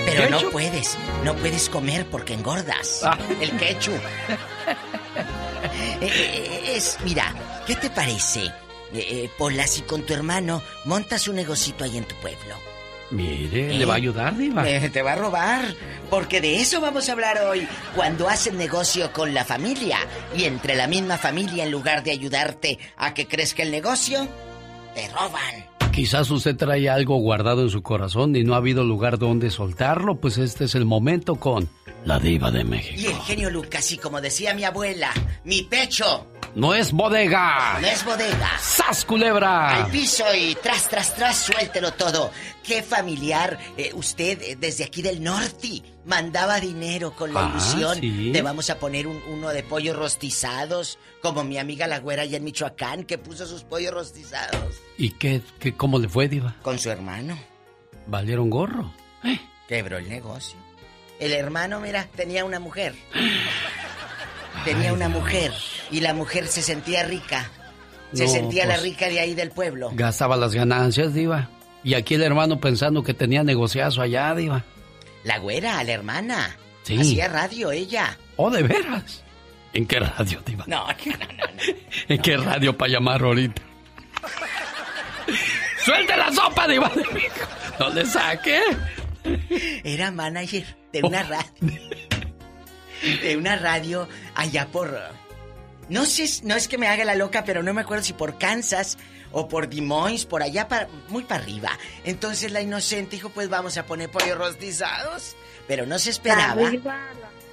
Pero 0.05 0.29
no 0.29 0.49
puedes, 0.51 0.97
no 1.25 1.33
puedes 1.35 1.69
comer 1.69 2.05
porque 2.09 2.33
engordas. 2.33 3.03
Ah. 3.05 3.17
El 3.41 3.51
ketchup. 3.57 3.93
Eh, 5.99 6.07
eh, 6.07 6.75
es, 6.75 6.97
mira, 7.03 7.33
¿qué 7.65 7.75
te 7.75 7.89
parece, 7.89 8.45
eh, 8.45 8.51
eh, 8.93 9.29
Pola, 9.37 9.65
si 9.67 9.81
con 9.81 10.03
tu 10.03 10.13
hermano 10.13 10.61
montas 10.85 11.27
un 11.27 11.35
negocito 11.35 11.83
ahí 11.83 11.97
en 11.97 12.05
tu 12.05 12.15
pueblo? 12.15 12.55
Mire, 13.09 13.71
¿Eh? 13.71 13.73
le 13.73 13.85
va 13.85 13.93
a 13.93 13.97
ayudar, 13.97 14.35
Diva. 14.37 14.69
Eh, 14.69 14.89
te 14.89 15.01
va 15.01 15.13
a 15.13 15.15
robar, 15.15 15.63
porque 16.09 16.41
de 16.41 16.59
eso 16.59 16.81
vamos 16.81 17.07
a 17.07 17.13
hablar 17.13 17.41
hoy. 17.43 17.67
Cuando 17.95 18.27
hacen 18.27 18.57
negocio 18.57 19.13
con 19.13 19.33
la 19.33 19.45
familia 19.45 19.97
y 20.35 20.43
entre 20.43 20.75
la 20.75 20.87
misma 20.87 21.17
familia, 21.17 21.63
en 21.63 21.71
lugar 21.71 22.03
de 22.03 22.11
ayudarte 22.11 22.79
a 22.97 23.13
que 23.13 23.27
crezca 23.27 23.63
el 23.63 23.71
negocio, 23.71 24.27
te 24.93 25.07
roban. 25.09 25.76
Quizás 25.97 26.29
usted 26.29 26.55
trae 26.55 26.87
algo 26.89 27.15
guardado 27.17 27.63
en 27.63 27.71
su 27.71 27.81
corazón 27.81 28.35
y 28.35 28.43
no 28.43 28.53
ha 28.53 28.57
habido 28.57 28.83
lugar 28.83 29.17
donde 29.17 29.49
soltarlo, 29.49 30.19
pues 30.19 30.37
este 30.37 30.65
es 30.65 30.75
el 30.75 30.85
momento 30.85 31.37
con 31.37 31.67
la 32.05 32.19
diva 32.19 32.51
de 32.51 32.63
México. 32.63 33.01
Y 33.01 33.07
el 33.07 33.19
genio 33.21 33.49
Lucas, 33.49 33.91
y 33.91 33.97
como 33.97 34.21
decía 34.21 34.53
mi 34.53 34.63
abuela, 34.63 35.11
mi 35.43 35.63
pecho 35.63 36.27
No 36.53 36.75
es 36.75 36.91
bodega. 36.91 37.79
no 37.81 37.87
es 37.87 38.05
bodega. 38.05 38.47
¡Sas, 38.59 39.05
culebra! 39.05 39.85
Al 39.85 39.89
piso 39.91 40.23
y 40.39 40.55
tras, 40.61 40.87
tras, 40.87 41.15
tras, 41.15 41.35
suéltelo 41.35 41.91
todo. 41.93 42.29
Qué 42.63 42.83
familiar. 42.83 43.57
eh, 43.75 43.89
usted 43.95 44.39
eh, 44.43 44.55
desde 44.55 44.83
aquí 44.83 45.01
del 45.01 45.23
norte 45.23 45.81
mandaba 46.07 46.59
dinero 46.59 47.11
con 47.15 47.33
la 47.33 47.45
Ah, 47.45 47.49
ilusión 47.51 47.99
sí. 47.99 48.31
de 48.31 48.41
vamos 48.41 48.69
a 48.71 48.79
poner 48.79 49.05
un- 49.05 49.21
uno 49.27 49.49
de 49.49 49.61
pollos 49.61 49.95
rostizados, 49.95 50.97
como 51.21 51.43
mi 51.43 51.57
amiga 51.59 51.85
la 51.85 51.99
güera 51.99 52.23
allá 52.23 52.37
en 52.37 52.43
Michoacán, 52.45 53.03
que 53.03 53.17
puso 53.19 53.45
sus 53.45 53.63
pollos 53.63 53.93
rostizados. 53.93 54.75
¿Y 54.97 55.11
qué, 55.11 55.41
qué, 55.59 55.75
cómo 55.75 55.99
le 55.99 56.07
fue, 56.09 56.27
diva? 56.27 56.55
Con 56.63 56.79
su 56.79 56.89
hermano. 56.89 57.37
¿Valieron 58.07 58.49
gorro? 58.49 58.91
Quebró 59.67 59.97
el 59.97 60.07
negocio. 60.07 60.57
El 61.19 61.33
hermano, 61.33 61.79
mira, 61.81 62.07
tenía 62.15 62.45
una 62.45 62.59
mujer. 62.59 62.95
Tenía 64.65 64.91
una 64.93 65.07
mujer. 65.09 65.53
Y 65.91 65.99
la 66.01 66.13
mujer 66.13 66.47
se 66.47 66.61
sentía 66.61 67.03
rica. 67.03 67.49
Se 68.13 68.25
No, 68.25 68.31
sentía 68.31 68.65
la 68.65 68.73
pues- 68.75 68.83
rica 68.83 69.07
de 69.07 69.19
ahí 69.19 69.33
del 69.35 69.51
pueblo. 69.51 69.91
Gastaba 69.93 70.35
las 70.37 70.53
ganancias, 70.53 71.13
diva. 71.13 71.49
Y 71.83 71.93
aquí 71.93 72.15
el 72.15 72.23
hermano 72.23 72.59
pensando 72.59 73.03
que 73.03 73.13
tenía 73.13 73.43
negociazo 73.43 74.01
allá, 74.01 74.33
diva. 74.35 74.63
La 75.27 75.39
güera, 75.39 75.83
la 75.83 75.91
hermana. 75.91 76.55
Sí. 76.83 76.97
Hacía 76.97 77.27
radio 77.27 77.69
ella. 77.73 78.17
¿Oh, 78.37 78.49
de 78.49 78.63
veras? 78.63 79.25
¿En 79.73 79.85
qué 79.85 79.99
radio, 79.99 80.41
diva? 80.45 80.63
No, 80.67 80.87
no, 80.87 80.95
no, 81.17 81.73
¿En 82.07 82.21
qué 82.21 82.37
radio 82.37 82.77
para 82.77 82.93
llamar 82.93 83.21
ahorita? 83.21 83.61
¡Suelte 85.83 86.15
la 86.15 86.31
sopa, 86.31 86.65
diva 86.65 86.89
de 86.95 87.03
México! 87.13 87.45
¡No 87.77 87.89
le 87.89 88.05
saque! 88.05 88.61
Era 89.83 90.11
manager 90.11 90.63
de 90.93 91.03
una 91.03 91.23
radio. 91.23 91.51
De 93.21 93.37
una 93.37 93.57
radio 93.57 94.07
allá 94.33 94.69
por. 94.71 94.97
No 95.87 96.05
sé, 96.05 96.25
no 96.43 96.55
es 96.55 96.67
que 96.67 96.79
me 96.79 96.87
haga 96.87 97.05
la 97.05 97.13
loca, 97.13 97.43
pero 97.43 97.61
no 97.61 97.71
me 97.73 97.81
acuerdo 97.81 98.03
si 98.03 98.13
por 98.13 98.39
Kansas 98.39 98.97
o 99.31 99.47
por 99.47 99.67
Des 99.69 99.81
Moines, 99.81 100.25
por 100.25 100.41
allá, 100.43 100.67
para, 100.67 100.87
muy 101.09 101.23
para 101.23 101.41
arriba. 101.43 101.71
Entonces 102.03 102.51
la 102.51 102.61
inocente 102.61 103.15
dijo, 103.17 103.29
pues 103.29 103.49
vamos 103.49 103.77
a 103.77 103.85
poner 103.85 104.09
pollos 104.09 104.37
rostizados. 104.37 105.35
Pero 105.67 105.85
no 105.85 105.99
se 105.99 106.09
esperaba. 106.11 106.55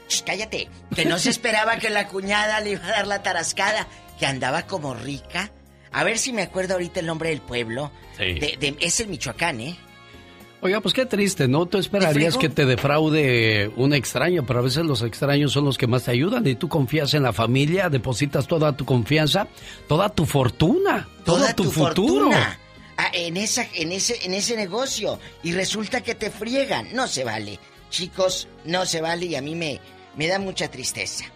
Shh, 0.08 0.22
cállate. 0.24 0.68
Que 0.94 1.04
no 1.04 1.18
se 1.18 1.30
esperaba 1.30 1.78
que 1.78 1.90
la 1.90 2.06
cuñada 2.08 2.60
le 2.60 2.70
iba 2.72 2.84
a 2.86 2.90
dar 2.90 3.06
la 3.06 3.22
tarascada. 3.22 3.86
Que 4.18 4.26
andaba 4.26 4.62
como 4.66 4.94
rica. 4.94 5.50
A 5.90 6.04
ver 6.04 6.18
si 6.18 6.32
me 6.32 6.42
acuerdo 6.42 6.74
ahorita 6.74 7.00
el 7.00 7.06
nombre 7.06 7.30
del 7.30 7.40
pueblo. 7.40 7.90
Sí. 8.16 8.34
De- 8.38 8.56
de- 8.60 8.76
es 8.80 9.00
el 9.00 9.08
Michoacán, 9.08 9.60
¿eh? 9.60 9.76
Oiga, 10.64 10.80
pues 10.80 10.94
qué 10.94 11.04
triste, 11.04 11.46
¿no? 11.46 11.66
Tú 11.66 11.76
esperarías 11.76 12.34
¿Te 12.34 12.40
que 12.40 12.48
te 12.48 12.64
defraude 12.64 13.70
un 13.76 13.92
extraño, 13.92 14.46
pero 14.46 14.60
a 14.60 14.62
veces 14.62 14.86
los 14.86 15.02
extraños 15.02 15.52
son 15.52 15.66
los 15.66 15.76
que 15.76 15.86
más 15.86 16.04
te 16.04 16.12
ayudan 16.12 16.46
y 16.46 16.54
tú 16.54 16.70
confías 16.70 17.12
en 17.12 17.22
la 17.22 17.34
familia, 17.34 17.90
depositas 17.90 18.46
toda 18.46 18.74
tu 18.74 18.86
confianza, 18.86 19.46
toda 19.86 20.08
tu 20.08 20.24
fortuna, 20.24 21.06
todo 21.22 21.36
Toda 21.36 21.54
tu, 21.54 21.64
tu 21.64 21.70
futuro. 21.70 22.30
fortuna. 22.30 22.58
Ah, 22.96 23.10
en, 23.12 23.36
esa, 23.36 23.68
en, 23.74 23.92
ese, 23.92 24.24
en 24.24 24.32
ese 24.32 24.56
negocio. 24.56 25.18
Y 25.42 25.52
resulta 25.52 26.00
que 26.00 26.14
te 26.14 26.30
friegan. 26.30 26.88
No 26.94 27.08
se 27.08 27.24
vale. 27.24 27.58
Chicos, 27.90 28.48
no 28.64 28.86
se 28.86 29.02
vale 29.02 29.26
y 29.26 29.34
a 29.34 29.42
mí 29.42 29.54
me, 29.54 29.80
me 30.16 30.28
da 30.28 30.38
mucha 30.38 30.70
tristeza. 30.70 31.26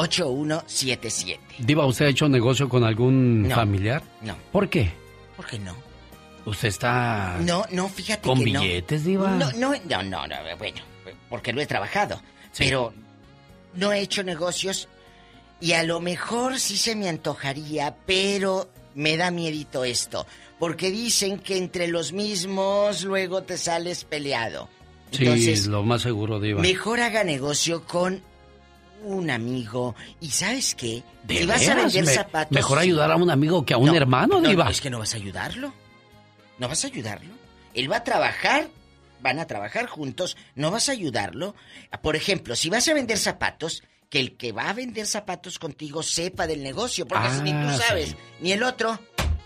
8177. 0.00 1.40
Diva, 1.58 1.86
¿usted 1.86 2.06
ha 2.06 2.08
hecho 2.08 2.28
negocio 2.28 2.68
con 2.68 2.84
algún 2.84 3.50
familiar? 3.54 4.02
No. 4.22 4.36
¿Por 4.52 4.68
qué? 4.68 4.92
¿Por 5.36 5.46
qué 5.46 5.58
no? 5.58 5.74
¿Usted 6.46 6.68
está 6.68 7.38
No, 7.40 7.64
no, 7.70 7.88
fíjate 7.88 8.26
con 8.26 8.42
billetes, 8.42 9.04
diva? 9.04 9.30
No, 9.30 9.50
no, 9.52 9.74
no, 9.88 10.02
no, 10.02 10.26
no, 10.26 10.36
bueno, 10.58 10.80
porque 11.28 11.52
lo 11.52 11.60
he 11.60 11.66
trabajado. 11.66 12.20
Pero 12.56 12.92
no 13.74 13.92
he 13.92 14.00
hecho 14.00 14.22
negocios 14.22 14.88
y 15.60 15.72
a 15.72 15.82
lo 15.82 16.00
mejor 16.00 16.58
sí 16.58 16.76
se 16.76 16.96
me 16.96 17.08
antojaría, 17.08 17.94
pero 18.06 18.70
me 18.94 19.16
da 19.16 19.30
miedito 19.30 19.84
esto. 19.84 20.26
Porque 20.58 20.90
dicen 20.90 21.38
que 21.38 21.56
entre 21.56 21.88
los 21.88 22.12
mismos 22.12 23.04
luego 23.04 23.42
te 23.42 23.56
sales 23.56 24.04
peleado. 24.04 24.68
Sí, 25.10 25.56
lo 25.68 25.82
más 25.82 26.02
seguro, 26.02 26.38
diva. 26.38 26.60
mejor 26.60 27.00
haga 27.00 27.24
negocio 27.24 27.84
con 27.84 28.22
un 29.04 29.30
amigo. 29.30 29.94
¿Y 30.20 30.30
sabes 30.30 30.74
qué? 30.74 31.02
¿De 31.24 31.38
si 31.38 31.46
vas 31.46 31.68
a 31.68 31.74
vender 31.74 32.04
Me- 32.04 32.12
zapatos... 32.14 32.52
Mejor 32.54 32.78
ayudar 32.78 33.10
a 33.10 33.16
un 33.16 33.30
amigo 33.30 33.64
que 33.64 33.74
a 33.74 33.78
un 33.78 33.86
No, 33.86 33.94
hermano, 33.94 34.40
no, 34.40 34.48
diva. 34.48 34.70
Es 34.70 34.80
que 34.80 34.90
no 34.90 34.98
vas 34.98 35.14
a 35.14 35.16
ayudarlo. 35.16 35.72
No 36.58 36.68
vas 36.68 36.84
a 36.84 36.88
ayudarlo. 36.88 37.32
Él 37.74 37.90
va 37.90 37.98
a 37.98 38.04
trabajar, 38.04 38.68
van 39.22 39.38
a 39.38 39.46
trabajar 39.46 39.86
juntos, 39.86 40.36
no 40.54 40.70
vas 40.70 40.88
a 40.88 40.92
ayudarlo. 40.92 41.54
Por 42.02 42.16
ejemplo, 42.16 42.56
si 42.56 42.68
vas 42.68 42.86
a 42.88 42.94
vender 42.94 43.18
zapatos, 43.18 43.82
que 44.08 44.18
el 44.20 44.36
que 44.36 44.52
va 44.52 44.68
a 44.68 44.72
vender 44.72 45.06
zapatos 45.06 45.58
contigo 45.58 46.02
sepa 46.02 46.46
del 46.46 46.62
negocio, 46.62 47.06
porque 47.06 47.28
Ah, 47.28 47.36
si 47.36 47.42
ni 47.42 47.52
tú 47.52 47.70
sí. 47.70 47.82
sabes, 47.86 48.16
ni 48.40 48.52
el 48.52 48.62
otro. 48.64 48.98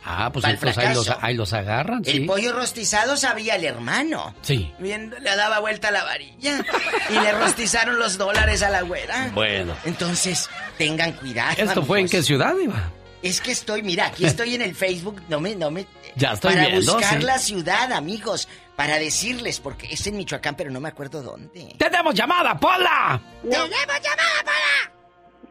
Ah, 0.05 0.31
pues 0.33 0.45
entonces 0.45 0.77
ahí 0.77 0.95
los, 0.95 1.11
ahí 1.21 1.35
los 1.35 1.53
agarran, 1.55 2.03
El 2.05 2.13
sí. 2.13 2.21
pollo 2.21 2.53
rostizado 2.53 3.17
sabía 3.17 3.57
el 3.57 3.65
hermano. 3.65 4.35
Sí. 4.43 4.73
Viendo, 4.79 5.19
le 5.19 5.35
daba 5.35 5.61
vuelta 5.61 5.91
la 5.91 6.05
varilla 6.05 6.63
y 7.11 7.15
le 7.15 7.33
rostizaron 7.33 7.99
los 7.99 8.19
dólares 8.19 8.63
a 8.63 8.69
la 8.71 8.83
güera. 8.83 9.31
Bueno. 9.35 9.75
Entonces, 9.85 10.51
tengan 10.77 11.13
cuidado. 11.13 11.55
¿Esto 11.57 11.83
fue 11.85 12.01
en 12.01 12.09
qué 12.09 12.23
ciudad, 12.23 12.55
diva? 12.55 12.91
Es 13.23 13.41
que 13.41 13.53
estoy, 13.53 13.83
mira, 13.83 14.09
aquí 14.09 14.27
estoy 14.27 14.55
en 14.55 14.61
el 14.61 14.75
Facebook, 14.75 15.23
no 15.31 15.41
me, 15.41 15.55
no 15.57 15.71
me. 15.71 15.87
Ya 16.17 16.33
estoy 16.33 16.53
para 16.55 16.69
viendo, 16.69 16.93
buscar 16.93 17.21
sí. 17.21 17.25
la 17.25 17.39
ciudad, 17.39 17.93
amigos, 17.93 18.47
para 18.77 18.99
decirles, 18.99 19.61
porque 19.61 19.91
es 19.91 20.07
en 20.07 20.19
Michoacán, 20.19 20.55
pero 20.55 20.71
no 20.71 20.79
me 20.81 20.91
acuerdo 20.91 21.23
dónde. 21.23 21.75
¡Tenemos 21.79 22.15
llamada, 22.15 22.61
Pola! 22.61 23.19
¡Tenemos 23.43 23.71
llamada, 23.71 24.43
Pola! 24.45 24.93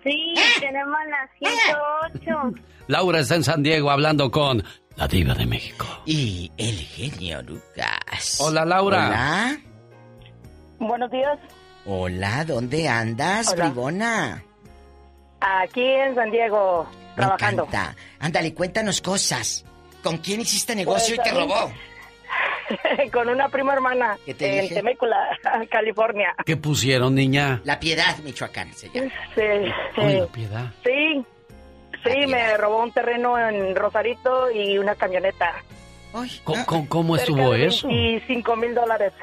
Sí, 0.04 0.36
tenemos 0.60 0.98
la 1.10 1.30
108. 2.20 2.64
Laura 2.88 3.20
está 3.20 3.36
en 3.36 3.44
San 3.44 3.64
Diego 3.64 3.90
hablando 3.92 4.30
con 4.32 4.64
la 4.96 5.08
diva 5.08 5.34
de 5.34 5.46
México. 5.46 5.86
Y 6.06 6.52
el 6.58 6.76
genio 6.78 7.42
Lucas. 7.42 8.38
Hola, 8.40 8.66
Laura. 8.66 9.08
Hola. 9.08 9.58
Buenos 10.80 11.12
días. 11.12 11.40
Hola, 11.86 12.44
¿dónde 12.46 12.88
andas, 12.88 13.50
Hola. 13.54 13.66
bribona? 13.66 14.44
Aquí 15.40 15.82
en 15.84 16.16
San 16.16 16.32
Diego, 16.32 16.88
Me 17.12 17.16
trabajando. 17.16 17.64
encanta. 17.66 17.96
Ándale, 18.20 18.54
cuéntanos 18.54 19.02
cosas. 19.02 19.66
¿Con 20.02 20.18
quién 20.18 20.42
hiciste 20.42 20.76
negocio 20.76 21.16
Pues, 21.16 21.28
y 21.28 21.30
te 21.32 21.38
robó? 21.38 21.72
Con 23.14 23.28
una 23.30 23.50
prima 23.50 23.74
hermana 23.74 24.18
¿Qué 24.26 24.34
te 24.34 24.56
en 24.56 24.62
dije? 24.64 24.76
Temécula, 24.76 25.18
California. 25.72 26.34
¿Qué 26.46 26.58
pusieron, 26.58 27.16
niña? 27.16 27.62
La 27.66 27.80
Piedad, 27.80 28.18
Michoacán, 28.20 28.74
se 28.74 28.90
llama. 28.90 29.12
Sí, 29.36 29.42
Ay, 29.42 29.72
sí. 30.14 30.20
la 30.20 30.28
piedad. 30.28 30.72
Sí, 30.84 31.26
sí, 32.04 32.28
me 32.28 32.58
robó 32.58 32.84
un 32.84 32.92
terreno 32.92 33.38
en 33.38 33.76
Rosarito 33.76 34.52
y 34.52 34.78
una 34.78 34.96
camioneta. 34.96 35.54
¿Cómo, 36.44 36.66
cómo- 36.66 36.90
cómo 36.90 37.18
Cerca 37.18 37.32
estuvo 37.32 37.54
eso? 37.56 37.88
25 37.88 38.56
mil 38.56 38.76
dólares. 38.76 39.14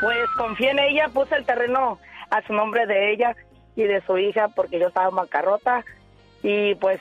Pues 0.00 0.16
confié 0.36 0.70
en 0.70 0.78
ella, 0.78 1.08
puse 1.08 1.34
el 1.36 1.44
terreno 1.44 1.98
a 2.30 2.42
su 2.46 2.52
nombre 2.52 2.86
de 2.86 3.12
ella 3.12 3.34
y 3.76 3.82
de 3.84 4.00
su 4.06 4.18
hija 4.18 4.48
porque 4.48 4.78
yo 4.78 4.88
estaba 4.88 5.08
en 5.08 5.16
bancarrota 5.16 5.84
y 6.42 6.74
pues 6.76 7.00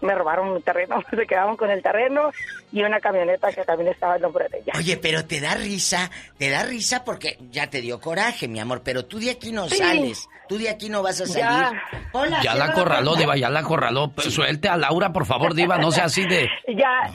me 0.00 0.14
robaron 0.14 0.54
mi 0.54 0.60
terreno, 0.62 1.02
se 1.10 1.26
quedaron 1.26 1.56
con 1.56 1.70
el 1.70 1.82
terreno 1.82 2.30
y 2.72 2.82
una 2.82 3.00
camioneta 3.00 3.52
que 3.52 3.64
también 3.64 3.90
estaba 3.92 4.16
en 4.16 4.22
nombre 4.22 4.46
de 4.48 4.58
ella. 4.58 4.72
Oye, 4.76 4.96
pero 4.96 5.24
te 5.24 5.40
da 5.40 5.54
risa, 5.54 6.10
te 6.38 6.50
da 6.50 6.62
risa 6.62 7.04
porque 7.04 7.36
ya 7.50 7.68
te 7.70 7.80
dio 7.80 8.00
coraje, 8.00 8.46
mi 8.48 8.60
amor, 8.60 8.82
pero 8.84 9.04
tú 9.06 9.18
de 9.18 9.30
aquí 9.30 9.52
no 9.52 9.68
Sí. 9.68 9.76
sales, 9.78 10.28
tú 10.48 10.58
de 10.58 10.70
aquí 10.70 10.88
no 10.88 11.02
vas 11.02 11.20
a 11.20 11.24
Ya. 11.24 11.32
salir. 11.32 11.80
Hola, 12.12 12.40
Ya 12.42 12.54
la 12.54 12.66
acorraló, 12.66 13.10
puerta. 13.12 13.20
diva, 13.20 13.36
ya 13.36 13.50
la 13.50 13.60
acorraló. 13.60 14.12
Pero 14.14 14.30
Suelte 14.30 14.68
a 14.68 14.76
Laura, 14.76 15.12
por 15.12 15.26
favor, 15.26 15.54
diva, 15.54 15.78
no 15.78 15.90
sea 15.90 16.04
así 16.04 16.24
de... 16.26 16.48
Ya, 16.68 17.10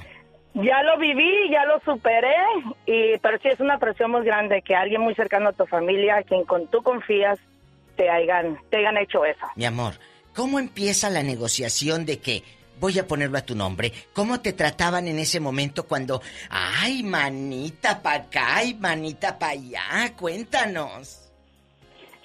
ya 0.55 0.83
lo 0.83 0.97
viví, 0.99 1.49
ya 1.51 1.65
lo 1.65 1.79
superé, 1.85 2.35
y 2.85 3.17
pero 3.19 3.37
sí 3.41 3.47
es 3.49 3.59
una 3.59 3.79
presión 3.79 4.11
muy 4.11 4.23
grande 4.23 4.61
que 4.61 4.75
alguien 4.75 5.01
muy 5.01 5.15
cercano 5.15 5.49
a 5.49 5.53
tu 5.53 5.65
familia, 5.65 6.17
a 6.17 6.23
quien 6.23 6.43
con 6.45 6.67
tú 6.67 6.83
confías, 6.83 7.39
te 7.95 8.09
hayan, 8.09 8.59
te 8.69 8.77
hayan 8.77 8.97
hecho 8.97 9.23
eso. 9.25 9.45
Mi 9.55 9.65
amor, 9.65 9.93
¿cómo 10.35 10.59
empieza 10.59 11.09
la 11.09 11.23
negociación 11.23 12.05
de 12.05 12.19
que 12.19 12.43
voy 12.79 12.99
a 12.99 13.07
ponerlo 13.07 13.37
a 13.37 13.41
tu 13.41 13.55
nombre? 13.55 13.91
¿Cómo 14.13 14.41
te 14.41 14.53
trataban 14.53 15.07
en 15.07 15.19
ese 15.19 15.39
momento 15.39 15.85
cuando, 15.87 16.21
ay, 16.49 17.03
manita 17.03 18.01
pa' 18.01 18.13
acá 18.15 18.63
y 18.63 18.73
manita 18.75 19.37
pa' 19.39 19.49
allá? 19.49 20.13
Cuéntanos. 20.17 21.19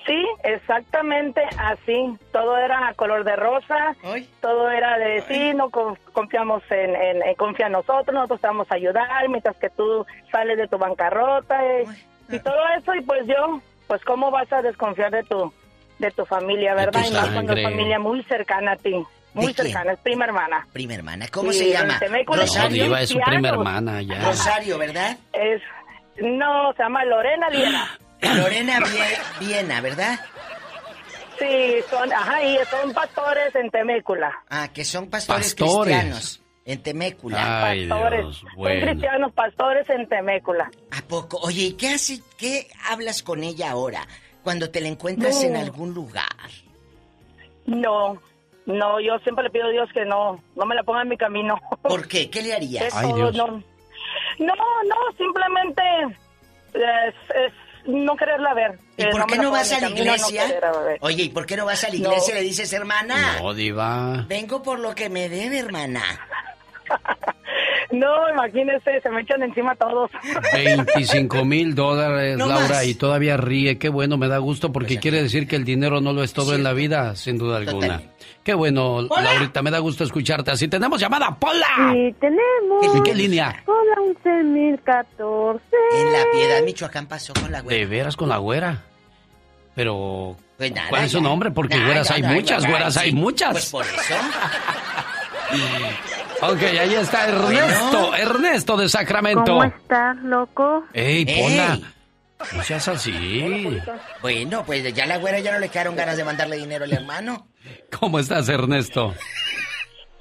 Sí, 0.06 0.26
exactamente 0.42 1.42
así. 1.58 2.16
Todo 2.32 2.56
era 2.56 2.94
color 2.96 3.24
de 3.24 3.36
rosa. 3.36 3.94
Todo 4.40 4.70
era 4.70 4.96
de 4.96 5.22
sí, 5.28 5.52
no 5.54 5.68
con- 5.68 5.96
confiamos 6.14 6.62
en, 6.70 6.96
en, 6.96 7.22
en- 7.22 7.34
confía 7.34 7.66
en 7.66 7.72
nosotros, 7.72 8.14
nosotros 8.14 8.40
te 8.40 8.46
vamos 8.46 8.66
a 8.70 8.74
ayudar 8.76 9.28
mientras 9.28 9.56
que 9.58 9.68
tú 9.68 10.06
sales 10.32 10.56
de 10.56 10.66
tu 10.66 10.78
bancarrota 10.78 11.62
eh, 11.62 11.84
y 12.30 12.38
todo 12.38 12.56
eso 12.78 12.94
y 12.94 13.02
pues 13.02 13.26
yo, 13.26 13.60
pues 13.86 14.02
cómo 14.04 14.30
vas 14.30 14.50
a 14.52 14.62
desconfiar 14.62 15.10
de 15.10 15.24
tu 15.24 15.52
de 15.98 16.10
tu 16.12 16.24
familia, 16.24 16.74
¿verdad? 16.74 17.02
y 17.06 17.12
más 17.12 17.28
cuando 17.30 17.52
es 17.54 17.62
familia 17.64 17.98
muy 17.98 18.22
cercana 18.22 18.72
a 18.72 18.76
ti, 18.76 19.04
muy 19.34 19.52
quién? 19.54 19.66
cercana, 19.68 19.92
es 19.92 19.98
prima 20.00 20.24
hermana. 20.24 20.66
Prima 20.72 20.94
hermana, 20.94 21.26
¿cómo 21.28 21.52
Sí, 21.52 21.58
se 21.58 21.70
llama? 21.72 22.00
No, 22.26 22.34
Rosario. 22.34 22.84
diva, 22.84 23.00
es 23.02 23.08
su 23.10 23.14
cristianos. 23.14 23.40
prima 23.42 23.48
hermana, 23.48 24.02
ya. 24.02 24.24
Rosario, 24.24 24.78
¿verdad? 24.78 25.16
Es 25.32 25.62
no, 26.20 26.72
se 26.72 26.82
llama 26.82 27.04
Lorena 27.04 27.48
Liena. 27.50 27.98
Lorena 28.22 28.80
Vie- 28.80 29.18
Viena, 29.40 29.80
¿verdad? 29.80 30.18
Sí, 31.38 31.76
son, 31.88 32.12
ajá, 32.12 32.42
y 32.42 32.58
son 32.68 32.92
pastores 32.92 33.54
en 33.54 33.70
Temécula. 33.70 34.32
Ah, 34.50 34.68
que 34.72 34.84
son 34.84 35.08
pastores, 35.08 35.54
Pastores. 35.54 35.94
cristianos 35.94 36.42
en 36.64 36.82
Temécula. 36.82 37.64
Ay, 37.68 37.86
pastores. 37.86 38.20
Dios, 38.22 38.44
Son 38.56 38.80
cristianos 38.80 39.32
pastores 39.32 39.88
en 39.90 40.08
Temécula. 40.08 40.68
¿A 40.90 41.02
poco? 41.02 41.38
Oye, 41.38 41.62
¿y 41.62 41.72
qué 41.74 41.90
hace, 41.90 42.20
qué 42.36 42.66
hablas 42.90 43.22
con 43.22 43.44
ella 43.44 43.70
ahora? 43.70 44.04
Cuando 44.42 44.68
te 44.70 44.80
la 44.80 44.88
encuentras 44.88 45.36
No. 45.36 45.42
en 45.48 45.56
algún 45.56 45.94
lugar. 45.94 46.26
No, 47.66 48.20
no, 48.68 49.00
yo 49.00 49.18
siempre 49.20 49.44
le 49.44 49.50
pido 49.50 49.66
a 49.66 49.70
Dios 49.70 49.88
que 49.94 50.04
no, 50.04 50.42
no 50.54 50.66
me 50.66 50.74
la 50.74 50.82
ponga 50.82 51.02
en 51.02 51.08
mi 51.08 51.16
camino. 51.16 51.58
¿Por 51.82 52.06
qué? 52.06 52.28
¿Qué 52.28 52.42
le 52.42 52.52
harías? 52.54 52.84
Es 52.84 52.92
todo, 52.94 53.32
no, 53.32 53.46
no, 54.38 54.54
no, 54.54 54.96
simplemente 55.16 55.82
es, 56.74 57.14
es 57.34 57.52
no 57.86 58.14
quererla 58.14 58.52
ver. 58.52 58.78
¿Y 58.98 59.06
por 59.06 59.26
qué 59.26 59.38
no 59.38 59.50
vas 59.50 59.72
a 59.72 59.80
la 59.80 59.88
no 59.88 59.96
iglesia? 59.96 60.44
ver. 60.84 60.98
Oye, 61.00 61.24
¿y 61.24 61.28
por 61.30 61.46
qué 61.46 61.56
no 61.56 61.64
vas 61.64 61.82
a 61.84 61.88
la 61.88 61.94
iglesia 61.96 62.34
y 62.34 62.38
le 62.38 62.42
dices, 62.44 62.70
hermana? 62.74 63.38
No, 63.40 63.54
diva. 63.54 64.26
Vengo 64.28 64.62
por 64.62 64.78
lo 64.78 64.94
que 64.94 65.08
me 65.08 65.28
debe, 65.28 65.58
hermana. 65.58 66.02
No, 67.90 68.28
imagínese, 68.28 69.00
se 69.00 69.08
me 69.10 69.22
echan 69.22 69.42
encima 69.42 69.74
todos. 69.74 70.10
25 70.52 71.42
mil 71.46 71.74
dólares, 71.74 72.36
No 72.36 72.46
Laura, 72.46 72.68
más. 72.68 72.86
y 72.86 72.94
todavía 72.94 73.38
ríe. 73.38 73.78
Qué 73.78 73.88
bueno, 73.88 74.18
me 74.18 74.28
da 74.28 74.36
gusto 74.38 74.72
porque 74.72 74.98
quiere 74.98 75.22
decir 75.22 75.48
que 75.48 75.56
el 75.56 75.64
dinero 75.64 76.02
no 76.02 76.12
lo 76.12 76.22
es 76.22 76.34
todo 76.34 76.54
en 76.54 76.62
la 76.64 76.74
vida, 76.74 77.16
sin 77.16 77.38
duda 77.38 77.56
alguna. 77.56 78.02
Qué 78.42 78.54
bueno, 78.54 79.02
Laurita, 79.02 79.60
me 79.62 79.70
da 79.70 79.78
gusto 79.78 80.04
escucharte. 80.04 80.50
Así 80.50 80.68
tenemos 80.68 80.98
llamada, 81.00 81.34
Pola. 81.36 81.66
Sí, 81.92 82.14
tenemos. 82.18 82.96
¿En 82.96 83.02
qué 83.02 83.14
línea? 83.14 83.62
Hola, 83.66 83.96
11.014. 84.24 85.60
En 85.92 86.12
La 86.12 86.24
Piedad, 86.32 86.62
Michoacán 86.64 87.06
pasó 87.06 87.34
con 87.34 87.52
la 87.52 87.60
güera. 87.60 87.78
De 87.78 87.86
veras 87.86 88.16
con 88.16 88.28
la 88.30 88.38
güera. 88.38 88.82
Pero, 89.74 90.36
Pues 90.56 90.72
nada, 90.72 90.88
¿cuál 90.88 91.04
es 91.04 91.12
su 91.12 91.20
nombre? 91.20 91.50
Porque 91.50 91.74
Nada, 91.76 91.86
güeras 91.86 92.10
hay 92.10 92.22
muchas, 92.22 92.66
güeras 92.66 92.94
sí. 92.94 93.00
hay 93.00 93.12
muchas. 93.12 93.52
Pues 93.52 93.70
por 93.70 93.84
eso. 93.84 94.14
Ok, 96.40 96.62
ahí 96.62 96.94
está 96.94 97.26
Ernesto, 97.28 98.14
Ernesto 98.14 98.76
de 98.76 98.88
Sacramento. 98.88 99.44
¿Cómo 99.44 99.64
estás, 99.64 100.16
loco? 100.18 100.84
Ey, 100.92 101.24
Ey. 101.26 101.42
Pola, 101.42 101.78
no 102.54 102.62
seas 102.62 102.86
así. 102.86 103.80
Bueno, 104.22 104.62
pues 104.64 104.94
ya 104.94 105.06
la 105.06 105.16
güera 105.16 105.40
ya 105.40 105.52
no 105.52 105.58
le 105.58 105.68
quedaron 105.68 105.96
ganas 105.96 106.16
de 106.16 106.24
mandarle 106.24 106.56
dinero 106.56 106.84
al 106.84 106.92
hermano. 106.92 107.48
¿Cómo 107.98 108.18
estás, 108.18 108.48
Ernesto? 108.48 109.14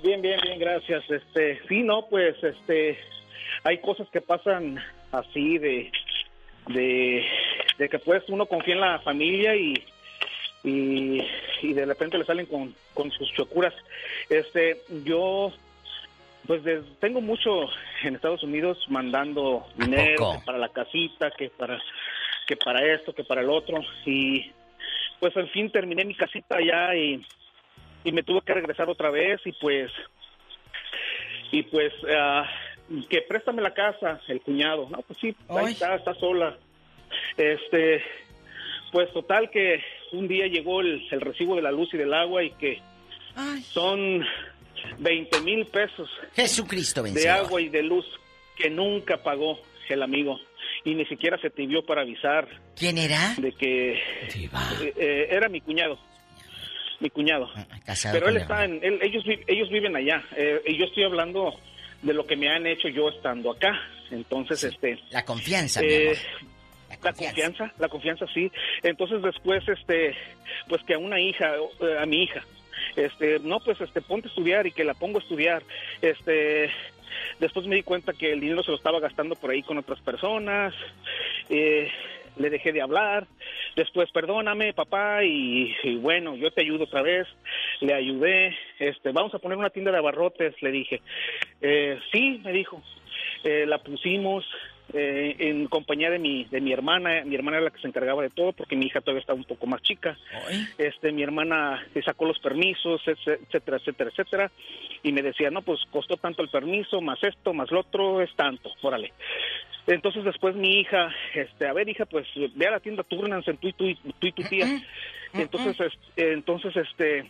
Bien, 0.03 0.22
bien, 0.22 0.40
bien, 0.41 0.60
gracias. 0.60 1.03
Este, 1.10 1.60
sí, 1.68 1.82
no, 1.84 2.07
pues, 2.07 2.36
este, 2.44 2.98
hay 3.64 3.80
cosas 3.80 4.07
que 4.10 4.22
pasan 4.22 4.82
así 5.11 5.57
de, 5.57 5.91
de, 6.68 7.26
de 7.78 7.90
que 7.90 7.99
pues 7.99 8.24
uno 8.28 8.45
confía 8.45 8.76
en 8.76 8.82
la 8.82 8.99
familia 8.99 9.56
y, 9.56 9.74
y, 10.64 11.22
y 11.61 11.74
de 11.74 11.86
repente 11.86 12.18
le 12.18 12.26
salen 12.26 12.45
con, 12.45 12.76
con 12.94 13.11
sus 13.11 13.32
chocuras. 13.34 13.74
Este, 14.30 14.82
yo, 15.03 15.52
pues, 16.45 16.61
tengo 16.99 17.22
mucho 17.22 17.69
en 18.03 18.15
Estados 18.15 18.44
Unidos 18.44 18.86
mandando 18.90 19.65
dinero 19.76 20.34
que 20.34 20.45
para 20.45 20.57
la 20.57 20.69
casita, 20.69 21.32
que 21.32 21.49
para, 21.49 21.82
que 22.45 22.56
para 22.56 22.94
esto, 22.94 23.14
que 23.14 23.24
para 23.24 23.41
el 23.41 23.49
otro 23.49 23.82
y, 24.06 24.52
pues, 25.19 25.36
al 25.36 25.49
fin 25.49 25.72
terminé 25.72 26.06
mi 26.06 26.15
casita 26.15 26.57
allá 26.57 26.95
y 26.95 27.26
y 28.08 28.14
me 28.14 28.24
tuve 28.24 28.40
que 28.42 28.54
regresar 28.54 28.88
otra 28.90 29.12
vez 29.12 29.42
y 29.44 29.52
pues 29.52 29.92
y 31.52 31.62
pues 31.64 31.92
ah, 32.10 32.50
que 33.10 33.22
préstame 33.22 33.62
la 33.62 33.74
casa 33.74 34.22
el 34.30 34.40
cuñado. 34.40 34.88
No 34.90 35.02
pues 35.02 35.20
sí 35.20 35.36
ahí 35.50 35.74
está 35.74 35.96
está 35.96 36.14
sola. 36.14 36.58
Este 37.36 38.02
pues 38.94 39.12
total 39.12 39.50
que 39.50 39.84
un 40.14 40.30
día 40.30 40.48
llegó 40.48 40.80
el, 40.80 41.06
el 41.12 41.20
recibo 41.20 41.58
de 41.58 41.62
la 41.64 41.72
luz 41.72 41.94
y 41.94 41.98
del 41.98 42.14
agua 42.14 42.44
y 42.46 42.52
que 42.52 42.82
son 43.72 44.24
20 45.00 45.42
mil 45.42 45.66
pesos 45.66 46.10
Jesucristo 46.34 47.04
de 47.04 47.12
vencedor. 47.12 47.46
agua 47.46 47.62
y 47.62 47.68
de 47.68 47.84
luz 47.84 48.06
que 48.56 48.70
nunca 48.70 49.22
pagó 49.22 49.60
el 49.90 50.02
amigo. 50.02 50.40
Y 50.86 50.96
ni 50.96 51.06
siquiera 51.08 51.38
se 51.42 51.50
te 51.50 51.66
vio 51.66 51.86
para 51.86 52.04
avisar 52.04 52.48
¿Quién 52.74 52.98
era? 52.98 53.36
de 53.38 53.52
que 53.52 53.94
eh, 53.96 54.94
eh, 54.96 55.28
era 55.30 55.50
mi 55.50 55.60
cuñado 55.60 56.00
mi 56.99 57.10
cuñado. 57.10 57.49
Casado 57.86 58.14
pero 58.15 58.28
él 58.30 58.36
la 58.36 58.41
está 58.41 58.65
en 58.65 58.80
él- 58.84 58.99
ellos 59.02 59.24
ellos 59.48 59.69
viven 59.69 59.95
allá 59.95 60.24
eh, 60.36 60.61
y 60.65 60.78
yo 60.78 60.86
estoy 60.86 61.03
hablando 61.03 61.53
de 62.02 62.14
lo 62.14 62.26
que 62.26 62.36
me 62.36 62.49
han 62.49 62.65
hecho 62.68 62.88
yo 62.90 63.10
estando 63.10 63.52
acá. 63.52 63.80
Entonces 64.11 64.64
este 64.64 64.99
La 65.11 65.24
confianza, 65.26 65.82
mi 65.82 65.88
eh, 65.88 66.07
amor. 66.07 66.18
la 66.90 66.98
confianza. 67.14 67.74
la 67.78 67.90
confianza 67.90 68.26
sí. 68.34 68.52
Entonces 68.84 69.22
después 69.22 69.68
este 69.68 70.15
pues 70.69 70.82
que 70.84 70.94
a 70.95 70.98
una 70.98 71.19
hija 71.19 71.56
eh, 71.82 71.98
a 71.99 72.06
mi 72.06 72.24
hija 72.24 72.41
este 72.95 73.40
no 73.40 73.60
pues 73.60 73.80
este 73.82 74.02
ponte 74.02 74.28
a 74.28 74.30
estudiar 74.30 74.65
y 74.68 74.72
que 74.72 74.84
la 74.84 74.94
pongo 74.94 75.19
a 75.19 75.22
estudiar. 75.22 75.61
Este 76.02 76.72
después 77.40 77.65
me 77.68 77.76
di 77.76 77.84
cuenta 77.84 78.14
que 78.14 78.32
el 78.32 78.40
dinero 78.40 78.64
se 78.64 78.72
lo 78.72 78.78
estaba 78.78 78.99
gastando 78.99 79.36
por 79.36 79.52
ahí 79.52 79.61
con 79.64 79.78
otras 79.78 79.99
personas 80.02 80.74
eh, 81.49 81.90
le 82.39 82.49
dejé 82.49 82.72
de 82.72 82.81
hablar. 82.81 83.27
Después 83.76 84.11
perdóname 84.11 84.73
papá 84.73 85.23
y, 85.23 85.73
bueno 86.01 86.35
yo 86.35 86.51
te 86.51 86.61
ayudo 86.61 86.85
otra 86.85 87.01
vez. 87.01 87.27
Le 87.81 87.93
ayudé. 87.93 88.55
Este 88.80 89.11
vamos 89.11 89.34
a 89.34 89.39
poner 89.39 89.57
una 89.57 89.69
tienda 89.69 89.91
de 89.91 89.97
abarrotes 89.97 90.55
le 90.61 90.72
dije. 90.72 91.01
Eh, 91.61 91.99
sí 92.11 92.41
me 92.43 92.51
dijo. 92.51 92.81
Eh, 93.43 93.65
la 93.68 93.77
pusimos 93.80 94.45
eh, 94.93 95.35
en 95.39 95.68
compañía 95.68 96.09
de 96.09 96.19
mi 96.19 96.45
de 96.45 96.61
mi 96.61 96.72
hermana. 96.73 97.23
Mi 97.26 97.35
hermana 97.35 97.57
era 97.57 97.65
la 97.65 97.72
que 97.72 97.81
se 97.81 97.88
encargaba 97.88 98.22
de 98.23 98.30
todo 98.30 98.53
porque 98.53 98.76
mi 98.76 98.85
hija 98.85 99.01
todavía 99.01 99.22
estaba 99.22 99.38
un 99.38 99.45
poco 99.45 99.68
más 99.68 99.81
chica. 99.81 100.18
Este 100.77 101.11
mi 101.11 101.23
hermana 101.23 101.85
sacó 102.05 102.26
los 102.26 102.39
permisos 102.39 103.01
etcétera 103.05 103.77
etcétera 103.77 104.09
etcétera. 104.11 104.51
Y 105.03 105.11
me 105.11 105.22
decía 105.22 105.49
no 105.51 105.61
pues 105.61 105.80
costó 105.91 106.18
tanto 106.18 106.41
el 106.41 106.49
permiso 106.49 107.01
más 107.01 107.22
esto 107.23 107.53
más 107.53 107.69
lo 107.72 107.81
otro 107.81 108.22
es 108.22 108.34
tanto 108.35 108.72
órale 108.81 109.14
entonces 109.85 110.23
después 110.23 110.55
mi 110.55 110.80
hija 110.81 111.14
este 111.34 111.68
a 111.68 111.73
ver 111.73 111.88
hija 111.88 112.05
pues 112.05 112.27
ve 112.55 112.68
a 112.68 112.72
la 112.72 112.80
tienda 112.80 113.03
túrnanse 113.03 113.53
tú 113.55 113.68
y 113.69 113.73
tú 113.73 113.85
y 113.85 113.95
tú 113.95 114.27
y 114.27 114.31
tu 114.34 114.43
tía 114.43 114.65
entonces 115.34 115.80
es- 115.80 115.99
entonces 116.15 116.76
este 116.76 117.30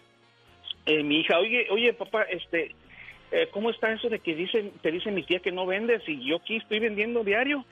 eh, 0.86 1.04
mi 1.04 1.20
hija, 1.20 1.38
oye, 1.40 1.68
oye, 1.70 1.92
papá, 1.92 2.24
este, 2.24 2.74
eh, 3.32 3.48
¿cómo 3.52 3.70
está 3.70 3.92
eso 3.92 4.10
de 4.10 4.20
que 4.20 4.36
dicen, 4.36 4.72
te 4.82 4.92
dice 4.92 5.12
mi 5.12 5.24
tía 5.24 5.40
que 5.40 5.52
no 5.52 5.66
vendes 5.66 6.02
y 6.08 6.24
yo 6.26 6.38
aquí 6.38 6.58
estoy 6.58 6.80
vendiendo 6.80 7.24
diario? 7.24 7.66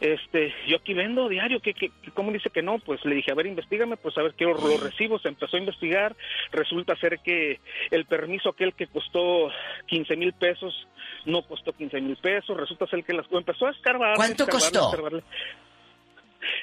Este, 0.00 0.52
yo 0.66 0.76
aquí 0.76 0.92
vendo 0.92 1.26
diario, 1.28 1.60
¿qué, 1.60 1.72
qué, 1.72 1.90
qué- 2.02 2.10
cómo 2.10 2.30
dice 2.30 2.50
que 2.50 2.60
no? 2.60 2.78
Pues 2.78 3.02
le 3.06 3.14
dije, 3.14 3.32
a 3.32 3.34
ver, 3.34 3.46
investigame, 3.46 3.96
pues 3.96 4.16
a 4.18 4.22
ver, 4.22 4.34
quiero 4.34 4.52
los 4.54 4.80
recibos. 4.82 5.24
Empezó 5.24 5.56
a 5.56 5.60
investigar, 5.60 6.14
resulta 6.52 6.94
ser 6.96 7.18
que 7.20 7.60
el 7.90 8.04
permiso 8.04 8.50
aquel 8.50 8.74
que 8.74 8.88
costó 8.88 9.50
15 9.86 10.16
mil 10.16 10.34
pesos, 10.34 10.86
no 11.24 11.42
costó 11.42 11.72
15 11.72 11.98
mil 12.02 12.16
pesos, 12.16 12.56
resulta 12.58 12.86
ser 12.88 13.04
que 13.04 13.14
las 13.14 13.26
empezó 13.32 13.66
a 13.66 13.70
escarbar. 13.70 14.16
¿Cuánto 14.16 14.44
escarbarle, 14.44 14.70
costó? 14.78 14.88
escarbarle. 14.90 15.22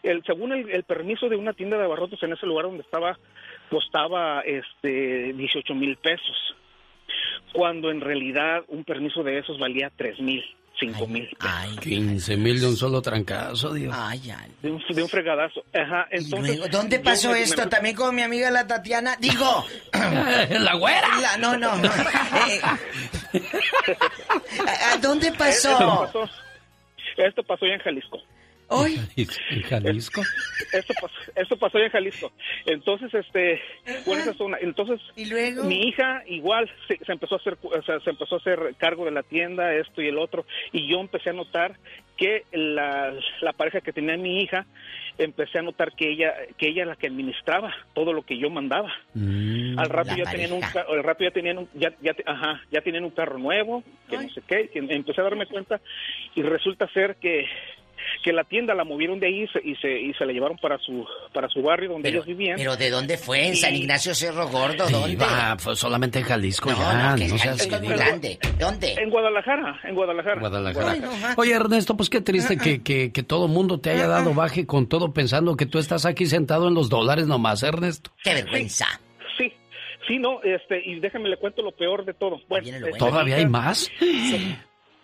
El, 0.03 0.23
según 0.25 0.53
el, 0.53 0.69
el 0.69 0.83
permiso 0.83 1.27
de 1.27 1.35
una 1.35 1.53
tienda 1.53 1.77
de 1.77 1.85
abarrotes 1.85 2.21
en 2.21 2.33
ese 2.33 2.45
lugar 2.45 2.65
donde 2.65 2.83
estaba, 2.83 3.17
costaba 3.69 4.41
este 4.41 5.33
18 5.33 5.73
mil 5.73 5.97
pesos, 5.97 6.55
cuando 7.53 7.91
en 7.91 8.01
realidad 8.01 8.61
un 8.67 8.83
permiso 8.83 9.23
de 9.23 9.39
esos 9.39 9.57
valía 9.59 9.91
3 9.95 10.19
mil, 10.19 10.43
5 10.79 11.07
mil. 11.07 11.29
15 11.81 12.37
mil 12.37 12.59
de 12.59 12.67
un 12.67 12.75
solo 12.75 13.01
trancazo, 13.01 13.73
Dios. 13.73 13.93
Ay, 13.97 14.31
ay. 14.31 14.51
De 14.61 14.71
un, 14.71 14.83
de 14.89 15.03
un 15.03 15.09
fregadazo. 15.09 15.63
Ajá, 15.73 16.07
entonces, 16.09 16.57
Luego, 16.57 16.67
¿Dónde 16.71 16.99
pasó 16.99 17.33
esto? 17.35 17.61
me- 17.63 17.67
También 17.69 17.95
con 17.95 18.15
mi 18.15 18.21
amiga 18.23 18.49
la 18.51 18.65
Tatiana. 18.67 19.15
Digo. 19.19 19.65
la 19.93 20.75
güera. 20.75 21.07
La- 21.21 21.37
no, 21.37 21.57
no, 21.57 21.75
no. 21.77 21.89
Eh, 23.33 23.41
¿a- 24.67 24.93
a 24.93 24.97
¿Dónde 24.97 25.27
Esto 25.27 25.37
pasó, 25.39 26.29
esto 27.17 27.43
pasó 27.43 27.65
ya 27.65 27.73
en 27.73 27.79
Jalisco. 27.79 28.19
Hoy. 28.73 28.99
¿En 29.15 29.61
Jalisco? 29.69 30.21
Esto 30.73 30.93
pasó, 30.99 31.15
esto 31.35 31.57
pasó 31.57 31.77
ya 31.77 31.85
en 31.85 31.91
Jalisco. 31.91 32.31
Entonces, 32.65 33.13
este, 33.13 33.61
bueno, 34.05 34.21
esa 34.23 34.31
es 34.31 34.39
una. 34.39 34.57
Entonces, 34.59 34.99
¿Y 35.15 35.25
luego? 35.25 35.63
mi 35.65 35.87
hija 35.87 36.23
igual 36.27 36.69
se, 36.87 36.97
se 36.97 37.11
empezó 37.11 37.35
a 37.35 37.37
hacer, 37.37 37.57
o 37.61 37.81
sea, 37.83 37.99
se 37.99 38.09
empezó 38.09 38.35
a 38.35 38.37
hacer 38.39 38.75
cargo 38.77 39.05
de 39.05 39.11
la 39.11 39.21
tienda, 39.23 39.73
esto 39.75 40.01
y 40.01 40.07
el 40.07 40.17
otro, 40.17 40.45
y 40.71 40.89
yo 40.89 40.99
empecé 40.99 41.29
a 41.29 41.33
notar 41.33 41.77
que 42.17 42.45
la, 42.51 43.13
la 43.41 43.53
pareja 43.53 43.81
que 43.81 43.93
tenía 43.93 44.17
mi 44.17 44.41
hija, 44.41 44.65
empecé 45.17 45.59
a 45.59 45.61
notar 45.61 45.93
que 45.93 46.09
ella, 46.11 46.33
que 46.57 46.69
ella 46.69 46.83
era 46.83 46.91
la 46.91 46.95
que 46.95 47.07
administraba 47.07 47.73
todo 47.93 48.13
lo 48.13 48.23
que 48.23 48.37
yo 48.37 48.49
mandaba. 48.49 48.91
Al 49.15 49.89
rato 49.89 50.15
ya 50.15 50.29
tenían 50.29 50.53
un 50.53 50.63
al 50.63 51.03
rato 51.03 51.23
ya 51.23 51.31
tenían 51.31 51.59
un, 51.59 51.69
ya, 51.73 51.93
ya, 52.01 52.15
ajá, 52.25 52.61
ya 52.71 52.81
tenían 52.81 53.03
un 53.03 53.11
carro 53.11 53.37
nuevo, 53.37 53.83
que 54.09 54.17
no 54.17 54.29
sé 54.29 54.41
qué, 54.47 54.69
que 54.69 54.79
empecé 54.79 55.21
a 55.21 55.25
darme 55.25 55.47
cuenta 55.47 55.81
y 56.35 56.41
resulta 56.41 56.87
ser 56.93 57.15
que 57.17 57.47
que 58.23 58.31
la 58.33 58.43
tienda 58.43 58.73
la 58.73 58.83
movieron 58.83 59.19
de 59.19 59.27
ahí 59.27 59.43
y 59.43 59.47
se, 59.47 59.59
y 59.63 59.75
se, 59.77 59.99
y 59.99 60.13
se 60.13 60.25
la 60.25 60.33
llevaron 60.33 60.57
para 60.57 60.77
su 60.79 61.05
para 61.33 61.47
su 61.49 61.61
barrio 61.61 61.91
donde 61.91 62.09
ellos 62.09 62.25
vivían. 62.25 62.57
¿Pero 62.57 62.75
de 62.75 62.89
dónde 62.89 63.17
fue? 63.17 63.47
¿En 63.47 63.55
San 63.55 63.75
Ignacio 63.75 64.13
Cerro 64.13 64.47
Gordo? 64.47 64.89
¿Dónde? 64.89 65.25
Pues 65.63 65.79
solamente 65.79 66.19
en 66.19 66.25
Jalisco 66.25 66.71
No, 66.71 66.77
ya, 66.77 67.11
no, 67.11 67.15
que 67.15 67.27
no 67.27 67.37
seas 67.37 67.67
grande. 67.67 68.39
¿Dónde? 68.59 68.93
En 68.93 69.09
Guadalajara, 69.09 69.79
en 69.83 69.95
Guadalajara. 69.95 70.39
Guadalajara. 70.39 70.91
Ay, 70.91 70.99
no, 70.99 71.11
ajá. 71.11 71.35
Oye, 71.37 71.53
Ernesto, 71.53 71.95
pues 71.97 72.09
qué 72.09 72.21
triste 72.21 72.57
que, 72.57 72.81
que, 72.83 73.11
que 73.11 73.23
todo 73.23 73.47
mundo 73.47 73.79
te 73.79 73.91
haya 73.91 74.07
dado 74.07 74.33
baje 74.33 74.65
con 74.65 74.87
todo 74.87 75.13
pensando 75.13 75.55
que 75.55 75.65
tú 75.65 75.79
estás 75.79 76.05
aquí 76.05 76.25
sentado 76.25 76.67
en 76.67 76.73
los 76.73 76.89
dólares 76.89 77.27
nomás, 77.27 77.63
Ernesto. 77.63 78.11
¡Qué 78.23 78.33
vergüenza! 78.33 78.85
Sí, 79.37 79.51
sí, 80.07 80.17
no, 80.19 80.41
este, 80.43 80.81
y 80.85 80.99
déjame 80.99 81.29
le 81.29 81.37
cuento 81.37 81.61
lo 81.61 81.71
peor 81.71 82.05
de 82.05 82.13
todo. 82.13 82.39
Bueno, 82.47 82.67
este, 82.67 82.91
¿Todavía 82.97 83.37
hay 83.37 83.45
más? 83.45 83.91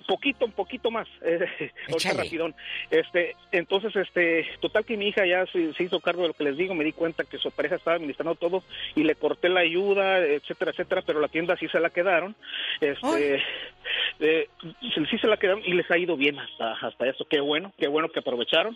Poquito, 0.10 0.46
un 0.46 0.52
poquito 0.54 0.90
más, 0.90 1.08
eh, 1.22 1.72
rapidón. 2.16 2.56
Este, 2.90 3.36
entonces, 3.52 3.96
este, 3.96 4.48
total 4.60 4.84
que 4.84 4.98
mi 4.98 5.08
hija 5.10 5.26
ya 5.26 5.46
se, 5.46 5.72
se 5.76 5.84
hizo 5.84 6.00
cargo 6.00 6.24
de 6.24 6.30
lo 6.30 6.34
que 6.34 6.44
les 6.44 6.58
digo, 6.58 6.74
me 6.74 6.84
di 6.84 6.94
cuenta 6.94 7.24
que 7.26 7.38
su 7.38 7.52
pareja 7.52 7.76
estaba 7.76 7.96
administrando 7.96 8.34
todo 8.34 8.64
y 8.96 9.04
le 9.04 9.14
corté 9.14 9.50
la 9.50 9.60
ayuda, 9.60 10.26
etcétera, 10.26 10.72
etcétera, 10.72 11.04
pero 11.06 11.20
la 11.20 11.28
tienda 11.28 11.56
sí 11.58 11.68
se 11.68 11.80
la 11.80 11.92
quedaron, 11.92 12.36
este, 12.82 13.44
eh, 14.20 14.50
sí 14.96 15.06
sí 15.12 15.18
se 15.20 15.28
la 15.28 15.38
quedaron 15.38 15.62
y 15.64 15.74
les 15.74 15.90
ha 15.92 15.98
ido 15.98 16.18
bien 16.18 16.40
hasta, 16.40 16.74
hasta 16.74 17.08
eso, 17.08 17.26
qué 17.26 17.40
bueno, 17.40 17.72
qué 17.78 17.88
bueno 17.88 18.10
que 18.10 18.20
aprovecharon. 18.20 18.76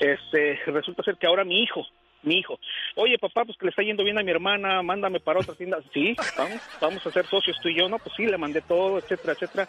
este, 0.00 0.60
resulta 0.66 1.02
ser 1.02 1.16
que 1.16 1.26
ahora 1.26 1.44
mi 1.44 1.62
hijo, 1.62 1.86
mi 2.22 2.38
hijo, 2.38 2.58
oye 2.96 3.16
papá, 3.18 3.44
pues 3.44 3.56
que 3.58 3.66
le 3.66 3.70
está 3.70 3.82
yendo 3.82 4.02
bien 4.04 4.18
a 4.18 4.22
mi 4.22 4.30
hermana, 4.30 4.82
mándame 4.82 5.20
para 5.20 5.40
otra 5.40 5.54
tienda. 5.54 5.78
Sí, 5.92 6.16
vamos, 6.36 6.60
vamos 6.80 7.06
a 7.06 7.10
ser 7.12 7.26
socios 7.26 7.56
tú 7.62 7.68
y 7.68 7.76
yo, 7.78 7.88
¿no? 7.88 7.98
Pues 7.98 8.14
sí, 8.16 8.26
le 8.26 8.36
mandé 8.38 8.60
todo, 8.62 8.98
etcétera, 8.98 9.32
etcétera. 9.34 9.68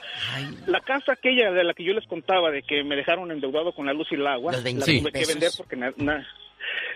La 0.66 0.80
casa 0.82 1.14
aquella 1.14 1.52
de 1.52 1.64
la 1.64 1.74
que 1.74 1.84
yo 1.84 1.94
les 1.94 2.06
contaba, 2.08 2.52
de 2.52 2.64
que 2.64 2.84
me 2.84 2.96
dejaron 2.96 3.32
endeudado 3.32 3.72
con 3.74 3.86
la 3.86 3.94
luz 3.94 4.08
y 4.12 4.16
el 4.16 4.26
agua, 4.28 4.52
Los 4.54 4.62
la 4.62 4.66
25 4.66 5.02
tuve 5.10 5.12
que 5.12 5.28
vender 5.28 5.52
porque 5.58 5.76
na- 5.76 5.94
na- 5.98 6.28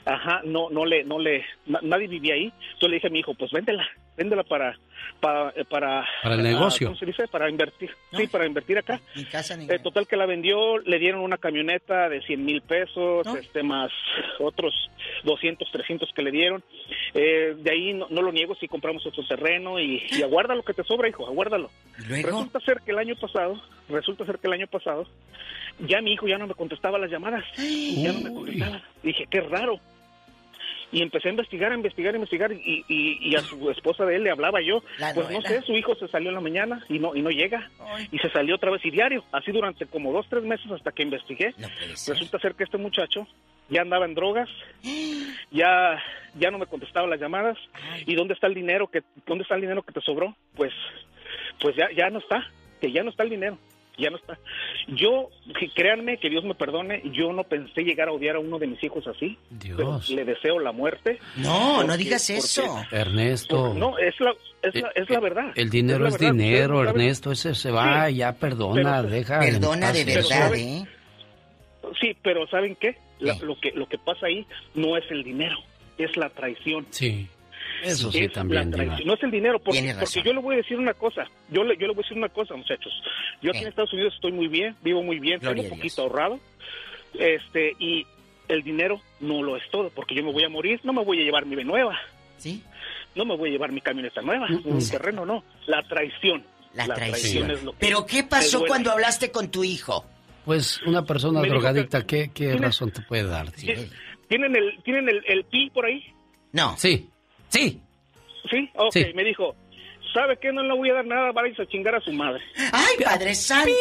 Ajá, 0.06 0.42
no, 0.44 0.70
no 0.70 0.86
le, 0.86 1.04
no 1.04 1.20
le, 1.20 1.46
na- 1.66 1.80
nadie 1.82 2.08
vivía 2.08 2.34
ahí. 2.36 2.52
Entonces 2.74 2.90
le 2.90 2.96
dije 2.96 3.08
a 3.08 3.12
mi 3.12 3.20
hijo, 3.20 3.34
pues 3.36 3.52
véndela, 3.52 3.88
véndela 4.18 4.44
para, 4.44 4.78
para, 5.20 5.50
eh, 5.56 5.64
para, 5.70 6.06
Para 6.22 6.36
el 6.36 6.44
negocio. 6.44 6.88
¿cómo 6.88 6.98
se 7.00 7.06
dice? 7.06 7.28
Para 7.28 7.50
invertir, 7.50 7.92
sí, 8.16 8.28
para 8.28 8.46
invertir 8.46 8.78
acá. 8.78 9.00
Ni 9.16 9.26
casa 9.26 9.56
ni 9.58 9.66
Eh, 9.66 9.80
total 9.80 10.08
que 10.08 10.18
la 10.18 10.26
vendió, 10.26 10.78
le 10.80 11.00
dieron 11.00 11.22
una 11.22 11.38
camioneta 11.38 12.10
de 12.10 12.22
100 12.22 12.44
mil 12.46 12.62
pesos, 12.62 13.26
este 13.36 13.64
más 13.64 13.92
otros 14.40 14.74
200, 15.24 15.70
300 15.72 16.12
que 16.14 16.22
le 16.22 16.32
dieron. 16.32 16.64
Eh, 17.14 17.54
de 17.58 17.72
ahí 17.72 17.94
no, 17.94 18.08
no 18.10 18.22
lo 18.22 18.32
niego 18.32 18.56
si 18.56 18.68
compramos 18.68 19.06
otro 19.06 19.24
terreno 19.26 19.80
y, 19.80 20.04
y 20.12 20.22
aguarda 20.24 20.56
lo 20.56 20.64
que 20.64 20.74
te 20.74 20.84
sobra, 20.84 21.08
hijo, 21.08 21.26
aguárdalo. 21.28 21.70
Resulta 22.24 22.60
ser 22.62 22.82
que 22.86 22.92
el 22.92 22.98
año 23.00 23.16
pasado, 23.16 23.62
resulta 23.90 24.26
ser 24.26 24.40
que 24.40 24.48
el 24.48 24.54
año 24.54 24.68
pasado, 24.68 25.08
ya 25.80 26.02
mi 26.02 26.14
hijo 26.14 26.28
ya 26.28 26.38
no 26.38 26.48
me 26.48 26.54
contestaba 26.54 26.98
las 26.98 27.12
llamadas. 27.12 27.44
Ya 27.58 28.14
no 28.14 28.22
me 28.22 28.34
contestaba. 28.34 28.82
Dije, 29.02 29.26
qué 29.30 29.42
raro. 29.42 29.80
Y 30.92 31.02
empecé 31.02 31.28
a 31.30 31.32
investigar, 31.32 31.72
a 31.72 31.76
investigar, 31.76 32.14
a 32.14 32.18
investigar 32.18 32.52
y, 32.52 32.86
y, 32.88 33.18
y 33.30 33.36
a 33.36 33.40
su 33.40 33.72
esposa 33.72 34.06
de 34.06 34.16
él 34.16 34.24
le 34.24 34.30
hablaba 34.30 34.62
yo. 34.62 34.84
La 35.00 35.12
pues 35.16 35.28
no 35.32 35.42
sé, 35.42 35.64
su 35.64 35.74
hijo 35.74 35.96
se 35.96 36.08
salió 36.08 36.30
en 36.30 36.36
la 36.36 36.42
mañana 36.42 36.86
y 36.88 37.00
no 37.00 37.16
y 37.16 37.24
no 37.24 37.32
llega. 37.32 37.68
Y 38.12 38.20
se 38.20 38.30
salió 38.30 38.56
otra 38.56 38.70
vez 38.70 38.86
y 38.86 38.92
diario, 38.92 39.24
así 39.32 39.52
durante 39.52 39.88
como 39.88 40.14
dos, 40.14 40.28
tres 40.30 40.44
meses 40.44 40.72
hasta 40.72 40.92
que 40.92 41.02
investigué. 41.02 41.56
Resulta 42.08 42.38
ser 42.38 42.54
que 42.54 42.64
este 42.64 42.78
muchacho 42.78 43.28
ya 43.70 43.82
andaba 43.82 44.06
en 44.06 44.14
drogas, 44.14 44.50
ya 45.52 46.00
ya 46.36 46.52
no 46.52 46.60
me 46.60 46.68
contestaba 46.68 47.08
las 47.08 47.20
llamadas. 47.20 47.58
¿Y 48.06 48.14
dónde 48.14 48.36
está 48.36 48.46
el 48.46 48.54
dinero 48.54 48.86
que 48.88 49.02
dónde 49.26 49.42
está 49.42 49.56
el 49.56 49.62
dinero 49.62 49.82
que 49.82 49.94
te 49.94 50.02
sobró? 50.02 50.36
Pues 50.56 50.74
pues 51.60 51.76
ya 51.76 51.90
ya 51.98 52.12
no 52.12 52.20
está, 52.20 52.52
que 52.80 52.92
ya 52.92 53.02
no 53.02 53.10
está 53.10 53.24
el 53.24 53.32
dinero. 53.32 53.58
Ya 53.98 54.10
no 54.10 54.18
está. 54.18 54.40
Yo, 54.88 55.30
créanme, 55.76 56.18
que 56.18 56.30
Dios 56.30 56.44
me 56.44 56.56
perdone, 56.56 57.04
yo 57.14 57.32
no 57.32 57.44
pensé 57.44 57.84
llegar 57.84 58.08
a 58.08 58.12
odiar 58.12 58.38
a 58.38 58.40
uno 58.40 58.58
de 58.58 58.66
mis 58.66 58.84
hijos 58.84 59.06
así. 59.08 59.38
Pero 59.62 60.02
le 60.10 60.26
deseo 60.26 60.58
la 60.60 60.72
muerte. 60.72 61.20
No, 61.38 61.84
no 61.84 61.96
digas 61.96 62.24
porque- 62.28 62.40
eso. 62.40 62.84
Ernesto. 62.92 63.74
no, 63.76 63.98
es 64.00 64.20
la, 64.20 64.34
es 64.64 64.74
la, 64.82 64.90
es 64.96 65.10
la 65.10 65.20
verdad. 65.20 65.52
El 65.56 65.70
dinero 65.70 66.08
Es 66.08 66.16
es, 66.16 66.22
la 66.22 66.28
verdad, 66.32 66.44
dinero, 66.44 66.84
Ernesto. 66.84 67.32
Ese 67.32 67.54
se 67.54 67.70
va, 67.70 68.08
Sí. 68.10 68.16
ya 68.16 68.34
perdona, 68.34 68.98
Pero- 69.02 69.10
deja. 69.14 69.40
Perdona 69.40 69.92
de 69.94 70.06
verdad, 70.06 70.56
¿eh? 70.56 70.86
Sí, 72.02 72.18
pero 72.24 72.48
¿saben 72.48 72.76
qué? 72.80 72.98
La- 73.20 73.36
lo 73.44 73.56
que 73.60 73.72
lo 73.74 73.88
que 73.88 73.98
pasa 74.00 74.26
ahí 74.26 74.46
no 74.74 74.98
es 74.98 75.04
el 75.12 75.24
dinero, 75.24 75.58
es 76.00 76.18
la 76.18 76.30
traición. 76.30 76.88
Sí. 76.90 77.28
Eso 77.84 78.12
sí, 78.12 78.20
Es 78.26 78.34
también, 78.34 78.72
la 78.72 78.78
Diva. 78.78 78.86
traición. 78.86 79.08
No 79.08 79.14
es 79.16 79.24
el 79.24 79.32
dinero, 79.32 79.60
porque, 79.60 79.96
porque 80.00 80.24
yo 80.24 80.34
le 80.34 80.40
voy 80.40 80.54
a 80.56 80.58
decir 80.58 80.78
una 80.78 80.94
cosa. 80.94 81.26
Yo 81.50 81.64
le, 81.64 81.76
yo 81.78 81.88
le 81.88 81.94
voy 81.94 82.04
a 82.04 82.04
decir 82.04 82.18
una 82.18 82.30
cosa, 82.30 82.56
muchachos. 82.56 82.94
Yo 83.42 83.52
aquí 83.52 83.60
en 83.62 83.68
Estados 83.68 83.94
Unidos 83.94 84.14
estoy 84.16 84.32
muy 84.32 84.48
bien, 84.48 84.76
vivo 84.82 85.04
muy 85.04 85.20
bien, 85.20 85.40
Gloria 85.40 85.64
tengo 85.64 85.74
un 85.76 85.80
poquito 85.80 86.02
ahorrado. 86.04 86.40
Este, 87.14 87.74
y 87.80 88.06
el 88.48 88.64
dinero 88.64 89.00
no 89.20 89.42
lo 89.44 89.56
es 89.58 89.64
todo, 89.72 89.90
porque 89.92 90.16
yo 90.16 90.24
me 90.24 90.32
voy 90.32 90.44
a 90.44 90.50
morir, 90.50 90.80
no 90.84 90.94
me 90.94 91.04
voy 91.04 91.22
a 91.22 91.24
llevar 91.24 91.46
mi 91.46 91.56
nueva. 91.64 91.98
¿Sí? 92.38 92.64
No 93.16 93.26
me 93.26 93.36
voy 93.38 93.50
a 93.50 93.52
llevar 93.54 93.72
mi 93.72 93.82
camioneta 93.82 94.22
nueva, 94.22 94.48
un 94.66 94.90
terreno 94.90 95.26
no. 95.26 95.44
La 95.68 95.84
traición. 95.84 96.44
La 96.74 96.88
traición. 96.88 97.52
es 97.52 97.64
lo 97.64 97.72
que 97.74 97.78
Pero 97.80 98.06
¿qué 98.06 98.24
pasó 98.24 98.66
cuando 98.66 98.92
hablaste 98.92 99.32
con 99.32 99.52
tu 99.52 99.64
hijo? 99.64 100.06
Pues 100.46 100.82
una 100.86 101.06
persona 101.06 101.40
Me 101.40 101.48
drogadicta, 101.48 102.06
¿qué, 102.06 102.32
qué 102.34 102.48
Tiene- 102.48 102.58
razón 102.66 102.92
te 102.92 103.02
puede 103.02 103.24
dar? 103.26 103.52
¿Tien- 103.52 103.90
¿Tienen 104.28 104.56
el, 104.56 104.82
¿tienen 104.84 105.08
el, 105.08 105.22
el 105.28 105.44
pi 105.46 105.70
por 105.70 105.86
ahí? 105.86 106.04
No. 106.52 106.76
Sí, 106.78 107.08
sí. 107.54 107.82
¿Sí? 108.50 108.70
Ok, 108.76 108.92
Sí. 108.94 109.06
me 109.16 109.24
dijo, 109.24 109.56
¿sabe 110.14 110.38
qué? 110.40 110.52
No 110.52 110.62
le 110.64 110.76
voy 110.76 110.90
a 110.90 110.96
dar 110.96 111.06
nada, 111.06 111.32
vais 111.32 111.58
a 111.60 111.66
chingar 111.66 111.96
a 111.96 112.02
su 112.02 112.12
madre. 112.12 112.42
¡Ay, 112.74 113.04
Padre 113.04 113.34
Santo! 113.34 113.72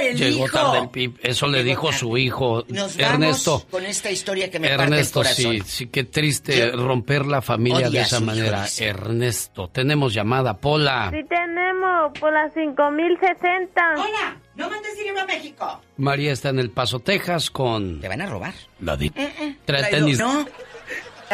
El 0.00 0.16
Llegó 0.16 0.44
hijo. 0.46 0.56
tarde 0.56 0.78
el 0.78 0.88
pip. 0.90 1.16
Eso 1.22 1.46
le 1.48 1.64
dijo 1.64 1.92
su 1.92 2.16
hijo. 2.16 2.64
Nos 2.68 2.96
vamos 2.96 3.12
Ernesto. 3.12 3.66
con 3.70 3.84
esta 3.84 4.10
historia 4.12 4.50
que 4.50 4.60
me 4.60 4.68
parte 4.68 4.82
el 4.84 4.92
Ernesto, 4.92 5.18
corazón. 5.20 5.52
sí, 5.52 5.60
sí, 5.66 5.86
qué 5.88 6.04
triste 6.04 6.56
Yo- 6.70 6.76
romper 6.76 7.26
la 7.26 7.42
familia 7.42 7.88
Odia 7.88 7.90
de 7.90 8.00
esa 8.06 8.20
manera. 8.20 8.64
Ernesto, 8.78 9.68
tenemos 9.68 10.14
llamada, 10.14 10.56
Pola. 10.58 11.10
Sí 11.12 11.24
tenemos 11.28 12.16
por 12.18 12.32
las 12.32 12.54
5060. 12.54 13.94
Hola, 13.96 14.36
no 14.54 14.70
mandes 14.70 14.96
dinero 14.96 15.20
a 15.20 15.24
México. 15.26 15.80
María 15.96 16.32
está 16.32 16.50
en 16.50 16.60
El 16.60 16.70
Paso, 16.70 17.00
Texas 17.00 17.50
con... 17.50 18.00
Te 18.00 18.08
van 18.08 18.20
a 18.22 18.26
robar. 18.26 18.54
La 18.80 18.96
di... 18.96 19.10
Traidor. 19.10 19.56
Tra- 19.66 19.90
tenis. 19.90 20.18
No. 20.18 20.46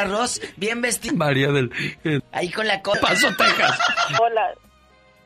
Arroz, 0.00 0.40
bien 0.56 0.80
vestido. 0.82 1.14
María 1.16 1.48
del... 1.48 1.70
eh, 2.04 2.20
Ahí 2.32 2.50
con 2.50 2.66
la 2.66 2.80
cola. 2.82 3.00
Paso, 3.00 3.28
Texas. 3.36 3.78
Hola, 4.20 4.52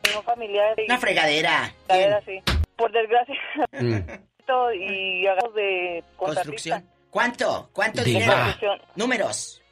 tengo 0.02 0.22
familiares. 0.22 0.84
Una 0.88 0.98
fregadera. 0.98 1.72
Fregadera, 1.86 2.20
sí. 2.26 2.42
Por 2.76 2.90
desgracia. 2.92 3.34
Mm. 3.72 4.74
y 4.80 5.26
hagamos 5.26 5.54
de 5.54 6.04
Construcción. 6.16 6.84
¿Cuánto? 7.10 7.70
¿Cuánto 7.72 8.02
Diva. 8.02 8.18
dinero? 8.20 8.76
Números. 8.96 9.62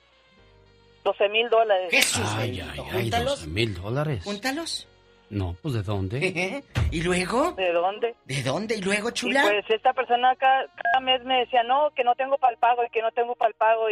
12 1.05 1.29
mil 1.31 1.49
dólares. 1.51 1.89
Jesús. 1.91 2.23
Ay, 2.37 2.61
ay, 2.61 2.69
ay, 2.81 2.91
Júntalos. 2.93 3.41
12 3.41 3.47
mil 3.49 3.75
dólares. 3.75 4.23
Júntalos. 4.25 4.89
No, 5.31 5.57
pues 5.63 5.75
¿de 5.75 5.83
dónde? 5.83 6.63
¿Y 6.93 7.03
luego? 7.03 7.53
¿De 7.53 7.73
dónde? 7.73 8.15
¿De 8.27 8.43
dónde? 8.43 8.77
¿Y 8.77 8.83
luego, 8.83 9.09
Y 9.09 9.13
chula? 9.13 9.43
pues 9.43 9.65
esta 9.71 9.93
persona 9.95 10.37
cada, 10.37 10.67
cada 10.69 11.01
mes 11.01 11.25
me 11.25 11.39
decía, 11.41 11.63
no, 11.65 11.91
que 11.97 12.05
no 12.05 12.15
tengo 12.15 12.37
para 12.39 12.53
el 12.53 12.59
pago 12.59 12.85
y 12.85 12.91
que 12.91 13.01
no 13.03 13.11
tengo 13.13 13.35
para 13.35 13.49
el 13.49 13.55
pago 13.55 13.91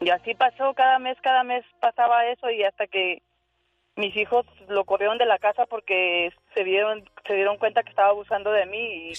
y... 0.00 0.10
Así 0.10 0.34
pasó, 0.34 0.74
cada 0.74 0.98
mes, 0.98 1.16
cada 1.22 1.42
mes 1.44 1.64
pasaba 1.80 2.26
eso 2.26 2.50
y 2.50 2.62
hasta 2.64 2.86
que 2.86 3.22
mis 3.96 4.14
hijos 4.16 4.46
lo 4.68 4.84
corrieron 4.84 5.18
de 5.18 5.26
la 5.26 5.38
casa 5.38 5.66
porque 5.66 6.32
se 6.54 6.64
dieron, 6.64 7.04
se 7.26 7.34
dieron 7.34 7.58
cuenta 7.58 7.82
que 7.82 7.90
estaba 7.90 8.10
abusando 8.10 8.50
de 8.52 8.66
mí 8.66 9.10
y 9.10 9.12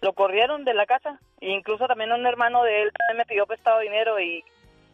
lo 0.00 0.12
corrieron 0.14 0.64
de 0.64 0.74
la 0.74 0.86
casa. 0.86 1.20
E 1.40 1.50
incluso 1.50 1.86
también 1.86 2.12
un 2.12 2.26
hermano 2.26 2.62
de 2.62 2.82
él 2.82 2.90
también 2.96 3.18
me 3.18 3.26
pidió 3.26 3.46
prestado 3.46 3.80
dinero 3.80 4.18
y 4.18 4.42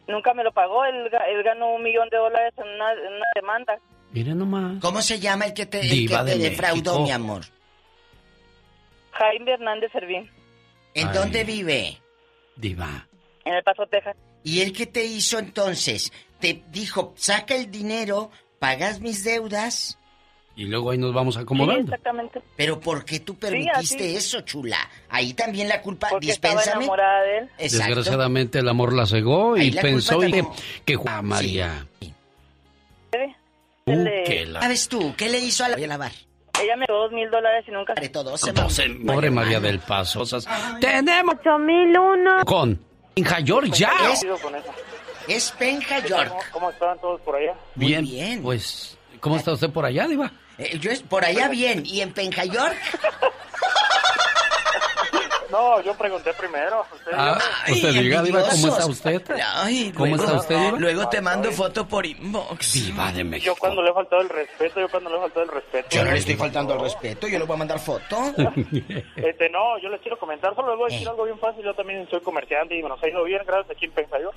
nunca 0.07 0.33
me 0.33 0.43
lo 0.43 0.51
pagó. 0.51 0.83
Él, 0.85 1.09
él 1.29 1.43
ganó 1.43 1.73
un 1.73 1.83
millón 1.83 2.09
de 2.09 2.17
dólares 2.17 2.53
en 2.57 2.67
una, 2.67 2.91
en 2.91 3.13
una 3.13 3.25
demanda. 3.35 3.79
Mira 4.11 4.33
nomás. 4.33 4.79
¿Cómo 4.81 5.01
se 5.01 5.19
llama 5.19 5.45
el 5.45 5.53
que 5.53 5.65
te, 5.65 5.79
el 5.81 6.07
que 6.09 6.15
te 6.15 6.23
de 6.23 6.37
defraudó, 6.37 7.01
mi 7.01 7.11
amor? 7.11 7.43
Jaime 9.11 9.53
Hernández 9.53 9.91
Servín, 9.91 10.29
¿En 10.93 11.07
Ay. 11.07 11.13
dónde 11.13 11.43
vive? 11.43 11.97
Diva. 12.55 13.07
en 13.45 13.53
El 13.53 13.63
Paso, 13.63 13.85
Texas. 13.87 14.15
¿Y 14.47 14.61
él 14.61 14.71
qué 14.71 14.85
te 14.85 15.03
hizo 15.03 15.39
entonces? 15.39 16.09
Te 16.39 16.63
dijo, 16.71 17.13
saca 17.17 17.53
el 17.53 17.69
dinero, 17.69 18.31
pagas 18.59 19.01
mis 19.01 19.25
deudas. 19.25 19.99
Y 20.55 20.63
luego 20.63 20.91
ahí 20.91 20.97
nos 20.97 21.13
vamos 21.13 21.35
acomodando. 21.35 21.81
exactamente. 21.83 22.41
Pero 22.55 22.79
¿por 22.79 23.03
qué 23.03 23.19
tú 23.19 23.35
permitiste 23.35 24.15
eso, 24.15 24.39
chula? 24.41 24.77
Ahí 25.09 25.33
también 25.33 25.67
la 25.67 25.81
culpa, 25.81 26.07
Porque 26.09 26.31
estaba 26.31 26.53
dispénsame. 26.53 26.85
enamorada 26.85 27.21
de 27.23 27.37
él. 27.39 27.49
Exacto. 27.57 27.95
Desgraciadamente 27.95 28.59
el 28.59 28.69
amor 28.69 28.93
la 28.93 29.05
cegó 29.05 29.55
Ahí 29.55 29.67
y 29.67 29.71
la 29.71 29.81
pensó 29.81 30.23
y 30.23 30.31
que, 30.31 30.45
que 30.85 30.97
ah, 31.05 31.21
María. 31.21 31.85
Uh, 33.85 34.05
la- 34.47 34.61
¿Sabes 34.61 34.87
tú? 34.87 35.13
¿Qué 35.17 35.27
le 35.27 35.39
hizo 35.39 35.65
a 35.65 35.67
la 35.69 35.75
voy 35.75 35.83
a 35.83 35.87
lavar? 35.87 36.11
Ella 36.63 36.77
me 36.77 36.85
dio 36.87 36.95
dos 36.95 37.11
mil 37.11 37.29
dólares 37.29 37.65
y 37.67 37.71
nunca... 37.71 37.93
De 37.95 38.07
todo 38.07 38.37
se 38.37 38.53
pobre 38.53 39.29
María 39.29 39.59
del 39.59 39.79
Paso. 39.79 40.21
O 40.21 40.25
sea, 40.25 40.39
tenemos 40.79 41.35
8001. 41.35 42.45
con 42.45 42.86
Inja 43.17 43.37
Georgia. 43.43 43.89
Es, 44.13 44.25
es 45.27 45.51
Penja 45.51 45.99
York. 45.99 46.33
¿Cómo 46.51 46.69
están 46.69 46.99
todos 46.99 47.19
por 47.21 47.35
allá? 47.35 47.53
Muy 47.75 47.87
Bien, 47.87 48.03
bien. 48.05 48.43
pues, 48.43 48.97
¿cómo 49.19 49.37
está 49.37 49.53
usted 49.53 49.69
por 49.71 49.85
allá, 49.85 50.07
Diva? 50.07 50.31
Eh, 50.57 50.77
yo 50.79 50.91
es 50.91 51.01
por 51.01 51.25
allá 51.25 51.47
bien. 51.49 51.83
¿Y 51.85 52.01
en 52.01 52.13
Penja 52.13 52.45
York? 52.45 52.75
No, 55.51 55.81
yo 55.81 55.93
pregunté 55.95 56.33
primero. 56.33 56.85
Usted 56.93 57.11
Ah, 57.13 57.37
usted 57.69 57.89
diga, 57.93 58.21
Diva, 58.21 58.41
¿cómo 58.49 58.67
está 58.67 58.85
usted? 58.85 59.21
Ay, 59.55 59.91
¿Cómo 59.95 60.07
luego- 60.07 60.23
está 60.23 60.37
usted, 60.37 60.55
Diva? 60.57 60.79
Luego 60.79 61.09
te 61.09 61.21
mando 61.21 61.51
foto 61.51 61.87
por 61.87 62.05
inbox. 62.05 62.73
Diva 62.73 63.11
de 63.11 63.23
México. 63.23 63.53
Yo 63.53 63.59
cuando 63.59 63.81
le 63.81 63.89
he 63.89 63.93
faltado 63.93 64.21
el 64.21 64.29
respeto, 64.29 64.79
yo 64.79 64.89
cuando 64.89 65.09
le 65.09 65.17
he 65.17 65.19
faltado 65.19 65.43
el 65.43 65.51
respeto. 65.51 65.87
Yo 65.91 66.03
no 66.05 66.11
le 66.11 66.17
estoy 66.19 66.35
faltando 66.35 66.73
al 66.73 66.79
respeto, 66.81 67.27
yo 67.27 67.39
le 67.39 67.45
voy 67.45 67.55
a 67.55 67.59
mandar 67.59 67.79
foto. 67.79 68.17
Este, 69.15 69.49
no, 69.49 69.77
yo 69.79 69.89
les 69.89 70.01
quiero 70.01 70.17
comentar, 70.17 70.53
solo 70.55 70.69
les 70.69 70.77
voy 70.77 70.89
a 70.89 70.93
decir 70.93 71.07
algo 71.09 71.23
bien 71.25 71.39
fácil. 71.39 71.63
Yo 71.63 71.73
también 71.73 72.07
soy 72.09 72.21
comerciante 72.21 72.75
y 72.77 72.81
nos 72.81 73.01
ha 73.01 73.07
ido 73.09 73.23
bien, 73.23 73.41
gracias 73.45 73.71
aquí 73.75 73.85
en 73.85 73.91
Pensayor. 73.91 74.33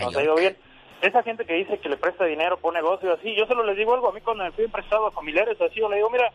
Nos 0.00 0.16
ha 0.16 0.22
ido 0.22 0.34
bien. 0.36 0.56
Esa 1.02 1.22
gente 1.22 1.44
que 1.44 1.52
dice 1.54 1.78
que 1.78 1.88
le 1.90 1.96
presta 1.98 2.24
dinero 2.24 2.56
por 2.56 2.72
negocio 2.72 3.12
así, 3.12 3.34
yo 3.36 3.46
solo 3.46 3.62
les 3.64 3.76
digo 3.76 3.92
algo. 3.94 4.08
A 4.08 4.12
mí 4.12 4.20
cuando 4.22 4.44
me 4.44 4.52
piden 4.52 4.70
prestado 4.70 5.06
a 5.06 5.10
familiares 5.12 5.60
así, 5.60 5.78
yo 5.80 5.88
le 5.90 5.96
digo, 5.96 6.08
mira, 6.10 6.32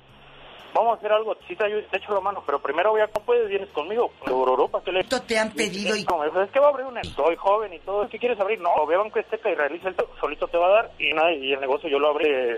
vamos 0.74 0.94
a 0.96 0.98
hacer 0.98 1.12
algo, 1.12 1.36
si 1.48 1.56
te 1.56 1.66
ayudo, 1.66 1.82
te 1.92 1.98
echo 1.98 2.14
la 2.14 2.22
mano, 2.22 2.44
pero 2.46 2.62
primero 2.62 2.92
voy 2.92 3.02
a, 3.02 3.08
¿cómo 3.08 3.26
puedes? 3.26 3.48
Vienes 3.50 3.70
conmigo, 3.70 4.12
por 4.20 4.30
Europa, 4.50 4.82
¿qué 4.84 4.92
le 4.92 5.00
¿Cuánto 5.04 5.22
te 5.24 5.38
han 5.38 5.52
pedido 5.52 5.96
y 5.96 6.04
No, 6.04 6.24
dijo, 6.24 6.42
es 6.42 6.52
que 6.52 6.60
va 6.60 6.68
a 6.68 6.70
abrir 6.70 6.86
un 6.86 7.04
soy 7.04 7.36
joven 7.36 7.74
y 7.74 7.80
todo, 7.80 8.08
¿qué 8.10 8.18
quieres 8.20 8.40
abrir? 8.40 8.60
No, 8.60 8.86
ve 8.86 8.98
Banco 8.98 9.20
Azteca 9.20 9.50
y 9.50 9.56
realiza 9.56 9.90
el 9.90 9.96
solito 10.20 10.48
te 10.48 10.58
va 10.58 10.68
a 10.68 10.72
dar 10.72 10.92
y 11.00 11.14
nada, 11.14 11.32
y 11.34 11.54
el 11.54 11.60
negocio 11.60 11.90
yo 11.90 12.00
lo 12.00 12.10
abrí 12.10 12.28
eh, 12.30 12.58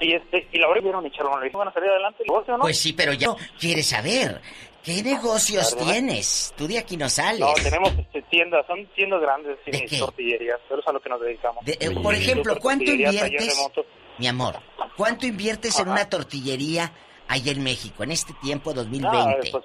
y 0.00 0.14
este 0.14 0.48
y 0.52 0.58
lo 0.58 0.66
abrieron 0.68 1.04
y 1.04 1.08
echaron, 1.08 1.40
le 1.40 1.48
van 1.50 1.68
a 1.68 1.72
salir 1.72 1.90
adelante 1.90 2.22
el 2.22 2.28
negocio, 2.28 2.54
¿no? 2.56 2.62
Pues 2.62 2.78
sí, 2.78 2.92
pero 2.92 3.12
ya 3.12 3.28
no 3.28 3.36
quiere 3.58 3.82
saber. 3.82 4.40
¿Qué 4.82 5.00
negocios 5.00 5.76
¿Verdad? 5.76 5.92
tienes? 5.92 6.52
Tú 6.56 6.66
de 6.66 6.76
aquí 6.76 6.96
no 6.96 7.08
sales. 7.08 7.38
No, 7.38 7.52
tenemos 7.54 7.92
este, 7.96 8.20
tiendas, 8.22 8.66
son 8.66 8.84
tiendas 8.96 9.20
grandes, 9.20 9.56
sí, 9.64 9.96
tortillerías, 9.96 10.58
pero 10.68 10.80
es 10.80 10.88
a 10.88 10.92
lo 10.92 11.00
que 11.00 11.08
nos 11.08 11.20
dedicamos. 11.20 11.64
De- 11.64 11.78
eh, 11.80 11.90
por 12.02 12.12
ejemplo, 12.14 12.56
¿cuánto 12.60 12.90
inviertes? 12.90 13.70
Mi 14.18 14.26
amor, 14.26 14.56
¿cuánto 14.96 15.24
inviertes 15.26 15.78
en 15.78 15.88
una 15.88 16.08
tortillería 16.08 16.90
allá 17.32 17.52
en 17.52 17.62
México 17.64 18.02
en 18.04 18.12
este 18.12 18.32
tiempo 18.34 18.70
Ah, 18.70 18.74
2020? 18.74 19.50
pues, 19.50 19.64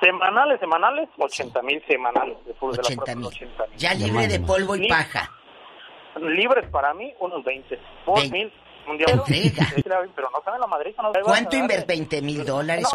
semanales, 0.00 0.60
semanales, 0.60 1.08
80 1.16 1.62
mil 1.62 1.82
semanales. 1.86 2.36
De, 2.44 2.54
fútbol, 2.54 2.76
de 2.76 2.82
la 2.82 2.86
80 2.88 3.02
pura 3.02 3.14
mil. 3.16 3.26
80 3.26 3.66
mil. 3.66 3.76
Ya 3.78 3.94
libre 3.94 4.28
de 4.28 4.40
polvo 4.40 4.76
y 4.76 4.88
paja. 4.88 5.30
Libres 6.20 6.68
para 6.70 6.94
mí, 6.94 7.12
unos 7.20 7.44
20. 7.44 7.78
Por 8.04 8.30
mil. 8.30 8.52
Un 8.90 8.96
día 8.96 9.06
Entrega. 9.10 9.66
Pero 10.14 10.30
no 10.32 10.40
saben 10.44 10.60
la 10.60 10.66
madriza. 10.66 11.02
No 11.02 11.12
¿Cuánto 11.22 11.56
invertes? 11.56 11.86
20 11.86 12.22
mil 12.22 12.44
dólares. 12.44 12.86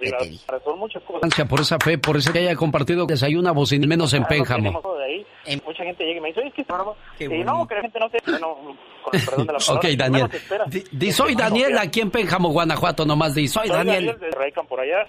Diga, 0.00 0.18
son 0.64 0.78
muchas 0.78 1.02
cosas. 1.02 1.22
Gracias 1.22 1.48
por 1.48 1.60
esa 1.60 1.78
fe, 1.78 1.98
por 1.98 2.16
eso 2.16 2.32
que 2.32 2.40
haya 2.40 2.56
compartido 2.56 3.06
desayuna 3.06 3.52
bocina 3.52 3.86
menos 3.86 4.12
en 4.14 4.24
Pénjamo. 4.24 4.62
Tenemos 4.62 4.82
todo 4.82 4.98
de 4.98 5.04
ahí. 5.04 5.26
Mucha 5.64 5.84
gente 5.84 6.04
llega 6.04 6.18
y 6.18 6.20
me 6.20 6.28
dice, 6.28 6.40
oye, 6.40 6.48
es 6.48 6.54
que 6.54 6.62
está 6.62 6.74
bravo. 6.74 6.96
Qué 7.18 7.24
Y 7.24 7.28
bonito. 7.28 7.52
no, 7.52 7.66
que 7.66 7.74
la 7.74 7.80
gente 7.82 7.98
no 7.98 8.08
se... 8.10 8.18
Bueno, 8.30 8.76
con 9.02 9.14
el 9.20 9.24
perdón 9.24 9.46
de 9.46 9.52
la 9.52 9.58
palabra. 9.58 9.88
Ok, 9.90 9.96
Daniel. 9.96 10.28
menos. 10.50 10.88
Di, 10.92 11.12
soy 11.12 11.34
Daniel 11.34 11.78
aquí 11.78 12.00
en 12.00 12.10
Pénjamo, 12.10 12.50
Guanajuato, 12.50 13.04
nomás 13.04 13.34
di, 13.34 13.48
soy 13.48 13.66
Soy 13.66 13.76
Daniel. 13.76 14.06
Daniel 14.06 14.20
de 14.20 14.30
Raican 14.38 14.66
por 14.66 14.80
allá. 14.80 15.06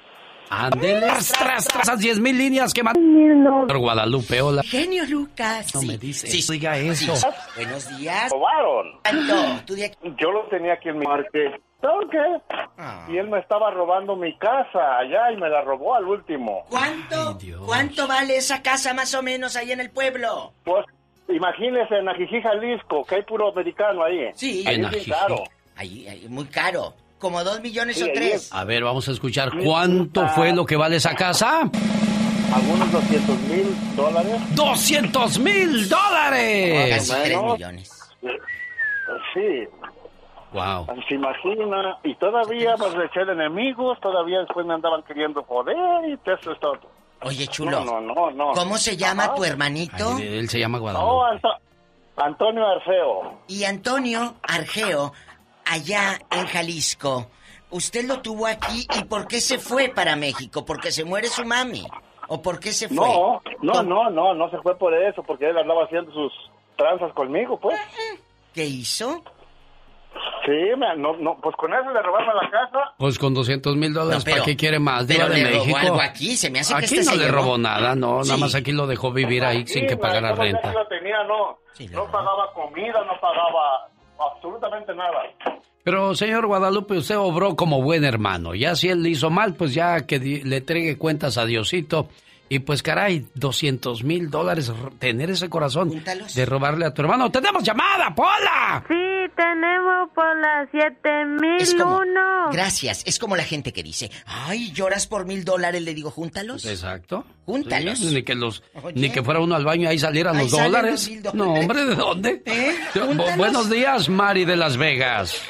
Ándele, 0.56 1.00
tras, 1.02 1.32
tras, 1.32 1.68
tras, 1.68 1.84
esas 1.84 2.00
10 2.00 2.20
mil 2.20 2.38
líneas 2.38 2.74
que 2.74 2.84
mandó 2.84 3.00
por 3.68 3.78
Guadalupe, 3.80 4.42
hola. 4.42 4.62
Genio 4.64 5.04
Lucas. 5.06 5.74
No 5.74 5.82
me 5.82 5.98
dices, 5.98 6.48
diga 6.48 6.78
eso. 6.78 7.14
Buenos 7.56 7.98
días. 7.98 8.32
Robaron. 8.32 9.00
¿Cuánto? 9.02 9.64
¿Tú 9.66 9.74
de 9.76 9.86
aquí? 9.86 9.98
Yo 10.20 10.32
lo 10.32 10.44
tenía 10.50 10.74
aquí 10.74 10.90
en 10.90 11.00
mi 11.00 11.06
marque. 11.06 11.60
¿Sabes 11.82 12.08
qué? 12.12 12.18
Ah. 12.78 13.06
Y 13.10 13.18
él 13.18 13.28
me 13.30 13.40
estaba 13.40 13.72
robando 13.72 14.16
mi 14.16 14.38
casa 14.38 14.98
allá 15.00 15.32
y 15.34 15.38
me 15.38 15.50
la 15.50 15.62
robó 15.62 15.96
al 15.96 16.06
último. 16.06 16.64
¿Cuánto? 16.70 17.38
¿Cuánto 17.66 18.08
vale 18.08 18.38
esa 18.38 18.62
casa 18.62 18.94
más 18.94 19.14
o 19.16 19.22
menos 19.24 19.56
ahí 19.58 19.72
en 19.72 19.82
el 19.82 19.90
pueblo? 19.90 20.54
Pues 20.64 20.86
imagínese 21.28 21.96
en 21.98 22.08
Ajijí, 22.08 22.42
Jalisco, 22.42 23.04
que 23.04 23.16
hay 23.16 23.24
puro 23.24 23.52
americano 23.52 24.04
ahí. 24.04 24.30
Sí. 24.36 24.64
Ahí 24.66 24.76
En 24.76 24.82
es 24.86 24.88
Ajijí. 24.88 25.12
caro. 25.12 25.44
Ahí, 25.76 26.08
ahí, 26.08 26.26
muy 26.30 26.46
caro. 26.46 26.94
Como 27.24 27.42
dos 27.42 27.62
millones 27.62 27.96
Sí, 27.96 28.04
o 28.04 28.08
tres. 28.14 28.52
A 28.52 28.66
ver, 28.66 28.84
vamos 28.84 29.08
a 29.08 29.12
escuchar 29.14 29.50
cuánto 29.64 30.28
fue 30.28 30.52
lo 30.54 30.66
que 30.66 30.76
vale 30.76 30.98
esa 30.98 31.16
casa. 31.16 31.62
Algunos 32.54 32.92
200 32.92 33.40
mil 33.48 33.96
dólares. 33.96 34.42
¡200 34.54 35.40
mil 35.40 35.88
dólares! 35.88 37.10
O 37.10 37.18
menos. 37.18 37.54
millones. 37.54 37.90
Sí. 39.34 39.68
Wow. 40.52 40.86
Se 41.08 41.16
imagina. 41.16 41.98
Y 42.04 42.14
todavía 42.16 42.76
pues 42.78 42.94
le 42.96 43.06
eché 43.06 43.24
de 43.26 43.32
enemigos, 43.32 43.98
todavía 44.02 44.40
después 44.42 44.66
me 44.66 44.74
andaban 44.74 45.02
queriendo 45.04 45.44
joder 45.44 45.76
y 46.10 46.14
eso 46.30 46.52
es 46.52 46.60
todo. 46.60 46.80
Oye, 47.22 47.48
chulo. 47.48 47.86
No, 47.86 48.02
no, 48.02 48.14
no, 48.14 48.32
no. 48.32 48.52
¿Cómo 48.52 48.78
se 48.78 48.98
llama 48.98 49.24
Ajá. 49.24 49.36
tu 49.36 49.46
hermanito? 49.46 50.16
Ay, 50.18 50.28
él 50.40 50.50
se 50.50 50.60
llama 50.60 50.78
Guadalupe. 50.78 51.06
No, 51.10 51.24
Anto- 51.26 51.58
Antonio 52.18 52.68
Arceo. 52.68 53.40
Y 53.48 53.64
Antonio 53.64 54.36
Argeo, 54.44 55.14
allá 55.66 56.20
en 56.32 56.46
Jalisco, 56.48 57.30
usted 57.70 58.06
lo 58.06 58.22
tuvo 58.22 58.48
aquí 58.48 58.86
y 59.00 59.04
¿por 59.06 59.28
qué 59.28 59.42
se 59.42 59.60
fue 59.60 59.90
para 59.90 60.16
México? 60.16 60.66
¿Porque 60.66 60.92
se 60.92 61.04
muere 61.04 61.28
su 61.28 61.44
mami? 61.46 61.86
¿O 62.28 62.42
por 62.42 62.60
qué 62.60 62.72
se 62.72 62.88
fue? 62.88 62.98
No, 63.08 63.42
no, 63.62 63.84
no, 63.84 64.10
no, 64.10 64.34
no 64.34 64.50
se 64.50 64.58
fue 64.60 64.78
por 64.78 64.94
eso, 64.94 65.24
porque 65.24 65.50
él 65.50 65.58
andaba 65.58 65.84
haciendo 65.86 66.12
sus 66.14 66.32
tranzas 66.78 67.12
conmigo, 67.14 67.60
pues. 67.60 67.80
¿Qué 68.54 68.66
hizo? 68.66 69.24
Sí, 70.46 70.52
no, 70.78 71.16
no, 71.18 71.38
pues 71.42 71.56
con 71.56 71.74
eso 71.74 71.90
le 71.92 72.02
robaron 72.02 72.36
la 72.36 72.50
casa. 72.50 72.94
Pues 72.98 73.18
con 73.18 73.34
200 73.34 73.76
mil 73.78 73.94
dólares, 73.94 74.24
No, 74.26 74.32
¿para 74.32 74.44
qué 74.44 74.56
quiere 74.56 74.78
más? 74.78 75.06
pero 75.08 75.28
de 75.30 75.38
le 75.38 75.44
robó 75.52 75.60
México. 75.66 75.78
algo 75.80 76.02
aquí, 76.02 76.36
se 76.36 76.52
me 76.52 76.60
hace 76.60 76.74
que 76.74 76.86
Aquí 76.86 76.96
este 76.98 77.06
no 77.06 77.12
se 77.12 77.18
le 77.18 77.26
llevó. 77.26 77.38
robó 77.38 77.58
nada, 77.58 77.96
no, 77.96 78.16
nada 78.22 78.36
Sí. 78.36 78.42
más 78.42 78.54
aquí 78.56 78.72
lo 78.74 78.86
dejó 78.86 79.12
vivir 79.12 79.44
ahí 79.46 79.66
sin 79.66 79.88
que 79.88 79.98
pagara 79.98 80.34
renta. 80.34 80.62
que 80.70 80.78
lo 80.78 80.86
tenía, 80.88 81.24
no, 81.24 81.58
no 81.92 82.12
pagaba 82.12 82.54
comida, 82.54 83.04
no 83.06 83.20
pagaba 83.20 83.88
absolutamente 84.20 84.94
nada. 84.96 85.24
Pero, 85.84 86.16
señor 86.16 86.48
Guadalupe, 86.48 86.98
usted 86.98 87.18
obró 87.18 87.56
como 87.56 87.82
buen 87.82 88.06
hermano. 88.06 88.56
Ya 88.56 88.76
si 88.76 88.90
él 88.90 89.04
le 89.04 89.10
hizo 89.10 89.30
mal, 89.30 89.54
pues 89.56 89.74
ya 89.74 90.06
que 90.06 90.20
le 90.20 90.58
entregue 90.58 90.98
cuentas 90.98 91.38
a 91.38 91.46
Diosito. 91.46 92.08
Y 92.54 92.60
pues, 92.60 92.84
caray, 92.84 93.26
200 93.34 94.04
mil 94.04 94.30
dólares, 94.30 94.72
tener 95.00 95.32
ese 95.32 95.50
corazón 95.50 96.04
de 96.36 96.46
robarle 96.46 96.86
a 96.86 96.94
tu 96.94 97.02
hermano. 97.02 97.32
¡Tenemos 97.32 97.64
llamada, 97.64 98.14
Pola! 98.14 98.84
Sí, 98.88 98.94
tenemos 99.36 100.10
por 100.14 100.24
como- 100.24 100.72
7001. 100.72 102.52
Gracias, 102.52 103.02
es 103.08 103.18
como 103.18 103.36
la 103.36 103.44
gente 103.44 103.74
que 103.74 103.82
dice, 103.82 104.12
ay, 104.28 104.72
lloras 104.72 105.08
por 105.08 105.26
mil 105.26 105.44
dólares, 105.44 105.82
le 105.82 105.96
digo, 105.96 106.12
júntalos. 106.12 106.64
Exacto. 106.66 107.26
Júntalos. 107.48 107.98
Sí, 107.98 108.14
ni 108.14 108.22
que 108.22 108.36
los, 108.36 108.62
Oye. 108.84 109.00
ni 109.02 109.10
que 109.10 109.24
fuera 109.24 109.40
uno 109.40 109.56
al 109.56 109.66
baño 109.66 109.86
y 109.86 109.88
ahí 109.88 109.98
salieran 109.98 110.36
Ahí 110.36 110.44
los 110.44 110.52
dólares. 110.52 111.10
los. 111.24 111.34
No, 111.34 111.54
hombre, 111.56 111.86
¿de 111.86 111.96
dónde? 111.96 112.44
¿Eh? 112.46 112.76
Buenos 113.36 113.68
días, 113.68 114.10
Mari 114.10 114.46
de 114.46 114.58
Las 114.58 114.78
Vegas. 114.78 115.42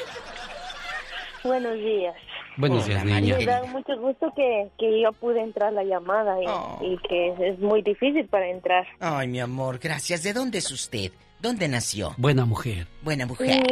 Buenos 1.42 1.74
días. 1.74 2.14
Buenos 2.56 2.86
días, 2.86 3.04
Me 3.04 3.20
niña. 3.20 3.38
da 3.44 3.64
mucho 3.64 3.96
gusto 3.98 4.32
que, 4.36 4.68
que 4.78 5.00
yo 5.00 5.12
pude 5.12 5.40
entrar 5.42 5.68
a 5.70 5.72
la 5.72 5.84
llamada 5.84 6.40
y, 6.42 6.46
Oh. 6.46 6.78
y 6.82 6.96
que 7.08 7.34
es 7.48 7.58
muy 7.58 7.82
difícil 7.82 8.26
para 8.26 8.48
entrar. 8.48 8.86
Ay, 9.00 9.26
mi 9.28 9.40
amor, 9.40 9.78
gracias. 9.78 10.22
¿De 10.22 10.32
dónde 10.32 10.58
es 10.58 10.70
usted? 10.70 11.10
¿Dónde 11.40 11.68
nació? 11.68 12.14
Buena 12.16 12.44
mujer. 12.44 12.86
Buena 13.02 13.26
mujer. 13.26 13.66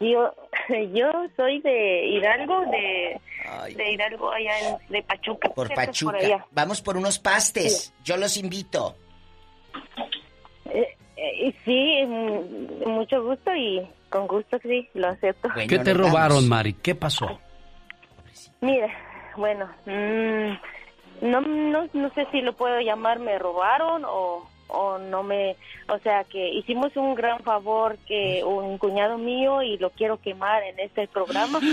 Yo, 0.00 0.34
yo 0.94 1.06
soy 1.36 1.60
de 1.60 2.06
Hidalgo, 2.06 2.60
de, 2.70 3.20
de 3.74 3.92
Hidalgo 3.92 4.30
allá 4.30 4.58
en, 4.60 4.92
de 4.92 5.02
Pachuca. 5.02 5.48
Por 5.50 5.72
Pachuca. 5.74 6.16
allá. 6.16 6.46
Vamos 6.52 6.80
por 6.82 6.96
unos 6.96 7.18
pastes. 7.18 7.92
Yo 8.04 8.16
los 8.16 8.36
invito. 8.36 8.96
Eh, 10.66 10.96
eh, 11.16 11.54
sí, 11.64 12.02
mm, 12.06 12.88
mucho 12.88 13.22
gusto 13.22 13.54
y 13.54 13.86
con 14.10 14.26
gusto 14.26 14.58
sí, 14.62 14.88
lo 14.94 15.08
acepto. 15.08 15.48
¿Qué 15.68 15.78
te 15.78 15.94
robaron, 15.94 16.48
Mari? 16.48 16.72
¿Qué 16.74 16.94
pasó? 16.94 17.40
Mira, 18.60 18.88
bueno, 19.36 19.68
mm, 19.84 21.26
no, 21.28 21.40
no, 21.40 21.88
no 21.92 22.10
sé 22.10 22.26
si 22.32 22.40
lo 22.40 22.54
puedo 22.54 22.80
llamar 22.80 23.18
me 23.18 23.38
robaron 23.38 24.04
o, 24.04 24.48
o 24.68 24.98
no 24.98 25.22
me, 25.22 25.56
o 25.88 25.98
sea 25.98 26.24
que 26.24 26.48
hicimos 26.48 26.96
un 26.96 27.14
gran 27.14 27.40
favor 27.40 27.98
que 28.06 28.42
un 28.44 28.78
cuñado 28.78 29.18
mío 29.18 29.62
y 29.62 29.78
lo 29.78 29.90
quiero 29.90 30.20
quemar 30.20 30.62
en 30.62 30.78
este 30.80 31.08
programa. 31.08 31.60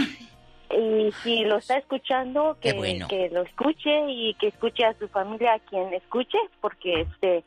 Y 0.75 1.11
si 1.21 1.43
lo 1.43 1.57
está 1.57 1.77
escuchando, 1.77 2.57
que, 2.59 2.73
bueno. 2.73 3.07
que 3.07 3.29
lo 3.29 3.43
escuche 3.43 4.09
y 4.09 4.33
que 4.35 4.47
escuche 4.47 4.83
a 4.83 4.97
su 4.97 5.07
familia 5.07 5.53
a 5.53 5.59
quien 5.59 5.93
escuche, 5.93 6.37
porque 6.61 7.01
este 7.01 7.43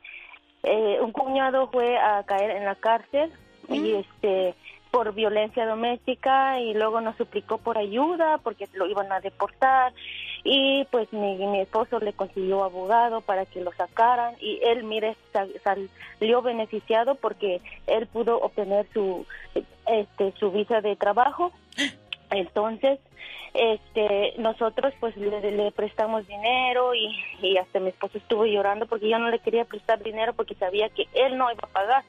eh, 0.62 0.98
un 1.00 1.10
cuñado 1.10 1.68
fue 1.68 1.98
a 1.98 2.22
caer 2.24 2.50
en 2.50 2.64
la 2.64 2.76
cárcel 2.76 3.32
y 3.68 3.94
este 3.94 4.54
por 4.96 5.12
violencia 5.12 5.66
doméstica 5.66 6.58
y 6.58 6.72
luego 6.72 7.02
nos 7.02 7.16
suplicó 7.16 7.58
por 7.58 7.76
ayuda 7.76 8.38
porque 8.38 8.66
lo 8.72 8.86
iban 8.86 9.12
a 9.12 9.20
deportar. 9.20 9.92
Y 10.42 10.84
pues 10.90 11.12
mi, 11.12 11.36
mi 11.36 11.60
esposo 11.60 11.98
le 11.98 12.14
consiguió 12.14 12.64
abogado 12.64 13.20
para 13.20 13.44
que 13.44 13.60
lo 13.60 13.72
sacaran 13.72 14.36
y 14.40 14.58
él 14.62 14.84
mire 14.84 15.14
sa- 15.34 15.46
salió 15.62 16.40
beneficiado 16.40 17.14
porque 17.16 17.60
él 17.86 18.06
pudo 18.06 18.40
obtener 18.40 18.86
su 18.94 19.26
este 19.86 20.32
su 20.40 20.50
visa 20.50 20.80
de 20.80 20.96
trabajo. 20.96 21.52
Entonces 22.30 22.98
este 23.52 24.32
nosotros 24.38 24.94
pues 24.98 25.14
le, 25.18 25.50
le 25.52 25.72
prestamos 25.72 26.26
dinero 26.26 26.94
y, 26.94 27.14
y 27.42 27.58
hasta 27.58 27.80
mi 27.80 27.88
esposo 27.90 28.16
estuvo 28.16 28.46
llorando 28.46 28.86
porque 28.86 29.10
yo 29.10 29.18
no 29.18 29.28
le 29.28 29.40
quería 29.40 29.66
prestar 29.66 30.02
dinero 30.02 30.32
porque 30.32 30.54
sabía 30.54 30.88
que 30.88 31.06
él 31.12 31.36
no 31.36 31.52
iba 31.52 31.60
a 31.64 31.66
pagar 31.72 32.02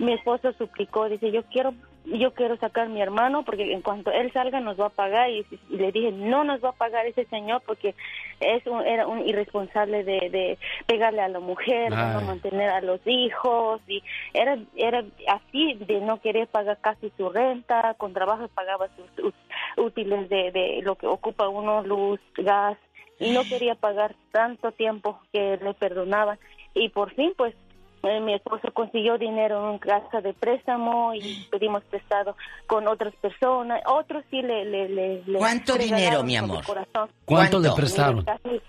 mi 0.00 0.14
esposo 0.14 0.52
suplicó 0.54 1.10
dice 1.10 1.30
yo 1.30 1.42
quiero 1.44 1.74
yo 2.06 2.32
quiero 2.32 2.56
sacar 2.56 2.86
a 2.86 2.88
mi 2.88 3.02
hermano 3.02 3.44
porque 3.44 3.70
en 3.70 3.82
cuanto 3.82 4.10
él 4.10 4.32
salga 4.32 4.58
nos 4.58 4.80
va 4.80 4.86
a 4.86 4.90
pagar. 4.90 5.28
Y, 5.28 5.44
y 5.68 5.76
le 5.76 5.92
dije 5.92 6.10
no 6.10 6.42
nos 6.42 6.64
va 6.64 6.70
a 6.70 6.72
pagar 6.72 7.06
ese 7.06 7.26
señor 7.26 7.62
porque 7.66 7.94
es 8.40 8.66
un, 8.66 8.80
era 8.86 9.06
un 9.06 9.28
irresponsable 9.28 10.02
de, 10.02 10.30
de 10.30 10.58
pegarle 10.86 11.20
a 11.20 11.28
la 11.28 11.40
mujer 11.40 11.90
de 11.90 11.96
no 11.96 12.22
mantener 12.22 12.70
a 12.70 12.80
los 12.80 13.00
hijos. 13.04 13.82
Y 13.86 14.02
era 14.32 14.58
era 14.74 15.04
así 15.28 15.74
de 15.74 16.00
no 16.00 16.18
querer 16.22 16.48
pagar 16.48 16.78
casi 16.80 17.12
su 17.18 17.28
renta 17.28 17.92
con 17.98 18.14
trabajo 18.14 18.48
pagaba 18.48 18.88
sus 18.96 19.34
útiles 19.76 20.30
de, 20.30 20.50
de 20.50 20.80
lo 20.82 20.96
que 20.96 21.06
ocupa 21.06 21.48
uno 21.48 21.82
luz 21.82 22.20
gas. 22.38 22.78
Y 23.18 23.32
no 23.32 23.42
quería 23.44 23.74
pagar 23.74 24.14
tanto 24.32 24.72
tiempo 24.72 25.20
que 25.30 25.58
le 25.62 25.74
perdonaban. 25.74 26.38
Y 26.72 26.88
por 26.88 27.12
fin 27.12 27.34
pues 27.36 27.54
mi 28.02 28.34
esposo 28.34 28.70
consiguió 28.72 29.18
dinero 29.18 29.70
en 29.70 29.78
casa 29.78 30.20
de 30.20 30.32
préstamo 30.32 31.12
y 31.14 31.46
pedimos 31.50 31.82
prestado 31.84 32.36
con 32.66 32.88
otras 32.88 33.14
personas. 33.16 33.82
Otros 33.86 34.24
sí 34.30 34.40
le... 34.42 34.64
le, 34.64 34.88
le- 34.88 35.22
le 35.26 35.38
¿Cuánto 35.38 35.76
dinero, 35.76 36.22
mi 36.22 36.36
amor? 36.36 36.64
corazón. 36.64 37.10
¿Cuánto 37.24 37.58
le 37.58 37.68
¿Cuánto? 37.68 37.74
prestaron? 37.76 38.24
Casi, 38.24 38.60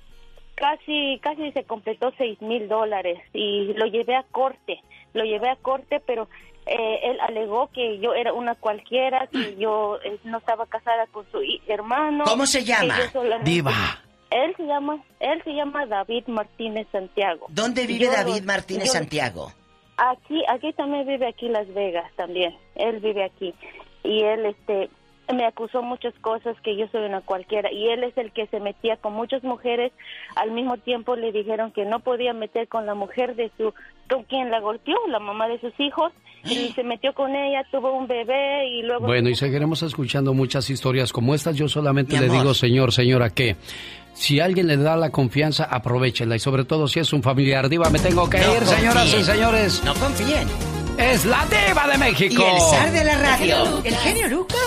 casi, 0.56 1.20
casi 1.22 1.52
se 1.54 1.64
completó 1.64 2.12
seis 2.18 2.42
mil 2.42 2.68
dólares 2.68 3.20
y 3.34 3.74
lo 3.74 3.86
llevé 3.86 4.16
a 4.16 4.24
corte. 4.24 4.82
Lo 5.14 5.24
llevé 5.24 5.50
a 5.50 5.56
corte, 5.56 6.02
pero 6.06 6.28
eh, 6.66 7.00
él 7.04 7.18
alegó 7.22 7.70
que 7.74 8.00
yo 8.00 8.14
era 8.14 8.34
una 8.34 8.56
cualquiera, 8.56 9.28
que 9.28 9.56
yo 9.58 9.98
eh, 10.04 10.18
no 10.26 10.38
estaba 10.40 10.66
casada 10.68 11.08
con 11.08 11.26
su 11.32 11.40
hermano. 11.68 12.26
¿Cómo 12.26 12.46
se 12.46 12.64
llama? 12.64 12.96
Diva. 13.44 13.72
Él 14.32 14.56
se 14.58 14.64
llama, 14.64 15.04
él 15.20 15.44
se 15.44 15.52
llama 15.52 15.86
David 15.86 16.24
Martínez 16.28 16.88
Santiago. 16.92 17.46
¿Dónde 17.50 17.86
vive 17.86 18.06
Yo- 18.06 18.12
David 18.12 18.44
Martínez 18.44 18.86
yo- 18.88 18.94
Santiago? 18.94 19.52
Aquí, 19.98 20.42
aquí 20.50 20.74
también 20.74 21.06
vive 21.06 21.28
aquí 21.28 21.48
Las 21.50 21.72
Vegas 21.74 22.10
también. 22.16 22.56
Él 22.76 23.00
vive 23.02 23.24
aquí 23.26 23.54
y 24.04 24.24
él, 24.24 24.46
este, 24.48 24.90
me 25.34 25.46
acusó 25.46 25.82
muchas 25.82 26.14
cosas 26.22 26.56
que 26.64 26.76
yo 26.76 26.88
soy 26.92 27.06
una 27.06 27.22
cualquiera 27.22 27.72
y 27.72 27.88
él 27.90 28.04
es 28.04 28.18
el 28.18 28.32
que 28.32 28.48
se 28.48 28.60
metía 28.60 28.98
con 28.98 29.14
muchas 29.14 29.44
mujeres. 29.44 29.92
Al 30.36 30.52
mismo 30.52 30.78
tiempo 30.78 31.16
le 31.16 31.32
dijeron 31.32 31.72
que 31.72 31.86
no 31.86 32.00
podía 32.00 32.34
meter 32.34 32.68
con 32.68 32.86
la 32.86 32.96
mujer 32.96 33.36
de 33.36 33.52
su, 33.58 33.74
con 34.10 34.24
quien 34.24 34.52
la 34.52 34.60
golpeó, 34.60 34.96
la 35.08 35.20
mamá 35.20 35.48
de 35.48 35.60
sus 35.60 35.74
hijos 35.80 36.12
y 36.44 36.70
se 36.76 36.84
metió 36.84 37.14
con 37.14 37.36
ella, 37.36 37.64
tuvo 37.72 37.94
un 37.94 38.08
bebé 38.08 38.68
y 38.68 38.82
luego. 38.84 39.06
Bueno, 39.08 39.30
y 39.30 39.36
seguiremos 39.36 39.84
escuchando 39.84 40.34
muchas 40.34 40.70
historias 40.70 41.14
como 41.14 41.34
estas. 41.34 41.56
Yo 41.56 41.68
solamente 41.70 42.14
Mi 42.16 42.20
le 42.22 42.26
amor. 42.26 42.40
digo, 42.42 42.54
señor, 42.54 42.92
señora, 42.92 43.30
que 43.30 43.56
si 44.14 44.40
alguien 44.40 44.68
le 44.68 44.76
da 44.78 44.98
la 44.98 45.12
confianza, 45.12 45.64
aprovechela. 45.64 46.36
Y 46.36 46.40
sobre 46.40 46.66
todo 46.66 46.88
si 46.88 47.00
es 47.00 47.14
un 47.14 47.24
familiar. 47.24 47.70
Diva, 47.70 47.90
me 47.90 48.00
tengo 48.00 48.30
que 48.30 48.40
No 48.40 48.56
ir, 48.56 48.66
señoras 48.66 49.14
y 49.14 49.24
señores. 49.24 49.84
No 49.86 49.94
confíen. 49.94 50.48
Es 50.98 51.26
la 51.26 51.46
Diva 51.46 51.88
de 51.88 51.98
México. 51.98 52.44
Y 52.46 52.56
el 52.56 52.62
zar 52.62 52.92
de 52.92 53.04
la 53.06 53.18
radio, 53.18 53.82
el 53.84 53.96
genio 53.96 54.28
Lucas. 54.28 54.58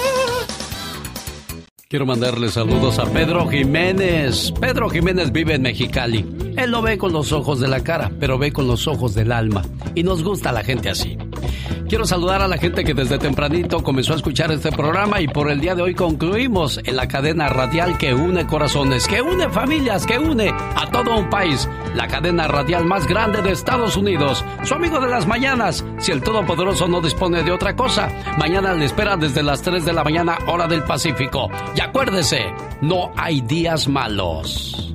Quiero 1.88 2.06
mandarle 2.06 2.48
saludos 2.48 2.98
a 2.98 3.04
Pedro 3.04 3.46
Jiménez. 3.48 4.52
Pedro 4.58 4.88
Jiménez 4.88 5.30
vive 5.30 5.54
en 5.54 5.62
Mexicali. 5.62 6.24
Él 6.56 6.70
no 6.70 6.80
ve 6.82 6.96
con 6.96 7.12
los 7.12 7.30
ojos 7.32 7.60
de 7.60 7.68
la 7.68 7.84
cara, 7.84 8.10
pero 8.18 8.38
ve 8.38 8.52
con 8.52 8.66
los 8.66 8.88
ojos 8.88 9.14
del 9.14 9.30
alma. 9.30 9.62
Y 9.94 10.02
nos 10.02 10.24
gusta 10.24 10.50
la 10.50 10.64
gente 10.64 10.88
así. 10.88 11.16
Quiero 11.86 12.06
saludar 12.06 12.40
a 12.40 12.48
la 12.48 12.56
gente 12.56 12.82
que 12.82 12.94
desde 12.94 13.18
tempranito 13.18 13.82
comenzó 13.82 14.14
a 14.14 14.16
escuchar 14.16 14.50
este 14.50 14.72
programa 14.72 15.20
y 15.20 15.28
por 15.28 15.50
el 15.50 15.60
día 15.60 15.74
de 15.74 15.82
hoy 15.82 15.94
concluimos 15.94 16.80
en 16.82 16.96
la 16.96 17.06
cadena 17.06 17.48
radial 17.50 17.98
que 17.98 18.14
une 18.14 18.46
corazones, 18.46 19.06
que 19.06 19.20
une 19.20 19.48
familias, 19.50 20.06
que 20.06 20.18
une 20.18 20.48
a 20.48 20.90
todo 20.90 21.18
un 21.18 21.28
país. 21.28 21.68
La 21.94 22.08
cadena 22.08 22.48
radial 22.48 22.84
más 22.84 23.06
grande 23.06 23.40
de 23.42 23.52
Estados 23.52 23.96
Unidos. 23.96 24.44
Su 24.64 24.74
amigo 24.74 25.00
de 25.00 25.08
las 25.08 25.26
mañanas. 25.26 25.84
Si 25.98 26.12
el 26.12 26.22
Todopoderoso 26.22 26.88
no 26.88 27.00
dispone 27.00 27.42
de 27.42 27.52
otra 27.52 27.76
cosa, 27.76 28.08
mañana 28.38 28.72
le 28.74 28.84
espera 28.84 29.16
desde 29.16 29.42
las 29.42 29.62
3 29.62 29.84
de 29.84 29.92
la 29.92 30.04
mañana 30.04 30.38
hora 30.46 30.66
del 30.66 30.82
Pacífico. 30.82 31.48
Y 31.76 31.80
acuérdese, 31.80 32.52
no 32.80 33.12
hay 33.16 33.40
días 33.40 33.88
malos. 33.88 34.93